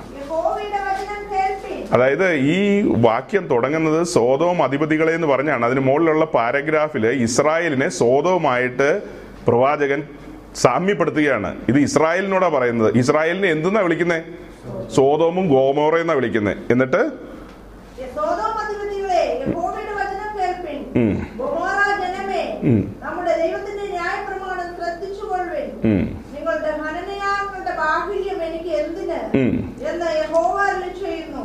അതായത് 1.93 2.33
ഈ 2.33 2.81
വാക്യം 2.97 3.47
തുടങ്ങുന്നത് 3.47 4.03
സോതവും 4.03 4.63
അധിപതികളെ 4.63 5.13
എന്ന് 5.13 5.27
പറഞ്ഞാണ്. 5.27 5.65
അതിന് 5.65 5.79
മുകളിലുള്ള 5.79 6.25
പാരഗ്രാഫിൽ 6.25 7.07
ഇസ്രായേലിനെ 7.07 7.89
സോതവുമായിട്ട് 7.89 9.01
പ്രവാചകൻ 9.47 10.03
സാമ്യപ്പെടുത്തുകയാണ്. 10.55 11.55
ഇത് 11.69 11.77
ഇസ്രായേലിനോടാ 11.77 12.47
പറയുന്നത്. 12.47 12.97
ഇസ്രായേലിനെ 12.97 13.49
എന്തെന്നാ 13.49 13.81
വിളിക്കുന്നത് 13.81 14.23
സോതോമും 14.95 15.47
ഗോമോറയെന്നാ 15.49 16.13
വിളിക്കുന്നത് 16.13 16.57
എന്നിട്ട്. 16.71 17.01
നമ്മുടെ 23.03 23.33
ദൈവത്തിന്റെ 23.37 23.85
ന്യായപ്രമാണം 23.89 24.67
ശ്രദ്ധിച്ചുകൊള്ളുവിൻ. 24.77 25.67
ഉം, 25.83 26.03
നിങ്ങളുടെ 26.35 26.71
ഹനനയാങ്ങളുടെ 26.71 27.75
ബാഹുല്യം 27.77 28.19
ഉം, 28.19 28.22
എന്ന് 29.33 30.09
യഹോവ 30.19 30.57
ചെയ്യുന്നു? 31.01 31.43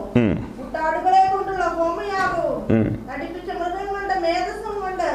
മുട്ടാടുകളെ 0.59 1.31
കൊണ്ടുള്ള 1.33 1.65
ഹോമയാകവും. 1.77 2.59
നടിപ്പിച്ച 3.09 3.51
മൃഗങ്ങളുടെ 3.53 4.19
മേധസ്സും 4.19 4.81
കൊണ്ട് 4.81 5.09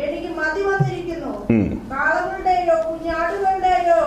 എനിക്ക് 0.00 0.30
മതി 0.38 0.62
വന്നിരിക്കുന്നു. 0.62 1.32
കാളകളുടെയോ 1.90 2.76
കുഞ്ഞാടുകളുടെയോ 2.86 4.00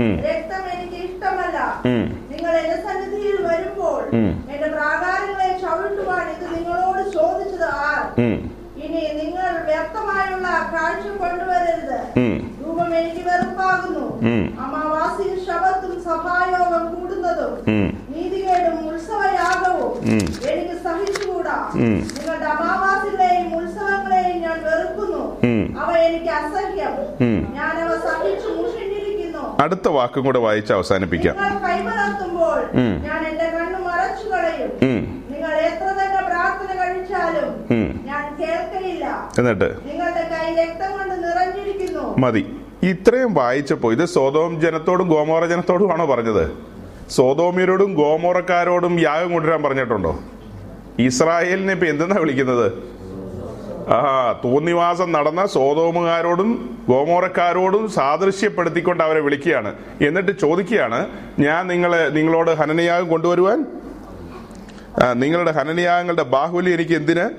ഉം. 0.00 0.14
രക്തം 0.26 0.64
എനിക്ക് 0.74 0.98
ഇഷ്ടമല്ല. 1.06 1.58
നിങ്ങൾ 2.30 2.52
എന്റെ 2.56 2.78
സന്നിധിയിൽ 2.86 3.46
വരുമ്പോൾ 3.46 4.02
എന്റെ 4.52 4.68
പ്രാകാരങ്ങളെ 4.68 5.58
ചവിട്ടുവാൻ 5.62 6.26
ഇത് 6.30 6.46
നിങ്ങളോട് 6.54 7.02
ചോദിച്ചത് 7.12 7.68
ആർ? 7.86 8.02
ഇനി 8.86 9.02
നിങ്ങൾ 9.20 9.50
വ്യക്തമായുള്ള 9.70 10.48
കാഴ്ച 10.74 11.04
കൊണ്ടുവരരുത് 11.22 11.98
രൂപം 12.62 12.90
എനിക്ക് 13.00 13.22
വെറുപ്പാകുന്നു. 13.28 14.06
അമാവാസിയും 14.64 15.38
ശബത്തും 15.46 15.94
സഭായോഗം 16.06 16.84
കൂടുന്നതും. 16.94 17.52
നീതികേടും 18.14 18.76
ഉത്സവയാഗവും. 18.88 19.92
എനിക്ക് 20.52 20.76
സഹിച്ചുകൂടാ. 20.86 21.56
നിങ്ങളുടെ 21.74 22.48
അമാവാസികളെയും 22.54 23.48
ഉത്സവങ്ങളെയും 23.60 24.38
ഞാൻ 24.46 24.58
വെറുക്കുന്നു. 24.68 25.22
അവ 25.82 25.90
എനിക്ക് 26.08 26.30
അസഹ്യം. 26.40 26.94
ഞാൻ 27.58 27.74
അവ 27.84 27.90
സഹിച്ചു 28.08 28.48
മുഷിഞ്ഞിരിക്കുന്നു 28.58 29.44
അടുത്ത 29.64 29.88
വാക്കും 29.96 30.24
കൂടെ 30.26 30.40
വായിച്ച് 30.46 30.72
അവസാനിപ്പിക്കാം 30.78 31.36
കൈമലർത്തുമ്പോൾ 31.66 32.60
ഞാൻ 33.08 33.20
എന്റെ 33.30 33.48
കണ്ണു 33.56 33.78
മറച്ചു 33.88 34.26
കളയും 34.28 34.72
നിങ്ങൾ 35.42 35.56
എത്ര 35.58 35.86
തന്നെ 35.86 36.20
പ്രാർത്ഥന 36.28 36.72
കഴിച്ചാലും 36.80 37.48
ഞാൻ 38.08 38.26
കേൾക്കില്ല 38.40 39.06
എന്നിട്ട്? 39.38 39.68
നിങ്ങളുടെ 39.88 40.22
കൈ 40.32 40.46
രക്തം 40.60 40.90
കൊണ്ട് 40.98 41.14
നിറഞ്ഞിരിക്കുന്നു. 41.24 42.04
മതി. 42.18 42.42
ഇത്രയും 42.82 43.34
വായിച്ചപ്പോ 43.34 43.92
ഇത് 43.92 44.04
സോതോം 44.04 44.60
ജനത്തോടും 44.60 45.08
ഗോമോറ 45.08 45.44
ജനത്തോടും 45.44 45.92
ആണോ 45.92 46.06
പറഞ്ഞത്? 46.06 46.44
സ്വതോമിയരോടും 47.10 47.94
ഗോമോറക്കാരോടും 47.94 49.00
യാഗം 49.00 49.32
കൊണ്ടുവരാൻ 49.32 49.62
പറഞ്ഞിട്ടുണ്ടോ? 49.62 50.18
ഇസ്രായേലിനെ 50.98 51.72
ഇപ്പൊ 51.72 51.86
എന്തെന്നാ 51.86 52.16
വിളിക്കുന്നത്? 52.20 52.72
ആ 53.90 54.00
തോന്നിവാസം 54.44 55.12
നടന്ന 55.12 55.46
സോതോമുകാരോടും 55.46 56.50
ഗോമോറക്കാരോടും 56.88 57.90
സാദൃശ്യപ്പെടുത്തിക്കൊണ്ട് 57.90 59.04
അവരെ 59.04 59.20
വിളിക്കുകയാണ്. 59.20 59.74
എന്നിട്ട് 60.06 60.40
ചോദിക്കുകയാണ് 60.40 61.06
ഞാൻ 61.38 61.66
നിങ്ങളെ 61.66 62.08
നിങ്ങളോട് 62.08 62.50
ഹനനയാഗം 62.50 63.08
കൊണ്ടുവരുവാൻ 63.08 63.81
നിങ്ങളുടെ 65.14 65.50
ഹനനയാഗങ്ങളുടെ 65.50 66.22
ബാഹുലി 66.22 66.70
എനിക്ക് 66.70 66.92
എന്തിന്? 66.92 67.30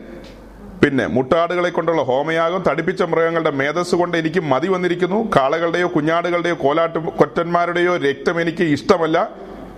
പിന്നെ 0.85 1.07
മുട്ടാടുകളെ 1.07 1.69
കൊണ്ടുള്ള 1.69 2.01
ഹോമയാഗം 2.01 2.63
തടിപ്പിച്ച 2.69 3.03
മൃഗങ്ങളുടെ 3.03 3.49
മേധസ് 3.49 3.95
കൊണ്ട് 3.95 4.17
എനിക്ക് 4.17 4.39
മതി 4.39 4.67
വന്നിരിക്കുന്നു. 4.67 5.31
കാളകളുടെയോ 5.35 5.87
കുഞ്ഞാടുകളുടെയോ 5.95 6.55
കോലാട്ട് 6.55 6.99
കൊറ്റന്മാരുടെയോ 6.99 7.97
രക്തം 7.97 8.41
എനിക്ക് 8.41 8.63
ഇഷ്ടമല്ല. 8.63 9.29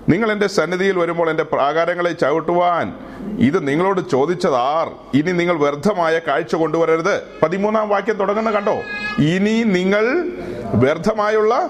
നിങ്ങൾ 0.09 0.31
എന്റെ 0.31 0.47
സന്നിധിയിൽ 0.47 0.97
വരുമ്പോൾ 0.97 1.29
എന്റെ 1.29 1.43
പ്രാകാരങ്ങളെ 1.43 2.11
ചവിട്ടുവാൻ 2.11 2.93
ഇത് 3.39 3.67
നിങ്ങളോട് 3.67 4.09
ചോദിച്ചത് 4.09 4.55
ആർ? 4.55 5.17
ഇനി 5.17 5.31
നിങ്ങൾ 5.31 5.57
വ്യർത്ഥമായ 5.57 6.19
കാഴ്ച 6.27 6.55
കൊണ്ടുവരരുത്. 6.55 7.23
പതിമൂന്നാം 7.43 7.89
വാക്യം 7.89 8.15
തുടങ്ങുന്ന 8.15 8.51
കണ്ടോ? 8.51 8.75
ഇനി 9.23 9.63
നിങ്ങൾ 9.63 10.31
വ്യർത്ഥമായുള്ള 10.73 11.69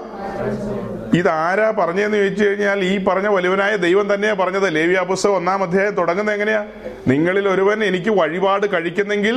ഇതാരാ 1.16 1.70
പറഞ്ഞതെന്ന് 1.70 2.16
ചോദിച്ചു 2.16 2.44
കഴിഞ്ഞാൽ 2.44 2.78
ഈ 2.84 3.04
പറഞ്ഞ 3.04 3.26
വലുവനായ 3.26 3.76
ദൈവം 3.76 4.14
തന്നെയാ 4.14 4.34
പറഞ്ഞത്. 4.34 4.74
ലേവ്യ 4.74 4.98
ഒന്നാം 5.28 5.62
അധ്യായം 5.62 5.94
തുടങ്ങുന്നത് 5.94 6.34
എങ്ങനെയാ? 6.34 6.66
നിങ്ങളിൽ 7.08 7.48
ഒരുവൻ 7.48 7.84
എനിക്ക് 7.84 8.10
വഴിപാട് 8.10 8.66
കഴിക്കുന്നെങ്കിൽ 8.72 9.36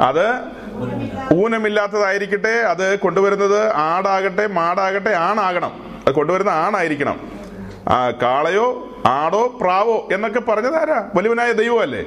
അത് 0.00 0.26
ഊനമില്ലാത്തതായിരിക്കട്ടെ 1.34 2.54
അത് 2.72 2.98
കൊണ്ടുവരുന്നത് 2.98 3.72
ആടാകട്ടെ 3.72 4.46
മാടാകട്ടെ 4.46 5.10
ആണാകണം. 5.10 5.72
അത് 6.06 6.14
കൊണ്ടുവരുന്ന 6.14 6.50
ആണായിരിക്കണം. 6.50 7.16
ആ 7.88 8.10
കാളയോ 8.22 8.66
ആടോ 9.06 9.42
പ്രാവോ 9.60 10.08
എന്നൊക്കെ 10.12 10.40
പറഞ്ഞതാരാ 10.40 11.10
വലുവനായ 11.14 11.52
ദൈവമല്ലേ? 11.52 12.02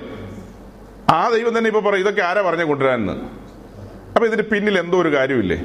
ആ 1.10 1.30
ദൈവം 1.30 1.58
തന്നെ 1.58 1.68
ഇപ്പൊ 1.68 1.82
പറയും 1.82 2.02
ഇതൊക്കെ 2.02 2.22
ആരാ 2.22 2.42
പറഞ്ഞ 2.42 2.64
കൊണ്ടുവരാനെന്ന് 2.64 3.16
അപ്പൊ 4.14 4.26
ഇതിന് 4.28 4.42
പിന്നിൽ 4.42 4.80
എന്തോ 4.80 5.02
ഒരു 5.02 5.16
കാര്യമില്ലേ? 5.16 5.58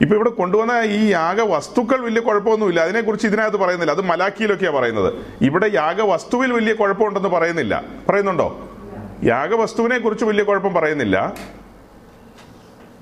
ഇപ്പൊ 0.00 0.14
ഇവിടെ 0.14 0.30
കൊണ്ടുവന്ന 0.30 0.72
ഈ 0.84 1.06
യാഗ 1.06 1.40
വസ്തുക്കൾ 1.40 2.00
വലിയ 2.00 2.20
കുഴപ്പമൊന്നുമില്ല. 2.20 2.80
അതിനെക്കുറിച്ച് 2.80 3.26
ഇതിനകത്ത് 3.26 3.56
പറയുന്നില്ല. 3.56 3.92
അത് 3.92 4.00
മലാക്കിയിലൊക്കെയാണ് 4.00 4.76
പറയുന്നത്. 4.76 5.12
ഇവിടെ 5.40 5.70
യാഗ 5.74 6.02
വസ്തുവിൽ 6.02 6.52
വലിയ 6.52 6.74
കുഴപ്പമുണ്ടെന്ന് 6.74 7.28
പറയുന്നില്ല. 7.28 7.84
പറയുന്നുണ്ടോ? 8.08 8.70
യാഗവസ്തുവിനെ 9.24 9.98
കുറിച്ച് 9.98 10.24
വലിയ 10.24 10.44
കുഴപ്പം 10.44 10.74
പറയുന്നില്ല. 10.74 11.34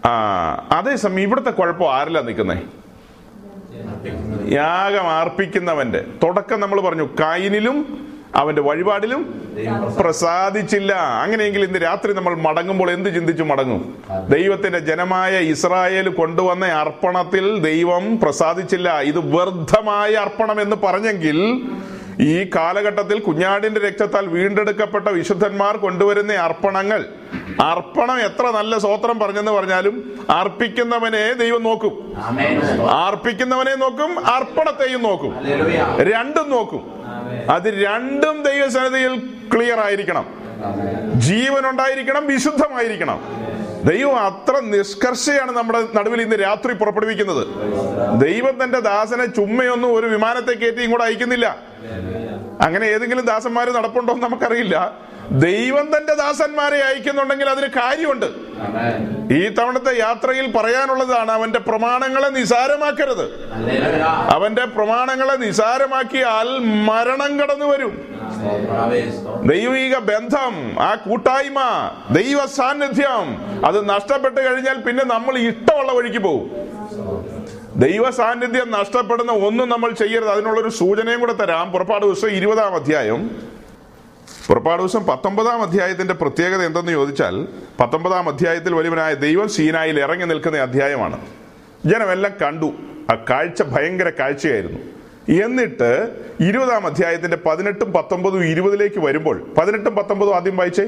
ആ 0.04 0.68
അതേസമയം 0.72 1.20
ഇവിടുത്തെ 1.20 1.50
കുഴപ്പം 1.50 1.94
ആരെല്ലാം 1.94 2.26
നിൽക്കുന്നേ? 2.26 2.62
യാഗം 4.48 5.10
അർപ്പിക്കുന്നവന്റെ. 5.10 6.04
തുടക്കം 6.22 6.60
നമ്മൾ 6.60 6.80
പറഞ്ഞു 6.80 7.02
കൈനിലും 7.02 8.01
അവന്റെ 8.36 8.62
വഴിപാടിലും 8.62 9.22
പ്രസാദിച്ചില്ല. 10.00 10.92
അങ്ങനെയെങ്കിൽ 10.94 11.64
ഇന്ന് 11.64 11.78
രാത്രി 11.82 12.12
നമ്മൾ 12.12 12.34
മടങ്ങുമ്പോൾ 12.34 12.90
എന്ത് 12.90 13.14
ചിന്തിച്ചു 13.14 13.42
മടങ്ങും? 13.42 13.82
ദൈവത്തിന്റെ 14.28 14.78
ജനമായ 14.78 15.40
ഇസ്രായേൽ 15.54 16.08
കൊണ്ടുവന്ന 16.08 16.64
അർപ്പണത്തിൽ 16.66 17.58
ദൈവം 17.58 18.20
പ്രസാദിച്ചില്ല. 18.22 19.00
ഇത് 19.00 19.20
വ്യർത്ഥമായ 19.36 20.12
അർപ്പണം 20.14 20.60
എന്ന് 20.60 20.76
പറഞ്ഞെങ്കിൽ 20.84 21.38
ഈ 22.20 22.50
കാലഘട്ടത്തിൽ 22.54 23.18
കുഞ്ഞാടിന്റെ 23.18 23.80
രക്തത്താൽ 23.80 24.26
വീണ്ടെടുക്കപ്പെട്ട 24.26 25.08
വിശുദ്ധന്മാർ 25.08 25.76
കൊണ്ടുവരുന്ന 25.76 26.32
അർപ്പണങ്ങൾ 26.32 27.04
അർപ്പണം 27.62 28.20
എത്ര 28.20 28.50
നല്ല 28.50 28.78
സ്വോത്രം 28.78 29.18
പറഞ്ഞെന്ന് 29.18 29.52
പറഞ്ഞാലും 29.52 30.26
അർപ്പിക്കുന്നവനെ 30.30 31.32
ദൈവം 31.32 31.62
നോക്കും. 31.62 32.12
അർപ്പിക്കുന്നവനെ 32.90 33.74
നോക്കും 33.74 34.26
അർപ്പണത്തെയും 34.26 35.02
നോക്കും. 35.02 35.34
രണ്ടും 36.00 36.50
നോക്കും. 36.50 37.02
അത് 37.50 37.84
രണ്ടും 37.84 38.42
ദൈവസന്നിധിയിൽ 38.42 39.16
ക്ലിയർ 39.54 39.80
ആയിരിക്കണം. 39.80 40.26
ജീവൻ 41.14 41.68
ഉണ്ടായിരിക്കണം 41.68 42.26
വിശുദ്ധമായിരിക്കണം. 42.26 43.20
ദൈവം 43.84 44.16
അത്ര 44.18 44.58
നിഷ്കർഷയാണ് 44.58 45.52
നമ്മുടെ 45.52 45.80
നടുവിൽ 45.94 46.22
ഇന്ന് 46.22 46.36
രാത്രി 46.36 46.72
പുറപ്പെടുവിക്കുന്നത്. 46.72 47.46
ദൈവം 48.20 48.64
തന്റെ 48.64 48.80
ദാസനെ 48.80 49.26
ചുമ്മയൊന്നും 49.26 49.94
ഒരു 49.94 50.06
വിമാനത്തെ 50.06 50.52
കയറ്റി 50.52 50.80
ഇങ്ങോട്ട് 50.80 51.04
അയക്കുന്നില്ല. 51.04 51.56
അങ്ങനെ 52.60 52.84
ഏതെങ്കിലും 52.86 53.24
ദാസന്മാര് 53.26 53.68
നടപ്പുണ്ടോ 53.68 54.12
എന്ന് 54.12 54.26
നമുക്കറിയില്ല. 54.26 54.76
ദൈവം 55.38 55.96
തന്റെ 55.96 56.14
ദാസന്മാരെ 56.14 56.78
അയക്കുന്നുണ്ടെങ്കിൽ 56.78 57.50
അതിന് 57.50 57.66
കാര്യമുണ്ട്. 57.66 58.26
ഈ 59.34 59.48
തവണത്തെ 59.48 59.98
യാത്രയിൽ 59.98 60.52
പറയാനുള്ളതാണ് 60.52 61.30
അവന്റെ 61.30 61.58
പ്രമാണങ്ങളെ 61.58 62.28
നിസാരമാക്കരുത്. 62.28 63.52
അവന്റെ 64.30 64.64
പ്രമാണങ്ങളെ 64.64 65.36
നിസാരമാക്കിയാൽ 65.36 66.48
മരണം 66.58 67.40
കടന്നു 67.40 67.66
വരും. 67.66 68.20
ദൈവിക 69.46 69.98
ബന്ധം 69.98 70.82
ആ 70.82 70.94
കൂട്ടായ്മ 70.94 71.60
ദൈവ 72.10 72.46
സാന്നിധ്യം 72.46 73.52
അത് 73.66 73.88
നഷ്ടപ്പെട്ട് 73.88 74.46
കഴിഞ്ഞാൽ 74.46 74.74
പിന്നെ 74.74 75.04
നമ്മൾ 75.04 75.38
ഇഷ്ടമുള്ള 75.38 75.92
വഴിക്ക് 75.92 76.18
പോകും. 76.18 76.50
ദൈവ 77.76 78.10
സാന്നിധ്യം 78.10 78.70
നഷ്ടപ്പെടുന്ന 78.70 79.32
ഒന്നും 79.32 79.68
നമ്മൾ 79.68 79.90
ചെയ്യരുത്. 79.90 80.28
അതിനുള്ളൊരു 80.28 80.68
സൂചനയും 80.68 81.20
കൂടെ 81.20 81.32
തരാം. 81.32 81.72
പുറപ്പാട് 81.72 82.06
ദിവസം 82.06 82.28
ഇരുപതാം 82.28 82.74
അധ്യായം. 82.74 83.52
പുറപ്പാട് 84.48 84.80
ദിവസം 84.82 85.04
പത്തൊമ്പതാം 85.04 85.62
അധ്യായത്തിന്റെ 85.62 86.14
പ്രത്യേകത 86.14 86.62
എന്തെന്ന് 86.62 86.92
ചോദിച്ചാൽ 86.92 87.48
പത്തൊമ്പതാം 87.80 88.28
അധ്യായത്തിൽ 88.28 88.74
വലിയവനായ 88.74 89.14
ദൈവം 89.14 89.48
സീനായിൽ 89.48 90.00
ഇറങ്ങി 90.00 90.24
നിൽക്കുന്ന 90.24 90.58
അധ്യായമാണ്. 90.58 91.18
ജനമെല്ലാം 91.86 92.32
കണ്ടു. 92.42 92.72
ആ 93.10 93.24
കാഴ്ച 93.30 93.62
ഭയങ്കര 93.62 94.10
കാഴ്ചയായിരുന്നു. 94.10 94.78
എന്നിട്ട് 95.42 96.08
ഇരുപതാം 96.40 96.86
അധ്യായത്തിന്റെ 96.86 97.38
പതിനെട്ടും 97.46 97.92
പത്തൊമ്പതും 97.92 98.44
ഇരുപതിലേക്ക് 98.44 99.00
വരുമ്പോൾ 99.00 99.54
പതിനെട്ടും 99.58 99.96
പത്തൊമ്പതും 99.96 100.36
ആദ്യം 100.36 100.56
വായിച്ചേ. 100.56 100.84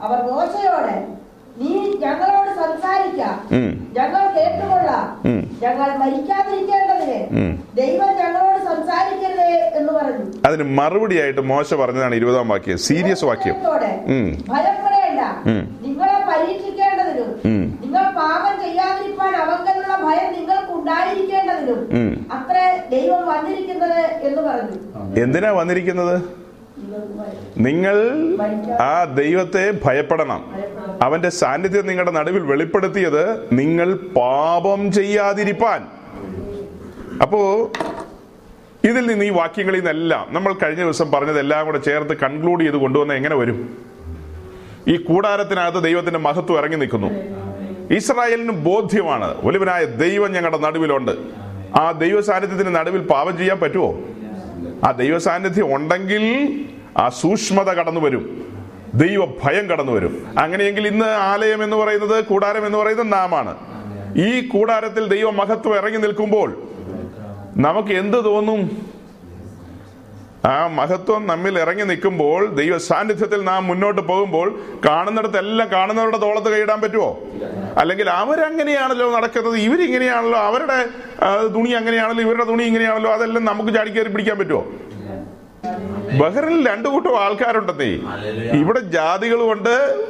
അവർ 0.00 0.22
മോശയോട് 0.22 1.27
നീ 1.60 1.94
ഞങ്ങളോട് 1.98 2.48
സംസാരിക്ക. 2.48 3.20
ഉം, 3.54 3.94
ഞങ്ങൾ 3.98 4.28
കേട്ടുകൊള്ളാം. 4.28 5.20
ഉം. 5.24 5.58
ഞങ്ങൾ 5.62 5.96
മരിക്കാതിരിക്കേണ്ടതിന് 5.96 7.56
ദൈവം 7.76 8.08
ഞങ്ങളോട് 8.08 8.64
സംസാരിക്കരുതേ 8.64 9.70
എന്ന് 9.74 9.92
പറഞ്ഞു. 9.92 10.24
അതിന് 10.44 10.62
മറുപടിയായിട്ട് 10.62 11.40
മോശ 11.40 11.74
പറഞ്ഞതാണ് 11.74 12.14
ഇരുപതാം 12.14 12.48
വാക്യം. 12.48 12.78
സീരിയസ് 12.78 13.24
വാക്യം. 13.24 13.54
ഭയപ്പെടേണ്ട. 14.48 15.20
നിങ്ങളെ 15.86 16.24
പരീക്ഷിക്കേണ്ടതിനും 16.28 17.40
നിങ്ങൾ 17.80 18.02
പാപം 18.10 18.60
ചെയ്യാതിരിക്കാൻ 18.60 19.36
അവങ്കലുള്ള 19.36 19.96
ഭയം 20.04 20.32
നിങ്ങൾക്ക് 20.32 20.72
ഉണ്ടായിരിക്കേണ്ടതിനും 20.72 21.88
ഉം. 21.92 22.26
അത്രേ 22.32 22.82
ദൈവം 22.90 23.26
വന്നിരിക്കുന്നത് 23.26 24.04
എന്ന് 24.22 24.42
പറഞ്ഞു. 24.42 25.20
എന്തിനാ 25.22 25.50
വന്നിരിക്കുന്നത്? 25.50 26.47
നിങ്ങൾ 27.58 27.98
ആ 28.80 29.04
ദൈവത്തെ 29.04 29.78
ഭയപ്പെടണം. 29.84 30.54
അവന്റെ 31.02 31.28
സാന്നിധ്യം 31.28 31.86
നിങ്ങളുടെ 31.86 32.10
നടുവിൽ 32.10 32.40
വെളിപ്പെടുത്തിയത് 32.40 33.48
നിങ്ങൾ 33.52 33.94
പാപം 33.94 34.92
ചെയ്യാതിരിപ്പാൻ. 34.92 35.86
അപ്പോ 37.22 37.70
ഇതിൽ 38.84 39.06
നിന്ന് 39.06 39.24
ഈ 39.24 39.30
വാക്യങ്ങളിൽ 39.30 39.78
നിന്നെല്ലാം 39.78 40.26
നമ്മൾ 40.30 40.52
കഴിഞ്ഞ 40.52 40.82
ദിവസം 40.82 41.10
പറഞ്ഞതെല്ലാം 41.10 41.66
കൂടെ 41.66 41.78
ചേർത്ത് 41.78 42.16
കൺക്ലൂഡ് 42.16 42.62
ചെയ്ത് 42.62 42.76
കൊണ്ടുവന്ന 42.76 43.12
എങ്ങനെ 43.12 43.36
വരും? 43.36 43.78
ഈ 44.88 44.96
കൂടാരത്തിനകത്ത് 44.96 45.84
ദൈവത്തിന്റെ 45.84 46.18
മഹത്വം 46.18 46.58
ഇറങ്ങി 46.58 46.76
നിൽക്കുന്നു. 46.76 47.10
ഇസ്രായേലിന് 47.94 48.50
ബോധ്യമാണ്. 48.50 49.40
ഒലിവനായ 49.42 49.84
ദൈവം 49.84 50.32
ഞങ്ങളുടെ 50.32 50.58
നടുവിലുണ്ട്. 50.58 51.10
ആ 51.78 51.90
ദൈവ 51.90 52.20
സാന്നിധ്യത്തിന് 52.20 52.76
നടുവിൽ 52.76 53.00
പാപം 53.00 53.38
ചെയ്യാൻ 53.38 53.60
പറ്റുമോ? 53.60 53.98
ആ 54.84 54.90
ദൈവ 54.90 55.18
സാന്നിധ്യം 55.18 55.74
ഉണ്ടെങ്കിൽ 55.74 56.24
ആ 56.98 57.08
സൂക്ഷ്മത 57.08 57.68
കടന്നു 57.70 58.00
വരും. 58.00 58.24
ദൈവ 58.94 59.24
ഭയം 59.24 59.66
കടന്നു 59.70 59.92
വരും. 59.92 60.34
അങ്ങനെയെങ്കിൽ 60.38 60.86
ഇന്ന് 60.86 61.06
ആലയം 61.06 61.64
എന്ന് 61.64 61.76
പറയുന്നത് 61.76 62.24
കൂടാരം 62.24 62.66
എന്ന് 62.66 62.78
പറയുന്നത് 62.78 63.12
നാമാണ്. 63.12 63.56
ഈ 64.18 64.48
കൂടാരത്തിൽ 64.48 65.08
ദൈവ 65.08 65.30
മഹത്വം 65.30 65.76
ഇറങ്ങി 65.76 65.98
നിൽക്കുമ്പോൾ 65.98 66.62
നമുക്ക് 67.56 67.88
എന്ത് 67.88 68.24
തോന്നും? 68.24 68.88
ആ 70.44 70.66
മഹത്വം 70.66 71.26
നമ്മിൽ 71.26 71.58
ഇറങ്ങി 71.58 71.84
നിൽക്കുമ്പോൾ 71.84 72.54
ദൈവ 72.54 72.78
സാന്നിധ്യത്തിൽ 72.78 73.44
നാം 73.44 73.66
മുന്നോട്ട് 73.66 74.02
പോകുമ്പോൾ 74.02 74.60
കാണുന്നിടത്തെല്ലാം 74.86 75.72
കാണുന്നവരുടെ 75.72 76.16
തോളത്ത് 76.16 76.52
കൈയിടാൻ 76.52 76.80
പറ്റുമോ 76.80 77.18
അല്ലെങ്കിൽ 77.78 78.10
അവരങ്ങനെയാണല്ലോ 78.10 79.16
നടക്കുന്നത്? 79.16 79.56
ഇവരിങ്ങനെയാണല്ലോ? 79.56 80.38
അവരുടെ 80.38 80.78
തുണി 81.46 81.70
അങ്ങനെയാണല്ലോ? 81.70 82.24
ഇവരുടെ 82.24 82.44
തുണി 82.44 82.62
ഇങ്ങനെയാണല്ലോ? 82.62 83.12
അതെല്ലാം 83.12 83.44
നമുക്ക് 83.44 83.70
ചാടിക്കയറി 83.74 84.08
പിടിക്കാൻ 84.08 84.38
പറ്റുമോ 84.38 84.72
ബഹറിൽ 86.16 86.68
രണ്ടു 86.68 86.88
കൂട്ടം 86.88 87.20
ആൾക്കാരുണ്ടെന്നേ 87.20 87.90
ഇവിടെ 88.58 88.80
ജാതികളുമുണ്ട് 88.80 90.04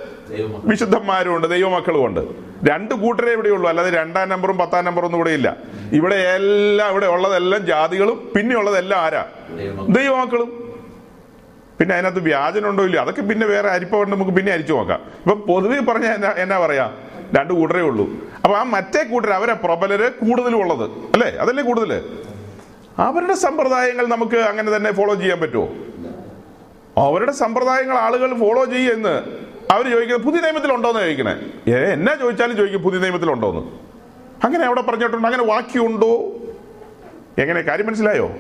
വിശുദ്ധന്മാരും 0.65 1.37
ഉണ്ട് 1.37 1.47
ദൈവമക്കളും 1.47 2.07
ഉണ്ട് 2.07 2.21
രണ്ട് 2.69 2.95
കൂട്ടരേ 2.95 3.33
ഇവിടെ 3.33 3.49
ഉള്ളൂ 3.49 3.69
അല്ലാതെ 3.69 3.91
രണ്ടാം 3.91 4.29
നമ്പറും 4.29 4.59
പത്താം 4.59 4.85
നമ്പറും 4.85 5.07
ഒന്നും 5.07 5.19
ഇവിടെ 5.19 5.31
ഇല്ല. 5.31 5.57
ഇവിടെ 5.93 6.15
എല്ലാം 6.15 6.91
ഇവിടെ 6.91 7.07
ഉള്ളതെല്ലാം 7.07 7.67
ജാതികളും 7.67 8.31
പിന്നെ 8.37 8.57
ഉള്ളതെല്ലാം 8.57 9.01
ആരാ? 9.01 9.27
ദൈവമക്കളും. 9.89 10.69
പിന്നെ 11.81 11.95
അതിനകത്ത് 11.95 12.21
വ്യാജനുണ്ടോ 12.21 12.85
ഇല്ല 12.85 13.01
അതൊക്കെ 13.01 13.21
പിന്നെ 13.21 13.47
വേറെ 13.47 13.69
അരിപ്പുണ്ട് 13.69 14.17
നമുക്ക് 14.17 14.31
പിന്നെ 14.31 14.53
അരിച്ചു 14.53 14.73
നോക്കാം. 14.73 15.01
ഇപ്പൊ 15.19 15.35
പൊതുവെ 15.35 15.81
പറഞ്ഞ 15.81 16.05
എന്നാ 16.05 16.35
എന്നാ 16.37 16.59
പറയാ? 16.59 16.93
രണ്ട് 17.37 17.53
കൂട്ടരേ 17.53 17.81
ഉള്ളൂ. 17.81 18.09
അപ്പൊ 18.45 18.57
ആ 18.57 18.63
മറ്റേ 18.63 19.03
കൂട്ടർ 19.03 19.31
അവരെ 19.31 19.53
പ്രബലര് 19.55 20.13
കൂടുതലും 20.13 20.61
ഉള്ളത്. 20.61 20.91
അല്ലേ? 21.15 21.27
അതല്ലേ 21.27 21.63
കൂടുതൽ? 21.63 22.03
അവരുടെ 22.99 23.35
സമ്പ്രദായങ്ങൾ 23.35 24.07
നമുക്ക് 24.07 24.37
അങ്ങനെ 24.37 24.77
തന്നെ 24.77 24.93
ഫോളോ 24.93 25.15
ചെയ്യാൻ 25.15 25.41
പറ്റുമോ? 25.41 25.69
അവരുടെ 27.05 27.33
സമ്പ്രദായങ്ങൾ 27.33 27.99
ആളുകൾ 27.99 28.39
ഫോളോ 28.39 28.65
ചെയ്യുമെന്ന് 28.65 29.23
അവർ 29.73 29.91
ചോദിക്കുന്നത് 29.91 30.27
പുതിയ 30.27 30.41
നിയമത്തിലുണ്ടോയെന്ന് 30.41 31.01
ചോദിക്കണേ. 31.01 31.37
ഏ 31.69 31.93
എന്നാ 31.93 32.15
ചോദിച്ചാലും 32.15 32.57
ചോദിക്കും 32.57 32.83
പുതിയ 32.83 32.99
നിയമത്തിലുണ്ടോന്ന് 32.99 33.61
അങ്ങനെ 34.47 34.65
അവിടെ 34.65 34.81
പറഞ്ഞിട്ടുണ്ട് 34.81 35.27
അങ്ങനെ 35.29 35.45
വാക്യമുണ്ടോ? 35.45 36.33
എങ്ങനെ 37.39 37.61
കാര്യം 37.61 37.87
മനസ്സിലായോ? 37.87 38.31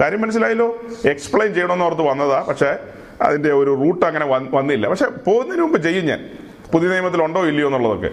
കാര്യം 0.00 0.20
മനസ്സിലായല്ലോ? 0.20 0.78
എക്സ്പ്ലെയിൻ 1.04 1.54
ചെയ്യണമെന്ന് 1.54 1.84
ഓർത്ത് 1.84 2.02
വന്നതാ 2.02 2.46
പക്ഷെ 2.48 2.78
അതിന്റെ 3.22 3.52
ഒരു 3.52 3.78
റൂട്ട് 3.84 4.06
അങ്ങനെ 4.06 4.26
വന്നില്ല. 4.26 4.88
പക്ഷെ 4.88 5.04
പോകുന്നതിന് 5.04 5.62
മുമ്പ് 5.62 5.82
ചെയ്യും 5.82 6.06
ഞാൻ. 6.06 6.30
പുതിയ 6.72 6.88
നിയമത്തിലുണ്ടോ 6.88 7.46
ഇല്ലയോ 7.46 7.66
എന്നുള്ളതൊക്കെ. 7.66 8.10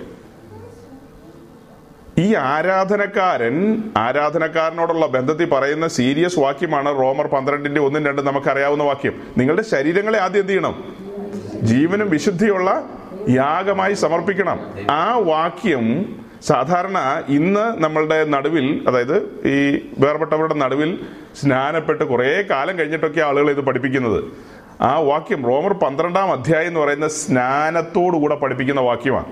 ഈ 2.18 2.36
ആരാധനക്കാരൻ 2.36 3.84
ആരാധനക്കാരനോടുള്ള 3.98 5.06
ബന്ധത്തിൽ 5.06 5.50
പറയുന്ന 5.50 5.88
സീരിയസ് 5.88 6.40
വാക്യമാണ് 6.40 6.98
റോമർ 6.98 7.28
പന്ത്രണ്ടിന്റെ 7.28 7.82
ഒന്നും 7.82 8.06
രണ്ടും 8.06 8.26
നമുക്കറിയാവുന്ന 8.26 8.84
വാക്യം. 8.84 9.24
നിങ്ങളുടെ 9.38 9.62
ശരീരങ്ങളെ 9.62 10.20
ആദ്യം 10.20 10.42
എന്ത് 10.42 10.52
ചെയ്യണം? 10.52 10.96
ജീവനും 11.62 12.10
വിശുദ്ധിയുള്ള 12.10 12.90
യാഗമായി 13.30 13.94
സമർപ്പിക്കണം. 13.94 14.60
ആ 14.92 15.18
വാക്യം 15.18 16.16
സാധാരണ 16.42 17.24
ഇന്ന് 17.28 17.84
നമ്മളുടെ 17.84 18.24
നടുവിൽ 18.24 18.86
അതായത് 18.88 19.48
ഈ 19.48 19.86
വേർപെട്ടവരുടെ 20.00 20.54
നടുവിൽ 20.54 21.00
സ്നാനപ്പെട്ട് 21.42 22.04
കുറേ 22.04 22.44
കാലം 22.50 22.80
കഴിഞ്ഞിട്ടൊക്കെ 22.80 23.22
ആളുകൾ 23.22 23.50
ഇത് 23.50 23.62
പഠിപ്പിക്കുന്നത്. 23.62 24.24
ആ 24.82 25.00
വാക്യം 25.00 25.46
റോമർ 25.46 25.74
പന്ത്രണ്ടാം 25.74 26.32
അധ്യായം 26.32 26.68
എന്ന് 26.68 26.80
പറയുന്ന 26.80 27.08
സ്നാനത്തോടുകൂടെ 27.08 28.36
പഠിപ്പിക്കുന്ന 28.36 28.82
വാക്യമാണ്. 28.82 29.26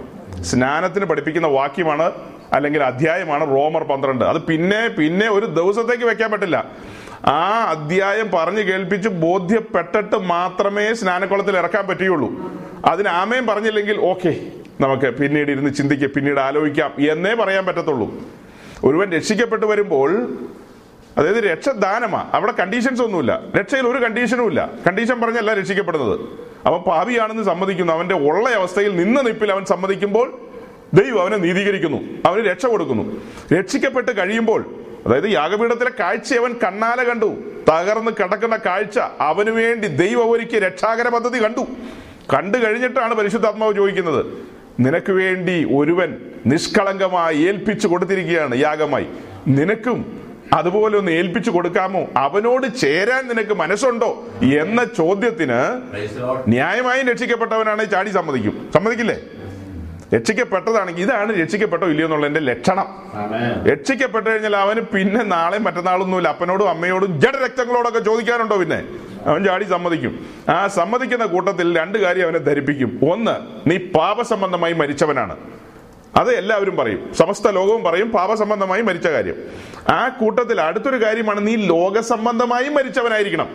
സ്നാനത്തിന് 0.44 1.06
പഠിപ്പിക്കുന്ന 1.06 1.48
വാക്യമാണ് 1.48 2.12
അല്ലെങ്കിൽ 2.54 2.84
അധ്യായമാണ് 2.84 3.56
റോമർ 3.56 3.84
പന്ത്രണ്ട്. 3.84 4.26
അത് 4.26 4.42
പിന്നെ 4.42 4.88
പിന്നെ 4.88 5.30
ഒരു 5.30 5.46
ദിവസത്തേക്ക് 5.46 6.04
വെക്കാൻ 6.04 6.32
പറ്റില്ല. 6.32 6.66
ആ 7.26 7.66
അധ്യായം 7.70 8.32
പറഞ്ഞു 8.34 8.60
കേൾപ്പിച്ച് 8.60 9.10
ബോധ്യപ്പെട്ടിട്ട് 9.10 10.16
മാത്രമേ 10.16 10.94
സ്നാനക്കുളത്തിൽ 10.94 11.58
ഇറക്കാൻ 11.58 11.88
പറ്റുകയുള്ളൂ. 11.88 12.32
അതിന് 12.86 13.08
ആമയും 13.08 13.48
പറഞ്ഞില്ലെങ്കിൽ 13.48 14.00
ഓക്കെ 14.00 14.36
നമുക്ക് 14.82 15.10
പിന്നീട് 15.10 15.52
ഇരുന്ന് 15.52 15.74
ചിന്തിക്കുക 15.74 16.08
പിന്നീട് 16.08 16.40
ആലോചിക്കാം 16.40 16.94
എന്നേ 17.12 17.34
പറയാൻ 17.34 17.66
പറ്റത്തുള്ളൂ. 17.66 18.14
ഒരുവൻ 18.84 19.12
രക്ഷിക്കപ്പെട്ടു 19.12 19.66
വരുമ്പോൾ 19.66 20.38
അതായത് 21.18 21.44
രക്ഷ 21.44 21.70
ദാനമാ 21.70 22.30
അവിടെ 22.34 22.52
കണ്ടീഷൻസ് 22.52 23.02
ഒന്നുമില്ല. 23.02 23.42
രക്ഷയിൽ 23.60 23.88
ഒരു 23.88 24.04
കണ്ടീഷനും 24.04 24.48
ഇല്ല. 24.48 24.70
കണ്ടീഷൻ 24.88 25.22
പറഞ്ഞല്ല 25.22 25.54
രക്ഷിക്കപ്പെടുന്നത്. 25.54 26.20
അവൻ 26.66 26.80
പാപിയാണെന്ന് 26.80 27.44
സമ്മതിക്കുന്നു. 27.44 27.94
അവന്റെ 27.94 28.16
ഉള്ള 28.16 28.50
അവസ്ഥയിൽ 28.50 28.96
നിന്ന് 28.96 29.28
നിപ്പിൽ 29.28 29.52
അവൻ 29.52 29.66
സമ്മതിക്കുമ്പോൾ 29.66 30.53
ദൈവം 30.94 31.22
അവനെ 31.22 31.38
നീതീകരിക്കുന്നു 31.38 31.98
അവന് 32.26 32.46
രക്ഷ 32.46 32.66
കൊടുക്കുന്നു. 32.66 33.22
രക്ഷിക്കപ്പെട്ട് 33.54 34.18
കഴിയുമ്പോൾ 34.18 34.66
അതായത് 35.06 35.30
യാഗപീഠത്തിലെ 35.32 35.92
കാഴ്ച 36.00 36.34
അവൻ 36.34 36.54
കണ്ണാല 36.64 37.04
കണ്ടു. 37.04 37.36
തകർന്ന് 37.70 38.12
കിടക്കുന്ന 38.12 38.58
കാഴ്ച 38.58 39.00
അവന് 39.20 39.50
വേണ്ടി 39.50 39.88
ദൈവം 39.88 40.32
ഒരുക്കിയ 40.32 40.60
രക്ഷാകര 40.60 41.08
പദ്ധതി 41.08 41.44
കണ്ടു. 41.44 41.68
കണ്ടു 42.34 42.58
കഴിഞ്ഞിട്ടാണ് 42.58 43.14
പരിശുദ്ധാത്മാവ് 43.14 43.74
ചോദിക്കുന്നത് 43.76 44.26
നിനക്ക് 44.80 45.12
വേണ്ടി 45.12 45.68
ഒരുവൻ 45.76 46.18
നിഷ്കളങ്കമായി 46.46 47.38
ഏൽപ്പിച്ചു 47.38 47.88
കൊടുത്തിരിക്കുകയാണ് 47.88 48.56
യാഗമായി. 48.56 49.08
നിനക്കും 49.48 50.00
അതുപോലെ 50.54 50.98
ഒന്ന് 50.98 51.12
ഏൽപ്പിച്ചു 51.12 51.52
കൊടുക്കാമോ? 51.52 52.08
അവനോട് 52.18 52.76
ചേരാൻ 52.78 53.28
നിനക്ക് 53.28 53.54
മനസ്സുണ്ടോ? 53.54 54.28
എന്ന 54.44 54.84
ചോദ്യത്തിന് 54.84 55.60
ന്യായമായും 56.48 57.08
രക്ഷിക്കപ്പെട്ടവനാണ് 57.08 57.92
ചാടി 57.92 58.10
സമ്മതിക്കും. 58.10 58.70
സമ്മതിക്കില്ലേ? 58.74 59.18
രക്ഷിക്കപ്പെട്ടതാണെങ്കിൽ 60.16 61.02
ഇതാണ് 61.02 61.42
രക്ഷിക്കപ്പെട്ടോ 61.42 61.88
ഇല്ലയോ 61.88 62.08
എന്നുള്ള 62.08 62.28
എന്റെ 62.28 62.40
ലക്ഷണം. 62.40 62.88
രക്ഷിക്കപ്പെട്ടു 63.72 64.30
കഴിഞ്ഞാൽ 64.30 64.56
അവന് 64.56 64.80
പിന്നെ 64.80 65.24
നാളെ 65.24 65.58
മറ്റന്നാളൊന്നുമില്ല. 65.58 66.30
അപ്പനോടും 66.30 66.70
അമ്മയോടും 66.70 67.22
ജഡരക്തങ്ങളോടൊക്കെ 67.22 68.00
ചോദിക്കാനുണ്ടോ 68.00 68.58
പിന്നെ? 68.58 68.84
അവൻ 69.26 69.44
ചാടി 69.44 69.64
സമ്മതിക്കും. 69.64 70.26
ആ 70.50 70.68
സമ്മതിക്കുന്ന 70.68 71.26
കൂട്ടത്തിൽ 71.26 71.78
രണ്ട് 71.78 71.98
കാര്യം 71.98 72.24
അവനെ 72.24 72.40
ധരിപ്പിക്കും. 72.40 73.00
ഒന്ന് 73.12 73.36
നീ 73.70 73.78
പാപസംബന്ധമായി 73.78 74.74
മരിച്ചവനാണ്. 74.74 75.38
അത് 76.16 76.36
എല്ലാവരും 76.36 76.76
പറയും. 76.76 77.14
സമസ്ത 77.14 77.48
ലോകവും 77.50 77.84
പറയും 77.84 78.10
പാപസംബന്ധമായി 78.10 78.82
മരിച്ച 78.82 79.08
കാര്യം. 79.08 79.36
ആ 79.90 80.08
കൂട്ടത്തിൽ 80.08 80.62
അടുത്തൊരു 80.62 81.06
കാര്യമാണ് 81.06 81.48
നീ 81.48 81.56
ലോകസംബന്ധമായി 81.56 82.70
മരിച്ചവനായിരിക്കണം. 82.70 83.50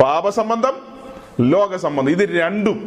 പാപസംബന്ധം 0.00 0.74
ലോകസംബന്ധം. 1.40 2.12
ഇത് 2.12 2.38
രണ്ടും. 2.40 2.78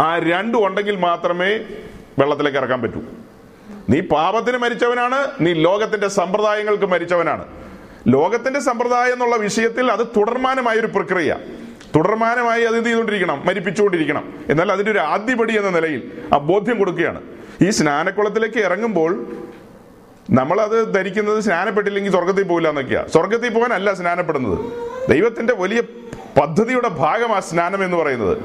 ആ 0.00 0.18
രണ്ടും 0.18 0.66
ഉണ്ടെങ്കിൽ 0.66 0.96
മാത്രമേ 0.96 1.60
വെള്ളത്തിലേക്ക് 2.18 2.58
ഇറക്കാൻ 2.58 2.82
പറ്റൂ. 2.82 3.02
നീ 3.90 4.00
പാപത്തിന് 4.00 4.56
മരിച്ചവനാണ് 4.56 5.16
നീ 5.40 5.52
ലോകത്തിന്റെ 5.52 6.08
സമ്പ്രദായങ്ങൾക്ക് 6.08 6.84
മരിച്ചവനാണ്. 6.84 7.44
ലോകത്തിന്റെ 8.08 8.60
സമ്പ്രദായം 8.60 9.12
എന്നുള്ള 9.12 9.36
വിഷയത്തിൽ 9.36 9.92
അത് 9.92 10.06
തുടർമാനമായ 10.06 10.76
ഒരു 10.76 10.86
പ്രക്രിയ. 10.86 11.36
തുടർമാനമായി 11.96 12.62
അത് 12.62 12.84
ചെയ്തുകൊണ്ടിരിക്കണം? 12.84 13.46
മരിപ്പിച്ചുകൊണ്ടിരിക്കണം. 13.46 14.34
എന്നാൽ 14.50 14.72
അതിന്റെ 14.72 14.92
ഒരു 14.92 14.98
ആദ്യപടി 14.98 15.58
എന്ന 15.58 15.70
നിലയിൽ 15.70 16.12
ആ 16.34 16.38
ബോധ്യം 16.38 16.78
കൊടുക്കുകയാണ്. 16.78 17.22
ഈ 17.62 17.70
സ്നാനക്കുളത്തിലേക്ക് 17.70 18.58
ഇറങ്ങുമ്പോൾ 18.58 19.26
നമ്മളത് 20.30 20.94
ധരിക്കുന്നത് 20.94 21.40
സ്നാനപ്പെട്ടില്ലെങ്കിൽ 21.40 22.12
സ്വർഗത്തിൽ 22.12 22.42
പോകില്ല 22.42 22.68
എന്നൊക്കെയാ. 22.68 23.04
സ്വർഗത്തിൽ 23.12 23.48
പോകാനല്ല 23.48 23.92
സ്നാനപ്പെടുന്നത്. 23.92 24.58
ദൈവത്തിന്റെ 25.10 25.54
വലിയ 25.54 25.80
പദ്ധതിയുടെ 26.40 26.88
ഭാഗമാണ് 26.88 27.42
സ്നാനം 27.42 27.84
എന്ന് 27.84 27.96
പറയുന്നത്. 27.96 28.38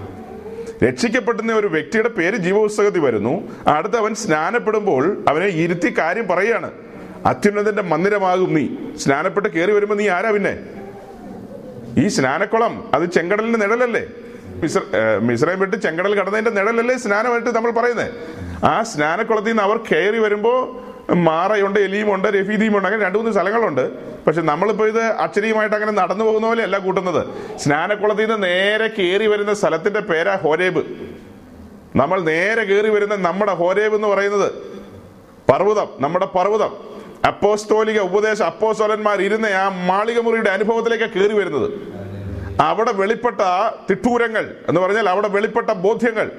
രക്ഷിക്കപ്പെടുന്ന 0.83 1.53
ഒരു 1.53 1.67
വ്യക്തിയുടെ 1.67 2.09
പേര് 2.09 2.35
ജീവപുസ്തകത്തിൽ 2.35 2.99
വരുന്നു. 2.99 3.47
അടുത്ത് 3.67 3.97
അവൻ 3.97 4.15
സ്നാനപ്പെടുമ്പോൾ 4.15 5.23
അവനെ 5.29 5.45
ഇരുത്തി 5.45 5.97
കാര്യം 5.97 6.27
പറയാണ് 6.27 6.71
അത്യുന്നതന്റെ 7.25 7.81
മന്ദിരമാകും 7.81 8.53
നീ. 8.53 8.67
സ്നാനപ്പെട്ട് 8.97 9.49
കയറി 9.49 9.71
വരുമ്പോ 9.71 9.95
നീ 9.95 10.09
ആരാ 10.09 10.31
പിന്നെ? 10.31 10.59
ഈ 11.97 12.07
സ്നാനക്കുളം 12.07 12.91
അത് 12.93 13.05
ചെങ്കടലിന്റെ 13.05 13.59
നിഴലല്ലേ? 13.59 14.07
മിശ്ര- 14.63 15.19
മിശ്രയം 15.21 15.59
വിട്ട് 15.59 15.75
ചെങ്കടൽ 15.75 16.15
കടന്നതിന്റെ 16.15 16.51
നിഴലല്ലേ 16.51 16.97
സ്നാനമായിട്ട് 16.97 17.55
നമ്മൾ 17.55 17.71
പറയുന്നത് 17.71 18.11
ആ 18.65 18.83
സ്നാനക്കുളത്തിൽ 18.83 19.47
നിന്ന് 19.47 19.63
അവർ 19.63 19.77
കയറി 19.77 20.17
വരുമ്പോ 20.17 20.81
മാറയുണ്ട് 21.13 21.79
എലിയുമുണ്ട് 21.79 22.27
രഫീദിയുമുണ്ട് 22.27 22.87
അങ്ങനെ 22.87 23.03
രണ്ട് 23.05 23.17
മൂന്ന് 23.17 23.31
സ്ഥലങ്ങളുണ്ട്. 23.31 23.91
പക്ഷെ 24.25 24.41
നമ്മളിപ്പോ 24.41 24.87
ഇത് 24.87 24.99
അച്ചരിയുമായിട്ട് 24.99 25.75
അങ്ങനെ 25.75 25.91
നടന്നു 25.91 26.25
പോകുന്ന 26.25 26.47
പോലെ 26.47 26.63
അല്ല 26.63 26.77
കൂട്ടുന്നത്. 26.77 27.27
സ്നാനക്കുളത്തിൽ 27.57 28.25
നിന്ന് 28.25 28.47
നേരെ 28.47 28.87
കയറി 28.87 29.27
വരുന്ന 29.27 29.53
സ്ഥലത്തിന്റെ 29.53 29.99
പേരാ 29.99 30.35
ഹോരേബ്. 30.35 30.83
നമ്മൾ 31.95 32.21
നേരെ 32.21 32.63
കയറി 32.63 32.89
വരുന്ന 32.89 33.15
നമ്മുടെ 33.15 33.53
ഹോരേബ് 33.53 33.95
എന്ന് 33.95 34.07
പറയുന്നത് 34.07 34.51
പർവതം 35.51 35.87
നമ്മുടെ 35.99 36.25
പർവതം. 36.25 36.77
അപ്പോസ്തോലിക 37.27 37.99
ഉപദേശ 37.99 38.41
അപ്പോസ്തോലന്മാർ 38.41 39.21
ഇരുന്ന 39.21 39.45
ആ 39.45 39.85
മാളികമുറിയുടെ 39.87 40.49
അനുഭവത്തിലേക്ക് 40.49 41.03
കയറി 41.03 41.33
വരുന്നത്. 41.33 41.71
അവിടെ 42.61 42.91
വെളിപ്പെട്ട 42.91 43.41
തിട്ടൂരങ്ങൾ 43.89 44.55
എന്ന് 44.67 44.81
പറഞ്ഞാൽ 44.81 45.09
അവിടെ 45.09 45.27
വെളിപ്പെട്ട 45.27 45.71
ബോധ്യങ്ങൾ. 45.71 46.31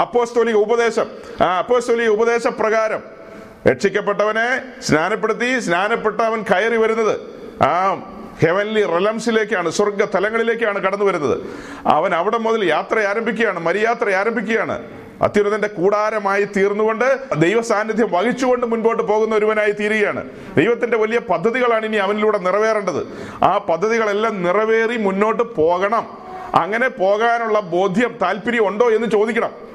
അപ്പോസ്തോലിക 0.00 0.54
ഉപദേശം 0.54 1.06
ആ 1.44 1.58
അപ്പോസ്തോലിക 1.58 2.08
ഉപദേശ 2.08 2.46
പ്രകാരം 2.46 3.19
രക്ഷിക്കപ്പെട്ടവനെ 3.68 4.80
സ്നാനപ്പെടുത്തി 4.82 5.58
സ്നാനപ്പെട്ട 5.58 6.20
അവൻ 6.20 6.42
കയറി 6.42 6.76
വരുന്നത് 6.76 7.20
ആ 7.62 7.94
ഹെവൻലി 8.42 8.82
റലംസിലേക്കാണ് 8.82 9.70
സ്വർഗ 9.70 10.04
തലങ്ങളിലേക്കാണ് 10.04 10.82
കടന്നു 10.82 11.04
വരുന്നത്. 11.04 11.38
അവൻ 11.86 12.14
അവിടെ 12.14 12.38
മുതൽ 12.38 12.64
യാത്ര 12.64 12.98
ആരംഭിക്കുകയാണ് 12.98 13.60
മരിയാത്ര 13.60 14.10
ആരംഭിക്കുകയാണ്. 14.10 14.82
അത്യുന്നതന്റെ 15.22 15.68
കൂടാരമായി 15.68 16.44
തീർന്നുകൊണ്ട് 16.44 17.18
ദൈവ 17.36 17.60
സാന്നിധ്യം 17.60 18.08
വഹിച്ചുകൊണ്ട് 18.10 18.66
മുൻപോട്ട് 18.66 19.02
പോകുന്ന 19.02 19.34
ഒരുവനായി 19.34 19.72
തീരുകയാണ്. 19.72 20.30
ദൈവത്തിന്റെ 20.56 20.96
വലിയ 20.96 21.18
പദ്ധതികളാണ് 21.18 21.86
ഇനി 21.86 21.96
അവനിലൂടെ 21.96 22.38
നിറവേറേണ്ടത്. 22.38 23.06
ആ 23.44 23.58
പദ്ധതികളെല്ലാം 23.58 24.42
നിറവേറി 24.42 24.96
മുന്നോട്ട് 24.96 25.42
പോകണം. 25.42 26.06
അങ്ങനെ 26.54 26.88
പോകാനുള്ള 26.88 27.60
ബോധ്യം 27.60 28.18
താല്പര്യം 28.22 28.68
ഉണ്ടോ 28.68 28.90
എന്ന് 28.90 29.06
ചോദിക്കണം. 29.10 29.69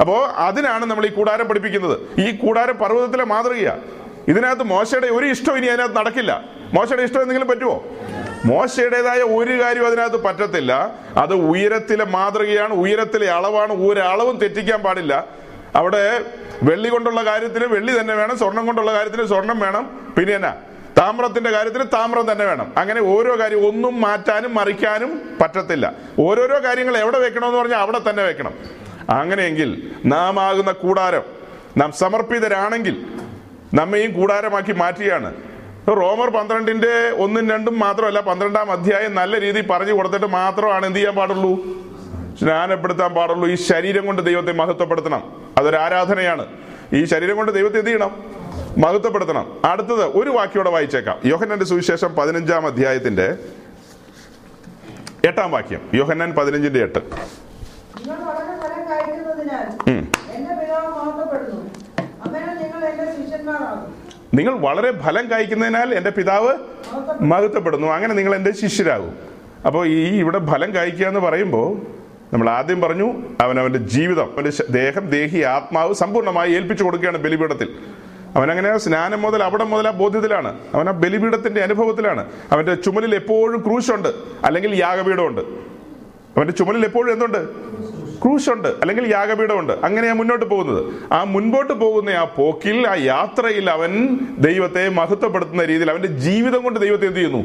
അപ്പോ 0.00 0.24
അതിനാണ് 0.24 0.84
നമ്മൾ 0.84 1.06
ഈ 1.06 1.08
കൂടാരം 1.08 1.48
പഠിപ്പിക്കുന്നത്. 1.48 2.20
ഈ 2.20 2.36
കൂടാരം 2.36 2.78
പർവതത്തിലെ 2.78 3.24
മാതൃകയാ. 3.24 3.78
ഇതിനകത്ത് 4.28 4.62
മോശയുടെ 4.62 5.06
ഒരു 5.06 5.26
ഇഷ്ടം 5.26 5.56
ഇനി 5.56 5.66
അതിനകത്ത് 5.66 5.96
നടക്കില്ല. 5.96 6.44
മോശയുടെ 6.74 7.02
ഇഷ്ടം 7.02 7.22
എന്തെങ്കിലും 7.22 7.48
പറ്റുമോ? 7.48 7.84
മോശയുടേതായ 8.44 9.18
ഒരു 9.18 9.62
കാര്യം 9.62 9.86
അതിനകത്ത് 9.86 10.16
പറ്റത്തില്ല. 10.16 10.94
അത് 11.16 11.34
ഉയരത്തിലെ 11.34 12.04
മാതൃകയാണ് 12.04 12.74
ഉയരത്തിലെ 12.74 13.30
അളവാണ്. 13.30 13.72
ഒരളവും 13.72 14.36
തെറ്റിക്കാൻ 14.36 14.82
പാടില്ല. 14.82 15.26
അവിടെ 15.76 16.24
വെള്ളി 16.62 16.88
കൊണ്ടുള്ള 16.88 17.24
കാര്യത്തിന് 17.24 17.64
വെള്ളി 17.64 18.00
തന്നെ 18.00 18.14
വേണം 18.14 18.38
സ്വർണം 18.38 18.66
കൊണ്ടുള്ള 18.66 18.92
കാര്യത്തിന് 18.92 19.24
സ്വർണം 19.24 19.58
വേണം. 19.58 20.12
പിന്നെ 20.18 20.34
എന്നാ? 20.34 20.54
താമ്രത്തിന്റെ 20.98 21.50
കാര്യത്തിന് 21.50 21.84
താമ്രം 21.84 22.32
തന്നെ 22.32 22.44
വേണം. 22.44 22.72
അങ്ങനെ 22.76 23.00
ഓരോ 23.00 23.38
കാര്യം 23.38 23.68
ഒന്നും 23.68 24.00
മാറ്റാനും 24.00 24.54
മറിക്കാനും 24.54 25.36
പറ്റത്തില്ല. 25.40 25.92
ഓരോരോ 26.18 26.62
കാര്യങ്ങൾ 26.64 26.96
എവിടെ 26.96 27.18
വെക്കണമെന്ന് 27.18 27.58
പറഞ്ഞാൽ 27.58 27.78
അവിടെ 27.78 28.00
തന്നെ 28.10 28.22
വെക്കണം. 28.24 28.54
അങ്ങനെയെങ്കിൽ 29.10 29.94
നാം 30.06 30.40
ആകുന്ന 30.40 30.72
കൂടാരം 30.72 31.22
നാം 31.76 31.92
സമർപ്പിതരാണെങ്കിൽ 31.92 33.06
നമ്മയും 33.74 34.12
കൂടാരമാക്കി 34.12 34.72
മാറ്റുകയാണ്. 34.72 35.34
റോമർ 35.88 36.30
പന്ത്രണ്ടിന്റെ 36.30 37.10
ഒന്നും 37.10 37.50
രണ്ടും 37.50 37.78
മാത്രമല്ല 37.78 38.20
പന്ത്രണ്ടാം 38.20 38.72
അധ്യായം 38.72 39.14
നല്ല 39.14 39.40
രീതിയിൽ 39.40 39.66
പറഞ്ഞു 39.66 39.92
കൊടുത്തിട്ട് 39.92 40.26
മാത്രമാണ് 40.26 40.86
എന്ത് 40.86 40.98
ചെയ്യാൻ 40.98 41.14
പാടുള്ളൂ? 41.14 41.54
സ്നാനപ്പെടുത്താൻ 42.40 43.14
പാടുള്ളൂ. 43.14 43.48
ഈ 43.48 43.54
ശരീരം 43.54 44.06
കൊണ്ട് 44.06 44.22
ദൈവത്തെ 44.22 44.52
മഹത്വപ്പെടുത്തണം. 44.52 45.52
അതൊരു 45.58 45.76
ആരാധനയാണ്. 45.76 46.46
ഈ 46.94 47.04
ശരീരം 47.04 47.36
കൊണ്ട് 47.36 47.52
ദൈവത്തെ 47.52 47.78
എന്ത് 47.78 47.90
ചെയ്യണം? 47.90 48.24
മഹത്വപ്പെടുത്തണം. 48.78 49.60
അടുത്തത് 49.64 50.04
ഒരു 50.04 50.30
വാക്യോടെ 50.30 50.70
വായിച്ചേക്കാം. 50.70 51.18
യോഹന്നന്റെ 51.24 51.64
സുവിശേഷം 51.64 52.14
പതിനഞ്ചാം 52.14 52.66
അധ്യായത്തിന്റെ 52.66 53.36
എട്ടാം 55.24 55.50
വാക്യം. 55.50 55.90
യോഹന്നാൻ 55.94 56.32
പതിനഞ്ചിന്റെ 56.32 56.82
എട്ട്. 56.82 56.98
നിങ്ങൾ 64.34 64.58
വളരെ 64.58 64.92
ഫലം 64.92 65.30
കായ്ക്കുന്നതിനാൽ 65.30 65.94
എന്റെ 65.94 66.10
പിതാവ് 66.10 66.54
മഹത്വപ്പെടുന്നു. 67.20 67.86
അങ്ങനെ 67.86 68.14
നിങ്ങൾ 68.14 68.34
എന്റെ 68.34 68.52
ശിഷ്യരാകും. 68.52 69.12
അപ്പോൾ 69.66 69.86
ഈ 69.86 70.04
ഇവിടെ 70.18 70.38
ഫലം 70.46 70.74
കായ്ക്കുക 70.74 71.06
എന്ന് 71.06 71.20
പറയുമ്പോൾ 71.20 71.80
നമ്മൾ 72.32 72.50
ആദ്യം 72.50 72.80
പറഞ്ഞു 72.80 73.22
അവൻ 73.40 73.60
അവന്റെ 73.60 73.78
ജീവിതം 73.78 74.24
അവന്റെ 74.24 74.50
ദേഹം 74.70 75.10
ദേഹി 75.10 75.40
ആത്മാവ് 75.40 75.94
സമ്പൂർണമായി 75.94 76.52
ഏൽപ്പിച്ചു 76.52 76.84
കൊടുക്കുകയാണ് 76.84 77.18
ബലിപീഠത്തിൽ. 77.18 77.68
അവനങ്ങനെ 78.36 78.78
സ്നാനം 78.78 79.22
മുതൽ 79.22 79.42
അവിടെ 79.42 79.64
മുതൽ 79.64 79.88
ആ 79.88 79.90
ബോധ്യത്തിലാണ്. 79.90 80.58
അവൻ 80.74 80.88
ആ 80.88 80.92
ബലിപീഠത്തിന്റെ 80.92 81.62
അനുഭവത്തിലാണ്. 81.62 82.26
അവന്റെ 82.52 82.74
ചുമലിൽ 82.74 83.14
എപ്പോഴും 83.14 83.60
ക്രൂശുണ്ട് 83.66 84.08
അല്ലെങ്കിൽ 84.44 84.74
യാഗപീഠമുണ്ട്. 84.74 85.40
അവന്റെ 86.36 86.52
ചുമലിൽ 86.52 86.84
എപ്പോഴും 86.84 87.12
എന്തുണ്ട്? 87.12 87.38
ക്രൂശുണ്ട് 88.24 88.68
അല്ലെങ്കിൽ 88.68 89.10
യാഗപീഠമുണ്ട്. 89.12 89.72
അങ്ങനെയാ 89.72 90.12
മുന്നോട്ട് 90.12 90.46
പോകുന്നത്. 90.46 91.12
ആ 91.12 91.24
മുൻപോട്ട് 91.24 91.72
പോകുന്ന 91.72 92.10
ആ 92.10 92.24
പോക്കിൽ 92.24 92.88
ആ 92.88 92.94
യാത്രയിൽ 92.94 93.70
അവൻ 93.70 94.18
ദൈവത്തെ 94.38 94.88
മഹത്വപ്പെടുത്തുന്ന 94.88 95.64
രീതിയിൽ 95.64 95.90
അവന്റെ 95.90 96.08
ജീവിതം 96.08 96.62
കൊണ്ട് 96.62 96.80
ദൈവത്തെ 96.80 97.06
എന്ത് 97.06 97.18
ചെയ്യുന്നു? 97.18 97.44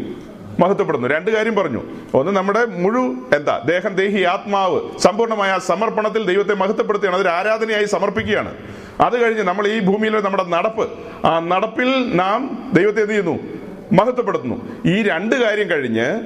മഹത്വപ്പെടുന്നു. 0.60 1.08
രണ്ട് 1.08 1.32
കാര്യം 1.32 1.56
പറഞ്ഞു. 1.56 1.82
ഒന്ന് 2.14 2.32
നമ്മുടെ 2.32 2.66
മുഴു 2.66 3.16
എന്താ 3.36 3.62
ദേഹം 3.66 3.96
ദേഹി 3.96 4.24
ആത്മാവ് 4.24 5.00
സമ്പൂർണമായ 5.00 5.60
സമർപ്പണത്തിൽ 5.66 6.26
ദൈവത്തെ 6.26 6.54
മഹത്വപ്പെടുത്തുകയാണ്. 6.54 7.16
അതൊരു 7.16 7.30
ആരാധനയായി 7.30 7.86
സമർപ്പിക്കുകയാണ്. 7.86 8.54
അത് 9.02 9.24
കഴിഞ്ഞ് 9.24 9.44
നമ്മൾ 9.44 9.68
ഈ 9.68 9.80
ഭൂമിയിലെ 9.80 10.22
നമ്മുടെ 10.22 10.44
നടപ്പ് 10.44 10.90
ആ 11.26 11.40
നടപ്പിൽ 11.40 12.16
നാം 12.16 12.72
ദൈവത്തെ 12.74 13.02
എന്ത് 13.02 13.12
ചെയ്യുന്നു? 13.12 13.40
മഹത്വപ്പെടുത്തുന്നു. 13.94 14.68
ഈ 14.86 15.04
രണ്ട് 15.04 15.36
കാര്യം 15.36 15.70
കഴിഞ്ഞ് 15.70 16.22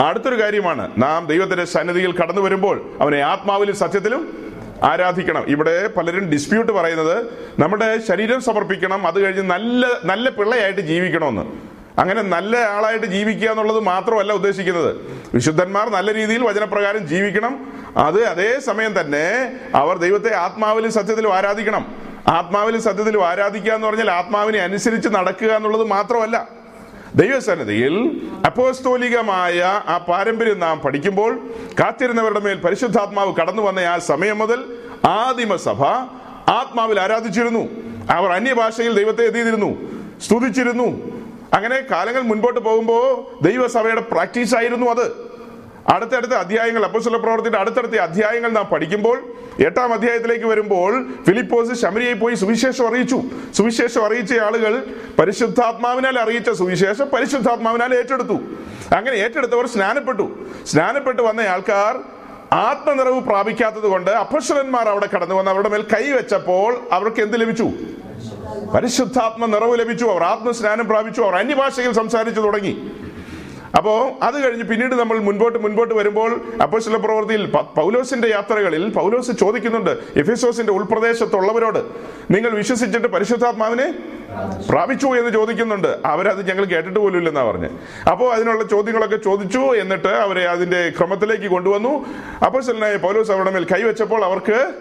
അടുത്തൊരു 0.00 0.42
കാര്യമാണ്. 0.42 0.90
നാം 0.98 1.26
ദൈവത്തിന്റെ 1.26 1.64
സന്നിധിയിൽ 1.64 2.12
കടന്നു 2.12 2.40
വരുമ്പോൾ 2.40 2.96
അവനെ 3.00 3.20
ആത്മാവിലും 3.20 3.76
സത്യത്തിലും 3.76 4.52
ആരാധിക്കണം. 4.82 5.44
ഇവിടെ 5.48 5.86
പലരും 5.86 6.30
ഡിസ്പ്യൂട്ട് 6.30 6.72
പറയുന്നത് 6.72 7.26
നമ്മുടെ 7.58 8.00
ശരീരം 8.08 8.40
സമർപ്പിക്കണം 8.40 9.06
അത് 9.06 9.20
കഴിഞ്ഞ് 9.20 9.42
നല്ല 9.42 9.86
നല്ല 10.04 10.30
പിള്ളയായിട്ട് 10.30 10.80
ജീവിക്കണമെന്ന്. 10.80 11.76
അങ്ങനെ 12.00 12.22
നല്ല 12.22 12.56
ആളായിട്ട് 12.56 13.06
ജീവിക്കുക 13.06 13.48
എന്നുള്ളത് 13.48 13.80
മാത്രമല്ല 13.80 14.32
ഉദ്ദേശിക്കുന്നത്. 14.32 14.96
വിശുദ്ധന്മാർ 15.34 15.88
നല്ല 15.88 16.14
രീതിയിൽ 16.14 16.42
വചനപ്രകാരം 16.42 17.06
ജീവിക്കണം. 17.06 17.72
അത് 17.96 18.24
അതേ 18.24 18.60
സമയം 18.60 19.00
തന്നെ 19.00 19.58
അവർ 19.74 19.96
ദൈവത്തെ 19.96 20.34
ആത്മാവിലും 20.34 20.92
സത്യത്തിലും 20.92 21.34
ആരാധിക്കണം. 21.34 21.94
ആത്മാവിലും 22.28 22.82
സത്യത്തിലും 22.82 23.28
ആരാധിക്കുക 23.28 23.72
എന്ന് 23.72 23.86
പറഞ്ഞാൽ 23.86 24.10
ആത്മാവിനെ 24.10 24.58
അനുസരിച്ച് 24.58 25.08
നടക്കുക 25.08 25.48
എന്നുള്ളത് 25.48 25.84
മാത്രമല്ല. 25.84 26.65
ദൈവസന്നിധിയിൽ 27.16 28.20
അപ്പോസ്തോലികമായ 28.46 29.82
ആ 29.86 29.98
പാരമ്പര്യം 29.98 30.58
നാം 30.60 30.80
പഠിക്കുമ്പോൾ 30.80 31.38
കാത്തിരുന്നവരുടെ 31.80 32.40
മേൽ 32.40 32.54
പരിശുദ്ധാത്മാവ് 32.54 33.34
കടന്നു 33.34 33.62
വന്ന 33.62 33.78
ആ 33.78 33.98
സമയം 33.98 34.38
മുതൽ 34.38 34.64
ആദിമ 35.04 35.56
സഭ 35.56 35.84
ആത്മാവിൽ 36.48 37.00
ആരാധിച്ചിരുന്നു. 37.00 37.68
അവർ 38.10 38.30
അന്യഭാഷയിൽ 38.30 38.94
ദൈവത്തെ 38.94 39.24
എത്തിയിരുന്നു 39.24 39.70
സ്തുതിച്ചിരുന്നു. 40.20 41.16
അങ്ങനെ 41.54 41.80
കാലങ്ങൾ 41.90 42.22
മുൻപോട്ട് 42.22 42.60
പോകുമ്പോൾ 42.60 43.44
ദൈവസഭയുടെ 43.44 44.00
പ്രാക്ടീസ് 44.00 44.54
ആയിരുന്നു 44.54 44.86
അത്. 44.86 45.25
അടുത്തടുത്ത 45.88 46.32
അധ്യായങ്ങൾ 46.32 46.84
അപ്പോസ്തല 46.84 47.16
പ്രവർത്തിയുടെ 47.16 47.58
അടുത്തടുത്ത 47.58 47.94
അധ്യായങ്ങൾ 47.94 48.50
നാം 48.50 48.64
പഠിക്കുമ്പോൾ 48.64 49.22
എട്ടാം 49.60 49.92
അധ്യായത്തിലേക്ക് 49.92 50.44
വരുമ്പോൾ 50.44 51.06
ഫിലിപ്പോസ് 51.26 51.80
ശമരിയെ 51.82 52.12
പോയി 52.12 52.34
സുവിശേഷം 52.34 52.88
അറിയിച്ചു. 52.88 53.22
സുവിശേഷം 53.54 54.06
അറിയിച്ച 54.06 54.38
ആളുകൾ 54.38 54.84
പരിശുദ്ധാത്മാവിനാൽ 55.18 56.18
അറിയിച്ച 56.18 56.50
സുവിശേഷം 56.50 57.06
പരിശുദ്ധാത്മാവിനാൽ 57.06 57.94
ഏറ്റെടുത്തു. 57.94 58.32
അങ്ങനെ 58.96 59.14
ഏറ്റെടുത്തവർ 59.14 59.66
സ്നാനപ്പെട്ടു. 59.66 60.46
സ്നാനപ്പെട്ട് 60.66 61.22
വന്ന 61.22 61.40
ആൾക്കാർ 61.40 61.98
ആത്മനിറവ് 62.52 63.20
പ്രാപിക്കാത്തത് 63.20 63.86
കൊണ്ട് 63.86 64.10
അപ്പശ്വരന്മാർ 64.10 64.88
അവിടെ 64.88 65.08
കടന്നു 65.14 65.34
വന്ന് 65.34 65.50
അവരുടെ 65.50 65.68
മേൽ 65.68 65.84
കൈവച്ചപ്പോൾ 65.94 66.80
അവർക്ക് 66.92 67.20
എന്ത് 67.20 67.40
ലഭിച്ചു? 67.40 67.70
പരിശുദ്ധാത്മ 68.74 69.46
നിറവ് 69.46 69.78
ലഭിച്ചു. 69.78 70.04
അവർ 70.04 70.22
ആത്മസ്നാനം 70.22 70.88
പ്രാപിച്ചു. 70.88 71.22
അവർ 71.22 71.34
അന്യഭാഷയിൽ 71.34 71.92
സംസാരിച്ചു 71.92 72.40
തുടങ്ങി. 72.40 72.92
അപ്പോ 73.76 74.18
അത് 74.22 74.44
കഴിഞ്ഞ് 74.44 74.64
പിന്നീട് 74.64 74.94
നമ്മൾ 74.94 75.18
മുൻപോട്ട് 75.18 75.58
മുൻപോട്ട് 75.58 75.94
വരുമ്പോൾ 75.94 76.40
അപ്പോസ്തല 76.62 76.96
പ്രവൃത്തിയിൽ 76.96 77.46
പൗലോസിന്റെ 77.50 78.28
യാത്രകളിൽ 78.28 78.90
പൗലോസ് 78.90 79.30
ചോദിക്കുന്നുണ്ട് 79.30 79.98
എഫിസോസിന്റെ 80.16 80.72
ഉൾപ്രദേശത്തുള്ളവരോട് 80.72 81.78
നിങ്ങൾ 82.30 82.50
വിശ്വസിച്ചിട്ട് 82.50 83.08
പരിശുദ്ധാത്മാവിനെ 83.08 83.94
പ്രാപിച്ചു 84.68 85.06
എന്ന് 85.06 85.30
ചോദിക്കുന്നുണ്ട്. 85.30 85.98
അവരത് 86.04 86.48
ഞങ്ങൾ 86.48 86.64
കേട്ടിട്ട് 86.64 86.98
പോലും 86.98 87.18
ഇല്ലെന്നാ 87.18 87.44
പറഞ്ഞ്. 87.50 87.68
അപ്പോൾ 88.10 88.34
അതിനുള്ള 88.34 88.64
ചോദ്യങ്ങളൊക്കെ 88.64 89.16
ചോദിച്ചു 89.16 89.58
എന്നിട്ട് 89.58 90.08
അവരെ 90.08 90.48
അതിന്റെ 90.48 90.92
ക്രമത്തിലേക്ക് 90.98 91.46
കൊണ്ടുവന്നു. 91.46 92.06
അപ്പോസ്തലനായ 92.46 92.96
പൗലോസ് 92.96 93.30
അവരുടെ 93.30 93.50
മേൽ 93.50 93.64
കൈവച്ചപ്പോൾ 93.64 94.24
അവർക്ക് 94.24 94.74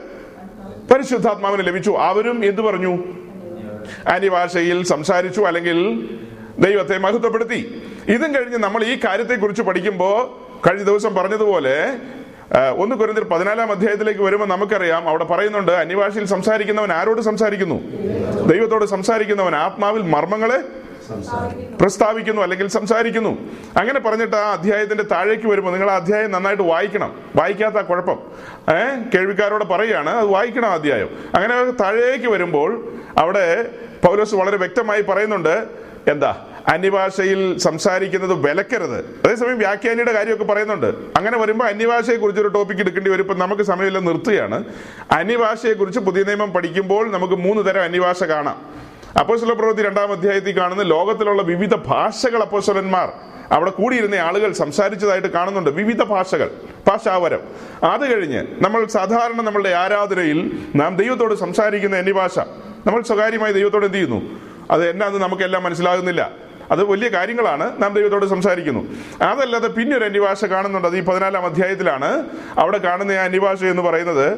പരിശുദ്ധാത്മാവിനെ 0.92 1.64
ലഭിച്ചു. 1.64 1.92
അവരും 1.92 2.46
എന്തു 2.46 2.62
പറഞ്ഞു? 2.62 2.94
അന്യഭാഷയിൽ 4.08 4.84
സംസാരിച്ചു 4.86 5.42
അല്ലെങ്കിൽ 5.42 5.80
ദൈവത്തെ 6.60 6.98
മഹത്വപ്പെടുത്തി. 6.98 7.82
ഇതും 8.08 8.36
കഴിഞ്ഞ് 8.36 8.58
നമ്മൾ 8.58 8.84
ഈ 8.84 9.00
കാര്യത്തെക്കുറിച്ച് 9.06 9.62
പഠിക്കുമ്പോൾ 9.62 10.46
കഴിഞ്ഞ 10.68 10.84
ദിവസം 10.84 11.16
പറഞ്ഞതുപോലെ 11.16 11.98
ഒന്ന് 12.78 12.96
കുരുന്നിൽ 12.96 13.24
പതിനാലാം 13.24 13.72
അധ്യായത്തിലേക്ക് 13.72 14.22
വരുമ്പോൾ 14.22 14.46
നമുക്കറിയാം 14.46 15.10
അവിടെ 15.10 15.24
പറയുന്നുണ്ട് 15.24 15.72
അന്യഭാഷയിൽ 15.72 16.26
സംസാരിക്കുന്നവൻ 16.26 16.92
ആരോട് 16.92 17.22
സംസാരിക്കുന്നു? 17.22 17.76
ദൈവത്തോട് 18.48 18.86
സംസാരിക്കുന്നവൻ 18.86 19.56
ആത്മാവിൽ 19.56 20.02
മർമ്മങ്ങളെ 20.02 20.64
പ്രസ്താവിക്കുന്നു 21.82 22.42
അല്ലെങ്കിൽ 22.42 22.68
സംസാരിക്കുന്നു. 22.68 23.30
അങ്ങനെ 23.78 24.00
പറഞ്ഞിട്ട് 24.00 24.36
ആ 24.36 24.52
അധ്യായത്തിന്റെ 24.54 25.04
താഴേക്ക് 25.04 25.48
വരുമ്പോൾ 25.48 25.72
നിങ്ങൾ 25.72 25.92
ആ 25.92 25.96
അധ്യായം 25.96 26.32
നന്നായിട്ട് 26.32 26.64
വായിക്കണം. 26.64 27.20
വായിക്കാത്ത 27.36 27.76
കുഴപ്പം. 27.76 28.20
ഏഹ് 28.76 29.12
കേൾവിക്കാരോട് 29.14 29.66
പറയുകയാണ് 29.66 30.10
അത് 30.10 30.28
വായിക്കണം 30.28 30.72
അധ്യായം. 30.72 31.10
അങ്ങനെ 31.36 31.72
താഴേക്ക് 31.72 32.28
വരുമ്പോൾ 32.28 32.94
അവിടെ 33.18 33.70
പൗലോസ് 34.06 34.36
വളരെ 34.36 34.58
വ്യക്തമായി 34.58 35.02
പറയുന്നുണ്ട് 35.02 35.86
എന്താ? 36.08 36.46
അന്യഭാഷയിൽ 36.68 37.58
സംസാരിക്കുന്നത് 37.58 38.34
വിലക്കരുത്. 38.34 39.20
അതേസമയം 39.26 39.58
വ്യാഖ്യാനിയുടെ 39.58 40.12
കാര്യമൊക്കെ 40.12 40.44
പറയുന്നുണ്ട്. 40.44 40.86
അങ്ങനെ 40.88 41.38
വരുമ്പോൾ 41.38 41.66
അന്യഭാഷയെ 41.68 42.16
കുറിച്ച് 42.16 42.42
ഒരു 42.42 42.48
ടോപ്പിക് 42.48 42.78
എടുക്കേണ്ടി 42.78 43.12
വരും. 43.12 43.24
ഇപ്പം 43.24 43.40
നമുക്ക് 43.40 43.64
സമയമില്ല 43.64 44.00
നിർത്തുകയാണ്. 44.00 44.64
അന്യഭാഷയെ 45.12 45.74
കുറിച്ച് 45.74 46.00
പുതിയ 46.00 46.24
നിയമം 46.24 46.52
പഠിക്കുമ്പോൾ 46.52 47.12
നമുക്ക് 47.12 47.34
മൂന്ന് 47.34 47.66
തരം 47.66 47.84
അന്യഭാഷ 47.84 48.24
കാണാം. 48.24 48.62
അപ്പോസ്വല 49.20 49.54
പ്രവൃത്തി 49.54 49.82
രണ്ടാം 49.82 50.12
അധ്യായത്തിൽ 50.12 50.58
കാണുന്ന 50.58 50.84
ലോകത്തിലുള്ള 50.84 51.42
വിവിധ 51.42 51.76
ഭാഷകൾ 51.76 52.42
അപ്പോസ്വലന്മാർ 52.42 53.10
അവിടെ 53.52 53.70
കൂടിയിരുന്ന 53.70 54.16
ആളുകൾ 54.16 54.52
സംസാരിച്ചതായിട്ട് 54.54 55.28
കാണുന്നുണ്ട്. 55.28 55.70
വിവിധ 55.70 56.04
ഭാഷകൾ 56.04 56.52
ഭാഷാവരം. 56.88 57.40
അത് 57.84 58.14
കഴിഞ്ഞ് 58.14 58.48
നമ്മൾ 58.60 58.86
സാധാരണ 58.86 59.42
നമ്മളുടെ 59.42 59.70
ആരാധനയിൽ 59.70 60.60
നാം 60.76 60.98
ദൈവത്തോട് 60.98 61.36
സംസാരിക്കുന്ന 61.36 61.98
അന്യഭാഷ. 61.98 62.40
നമ്മൾ 62.88 63.02
സ്വകാര്യമായി 63.02 63.54
ദൈവത്തോട് 63.54 63.86
എന്ത് 63.86 63.98
ചെയ്യുന്നു? 63.98 64.55
അത് 64.72 64.90
എന്നാന്ന് 64.90 65.20
നമുക്കെല്ലാം 65.20 65.64
മനസ്സിലാകുന്നില്ല. 65.64 66.32
അത് 66.72 66.84
വലിയ 66.84 67.08
കാര്യങ്ങളാണ് 67.08 67.84
നാം 67.84 67.94
ദൈവത്തോട് 67.94 68.26
സംസാരിക്കുന്നു. 68.26 68.88
അതല്ലാതെ 69.24 69.68
പിന്നെ 69.68 69.98
ഒരു 69.98 70.06
അന്യഭാഷ 70.06 70.46
കാണുന്നുണ്ട്. 70.46 70.88
അത് 70.88 70.98
ഈ 70.98 71.02
പതിനാലാം 71.02 71.46
അധ്യായത്തിലാണ്. 71.46 72.26
അവിടെ 72.60 72.78
കാണുന്ന 72.78 73.12
ആ 73.12 73.26
അന്യഭാഷ 73.26 73.64
എന്ന് 73.64 73.82
പറയുന്നത് 73.82 74.38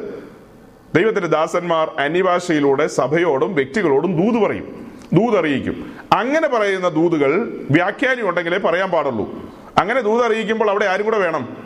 ദൈവത്തിന്റെ 0.94 1.28
ദാസന്മാർ 1.28 1.92
അന്യഭാഷയിലൂടെ 1.98 2.86
സഭയോടും 2.86 3.54
വ്യക്തികളോടും 3.54 4.16
ദൂത് 4.22 4.42
പറയും. 4.42 4.92
ദൂത് 5.12 5.38
അറിയിക്കും. 5.38 5.96
അങ്ങനെ 6.12 6.48
പറയുന്ന 6.48 6.88
ദൂതുകൾ 6.88 7.60
വ്യാഖ്യാനി 7.70 8.22
ഉണ്ടെങ്കിലേ 8.22 8.58
പറയാൻ 8.58 8.90
പാടുള്ളൂ. 8.90 9.32
അങ്ങനെ 9.78 10.00
ദൂത് 10.00 10.26
അറിയിക്കുമ്പോൾ 10.26 10.70
അവിടെ 10.70 10.84
ആരും 10.84 11.04
കൂടെ 11.04 11.18
വേണം? 11.18 11.56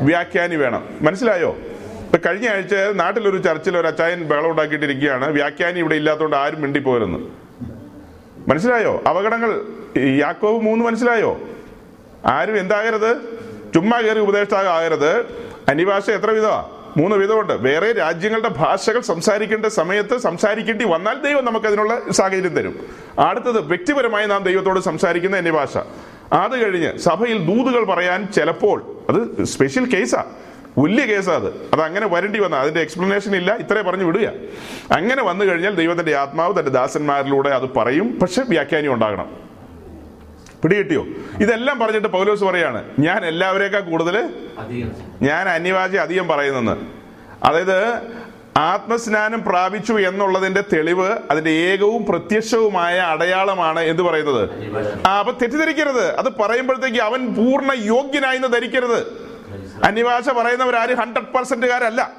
വ്യാഖ്യാനി 0.00 0.56
വേണം. 0.56 0.88
മനസ്സിലായോ? 1.00 1.56
ഇപ്പൊ 2.00 2.18
കഴിഞ്ഞ 2.26 2.48
ആഴ്ച 2.48 2.74
നാട്ടിലൊരു 2.74 3.36
ചർച്ചിൽ 3.36 3.78
ഒരു 3.78 3.86
അച്ചായൻ 3.86 4.24
ബഹളം 4.24 4.50
ഉണ്ടാക്കിയിട്ടിരിക്കുകയാണ്. 4.50 5.30
വ്യാഖ്യാനി 5.30 5.78
ഇവിടെ 5.78 5.94
ഇല്ലാത്തതുകൊണ്ട് 5.94 6.36
ആരും 6.36 6.60
മിണ്ടിപ്പോരെന്ന് 6.60 7.39
മനസ്സിലായോ? 8.50 9.02
അപകടങ്ങൾ 9.08 9.62
യാക്കോവ് 10.18 10.62
മൂന്ന് 10.62 10.84
മനസ്സിലായോ? 10.84 11.40
ആരും 12.26 12.58
എന്താകരുത്? 12.58 13.16
ചുമ്മാ 13.74 14.00
കയറി 14.00 14.18
ഉപദേഷ്ടാകരുത് 14.18 15.18
അന്യഭാഷ 15.68 16.10
എത്ര 16.10 16.30
വിധമാ 16.30 16.68
മൂന്ന് 16.96 17.16
വിധമുണ്ട് 17.16 17.52
വേറെ 17.52 17.92
രാജ്യങ്ങളുടെ 17.92 18.48
ഭാഷകൾ 18.48 19.00
സംസാരിക്കേണ്ട 19.00 19.66
സമയത്ത് 19.66 20.18
സംസാരിക്കേണ്ടി 20.18 20.84
വന്നാൽ 20.84 21.22
ദൈവം 21.22 21.44
നമുക്ക് 21.44 21.66
അതിനുള്ള 21.66 22.00
സാഹചര്യം 22.10 22.54
തരും. 22.54 22.86
അടുത്തത് 23.18 23.60
വ്യക്തിപരമായി 23.60 24.26
നാം 24.26 24.42
ദൈവത്തോട് 24.42 24.80
സംസാരിക്കുന്ന 24.80 25.36
അന്യഭാഷ. 25.36 25.78
അത് 26.32 26.64
കഴിഞ്ഞ് 26.64 26.98
സഭയിൽ 26.98 27.38
ദൂതുകൾ 27.38 27.84
പറയാൻ 27.84 28.28
ചിലപ്പോൾ 28.32 28.96
അത് 29.08 29.44
സ്പെഷ്യൽ 29.44 29.84
കേസാ 29.84 30.24
വലിയ 30.78 31.04
കേസാ 31.04 31.34
അത്. 31.34 31.46
അത് 31.46 31.80
അങ്ങനെ 31.80 32.06
വരേണ്ടി 32.06 32.40
വന്ന. 32.40 32.56
അതിന്റെ 32.56 32.80
എക്സ്പ്ലനേഷൻ 32.80 33.36
ഇല്ല. 33.36 33.56
ഇത്രേ 33.56 33.82
പറഞ്ഞു 33.82 34.04
വിടുക. 34.04 34.26
അങ്ങനെ 34.92 35.22
വന്നു 35.22 35.44
കഴിഞ്ഞാൽ 35.44 35.74
ദൈവത്തിന്റെ 35.74 36.16
ആത്മാവ് 36.16 36.58
തന്റെ 36.58 36.70
ദാസന്മാരിലൂടെ 36.70 37.50
അത് 37.50 37.74
പറയും. 37.76 38.18
പക്ഷെ 38.22 38.42
വ്യാഖ്യാനം 38.48 38.94
ഉണ്ടാകണം. 38.94 39.36
പിടികിട്ടിയോ? 40.62 41.06
ഇതെല്ലാം 41.40 41.78
പറഞ്ഞിട്ട് 41.78 42.08
പൗലോസ് 42.08 42.44
പറയാണ് 42.44 42.84
ഞാൻ 42.98 43.24
എല്ലാവരേക്കാൾ 43.24 43.80
കൂടുതൽ 43.80 44.34
ഞാൻ 45.22 45.48
അന്യവാചി 45.48 45.96
അധികം 45.96 46.28
പറയുന്നെന്ന്. 46.28 46.76
അതായത് 47.44 47.94
ആത്മസ്നാനം 48.56 49.44
പ്രാപിച്ചു 49.44 49.92
എന്നുള്ളതിന്റെ 49.92 50.64
തെളിവ് 50.72 51.18
അതിന്റെ 51.30 51.50
ഏകവും 51.50 52.06
പ്രത്യക്ഷവുമായ 52.06 52.98
അടയാളമാണ് 52.98 53.80
എന്ന് 53.80 54.02
പറയുന്നത്? 54.02 54.48
ആ 55.06 55.18
അപ്പൊ 55.18 55.32
തെറ്റിദ്ധരിക്കരുത്. 55.32 56.16
അത് 56.16 56.32
പറയുമ്പോഴത്തേക്ക് 56.40 56.98
അവൻ 56.98 57.34
പൂർണ 57.34 57.72
യോഗ്യനായി 57.76 58.36
ധരിക്കരുത്. 58.36 59.29
അന്യഭാഷ 59.84 60.28
പറയുന്നവരാരും 60.28 60.98
ഹൺഡ്രഡ് 60.98 61.22
പെർസെന്റുകാരല്ല 61.22 62.10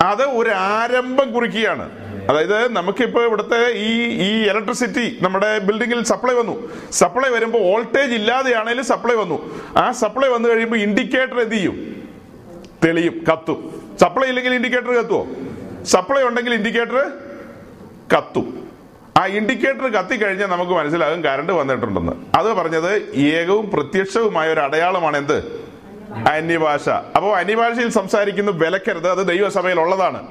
അത് 0.00 0.22
ഒരു 0.22 0.50
ആരംഭം 0.50 1.32
കുറിക്കുകയാണ്. 1.32 2.06
അതായത് 2.28 2.72
നമുക്കിപ്പോ 2.72 3.22
ഇവിടുത്തെ 3.22 3.68
ഈ 3.68 4.02
ഈ 4.02 4.42
ഇലക്ട്രിസിറ്റി 4.42 5.18
നമ്മുടെ 5.20 5.58
ബിൽഡിങ്ങിൽ 5.58 6.04
സപ്ലൈ 6.04 6.34
വന്നു. 6.34 6.72
സപ്ലൈ 6.92 7.30
വരുമ്പോൾ 7.30 7.58
വോൾട്ടേജ് 7.58 8.14
ഇല്ലാതെയാണെങ്കിലും 8.14 8.84
സപ്ലൈ 8.84 9.14
വന്നു. 9.14 9.60
ആ 9.76 9.92
സപ്ലൈ 9.92 10.28
വന്നു 10.28 10.48
കഴിയുമ്പോൾ 10.48 10.76
ഇൻഡിക്കേറ്റർ 10.76 11.40
എന്ത് 11.40 11.54
ചെയ്യും? 11.54 12.02
തെളിയും 12.84 13.24
കത്തും. 13.32 13.82
സപ്ലൈ 14.00 14.28
ഇല്ലെങ്കിൽ 14.28 14.54
ഇൻഡിക്കേറ്റർ 14.54 14.90
കത്തുവോ? 14.90 15.26
സപ്ലൈ 15.84 16.22
ഉണ്ടെങ്കിൽ 16.22 16.54
ഇൻഡിക്കേറ്റർ 16.54 17.12
കത്തും. 18.16 18.68
ആ 19.18 19.26
ഇൻഡിക്കേറ്റർ 19.26 19.88
കത്തിക്കഴിഞ്ഞാൽ 19.92 20.46
നമുക്ക് 20.46 20.72
മനസ്സിലാകും 20.72 21.24
കറണ്ട് 21.24 21.52
വന്നിട്ടുണ്ടെന്ന്. 21.52 22.12
അത് 22.34 22.52
പറഞ്ഞത് 22.52 23.14
ഏകവും 23.14 23.70
പ്രത്യക്ഷവുമായ 23.70 24.52
ഒരു 24.52 24.60
അടയാളമാണ് 24.60 25.16
എന്ത്? 25.16 25.65
അന്യഭാഷ 26.14 26.88
അപ്പോൾ 26.88 27.36
അന്യഭാഷയിൽ 27.36 27.88
സംസാരിക്കുന്ന 27.88 28.50
വിലക്കരുത് 28.50 29.08
അത് 29.08 29.26
ദൈവസഭയിൽ 29.28 29.80
ഉള്ളതാണ് 29.80 30.28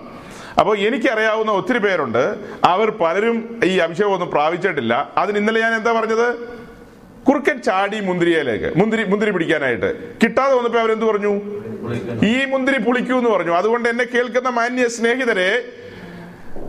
അപ്പോൾ 0.60 0.78
എനിക്കറിയാവുന്ന 0.78 1.52
ഒത്തിരി 1.52 1.78
പേരുണ്ട്. 1.78 2.36
അവർ 2.64 2.90
പലരും 2.90 3.60
ഈ 3.64 3.78
അഭിഷേകം 3.78 4.14
ഒന്നും 4.14 4.32
പ്രാപിച്ചിട്ടില്ല. 4.32 5.12
അതിന് 5.18 5.38
ഇന്നലെ 5.38 5.62
ഞാൻ 5.62 5.76
എന്താ 5.76 5.92
പറഞ്ഞത്? 5.92 6.56
കുറുക്കൻ 7.26 7.62
ചാടി 7.62 8.00
മുന്തിരിയിലേക്ക് 8.00 8.74
മുന്തിരി 8.76 9.04
മുന്തിരി 9.04 9.32
പിടിക്കാനായിട്ട്. 9.32 10.18
കിട്ടാതെ 10.24 10.56
വന്നപ്പോ 10.56 10.80
അവരെന്ത് 10.80 11.06
പറഞ്ഞു? 11.06 11.42
ഈ 12.26 12.46
മുന്തിരി 12.46 12.78
പുളിക്കൂ 12.78 13.18
എന്ന് 13.18 13.30
പറഞ്ഞു. 13.30 13.52
അതുകൊണ്ട് 13.52 13.90
എന്നെ 13.90 14.04
കേൾക്കുന്ന 14.04 14.50
മാന്യ 14.50 14.88
സ്നേഹിതരെ 14.88 15.66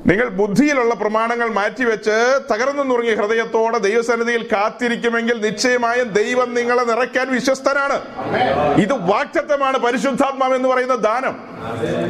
നിങ്ങൾ 0.07 0.29
ബുദ്ധിയിലുള്ള 0.29 0.95
പ്രമാണങ്ങൾ 0.95 1.49
മാറ്റിവെച്ച് 1.49 2.41
തകർന്നു 2.53 2.83
നുറങ്ങിയ 2.83 3.15
ഹൃദയത്തോടെ 3.15 3.79
ദൈവസന്നിധിയിൽ 3.79 4.49
കാത്തിരിക്കുമെങ്കിൽ 4.53 5.41
നിശ്ചയമായും 5.41 6.09
ദൈവം 6.09 6.55
നിങ്ങളെ 6.55 6.85
നിറയ്ക്കാൻ 6.85 7.33
വിശ്വസ്തനാണ്. 7.33 8.01
ഇത് 8.77 8.93
വാക്തത്വമാണ് 8.93 9.79
പരിശുദ്ധാത്മാവ് 9.79 10.55
എന്ന് 10.55 10.69
പറയുന്ന 10.69 10.95
ദാനം. 10.95 11.39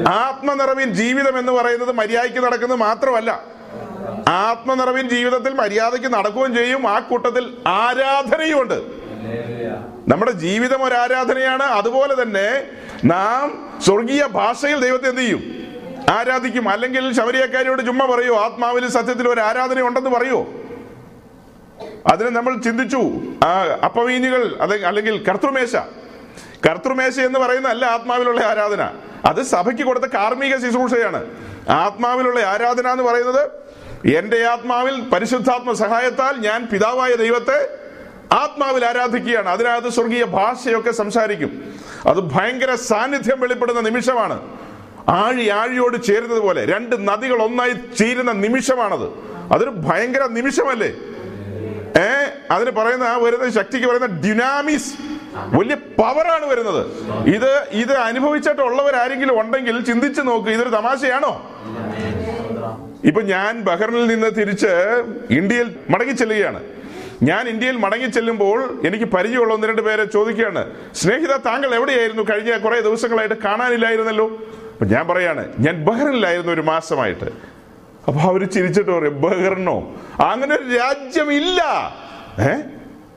ആത്മനിറവിൻ 0.09 0.91
ജീവിതം 0.91 1.39
എന്ന് 1.39 1.53
പറയുന്നത് 1.53 1.93
മര്യാദയ്ക്ക് 1.93 2.39
നടക്കുന്നത് 2.39 2.79
മാത്രമല്ല. 2.79 3.45
ആത്മനിറവിൻ 4.29 5.09
ജീവിതത്തിൽ 5.09 5.55
മര്യാദയ്ക്ക് 5.55 6.09
നടക്കുകയും 6.09 6.55
ചെയ്യും. 6.55 6.89
ആ 6.89 6.99
കൂട്ടത്തിൽ 6.99 7.57
ആരാധനയും 7.67 8.37
ആരാധനയുമുണ്ട് 8.37 8.79
നമ്മുടെ 10.11 10.31
ജീവിതം 10.31 10.85
ഒരു 10.85 10.95
ആരാധനയാണ്. 10.95 11.63
അതുപോലെ 11.63 12.23
തന്നെ 12.23 12.63
നാം 13.05 13.69
സ്വർഗീയ 13.87 14.27
ഭാഷയിൽ 14.27 14.81
ദൈവത്തെ 14.81 15.09
എന്ത് 15.09 15.21
ചെയ്യും? 15.21 15.66
ആരാധിക്കും. 16.11 16.69
അല്ലെങ്കിൽ 16.69 17.13
ശബരിയക്കാരിയോട് 17.13 17.87
ചുമ്മാ 17.87 18.07
പറയോ 18.07 18.37
ആത്മാവിൽ 18.37 18.89
സത്യത്തിൽ 18.89 19.29
ഒരു 19.29 19.41
ആരാധന 19.41 19.81
ഉണ്ടെന്ന് 19.81 20.11
പറയോ. 20.11 20.47
അതിന് 22.13 22.29
നമ്മൾ 22.29 22.57
ചിന്തിച്ചു. 22.57 23.11
ആ 23.45 23.63
അപ്പവീനികൾ 23.85 24.57
അല്ലെങ്കിൽ 24.87 25.25
കർത്തൃമേശ. 25.25 25.77
കർത്തൃമേശ 26.69 27.21
എന്ന് 27.21 27.39
പറയുന്ന 27.39 27.69
അല്ല 27.69 27.85
ആത്മാവിലുള്ള 27.85 28.41
ആരാധന. 28.41 28.91
അത് 29.25 29.43
സഭയ്ക്ക് 29.43 29.83
കൊടുത്ത 29.83 30.05
കാർമ്മിക 30.05 30.57
ശുശ്രൂഷയാണ്. 30.57 31.27
ആത്മാവിലുള്ള 31.69 32.41
ആരാധന 32.41 32.89
എന്ന് 32.89 33.05
പറയുന്നത് 33.05 33.51
എന്റെ 34.19 34.45
ആത്മാവിൽ 34.45 35.01
പരിശുദ്ധാത്മ 35.01 35.73
സഹായത്താൽ 35.73 36.37
ഞാൻ 36.37 36.69
പിതാവായ 36.73 37.15
ദൈവത്തെ 37.15 37.69
ആത്മാവിൽ 38.35 38.87
ആരാധിക്കുകയാണ്. 38.87 39.49
അതിനകത്ത് 39.49 39.89
സ്വർഗീയ 39.89 40.25
ഭാഷയൊക്കെ 40.25 40.91
സംസാരിക്കും. 40.91 41.75
അത് 42.07 42.21
ഭയങ്കര 42.21 42.75
സാന്നിധ്യം 42.75 43.41
വെളിപ്പെടുന്ന 43.41 43.81
നിമിഷമാണ്. 43.81 44.66
ആഴി 45.09 45.49
ആഴിയോട് 45.49 46.05
ചേരുന്നത് 46.05 46.39
പോലെ 46.39 46.65
രണ്ട് 46.67 47.09
നദികൾ 47.09 47.43
ഒന്നായി 47.43 47.75
ചേരുന്ന 47.99 48.33
നിമിഷമാണത്. 48.33 49.09
അതൊരു 49.53 49.71
ഭയങ്കര 49.71 50.25
നിമിഷമല്ലേ? 50.27 50.95
ഏ 52.03 52.31
അതിന് 52.51 52.71
പറയുന്ന 52.71 53.05
ആ 53.05 53.17
വരുന്ന 53.17 53.51
ശക്തിക്ക് 53.51 53.87
പറയുന്ന 53.87 54.07
ഡിനാമിസ് 54.07 54.95
വലിയ 55.37 55.75
പവറാണ് 55.75 56.47
വരുന്നത്. 56.47 56.87
ഇത് 57.29 57.67
ഇത് 57.71 57.93
അനുഭവിച്ചിട്ടുള്ളവരാരെങ്കിലും 57.93 59.41
ഉണ്ടെങ്കിൽ 59.41 59.85
ചിന്തിച്ചു 59.85 60.21
നോക്ക് 60.21 60.49
ഇതൊരു 60.49 60.69
തമാശയാണോ? 60.69 61.51
ഇപ്പൊ 63.05 63.23
ഞാൻ 63.23 63.61
ബഹ്റിനിൽ 63.61 64.07
നിന്ന് 64.07 64.31
തിരിച്ച് 64.31 64.73
ഇന്ത്യയിൽ 65.31 65.77
മടങ്ങി 65.91 66.13
ചെല്ലുകയാണ്. 66.13 66.65
ഞാൻ 67.23 67.49
ഇന്ത്യയിൽ 67.49 67.77
മടങ്ങി 67.77 68.07
ചെല്ലുമ്പോൾ 68.07 68.81
എനിക്ക് 68.87 69.05
പരിചയമുള്ള 69.05 69.55
ഒന്ന് 69.55 69.67
രണ്ട് 69.67 69.83
പേരെ 69.83 70.05
ചോദിക്കുകയാണ്. 70.05 70.71
സ്നേഹിത 70.95 71.37
താങ്കൾ 71.37 71.75
എവിടെയായിരുന്നു? 71.75 72.23
കഴിഞ്ഞ 72.23 72.59
കുറെ 72.59 72.81
ദിവസങ്ങളായിട്ട് 72.81 73.35
കാണാനില്ലായിരുന്നല്ലോ. 73.35 74.41
അപ്പൊ 74.77 74.95
ഞാൻ 74.95 75.09
പറയാണ് 75.09 75.53
ഞാൻ 75.59 75.85
ബഹ്റിനിലായിരുന്നു 75.85 76.53
ഒരു 76.53 76.61
മാസമായിട്ട്. 76.61 77.25
അപ്പൊ 78.07 78.21
അവർ 78.21 78.45
ചിരിച്ചിട്ട് 78.45 78.91
പറയും 78.91 79.21
ബഹ്റിനോ? 79.21 79.95
അങ്ങനെ 80.25 80.55
ഒരു 80.55 80.77
രാജ്യമില്ല. 80.77 81.63
ഏ? 82.39 82.53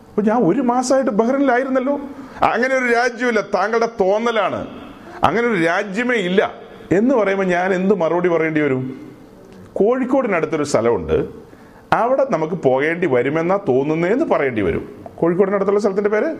അപ്പൊ 0.08 0.22
ഞാൻ 0.22 0.44
ഒരു 0.44 0.62
മാസമായിട്ട് 0.62 1.12
ബഹ്റിനിലായിരുന്നല്ലോ. 1.12 2.00
അങ്ങനെ 2.42 2.76
ഒരു 2.76 2.94
രാജ്യമില്ല 2.94 3.42
താങ്കളുടെ 3.42 3.86
തോന്നലാണ്. 3.86 4.68
അങ്ങനെ 5.24 5.48
ഒരു 5.48 5.64
രാജ്യമേ 5.64 6.16
ഇല്ല. 6.16 6.54
എന്ന് 6.92 7.16
പറയുമ്പോൾ 7.16 7.46
ഞാൻ 7.46 7.74
എന്ത് 7.74 7.96
മറുപടി 7.96 8.30
പറയേണ്ടി 8.30 8.62
വരും? 8.62 9.12
കോഴിക്കോടിനടുത്തൊരു 9.74 10.64
സ്ഥലമുണ്ട്. 10.64 11.28
അവിടെ 11.94 12.26
നമുക്ക് 12.30 12.54
പോകേണ്ടി 12.54 13.08
വരുമെന്നാ 13.08 13.58
തോന്നുന്നതെന്ന് 13.58 14.26
പറയേണ്ടി 14.26 14.62
വരും. 14.62 15.06
കോഴിക്കോടിനടുത്തുള്ള 15.16 15.80
സ്ഥലത്തിന്റെ 15.80 16.10
പേര്? 16.10 16.36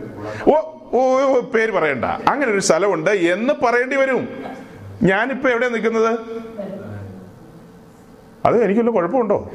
ഓ 0.50 0.60
ഓ, 0.92 1.40
പേര് 1.40 1.72
പറയണ്ട. 1.72 2.04
അങ്ങനെ 2.04 2.52
ഒരു 2.52 2.60
സ്ഥലമുണ്ട് 2.60 3.10
എന്ന് 3.10 3.54
പറയേണ്ടി 3.64 3.96
വരും. 3.96 4.28
ഞാനിപ്പോ 5.02 5.50
എവിടെ 5.50 5.68
നിൽക്കുന്നത്? 5.68 6.18
അത് 8.46 8.64
എനിക്കുള്ള 8.64 8.90
കുഴപ്പമുണ്ടോ? 8.90 9.50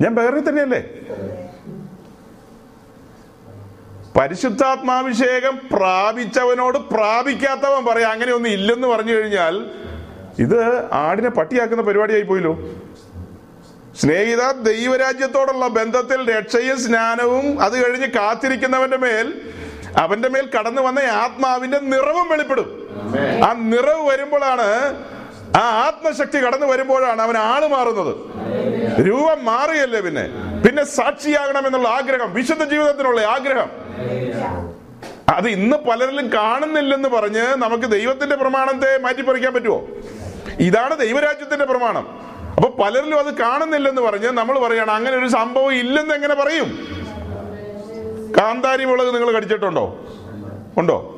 ഞാൻ 0.00 0.14
ബഹറിൽ 0.14 0.48
തന്നെയല്ലേ? 0.48 0.84
പരിശുദ്ധാത്മാഭിഷേകം 4.20 5.60
പ്രാപിച്ചവനോട് 5.72 6.78
പ്രാപിക്കാത്തവൻ 6.78 7.84
പറയാം 7.84 8.12
അങ്ങനെ 8.12 8.32
ഒന്നും 8.32 8.50
ഇല്ലെന്ന് 8.50 8.88
പറഞ്ഞു 8.88 9.12
കഴിഞ്ഞാൽ 9.12 9.70
ഇത് 10.38 10.92
ആടിനെ 10.92 11.30
പട്ടിയാക്കുന്ന 11.30 11.82
പരിപാടിയായി 11.82 12.22
പോയില്ലോ. 12.22 12.58
സ്നേഹിത 14.00 14.50
ദൈവരാജ്യത്തോടുള്ള 14.52 15.68
ബന്ധത്തിൽ 15.68 16.38
രക്ഷയും 16.38 16.78
സ്നാനവും 16.80 17.60
അത് 17.60 17.90
കഴിഞ്ഞ് 17.90 18.06
കാത്തിരിക്കുന്നവന്റെ 18.06 18.96
മേൽ 18.96 19.40
അവന്റെ 19.96 20.28
മേൽ 20.28 20.50
കടന്നു 20.58 20.82
വന്ന 20.82 20.98
ആത്മാവിന്റെ 20.98 21.78
നിറവും 21.78 22.28
വെളിപ്പെടും. 22.28 22.87
ആ 23.44 23.52
നിറവ് 23.52 24.10
വരുമ്പോഴാണ് 24.10 24.68
ആ 25.56 25.60
ആത്മശക്തി 25.60 26.38
കടന്നു 26.38 26.66
വരുമ്പോഴാണ് 26.66 27.22
അവൻ 27.22 27.36
ആൾ 27.36 27.66
മാറുന്നത്. 27.66 28.16
രൂപം 29.06 29.44
മാറിയല്ലേ 29.44 30.00
പിന്നെ? 30.00 30.28
പിന്നെ 30.66 30.84
സാക്ഷിയാകണം 30.84 31.66
എന്നുള്ള 31.66 31.88
ആഗ്രഹം 31.88 32.34
വിശുദ്ധ 32.34 32.64
ജീവിതത്തിനുള്ള 32.64 33.20
ആഗ്രഹം. 33.20 33.68
അത് 35.28 35.48
ഇന്ന് 35.48 35.76
പലരിലും 35.76 36.32
കാണുന്നില്ലെന്ന് 36.32 37.08
പറഞ്ഞ് 37.08 37.40
നമുക്ക് 37.40 37.84
ദൈവത്തിന്റെ 37.84 38.36
പ്രമാണത്തെ 38.36 38.98
മാറ്റിപ്പറിക്കാൻ 38.98 39.54
പറ്റുമോ 39.54 39.86
ഇതാണ് 40.60 40.98
ദൈവരാജ്യത്തിന്റെ 40.98 41.64
പ്രമാണം. 41.64 42.28
അപ്പൊ 42.56 42.84
പലരിലും 42.84 43.18
അത് 43.18 43.34
കാണുന്നില്ലെന്ന് 43.34 44.02
പറഞ്ഞ് 44.02 44.28
നമ്മൾ 44.28 44.58
പറയണം 44.58 44.90
അങ്ങനെ 44.90 45.16
ഒരു 45.16 45.28
സംഭവം 45.28 45.72
ഇല്ലെന്ന് 45.72 46.14
എങ്ങനെ 46.14 46.34
പറയും? 46.34 46.98
കാന്താരി 48.38 48.84
മുളക് 48.84 49.14
നിങ്ങൾ 49.14 49.32
കടിച്ചിട്ടുണ്ടോ? 49.32 50.04
ഉണ്ടോ? 50.76 51.17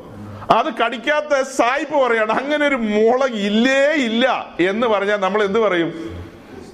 അത് 0.56 0.68
കടിക്കാത്ത 0.80 1.42
സായിപ്പ് 1.58 1.96
പറയാണ് 2.04 2.32
അങ്ങനെ 2.32 2.64
ഒരു 2.66 2.76
മുളക് 2.76 3.36
ഇല്ലേ 3.50 3.82
ഇല്ല 4.08 4.24
എന്ന് 4.70 4.86
പറഞ്ഞാൽ 4.86 5.18
നമ്മൾ 5.26 5.40
എന്ത് 5.48 5.58
പറയും? 5.58 5.90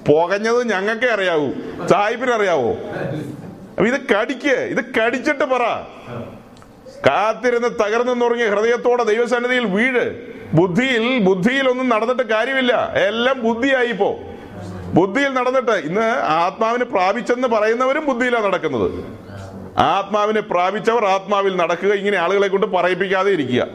പുകഞ്ഞത് 0.09 0.61
ഞങ്ങൾക്കേ 0.73 1.09
അറിയാവൂ. 1.17 1.49
സായിപ്പിന് 1.93 2.33
അറിയാവോ? 2.39 2.71
അപ്പൊ 3.77 3.87
ഇത് 3.93 3.99
കടിക്ക് 4.13 4.57
ഇത് 4.73 4.83
കടിച്ചിട്ട് 4.99 5.45
പറ. 5.45 5.65
കാത്തിരുന്ന് 7.07 7.71
തകർന്നു 7.83 8.15
തുടങ്ങിയ 8.23 8.47
ഹൃദയത്തോടെ 8.55 9.05
ദൈവസന്നിധിയിൽ 9.11 9.67
വീട് 9.79 10.05
ബുദ്ധിയിൽ 10.59 11.05
ബുദ്ധിയിൽ 11.29 11.67
ഒന്നും 11.73 11.89
നടന്നിട്ട് 11.95 12.23
കാര്യമില്ല. 12.35 12.73
എല്ലാം 13.09 13.37
ബുദ്ധിയായി 13.43 13.89
ഇപ്പോ 13.89 14.11
ബുദ്ധിയിൽ 14.99 15.33
നടന്നിട്ട് 15.39 15.77
ഇന്ന് 15.89 16.07
ആത്മാവിന് 16.43 16.85
പ്രാപിച്ചെന്ന് 16.95 17.49
പറയുന്നവരും 17.49 18.05
ബുദ്ധിയിലാണ് 18.07 18.47
നടക്കുന്നത്. 18.49 18.89
ആത്മാവിനെ 19.79 20.41
പ്രാപിച്ചവർ 20.41 21.05
ആത്മാവിൽ 21.05 21.57
നടക്കുക 21.57 21.93
ഇങ്ങനെ 21.93 22.17
ആളുകളെ 22.17 22.49
കൊണ്ട് 22.49 22.67
പറയിപ്പിക്കാതെ 22.67 23.31
ഇരിക്കുക. 23.31 23.67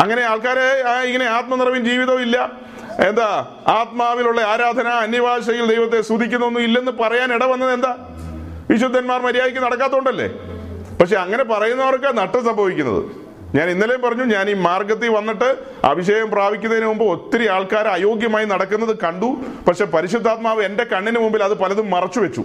അങ്ങനെ 0.00 0.22
ആൾക്കാരെ 0.22 0.82
ഇങ്ങനെ 1.02 1.24
ആത്മനിറവിൻ 1.24 1.84
ജീവിതവും 1.84 2.20
ഇല്ല. 2.20 2.52
എന്താ? 3.08 3.46
ആത്മാവിലുള്ള 3.68 4.40
ആരാധന 4.40 4.86
അന്യഭാഷയിൽ 4.86 5.66
ദൈവത്തെ 5.66 6.00
സ്തുതിക്കുന്നൊന്നും 6.00 6.62
ഇല്ലെന്ന് 6.62 6.92
പറയാൻ 6.92 7.34
ഇടവന്നത് 7.34 7.72
എന്താ? 7.72 7.96
വിശുദ്ധന്മാർ 8.70 9.22
മര്യാദയ്ക്ക് 9.22 9.60
നടക്കാത്തോണ്ടല്ലേ? 9.60 10.28
പക്ഷെ 11.00 11.16
അങ്ങനെ 11.16 11.44
പറയുന്നവർക്ക് 11.44 12.18
നട്ടം 12.18 12.44
സംഭവിക്കുന്നത്. 12.44 13.04
ഞാൻ 13.56 13.70
ഇന്നലെയും 13.70 14.02
പറഞ്ഞു 14.02 14.24
ഞാൻ 14.24 14.50
ഈ 14.50 14.54
മാർഗത്തിൽ 14.54 15.08
വന്നിട്ട് 15.08 15.58
അഭിഷേകം 15.84 16.30
പ്രാപിക്കുന്നതിന് 16.30 16.86
മുമ്പ് 16.86 17.04
ഒത്തിരി 17.04 17.48
ആൾക്കാർ 17.48 17.88
അയോഗ്യമായി 17.88 18.44
നടക്കുന്നത് 18.44 18.98
കണ്ടു. 18.98 19.36
പക്ഷെ 19.68 19.84
പരിശുദ്ധാത്മാവ് 19.84 20.62
എന്റെ 20.62 20.84
കണ്ണിന് 20.84 21.18
മുമ്പിൽ 21.18 21.44
അത് 21.44 21.58
പലതും 21.58 21.90
മറച്ചു 21.90 22.20
വെച്ചു. 22.20 22.44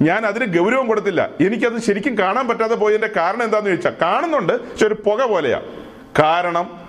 ഞാൻ 0.00 0.26
അതിന് 0.26 0.58
ഗൗരവം 0.58 0.86
കൊടുത്തില്ല. 0.86 1.30
എനിക്കത് 1.40 1.80
ശരിക്കും 1.80 2.18
കാണാൻ 2.18 2.48
പറ്റാതെ 2.48 2.74
പോയതിന്റെ 2.74 3.10
കാരണം 3.16 3.42
എന്താന്ന് 3.42 3.70
ചോദിച്ചാൽ 3.70 3.92
കാണുന്നുണ്ട് 4.02 4.70
പക്ഷെ 4.70 4.86
ഒരു 4.86 4.94
പുക 4.94 5.24
പോലെയാ. 5.24 5.60
കാരണം 6.18 6.80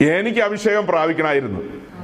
എനിക്ക് 0.00 0.40
അഭിഷേകം 0.40 0.86
പ്രാപിക്കണമായിരുന്നു. 0.86 1.60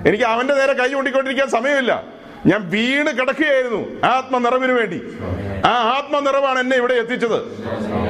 എനിക്ക് 0.09 0.25
അവന്റെ 0.25 0.55
നേരെ 0.55 0.73
കൈ 0.73 0.93
കൊണ്ടിക്കൊണ്ടിരിക്കാൻ 0.93 1.49
സമയമില്ല. 1.49 2.05
ഞാൻ 2.47 2.71
വീണ് 2.71 3.07
കിടക്കുകയായിരുന്നു 3.07 4.07
ആത്മനിറവിന് 4.07 4.73
വേണ്ടി. 4.73 5.03
ആ 5.67 5.71
ആത്മനിറവാണ് 5.71 6.59
എന്നെ 6.59 6.77
ഇവിടെ 6.77 6.95
എത്തിച്ചത്. 6.95 7.39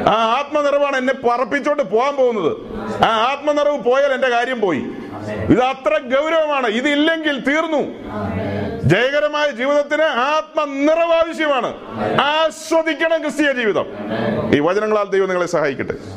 ആ 0.08 0.12
ആത്മനിറവാണ് 0.12 0.96
എന്നെ 0.96 1.14
പറപ്പിച്ചോണ്ട് 1.14 1.82
പോകാൻ 1.82 2.16
പോകുന്നത്. 2.16 2.56
ആ 3.04 3.08
ആത്മനിറവ് 3.08 3.78
പോയാൽ 3.78 4.12
എന്റെ 4.12 4.28
കാര്യം 4.28 4.60
പോയി. 4.60 4.84
ഇത് 5.50 5.62
അത്ര 5.62 5.98
ഗൗരവമാണ്. 5.98 6.66
ഇതില്ലെങ്കിൽ 6.66 7.40
തീർന്നു. 7.40 7.82
ജയകരമായ 8.90 9.50
ജീവിതത്തിന് 9.50 10.02
ആത്മനിറവ് 10.02 11.12
ആവശ്യമാണ് 11.12 11.70
ആസ്വദിക്കണം 12.20 13.20
ക്രിസ്തീയ 13.20 13.52
ജീവിതം. 13.52 13.86
ഈ 14.54 14.60
വചനങ്ങളാൽ 14.60 15.06
ദൈവം 15.10 15.28
നിങ്ങളെ 15.28 15.46
സഹായിക്കട്ടെ. 15.46 15.94